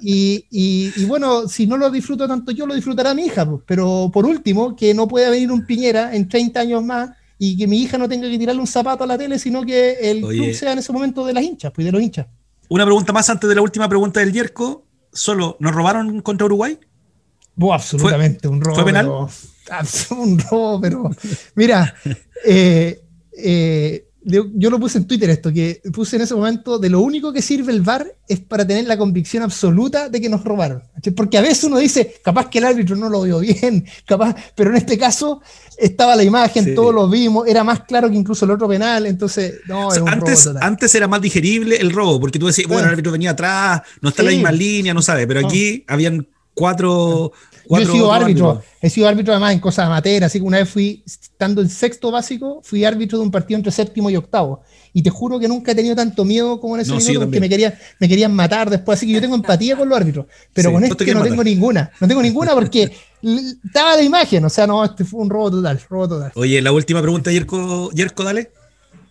Y, 0.00 0.44
y, 0.50 1.04
bueno, 1.06 1.48
si 1.48 1.66
no 1.66 1.76
lo 1.76 1.90
disfruto 1.90 2.28
tanto 2.28 2.52
yo, 2.52 2.66
lo 2.66 2.74
disfrutará 2.74 3.14
mi 3.14 3.24
hija. 3.24 3.44
Pues. 3.44 3.62
Pero 3.66 4.10
por 4.12 4.26
último, 4.26 4.76
que 4.76 4.94
no 4.94 5.08
pueda 5.08 5.30
venir 5.30 5.50
un 5.50 5.66
Piñera 5.66 6.14
en 6.14 6.28
30 6.28 6.60
años 6.60 6.84
más 6.84 7.10
y 7.36 7.56
que 7.56 7.66
mi 7.66 7.82
hija 7.82 7.98
no 7.98 8.08
tenga 8.08 8.28
que 8.28 8.38
tirarle 8.38 8.60
un 8.60 8.66
zapato 8.66 9.04
a 9.04 9.06
la 9.06 9.18
tele, 9.18 9.38
sino 9.38 9.64
que 9.64 9.92
el 10.10 10.20
club 10.20 10.52
sea 10.54 10.72
en 10.72 10.78
ese 10.78 10.92
momento 10.92 11.24
de 11.26 11.32
las 11.32 11.42
hinchas, 11.42 11.72
pues 11.72 11.84
de 11.84 11.92
los 11.92 12.02
hinchas. 12.02 12.26
Una 12.68 12.84
pregunta 12.84 13.12
más 13.12 13.28
antes 13.30 13.48
de 13.48 13.54
la 13.54 13.62
última 13.62 13.88
pregunta 13.88 14.20
del 14.20 14.32
Yerko. 14.32 14.84
Solo, 15.12 15.56
¿nos 15.58 15.74
robaron 15.74 16.20
contra 16.20 16.46
Uruguay? 16.46 16.78
absolutamente, 17.72 18.46
un 18.46 18.60
robo. 18.60 18.76
¿Fue 18.76 18.84
penal? 18.84 19.08
un 20.10 20.38
robo, 20.38 20.80
pero. 20.80 21.10
Mira, 21.54 21.94
eh, 22.44 23.02
eh, 23.32 24.07
yo, 24.28 24.70
lo 24.70 24.78
puse 24.78 24.98
en 24.98 25.06
Twitter 25.06 25.30
esto, 25.30 25.52
que 25.52 25.80
puse 25.92 26.16
en 26.16 26.22
ese 26.22 26.34
momento, 26.34 26.78
de 26.78 26.90
lo 26.90 27.00
único 27.00 27.32
que 27.32 27.40
sirve 27.40 27.72
el 27.72 27.80
VAR 27.80 28.14
es 28.28 28.40
para 28.40 28.66
tener 28.66 28.86
la 28.86 28.98
convicción 28.98 29.42
absoluta 29.42 30.08
de 30.08 30.20
que 30.20 30.28
nos 30.28 30.44
robaron. 30.44 30.82
Porque 31.16 31.38
a 31.38 31.40
veces 31.40 31.64
uno 31.64 31.78
dice, 31.78 32.16
capaz 32.22 32.50
que 32.50 32.58
el 32.58 32.64
árbitro 32.64 32.94
no 32.94 33.08
lo 33.08 33.22
vio 33.22 33.40
bien, 33.40 33.86
capaz, 34.06 34.36
pero 34.54 34.70
en 34.70 34.76
este 34.76 34.98
caso 34.98 35.40
estaba 35.78 36.14
la 36.14 36.24
imagen, 36.24 36.74
todos 36.74 36.94
lo 36.94 37.08
vimos, 37.08 37.46
era 37.46 37.64
más 37.64 37.80
claro 37.84 38.10
que 38.10 38.16
incluso 38.16 38.44
el 38.44 38.50
otro 38.50 38.68
penal, 38.68 39.06
entonces, 39.06 39.60
no, 39.66 39.90
antes, 39.90 40.46
antes 40.60 40.94
era 40.94 41.08
más 41.08 41.22
digerible 41.22 41.76
el 41.76 41.90
robo, 41.90 42.20
porque 42.20 42.38
tú 42.38 42.46
decías, 42.46 42.68
bueno, 42.68 42.84
el 42.84 42.90
árbitro 42.90 43.12
venía 43.12 43.30
atrás, 43.30 43.82
no 44.02 44.10
está 44.10 44.22
en 44.22 44.26
la 44.26 44.32
misma 44.32 44.52
línea, 44.52 44.92
no 44.92 45.02
sabe, 45.02 45.26
pero 45.26 45.46
aquí 45.46 45.84
habían 45.86 46.28
cuatro, 46.52 47.32
Yo 47.68 47.76
he 47.76 47.86
sido 47.86 48.12
árbitro, 48.12 48.62
he 48.80 48.90
sido 48.90 49.08
árbitro 49.08 49.32
además 49.32 49.52
en 49.52 49.60
cosas 49.60 49.86
amateur, 49.86 50.24
así 50.24 50.38
que 50.38 50.44
una 50.44 50.58
vez 50.58 50.68
fui, 50.68 51.02
estando 51.04 51.60
en 51.60 51.68
sexto 51.68 52.10
básico, 52.10 52.60
fui 52.62 52.84
árbitro 52.84 53.18
de 53.18 53.24
un 53.24 53.30
partido 53.30 53.58
entre 53.58 53.72
séptimo 53.72 54.10
y 54.10 54.16
octavo. 54.16 54.62
Y 54.92 55.02
te 55.02 55.10
juro 55.10 55.38
que 55.38 55.48
nunca 55.48 55.72
he 55.72 55.74
tenido 55.74 55.94
tanto 55.94 56.24
miedo 56.24 56.60
como 56.60 56.76
en 56.76 56.80
ese 56.80 56.92
momento 56.92 57.20
porque 57.20 57.40
me, 57.40 57.48
quería, 57.48 57.78
me 58.00 58.08
querían 58.08 58.34
matar 58.34 58.70
después. 58.70 58.98
Así 58.98 59.06
que 59.06 59.12
yo 59.12 59.20
tengo 59.20 59.34
empatía 59.36 59.76
con 59.76 59.88
los 59.88 59.98
árbitros, 59.98 60.26
pero 60.52 60.72
con 60.72 60.82
este 60.84 61.14
no 61.14 61.22
tengo 61.22 61.44
ninguna. 61.44 61.92
No 62.00 62.08
tengo 62.08 62.22
ninguna 62.22 62.54
porque 62.54 62.90
estaba 63.64 63.96
la 63.96 64.02
imagen, 64.02 64.44
o 64.44 64.48
sea, 64.48 64.66
no, 64.66 64.84
este 64.84 65.04
fue 65.04 65.20
un 65.20 65.30
robo 65.30 65.50
total, 65.50 65.80
robo 65.88 66.08
total. 66.08 66.32
Oye, 66.34 66.62
la 66.62 66.72
última 66.72 67.02
pregunta, 67.02 67.30
Yerko, 67.30 67.90
Yerko 67.92 68.24
dale. 68.24 68.52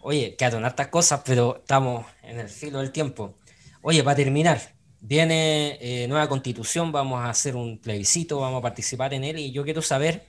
Oye, 0.01 0.35
quedan 0.37 0.63
hartas 0.63 0.87
cosas, 0.87 1.21
pero 1.25 1.57
estamos 1.57 2.05
en 2.23 2.39
el 2.39 2.47
filo 2.47 2.79
del 2.79 2.91
tiempo. 2.91 3.35
Oye, 3.81 4.03
para 4.03 4.15
terminar, 4.15 4.76
Viene 5.01 5.77
eh, 5.79 6.07
nueva 6.07 6.27
constitución, 6.27 6.91
vamos 6.91 7.19
a 7.19 7.29
hacer 7.29 7.55
un 7.55 7.77
plebiscito, 7.77 8.39
vamos 8.39 8.59
a 8.59 8.61
participar 8.61 9.13
en 9.13 9.23
él 9.23 9.37
y 9.37 9.51
yo 9.51 9.63
quiero 9.63 9.81
saber 9.81 10.25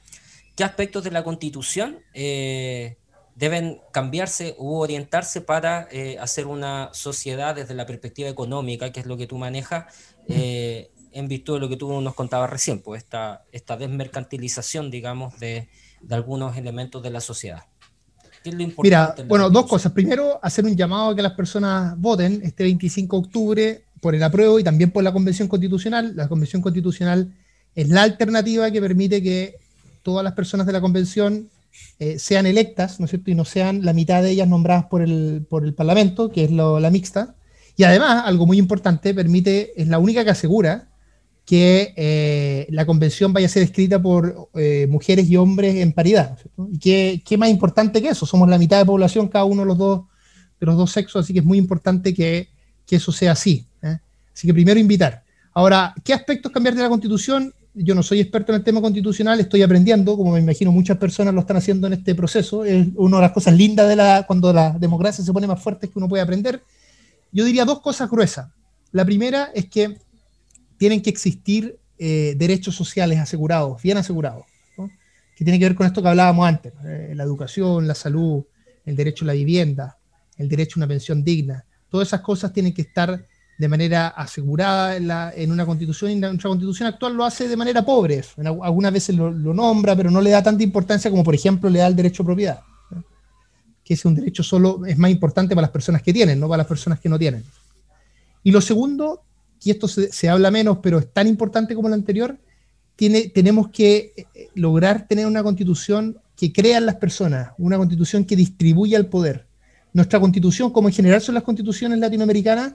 qué 0.57 0.65
aspectos 0.65 1.05
de 1.05 1.11
la 1.11 1.25
constitución 1.25 2.01
eh, 2.13 2.99
deben 3.35 3.81
cambiarse 3.93 4.55
u 4.59 4.77
orientarse 4.77 5.41
para 5.41 5.89
eh, 5.91 6.19
hacer 6.21 6.47
una 6.47 6.91
sociedad 6.93 7.55
desde 7.55 7.75
la 7.75 7.87
perspectiva 7.87 8.29
económica, 8.29 8.93
que 8.93 9.01
es 9.01 9.07
lo 9.07 9.17
que 9.17 9.27
tú 9.27 9.39
manejas, 9.39 9.87
en 10.29 11.27
virtud 11.27 11.55
de 11.55 11.61
lo 11.61 11.69
que 11.71 11.77
tú 11.77 12.01
nos 12.03 12.15
contabas 12.15 12.51
recién, 12.51 12.83
pues 12.83 13.03
esta, 13.03 13.45
esta 13.51 13.79
desmercantilización, 13.79 14.91
digamos, 14.91 15.41
de, 15.41 15.69
de 16.03 16.15
algunos 16.15 16.57
elementos 16.57 17.03
de 17.03 17.11
la 17.11 17.21
sociedad. 17.21 17.65
Mira, 18.83 19.15
bueno, 19.27 19.51
dos 19.51 19.67
cosas. 19.67 19.93
Primero, 19.93 20.39
hacer 20.43 20.65
un 20.65 20.77
llamado 20.77 21.11
a 21.11 21.17
que 21.17 21.23
las 21.23 21.33
personas 21.33 21.99
voten 21.99 22.41
este 22.43 22.65
25 22.65 23.17
de 23.17 23.27
octubre 23.27 23.85
por 24.01 24.15
el 24.15 24.23
apruebo 24.23 24.59
y 24.59 24.65
también 24.65 24.91
por 24.91 25.03
la 25.05 25.13
Convención 25.13 25.49
Constitucional. 25.49 26.15
La 26.17 26.29
Convención 26.29 26.63
Constitucional 26.63 27.33
es 27.75 27.89
la 27.89 28.03
alternativa 28.03 28.71
que 28.71 28.81
permite 28.81 29.23
que 29.23 29.57
todas 30.03 30.25
las 30.25 30.33
personas 30.33 30.67
de 30.67 30.73
la 30.73 30.81
Convención 30.81 31.49
eh, 31.99 32.19
sean 32.19 32.47
electas, 32.47 32.99
¿no 32.99 33.05
es 33.05 33.11
cierto? 33.11 33.31
Y 33.31 33.35
no 33.35 33.45
sean 33.45 33.85
la 33.85 33.93
mitad 33.93 34.23
de 34.23 34.31
ellas 34.31 34.49
nombradas 34.49 34.87
por 34.87 35.03
el, 35.03 35.47
por 35.49 35.65
el 35.65 35.75
Parlamento, 35.75 36.31
que 36.31 36.45
es 36.45 36.51
la 36.51 36.91
mixta. 36.91 37.35
Y 37.77 37.85
además, 37.85 38.23
algo 38.27 38.47
muy 38.47 38.59
importante, 38.59 39.15
permite, 39.15 39.81
es 39.81 39.89
la 39.89 39.99
única 39.99 40.25
que 40.25 40.31
asegura 40.31 40.89
que 41.45 41.95
eh, 41.97 42.67
la 42.71 42.85
convención 42.85 43.33
vaya 43.33 43.47
a 43.47 43.51
ser 43.51 43.63
escrita 43.63 44.03
por 44.03 44.51
eh, 44.55 44.87
mujeres 44.91 45.31
y 45.31 45.37
hombres 45.37 45.77
en 45.77 45.93
paridad. 45.93 46.39
¿Y 46.71 46.79
qué, 46.79 47.23
qué, 47.25 47.39
más 47.39 47.49
importante 47.49 48.03
que 48.03 48.09
eso? 48.09 48.27
Somos 48.27 48.49
la 48.49 48.59
mitad 48.59 48.79
de 48.79 48.85
población, 48.85 49.29
cada 49.29 49.45
uno 49.45 49.63
de 49.63 49.67
los 49.69 49.79
dos, 49.79 50.03
de 50.61 50.67
los 50.67 50.77
dos 50.77 50.91
sexos, 50.91 51.25
así 51.25 51.33
que 51.33 51.39
es 51.39 51.45
muy 51.45 51.57
importante 51.57 52.13
que, 52.13 52.49
que 52.89 52.97
eso 52.97 53.13
sea 53.13 53.33
así. 53.33 53.67
¿eh? 53.83 53.99
Así 54.33 54.47
que 54.47 54.55
primero 54.55 54.81
invitar. 54.81 55.23
Ahora, 55.53 55.95
¿qué 56.03 56.15
aspectos 56.15 56.51
cambiar 56.51 56.75
de 56.75 56.83
la 56.83 56.89
constitución? 56.89 57.53
Yo 57.75 57.95
no 57.95 58.03
soy 58.03 58.21
experto 58.21 58.51
en 58.51 58.57
el 58.57 58.65
tema 58.65 58.81
constitucional, 58.81 59.39
estoy 59.39 59.63
aprendiendo, 59.63 60.17
como 60.17 60.33
me 60.33 60.41
imagino 60.41 60.73
muchas 60.73 60.97
personas 60.97 61.35
lo 61.35 61.41
están 61.41 61.59
haciendo 61.59 61.87
en 61.87 61.93
este 61.93 62.15
proceso. 62.15 62.65
Es 62.65 62.89
una 62.97 63.19
de 63.19 63.23
las 63.23 63.33
cosas 63.33 63.55
lindas 63.55 63.89
de 63.89 63.95
la, 63.95 64.25
cuando 64.27 64.53
la 64.53 64.71
democracia 64.71 65.23
se 65.23 65.33
pone 65.33 65.47
más 65.47 65.63
fuerte 65.63 65.87
es 65.87 65.93
que 65.93 65.99
uno 65.99 66.09
puede 66.09 66.23
aprender. 66.23 66.63
Yo 67.31 67.45
diría 67.45 67.65
dos 67.65 67.81
cosas 67.81 68.11
gruesas. 68.11 68.49
La 68.91 69.05
primera 69.05 69.51
es 69.55 69.67
que 69.67 69.99
tienen 70.79 71.03
que 71.03 71.11
existir 71.11 71.79
eh, 71.99 72.35
derechos 72.37 72.75
sociales 72.75 73.19
asegurados, 73.19 73.83
bien 73.83 73.99
asegurados, 73.99 74.47
que 75.37 75.45
tiene 75.45 75.59
que 75.59 75.67
ver 75.67 75.75
con 75.75 75.87
esto 75.87 76.03
que 76.03 76.09
hablábamos 76.09 76.49
antes, 76.49 76.73
eh, 76.85 77.13
la 77.15 77.23
educación, 77.23 77.87
la 77.87 77.95
salud, 77.95 78.45
el 78.85 78.97
derecho 78.97 79.25
a 79.25 79.29
la 79.29 79.35
vivienda, 79.35 79.99
el 80.37 80.49
derecho 80.49 80.77
a 80.77 80.81
una 80.81 80.89
pensión 80.89 81.23
digna. 81.23 81.65
Todas 81.91 82.09
esas 82.09 82.21
cosas 82.21 82.53
tienen 82.53 82.75
que 82.75 82.83
estar 82.83 83.23
de 83.59 83.69
manera 83.69 84.09
asegurada 84.09 85.33
en, 85.35 85.51
una 85.51 85.67
constitución 85.67 86.13
y 86.13 86.15
nuestra 86.15 86.49
constitución 86.49 86.89
actual 86.89 87.15
lo 87.15 87.25
hace 87.25 87.49
de 87.49 87.57
manera 87.57 87.85
pobre. 87.85 88.23
algunas 88.37 88.93
veces 88.93 89.17
lo, 89.17 89.33
nombra, 89.33 89.97
pero 89.97 90.13
no 90.13 90.21
le 90.21 90.31
da 90.31 90.43
tanta 90.43 90.63
importancia 90.63 91.11
como 91.11 91.25
por 91.25 91.35
ejemplo 91.35 91.69
le 91.69 91.81
da 91.81 91.89
el 91.89 91.97
derecho 91.97 92.23
a 92.23 92.27
propiedad, 92.27 92.61
que 93.83 93.95
es 93.95 94.05
un 94.05 94.15
derecho 94.15 94.45
solo, 94.45 94.87
es 94.87 94.97
más 94.97 95.11
importante 95.11 95.57
para 95.57 95.63
las 95.63 95.73
personas 95.73 96.03
que 96.03 96.13
tienen, 96.13 96.39
no 96.39 96.49
para 96.49 96.59
las 96.59 96.69
personas 96.69 97.01
que 97.01 97.09
no 97.09 97.19
tienen. 97.19 97.43
Y 98.45 98.53
lo 98.53 98.61
segundo, 98.61 99.23
y 99.65 99.73
esto 99.73 99.89
se, 99.89 100.29
habla 100.29 100.53
menos, 100.53 100.79
pero 100.81 101.01
es 101.01 101.13
tan 101.13 101.27
importante 101.27 101.75
como 101.75 101.89
lo 101.89 101.95
anterior, 101.97 102.39
tiene, 102.95 103.29
tenemos 103.29 103.71
que 103.71 104.13
eh, 104.17 104.49
lograr 104.55 105.09
tener 105.09 105.27
una 105.27 105.43
constitución 105.43 106.17
que 106.37 106.53
crea 106.53 106.79
en 106.79 106.87
las 106.87 106.95
personas, 106.95 107.51
una 107.59 107.77
constitución 107.77 108.25
que 108.25 108.37
distribuya 108.37 108.99
el 108.99 109.07
poder. 109.07 109.48
Nuestra 109.93 110.21
constitución, 110.21 110.71
como 110.71 110.89
en 110.89 110.95
general 110.95 111.21
son 111.21 111.35
las 111.35 111.45
constituciones 111.45 111.99
latinoamericanas, 111.99 112.75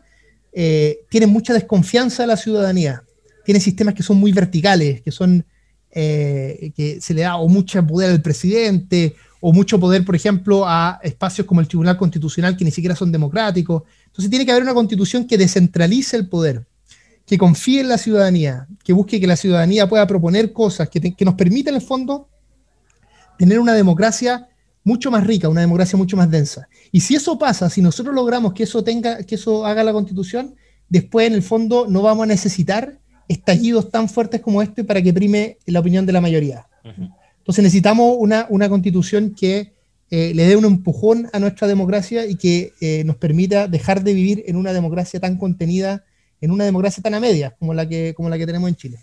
eh, 0.51 0.99
tiene 1.09 1.27
mucha 1.27 1.53
desconfianza 1.53 2.23
de 2.23 2.27
la 2.27 2.37
ciudadanía. 2.37 3.03
Tiene 3.45 3.59
sistemas 3.59 3.93
que 3.93 4.03
son 4.03 4.17
muy 4.17 4.31
verticales, 4.31 5.01
que 5.01 5.11
son 5.11 5.45
eh, 5.95 6.71
que 6.75 6.99
se 7.01 7.13
le 7.13 7.21
da 7.21 7.35
o 7.37 7.47
mucho 7.47 7.85
poder 7.85 8.09
al 8.09 8.21
presidente, 8.21 9.15
o 9.41 9.53
mucho 9.53 9.79
poder, 9.79 10.03
por 10.03 10.15
ejemplo, 10.15 10.63
a 10.65 10.99
espacios 11.03 11.45
como 11.45 11.61
el 11.61 11.67
Tribunal 11.67 11.97
Constitucional 11.97 12.57
que 12.57 12.65
ni 12.65 12.71
siquiera 12.71 12.95
son 12.95 13.11
democráticos. 13.11 13.83
Entonces 14.07 14.29
tiene 14.29 14.45
que 14.45 14.51
haber 14.51 14.63
una 14.63 14.73
constitución 14.73 15.27
que 15.27 15.37
descentralice 15.37 16.17
el 16.17 16.29
poder, 16.29 16.65
que 17.27 17.37
confíe 17.37 17.81
en 17.81 17.89
la 17.89 17.97
ciudadanía, 17.97 18.67
que 18.83 18.93
busque 18.93 19.19
que 19.19 19.27
la 19.27 19.35
ciudadanía 19.35 19.87
pueda 19.87 20.07
proponer 20.07 20.51
cosas, 20.51 20.89
que, 20.89 21.13
que 21.13 21.25
nos 21.25 21.35
permita 21.35 21.69
en 21.69 21.75
el 21.75 21.81
fondo 21.81 22.27
tener 23.37 23.59
una 23.59 23.73
democracia 23.73 24.47
mucho 24.83 25.11
más 25.11 25.25
rica, 25.25 25.49
una 25.49 25.61
democracia 25.61 25.97
mucho 25.97 26.17
más 26.17 26.29
densa. 26.29 26.67
Y 26.91 26.99
si 26.99 27.15
eso 27.15 27.37
pasa, 27.37 27.69
si 27.69 27.81
nosotros 27.81 28.13
logramos 28.13 28.53
que 28.53 28.63
eso 28.63 28.83
tenga, 28.83 29.23
que 29.23 29.35
eso 29.35 29.65
haga 29.65 29.83
la 29.83 29.93
constitución, 29.93 30.55
después 30.89 31.27
en 31.27 31.33
el 31.33 31.43
fondo 31.43 31.87
no 31.87 32.01
vamos 32.01 32.23
a 32.23 32.27
necesitar 32.27 32.99
estallidos 33.27 33.89
tan 33.89 34.09
fuertes 34.09 34.41
como 34.41 34.61
este 34.61 34.83
para 34.83 35.01
que 35.01 35.13
prime 35.13 35.57
la 35.65 35.79
opinión 35.79 36.05
de 36.05 36.13
la 36.13 36.21
mayoría. 36.21 36.67
Entonces 37.37 37.63
necesitamos 37.63 38.15
una, 38.19 38.47
una 38.49 38.69
constitución 38.69 39.33
que 39.33 39.73
eh, 40.09 40.33
le 40.35 40.45
dé 40.45 40.55
un 40.55 40.65
empujón 40.65 41.29
a 41.33 41.39
nuestra 41.39 41.67
democracia 41.67 42.25
y 42.27 42.35
que 42.35 42.73
eh, 42.81 43.03
nos 43.05 43.15
permita 43.15 43.67
dejar 43.67 44.03
de 44.03 44.13
vivir 44.13 44.43
en 44.47 44.57
una 44.57 44.73
democracia 44.73 45.19
tan 45.19 45.37
contenida, 45.37 46.03
en 46.41 46.51
una 46.51 46.65
democracia 46.65 47.01
tan 47.01 47.13
a 47.13 47.19
medias 47.19 47.53
como 47.57 47.73
la 47.73 47.87
que, 47.87 48.13
como 48.15 48.29
la 48.29 48.37
que 48.37 48.45
tenemos 48.45 48.69
en 48.69 48.75
Chile. 48.75 48.99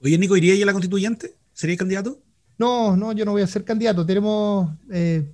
Oye, 0.00 0.16
Nico, 0.18 0.36
¿iría 0.36 0.54
ella 0.54 0.66
la 0.66 0.72
constituyente? 0.72 1.34
¿Sería 1.52 1.76
candidato? 1.76 2.20
No, 2.60 2.94
no, 2.94 3.12
yo 3.12 3.24
no 3.24 3.32
voy 3.32 3.40
a 3.40 3.46
ser 3.46 3.64
candidato. 3.64 4.04
Tenemos, 4.04 4.70
eh, 4.92 5.24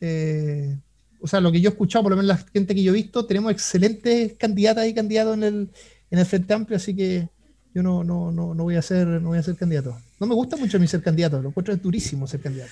eh, 0.00 0.78
o 1.20 1.26
sea, 1.26 1.40
lo 1.40 1.50
que 1.50 1.60
yo 1.60 1.70
he 1.70 1.72
escuchado, 1.72 2.04
por 2.04 2.10
lo 2.10 2.16
menos 2.16 2.28
la 2.28 2.36
gente 2.52 2.72
que 2.72 2.84
yo 2.84 2.92
he 2.92 2.94
visto, 2.94 3.26
tenemos 3.26 3.50
excelentes 3.50 4.34
candidatas 4.34 4.86
y 4.86 4.94
candidatos 4.94 5.34
en 5.34 5.42
el, 5.42 5.70
en 6.08 6.18
el 6.20 6.24
Frente 6.24 6.54
Amplio, 6.54 6.76
así 6.76 6.94
que 6.94 7.28
yo 7.74 7.82
no, 7.82 8.04
no, 8.04 8.30
no, 8.30 8.54
no 8.54 8.62
voy 8.62 8.76
a 8.76 8.82
ser, 8.82 9.08
no 9.08 9.30
voy 9.30 9.38
a 9.38 9.42
ser 9.42 9.56
candidato. 9.56 9.98
No 10.20 10.28
me 10.28 10.36
gusta 10.36 10.56
mucho 10.56 10.76
a 10.76 10.80
mí 10.80 10.86
ser 10.86 11.02
candidato, 11.02 11.42
lo 11.42 11.48
encuentro 11.48 11.76
durísimo 11.76 12.28
ser 12.28 12.38
candidato. 12.38 12.70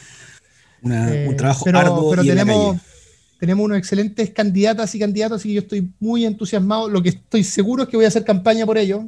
un 0.83 0.93
eh, 0.93 1.35
trabajo 1.37 1.65
pero, 1.65 1.79
arduo 1.81 2.11
pero 2.11 2.23
tenemos, 2.23 2.77
tenemos 3.41 3.65
unos 3.65 3.77
excelentes 3.77 4.31
candidatas 4.31 4.95
y 4.95 5.01
candidatos, 5.01 5.41
así 5.41 5.49
que 5.49 5.55
yo 5.55 5.61
estoy 5.63 5.91
muy 5.99 6.25
entusiasmado. 6.25 6.89
Lo 6.89 7.03
que 7.03 7.09
estoy 7.09 7.43
seguro 7.43 7.83
es 7.83 7.89
que 7.89 7.97
voy 7.97 8.05
a 8.05 8.09
hacer 8.09 8.25
campaña 8.25 8.65
por 8.67 8.79
ellos 8.79 9.03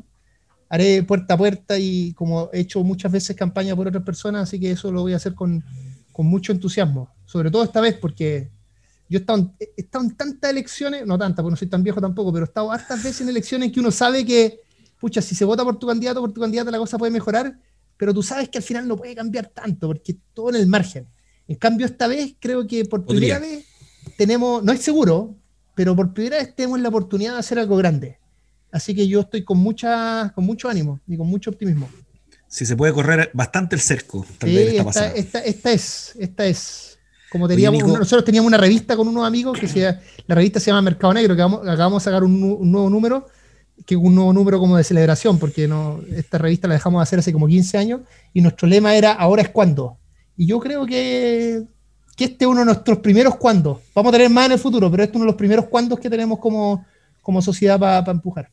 haré 0.68 1.02
puerta 1.02 1.34
a 1.34 1.38
puerta 1.38 1.78
y 1.78 2.12
como 2.14 2.50
he 2.52 2.60
hecho 2.60 2.82
muchas 2.84 3.10
veces 3.10 3.36
campaña 3.36 3.74
por 3.74 3.88
otras 3.88 4.04
personas, 4.04 4.42
así 4.42 4.60
que 4.60 4.70
eso 4.70 4.92
lo 4.92 5.02
voy 5.02 5.12
a 5.14 5.16
hacer 5.16 5.34
con, 5.34 5.64
mucho 6.20 6.50
entusiasmo, 6.50 7.14
sobre 7.26 7.48
todo 7.48 7.62
esta 7.62 7.80
vez 7.80 7.94
porque 7.94 8.50
Yo 9.08 9.18
he 9.18 9.20
estado, 9.20 9.54
he 9.60 9.82
estado 9.82 10.04
en 10.04 10.16
tantas 10.16 10.50
elecciones, 10.50 11.06
no 11.06 11.16
tantas, 11.16 11.44
porque 11.44 11.52
no 11.52 11.56
soy 11.56 11.68
tan 11.68 11.84
viejo 11.84 12.00
tampoco, 12.00 12.32
pero 12.32 12.44
he 12.44 12.48
estado 12.48 12.72
hartas 12.72 13.00
veces 13.04 13.20
en 13.20 13.28
elecciones 13.28 13.70
que 13.70 13.78
uno 13.78 13.92
sabe 13.92 14.26
que, 14.26 14.58
pucha, 15.00 15.22
si 15.22 15.36
se 15.36 15.44
vota 15.44 15.62
por 15.62 15.78
tu 15.78 15.86
candidato, 15.86 16.20
por 16.20 16.32
tu 16.32 16.40
candidata, 16.40 16.72
la 16.72 16.78
cosa 16.78 16.98
puede 16.98 17.12
mejorar, 17.12 17.56
pero 17.96 18.12
tú 18.12 18.24
sabes 18.24 18.48
que 18.48 18.58
al 18.58 18.64
final 18.64 18.88
no 18.88 18.96
puede 18.96 19.14
cambiar 19.14 19.46
tanto, 19.46 19.86
porque 19.86 20.16
todo 20.34 20.50
en 20.50 20.56
el 20.56 20.66
margen. 20.66 21.06
En 21.46 21.54
cambio, 21.54 21.86
esta 21.86 22.08
vez 22.08 22.34
creo 22.40 22.66
que 22.66 22.84
por 22.84 23.06
primera 23.06 23.38
vez 23.38 23.64
tenemos, 24.16 24.64
no 24.64 24.72
es 24.72 24.80
seguro, 24.82 25.36
pero 25.76 25.94
por 25.94 26.12
primera 26.12 26.38
vez 26.38 26.52
tenemos 26.56 26.80
la 26.80 26.88
oportunidad 26.88 27.34
de 27.34 27.38
hacer 27.38 27.60
algo 27.60 27.76
grande. 27.76 28.18
Así 28.70 28.94
que 28.94 29.06
yo 29.08 29.20
estoy 29.20 29.44
con, 29.44 29.58
mucha, 29.58 30.32
con 30.34 30.44
mucho 30.44 30.68
ánimo 30.68 31.00
y 31.06 31.16
con 31.16 31.26
mucho 31.26 31.50
optimismo. 31.50 31.88
Si 32.48 32.64
se 32.64 32.76
puede 32.76 32.92
correr 32.92 33.30
bastante 33.34 33.76
el 33.76 33.80
cerco, 33.82 34.24
tal 34.38 34.50
vez 34.50 34.74
esta, 34.74 35.14
esta, 35.14 35.38
esta, 35.40 35.72
es, 35.72 36.14
esta 36.18 36.46
es. 36.46 36.98
Como 37.30 37.46
teníamos, 37.46 37.82
nosotros 37.86 38.24
teníamos 38.24 38.48
una 38.48 38.56
revista 38.56 38.96
con 38.96 39.06
unos 39.06 39.26
amigos 39.26 39.58
que 39.58 39.68
se, 39.68 39.82
la 40.26 40.34
revista 40.34 40.58
se 40.58 40.70
llama 40.70 40.80
Mercado 40.80 41.12
Negro, 41.12 41.36
que 41.36 41.42
acabamos, 41.42 42.02
de 42.02 42.04
sacar 42.04 42.24
un, 42.24 42.42
un, 42.42 42.72
nuevo 42.72 42.88
número, 42.88 43.26
que 43.84 43.96
es 43.96 44.00
un 44.00 44.14
nuevo 44.14 44.32
número 44.32 44.58
como 44.58 44.78
de 44.78 44.84
celebración, 44.84 45.38
porque 45.38 45.68
no, 45.68 46.00
esta 46.16 46.38
revista 46.38 46.68
la 46.68 46.74
dejamos 46.74 47.00
de 47.00 47.02
hacer 47.02 47.18
hace 47.18 47.34
como 47.34 47.46
15 47.46 47.76
años, 47.76 48.00
y 48.32 48.40
nuestro 48.40 48.66
lema 48.66 48.96
era 48.96 49.12
ahora 49.12 49.42
es 49.42 49.50
cuando. 49.50 49.98
Y 50.38 50.46
yo 50.46 50.58
creo 50.58 50.86
que, 50.86 51.64
que 52.16 52.24
este 52.24 52.46
es 52.46 52.48
uno 52.48 52.60
de 52.60 52.66
nuestros 52.66 52.98
primeros 53.00 53.36
cuando. 53.36 53.82
Vamos 53.94 54.08
a 54.08 54.12
tener 54.12 54.30
más 54.30 54.46
en 54.46 54.52
el 54.52 54.58
futuro, 54.58 54.90
pero 54.90 55.02
este 55.02 55.12
es 55.12 55.16
uno 55.16 55.26
de 55.26 55.32
los 55.32 55.38
primeros 55.38 55.66
cuandos 55.66 56.00
que 56.00 56.08
tenemos 56.08 56.38
como, 56.38 56.86
como 57.20 57.42
sociedad 57.42 57.78
para 57.78 58.10
empujar. 58.10 58.50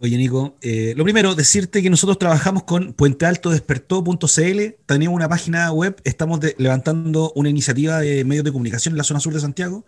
Oye, 0.00 0.16
Nico, 0.16 0.56
eh, 0.62 0.94
lo 0.96 1.02
primero, 1.02 1.34
decirte 1.34 1.82
que 1.82 1.90
nosotros 1.90 2.20
trabajamos 2.20 2.62
con 2.62 2.92
puentealtodespertó.cl, 2.92 4.60
tenemos 4.86 5.14
una 5.14 5.28
página 5.28 5.72
web, 5.72 5.96
estamos 6.04 6.38
levantando 6.56 7.32
una 7.34 7.48
iniciativa 7.48 7.98
de 7.98 8.24
medios 8.24 8.44
de 8.44 8.52
comunicación 8.52 8.94
en 8.94 8.98
la 8.98 9.02
zona 9.02 9.18
sur 9.18 9.34
de 9.34 9.40
Santiago, 9.40 9.84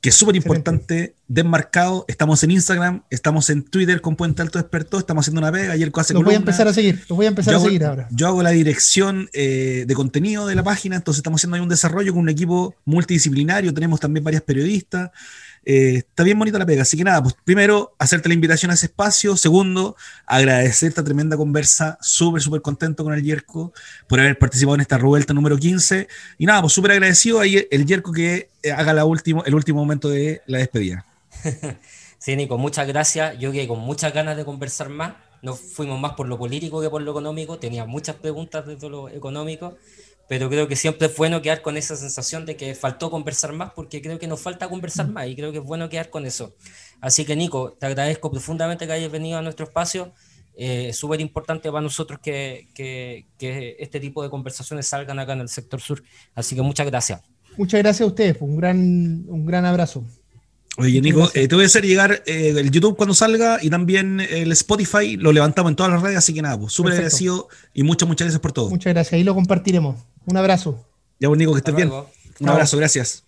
que 0.00 0.08
es 0.08 0.14
súper 0.14 0.34
importante, 0.34 1.14
desmarcado, 1.28 2.06
estamos 2.08 2.42
en 2.42 2.52
Instagram, 2.52 3.02
estamos 3.10 3.50
en 3.50 3.62
Twitter 3.62 4.00
con 4.00 4.16
Puente 4.16 4.40
Alto 4.40 4.58
Despertó, 4.58 4.98
estamos 4.98 5.24
haciendo 5.24 5.42
una 5.42 5.52
pega, 5.52 5.74
ayer 5.74 5.92
hace 5.94 6.14
Los 6.14 6.24
voy 6.24 6.32
a 6.32 6.38
empezar 6.38 6.66
a 6.66 6.72
seguir, 6.72 7.04
los 7.06 7.14
voy 7.14 7.26
a 7.26 7.28
empezar 7.28 7.54
a 7.54 7.60
seguir 7.60 7.84
ahora. 7.84 8.08
Yo 8.12 8.28
hago 8.28 8.42
la 8.42 8.50
dirección 8.50 9.28
eh, 9.34 9.84
de 9.86 9.94
contenido 9.94 10.46
de 10.46 10.54
la 10.54 10.62
página, 10.62 10.96
entonces 10.96 11.18
estamos 11.18 11.38
haciendo 11.38 11.56
ahí 11.56 11.62
un 11.62 11.68
desarrollo 11.68 12.14
con 12.14 12.22
un 12.22 12.30
equipo 12.30 12.74
multidisciplinario, 12.86 13.74
tenemos 13.74 14.00
también 14.00 14.24
varias 14.24 14.42
periodistas, 14.42 15.10
eh, 15.64 15.96
está 15.98 16.22
bien 16.24 16.38
bonita 16.38 16.58
la 16.58 16.66
pega. 16.66 16.82
Así 16.82 16.96
que 16.96 17.04
nada, 17.04 17.22
pues 17.22 17.34
primero, 17.44 17.94
hacerte 17.98 18.28
la 18.28 18.34
invitación 18.34 18.70
a 18.70 18.74
ese 18.74 18.86
espacio. 18.86 19.36
Segundo, 19.36 19.96
agradecer 20.26 20.88
esta 20.88 21.04
tremenda 21.04 21.36
conversa. 21.36 21.98
Súper, 22.00 22.42
súper 22.42 22.62
contento 22.62 23.04
con 23.04 23.14
el 23.14 23.22
Yerko 23.22 23.72
por 24.08 24.20
haber 24.20 24.38
participado 24.38 24.74
en 24.76 24.80
esta 24.80 24.98
revuelta 24.98 25.34
número 25.34 25.56
15. 25.56 26.08
Y 26.38 26.46
nada, 26.46 26.62
pues 26.62 26.72
súper 26.72 26.92
agradecido 26.92 27.40
ahí 27.40 27.66
el 27.70 27.86
Yerko 27.86 28.12
que 28.12 28.50
eh, 28.62 28.72
haga 28.72 28.92
la 28.92 29.04
último, 29.04 29.44
el 29.44 29.54
último 29.54 29.80
momento 29.80 30.08
de 30.08 30.42
la 30.46 30.58
despedida. 30.58 31.04
Sí, 32.20 32.36
Nico, 32.36 32.58
muchas 32.58 32.86
gracias. 32.86 33.38
Yo 33.38 33.50
que 33.50 33.66
con 33.66 33.78
muchas 33.78 34.12
ganas 34.12 34.36
de 34.36 34.44
conversar 34.44 34.90
más. 34.90 35.14
Nos 35.40 35.58
fuimos 35.58 35.98
más 35.98 36.12
por 36.12 36.28
lo 36.28 36.36
político 36.36 36.78
que 36.82 36.90
por 36.90 37.00
lo 37.00 37.12
económico. 37.12 37.58
Tenía 37.58 37.86
muchas 37.86 38.16
preguntas 38.16 38.66
desde 38.66 38.90
lo 38.90 39.08
económico 39.08 39.78
pero 40.30 40.48
creo 40.48 40.68
que 40.68 40.76
siempre 40.76 41.08
es 41.08 41.16
bueno 41.16 41.42
quedar 41.42 41.60
con 41.60 41.76
esa 41.76 41.96
sensación 41.96 42.46
de 42.46 42.54
que 42.54 42.76
faltó 42.76 43.10
conversar 43.10 43.52
más, 43.52 43.72
porque 43.74 44.00
creo 44.00 44.16
que 44.16 44.28
nos 44.28 44.40
falta 44.40 44.68
conversar 44.68 45.08
más 45.08 45.26
y 45.26 45.34
creo 45.34 45.50
que 45.50 45.58
es 45.58 45.64
bueno 45.64 45.88
quedar 45.88 46.08
con 46.08 46.24
eso. 46.24 46.54
Así 47.00 47.24
que 47.24 47.34
Nico, 47.34 47.76
te 47.80 47.86
agradezco 47.86 48.30
profundamente 48.30 48.86
que 48.86 48.92
hayas 48.92 49.10
venido 49.10 49.38
a 49.38 49.42
nuestro 49.42 49.66
espacio. 49.66 50.12
Eh, 50.56 50.90
es 50.90 50.96
súper 50.96 51.20
importante 51.20 51.68
para 51.68 51.82
nosotros 51.82 52.20
que, 52.22 52.68
que, 52.74 53.26
que, 53.38 53.74
este 53.80 53.98
tipo 53.98 54.22
de 54.22 54.30
conversaciones 54.30 54.86
salgan 54.86 55.18
acá 55.18 55.32
en 55.32 55.40
el 55.40 55.48
sector 55.48 55.80
sur. 55.80 56.00
Así 56.36 56.54
que 56.54 56.62
muchas 56.62 56.86
gracias. 56.86 57.22
Muchas 57.56 57.80
gracias 57.80 58.02
a 58.02 58.06
ustedes, 58.06 58.36
un 58.38 58.56
gran, 58.56 59.24
un 59.26 59.44
gran 59.44 59.64
abrazo. 59.64 60.04
Oye, 60.76 61.00
Nico, 61.00 61.28
eh, 61.34 61.48
te 61.48 61.54
voy 61.56 61.64
a 61.64 61.66
hacer 61.66 61.84
llegar 61.84 62.22
eh, 62.24 62.54
el 62.56 62.70
YouTube 62.70 62.96
cuando 62.96 63.14
salga 63.14 63.58
y 63.60 63.68
también 63.68 64.20
el 64.20 64.52
Spotify, 64.52 65.16
lo 65.16 65.32
levantamos 65.32 65.70
en 65.70 65.76
todas 65.76 65.90
las 65.90 66.00
redes, 66.00 66.18
así 66.18 66.32
que 66.32 66.40
nada, 66.40 66.56
pues 66.56 66.72
súper 66.72 66.92
agradecido 66.92 67.48
y 67.74 67.82
muchas, 67.82 68.08
muchas 68.08 68.26
gracias 68.26 68.40
por 68.40 68.52
todo. 68.52 68.70
Muchas 68.70 68.94
gracias, 68.94 69.14
ahí 69.14 69.24
lo 69.24 69.34
compartiremos. 69.34 69.96
Un 70.26 70.36
abrazo. 70.36 70.84
Ya, 71.18 71.28
Nico, 71.28 71.52
que 71.52 71.58
estés 71.58 71.74
bien. 71.74 71.90
Un 72.40 72.48
abrazo, 72.48 72.76
gracias. 72.76 73.24